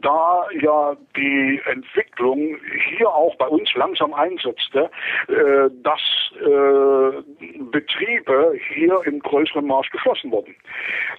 da 0.00 0.46
ja 0.60 0.96
die 1.16 1.60
Entwicklung 1.66 2.56
hier 2.96 3.08
auch 3.08 3.34
bei 3.36 3.46
uns 3.46 3.72
langsam 3.74 4.14
einsetzte, 4.14 4.90
äh, 5.28 5.70
dass 5.82 6.00
äh, 6.36 7.22
Betriebe 7.70 8.54
hier 8.68 9.00
im 9.06 9.18
größeren 9.18 9.66
Maß 9.66 9.90
geschlossen 9.90 10.30
wurden. 10.30 10.54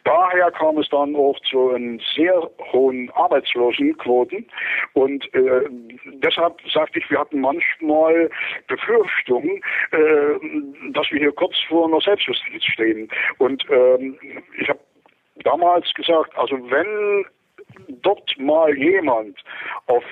Daher 0.06 0.52
kam 0.52 0.78
es 0.78 0.88
dann 0.90 1.16
auch 1.16 1.38
zu 1.42 1.72
einen 1.72 2.02
sehr 2.16 2.50
hohen 2.72 3.10
Arbeitslosenquoten 3.12 4.46
und 4.94 5.34
äh, 5.34 5.68
deshalb 6.24 6.62
sagte 6.72 7.00
ich, 7.00 7.10
wir 7.10 7.20
hatten 7.20 7.42
manchmal 7.42 8.30
Befürchtungen, 8.68 9.62
äh, 9.92 10.92
dass 10.92 11.12
wir 11.12 11.20
hier 11.20 11.33
kurz 11.34 11.56
vor 11.68 11.88
einer 11.88 12.02
Selbstjustiz 12.02 12.64
stehen. 12.64 13.10
Und 13.38 13.64
ähm, 13.70 14.18
ich 14.58 14.70
habe 14.70 14.80
damals 15.44 15.92
gesagt, 15.94 16.36
also 16.38 16.56
wenn 16.70 17.26
dort 18.02 18.38
mal 18.38 18.76
jemand 18.78 19.38
auf 19.88 20.04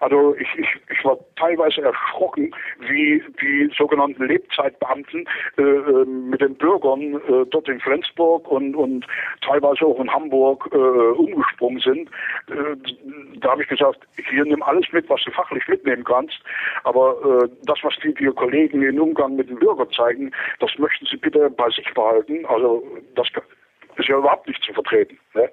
Also 0.00 0.34
ich, 0.36 0.48
ich, 0.56 0.68
ich 0.90 1.04
war 1.04 1.18
teilweise 1.36 1.82
erschrocken, 1.82 2.54
wie 2.80 3.22
die 3.40 3.70
sogenannten 3.76 4.24
Lebzeitbeamten 4.26 5.28
äh, 5.56 5.62
äh, 5.62 6.04
mit 6.04 6.40
den 6.40 6.54
Bürgern 6.54 7.14
äh, 7.14 7.46
dort 7.50 7.68
in 7.68 7.80
Flensburg 7.80 8.48
und, 8.48 8.74
und 8.74 9.06
teilweise 9.40 9.84
auch 9.86 10.00
in 10.00 10.12
Hamburg 10.12 10.68
äh, 10.72 10.76
umgesprungen 10.76 11.80
sind. 11.80 12.10
Äh, 12.48 12.76
da 13.40 13.50
habe 13.50 13.62
ich 13.62 13.68
gesagt, 13.68 14.00
hier 14.30 14.44
nimm 14.44 14.62
alles 14.62 14.87
mit, 14.92 15.08
was 15.08 15.22
du 15.24 15.30
fachlich 15.30 15.66
mitnehmen 15.68 16.04
kannst, 16.04 16.38
aber 16.84 17.42
äh, 17.44 17.48
das, 17.64 17.78
was 17.82 17.94
die, 18.02 18.14
die 18.14 18.26
Kollegen 18.26 18.82
im 18.82 19.00
Umgang 19.00 19.36
mit 19.36 19.48
den 19.48 19.58
Bürgern 19.58 19.90
zeigen, 19.90 20.32
das 20.60 20.70
möchten 20.78 21.06
sie 21.06 21.16
bitte 21.16 21.50
bei 21.50 21.68
sich 21.70 21.92
behalten. 21.94 22.44
Also 22.46 22.84
das 23.14 23.28
ist 23.98 24.08
ja 24.08 24.18
überhaupt 24.18 24.46
nicht 24.46 24.62
zu 24.62 24.72
vertreten. 24.72 25.18
Ne? 25.34 25.50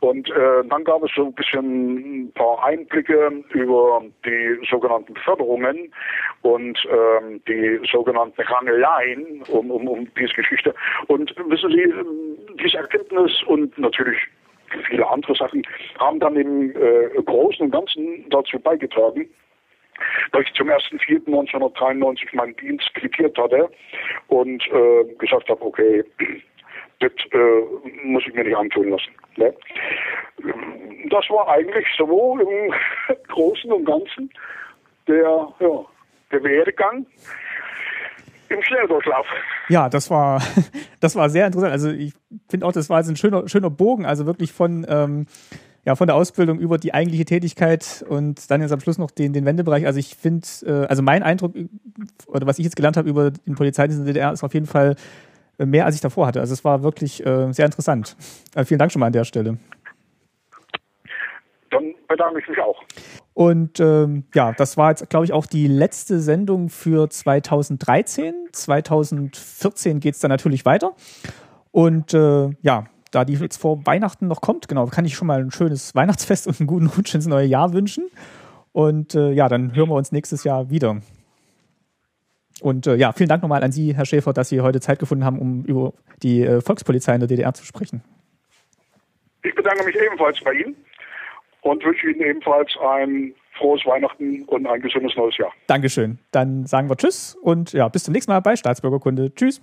Und 0.00 0.28
äh, 0.30 0.64
dann 0.68 0.84
gab 0.84 1.02
es 1.02 1.10
so 1.14 1.26
ein 1.26 1.34
bisschen 1.34 2.24
ein 2.26 2.32
paar 2.32 2.64
Einblicke 2.64 3.44
über 3.50 4.02
die 4.24 4.58
sogenannten 4.68 5.14
Förderungen 5.16 5.92
und 6.42 6.78
ähm, 6.90 7.40
die 7.48 7.80
sogenannten 7.90 8.42
Rangeleien 8.42 9.42
um, 9.48 9.70
um, 9.70 9.88
um 9.88 10.08
diese 10.14 10.34
Geschichte. 10.34 10.74
Und 11.06 11.34
wissen 11.48 11.70
Sie, 11.70 11.92
diese 12.62 12.78
Erkenntnis 12.78 13.42
und 13.46 13.78
natürlich 13.78 14.18
viele 14.86 15.08
andere 15.08 15.34
Sachen 15.34 15.66
haben 15.98 16.20
dann 16.20 16.36
im 16.36 16.70
äh, 16.70 17.22
Großen 17.22 17.66
und 17.66 17.70
Ganzen 17.70 18.28
dazu 18.30 18.58
beigetragen, 18.58 19.28
dass 20.32 20.42
ich 20.42 20.52
zum 20.54 20.68
1.4.1993 20.68 22.34
meinen 22.34 22.56
Dienst 22.56 22.92
quittiert 22.94 23.36
hatte 23.38 23.70
und 24.28 24.62
äh, 24.68 25.04
gesagt 25.18 25.48
habe, 25.48 25.64
okay, 25.64 26.04
das 27.00 27.12
äh, 27.32 28.04
muss 28.04 28.24
ich 28.26 28.34
mir 28.34 28.44
nicht 28.44 28.56
antun 28.56 28.90
lassen. 28.90 29.12
Ne? 29.36 29.54
Das 31.10 31.28
war 31.30 31.48
eigentlich 31.48 31.86
so 31.96 32.38
im 32.38 32.74
Großen 33.28 33.70
und 33.72 33.84
Ganzen 33.84 34.30
der, 35.06 35.48
ja, 35.60 35.84
der 36.32 36.42
Werdegang 36.42 37.06
im 38.54 38.62
Schnelldurchlauf. 38.62 39.26
Ja, 39.68 39.88
das 39.88 40.10
war, 40.10 40.42
das 41.00 41.16
war 41.16 41.30
sehr 41.30 41.46
interessant. 41.46 41.72
Also 41.72 41.90
ich 41.90 42.14
finde 42.48 42.66
auch, 42.66 42.72
das 42.72 42.88
war 42.90 43.00
jetzt 43.00 43.08
ein 43.08 43.16
schöner, 43.16 43.48
schöner 43.48 43.70
Bogen, 43.70 44.06
also 44.06 44.26
wirklich 44.26 44.52
von, 44.52 44.86
ähm, 44.88 45.26
ja, 45.84 45.96
von 45.96 46.06
der 46.06 46.16
Ausbildung 46.16 46.58
über 46.58 46.78
die 46.78 46.94
eigentliche 46.94 47.24
Tätigkeit 47.24 48.04
und 48.08 48.50
dann 48.50 48.62
jetzt 48.62 48.72
am 48.72 48.80
Schluss 48.80 48.98
noch 48.98 49.10
den, 49.10 49.32
den 49.32 49.44
Wendebereich. 49.44 49.86
Also 49.86 49.98
ich 49.98 50.14
finde, 50.14 50.46
äh, 50.64 50.86
also 50.86 51.02
mein 51.02 51.22
Eindruck 51.22 51.54
oder 52.26 52.46
was 52.46 52.58
ich 52.58 52.64
jetzt 52.64 52.76
gelernt 52.76 52.96
habe 52.96 53.08
über 53.08 53.30
den 53.30 53.54
Polizeidienst 53.54 54.00
in 54.00 54.06
der 54.06 54.14
DDR 54.14 54.32
ist 54.32 54.44
auf 54.44 54.54
jeden 54.54 54.66
Fall 54.66 54.96
mehr, 55.58 55.84
als 55.84 55.94
ich 55.94 56.00
davor 56.00 56.26
hatte. 56.26 56.40
Also 56.40 56.52
es 56.52 56.64
war 56.64 56.82
wirklich 56.82 57.24
äh, 57.24 57.52
sehr 57.52 57.66
interessant. 57.66 58.16
Äh, 58.54 58.64
vielen 58.64 58.78
Dank 58.78 58.92
schon 58.92 59.00
mal 59.00 59.06
an 59.06 59.12
der 59.12 59.24
Stelle. 59.24 59.58
Dann 61.74 61.94
bedanke 62.06 62.38
ich 62.40 62.48
mich 62.48 62.58
auch. 62.60 62.80
Und 63.32 63.80
ähm, 63.80 64.24
ja, 64.32 64.52
das 64.52 64.76
war 64.76 64.90
jetzt, 64.90 65.10
glaube 65.10 65.26
ich, 65.26 65.32
auch 65.32 65.46
die 65.46 65.66
letzte 65.66 66.20
Sendung 66.20 66.68
für 66.68 67.10
2013. 67.10 68.32
2014 68.52 69.98
geht 69.98 70.14
es 70.14 70.20
dann 70.20 70.28
natürlich 70.28 70.64
weiter. 70.64 70.92
Und 71.72 72.14
äh, 72.14 72.50
ja, 72.62 72.84
da 73.10 73.24
die 73.24 73.34
jetzt 73.34 73.56
vor 73.56 73.84
Weihnachten 73.86 74.28
noch 74.28 74.40
kommt, 74.40 74.68
genau, 74.68 74.86
kann 74.86 75.04
ich 75.04 75.16
schon 75.16 75.26
mal 75.26 75.40
ein 75.40 75.50
schönes 75.50 75.96
Weihnachtsfest 75.96 76.46
und 76.46 76.60
einen 76.60 76.68
guten 76.68 76.86
Rutsch 76.86 77.14
ins 77.14 77.26
neue 77.26 77.46
Jahr 77.46 77.72
wünschen. 77.72 78.08
Und 78.70 79.16
äh, 79.16 79.32
ja, 79.32 79.48
dann 79.48 79.74
hören 79.74 79.88
wir 79.88 79.96
uns 79.96 80.12
nächstes 80.12 80.44
Jahr 80.44 80.70
wieder. 80.70 81.00
Und 82.60 82.86
äh, 82.86 82.94
ja, 82.94 83.12
vielen 83.12 83.28
Dank 83.28 83.42
nochmal 83.42 83.64
an 83.64 83.72
Sie, 83.72 83.96
Herr 83.96 84.06
Schäfer, 84.06 84.32
dass 84.32 84.48
Sie 84.48 84.60
heute 84.60 84.80
Zeit 84.80 85.00
gefunden 85.00 85.24
haben, 85.24 85.40
um 85.40 85.64
über 85.64 85.92
die 86.22 86.42
äh, 86.42 86.60
Volkspolizei 86.60 87.14
in 87.14 87.20
der 87.20 87.28
DDR 87.28 87.52
zu 87.52 87.64
sprechen. 87.64 88.04
Ich 89.42 89.54
bedanke 89.56 89.84
mich 89.84 89.96
ebenfalls 89.96 90.40
bei 90.40 90.52
Ihnen 90.52 90.76
und 91.64 91.82
wünsche 91.82 92.10
Ihnen 92.10 92.20
ebenfalls 92.20 92.70
ein 92.76 93.34
frohes 93.56 93.84
Weihnachten 93.86 94.44
und 94.44 94.66
ein 94.66 94.80
gesundes 94.80 95.16
neues 95.16 95.36
Jahr. 95.38 95.52
Dankeschön. 95.66 96.18
Dann 96.30 96.66
sagen 96.66 96.88
wir 96.88 96.96
Tschüss 96.96 97.36
und 97.42 97.72
ja, 97.72 97.88
bis 97.88 98.04
zum 98.04 98.12
nächsten 98.12 98.30
Mal 98.30 98.40
bei 98.40 98.54
Staatsbürgerkunde. 98.54 99.34
Tschüss. 99.34 99.62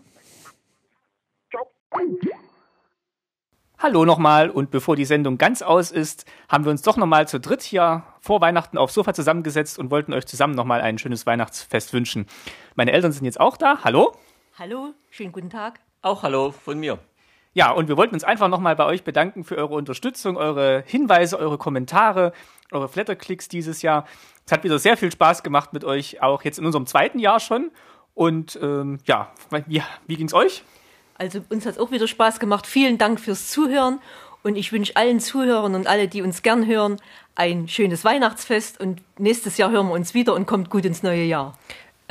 Hallo 3.77 4.05
nochmal 4.05 4.49
und 4.49 4.69
bevor 4.71 4.95
die 4.95 5.05
Sendung 5.05 5.37
ganz 5.37 5.61
aus 5.61 5.91
ist, 5.91 6.25
haben 6.49 6.65
wir 6.65 6.71
uns 6.71 6.81
doch 6.83 6.97
nochmal 6.97 7.27
zu 7.27 7.39
dritt 7.39 7.61
hier 7.61 8.03
vor 8.19 8.39
Weihnachten 8.41 8.77
aufs 8.77 8.93
Sofa 8.93 9.13
zusammengesetzt 9.13 9.79
und 9.79 9.91
wollten 9.91 10.13
euch 10.13 10.25
zusammen 10.25 10.53
nochmal 10.53 10.81
ein 10.81 10.97
schönes 10.97 11.25
Weihnachtsfest 11.25 11.93
wünschen. 11.93 12.27
Meine 12.75 12.91
Eltern 12.91 13.11
sind 13.11 13.25
jetzt 13.25 13.39
auch 13.39 13.57
da. 13.57 13.83
Hallo. 13.83 14.11
Hallo, 14.57 14.93
schönen 15.09 15.31
guten 15.31 15.49
Tag. 15.49 15.79
Auch 16.03 16.23
hallo 16.23 16.51
von 16.51 16.79
mir. 16.79 16.99
Ja, 17.53 17.71
und 17.71 17.89
wir 17.89 17.97
wollten 17.97 18.13
uns 18.13 18.23
einfach 18.23 18.47
nochmal 18.47 18.75
bei 18.75 18.85
euch 18.85 19.03
bedanken 19.03 19.43
für 19.43 19.57
eure 19.57 19.73
Unterstützung, 19.73 20.37
eure 20.37 20.83
Hinweise, 20.85 21.37
eure 21.37 21.57
Kommentare, 21.57 22.31
eure 22.71 22.87
Flatterklicks 22.87 23.49
dieses 23.49 23.81
Jahr. 23.81 24.05
Es 24.45 24.53
hat 24.53 24.63
wieder 24.63 24.79
sehr 24.79 24.95
viel 24.95 25.11
Spaß 25.11 25.43
gemacht 25.43 25.73
mit 25.73 25.83
euch, 25.83 26.21
auch 26.21 26.43
jetzt 26.43 26.59
in 26.59 26.65
unserem 26.65 26.85
zweiten 26.85 27.19
Jahr 27.19 27.39
schon. 27.41 27.71
Und 28.13 28.57
ähm, 28.61 28.99
ja, 29.05 29.31
wie, 29.67 29.81
wie 30.07 30.15
ging's 30.15 30.33
euch? 30.33 30.63
Also 31.17 31.41
uns 31.49 31.65
hat 31.65 31.73
es 31.73 31.79
auch 31.79 31.91
wieder 31.91 32.07
Spaß 32.07 32.39
gemacht. 32.39 32.65
Vielen 32.65 32.97
Dank 32.97 33.19
fürs 33.19 33.49
Zuhören 33.49 33.99
und 34.43 34.55
ich 34.55 34.71
wünsche 34.71 34.95
allen 34.95 35.19
Zuhörern 35.19 35.75
und 35.75 35.87
alle, 35.87 36.07
die 36.07 36.21
uns 36.21 36.41
gern 36.41 36.65
hören, 36.65 36.97
ein 37.35 37.67
schönes 37.67 38.03
Weihnachtsfest 38.03 38.79
und 38.79 39.01
nächstes 39.17 39.57
Jahr 39.57 39.71
hören 39.71 39.87
wir 39.87 39.93
uns 39.93 40.13
wieder 40.13 40.33
und 40.33 40.45
kommt 40.45 40.69
gut 40.69 40.85
ins 40.85 41.03
neue 41.03 41.23
Jahr. 41.23 41.57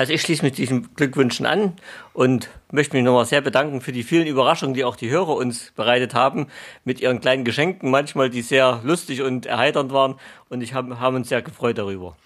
Also 0.00 0.14
ich 0.14 0.22
schließe 0.22 0.42
mich 0.42 0.54
diesen 0.54 0.94
Glückwünschen 0.94 1.44
an 1.44 1.76
und 2.14 2.48
möchte 2.70 2.96
mich 2.96 3.04
nochmal 3.04 3.26
sehr 3.26 3.42
bedanken 3.42 3.82
für 3.82 3.92
die 3.92 4.02
vielen 4.02 4.26
Überraschungen, 4.26 4.72
die 4.72 4.82
auch 4.82 4.96
die 4.96 5.10
Hörer 5.10 5.36
uns 5.36 5.72
bereitet 5.72 6.14
haben 6.14 6.46
mit 6.84 7.02
ihren 7.02 7.20
kleinen 7.20 7.44
Geschenken, 7.44 7.90
manchmal 7.90 8.30
die 8.30 8.40
sehr 8.40 8.80
lustig 8.82 9.20
und 9.20 9.44
erheiternd 9.44 9.92
waren 9.92 10.18
und 10.48 10.62
ich 10.62 10.72
habe 10.72 11.00
haben 11.00 11.16
uns 11.16 11.28
sehr 11.28 11.42
gefreut 11.42 11.76
darüber. 11.76 12.16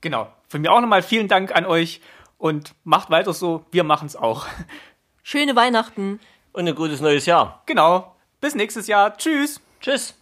Genau. 0.00 0.32
Von 0.48 0.62
mir 0.62 0.72
auch 0.72 0.80
nochmal 0.80 1.02
vielen 1.02 1.28
Dank 1.28 1.54
an 1.54 1.66
euch 1.66 2.00
und 2.38 2.74
macht 2.84 3.10
weiter 3.10 3.34
so, 3.34 3.66
wir 3.72 3.84
machen 3.84 4.06
es 4.06 4.16
auch. 4.16 4.46
Schöne 5.22 5.54
Weihnachten 5.54 6.20
und 6.54 6.66
ein 6.66 6.74
gutes 6.74 7.02
neues 7.02 7.26
Jahr. 7.26 7.62
Genau. 7.66 8.16
Bis 8.40 8.54
nächstes 8.54 8.86
Jahr. 8.86 9.14
Tschüss. 9.18 9.60
Tschüss. 9.82 10.17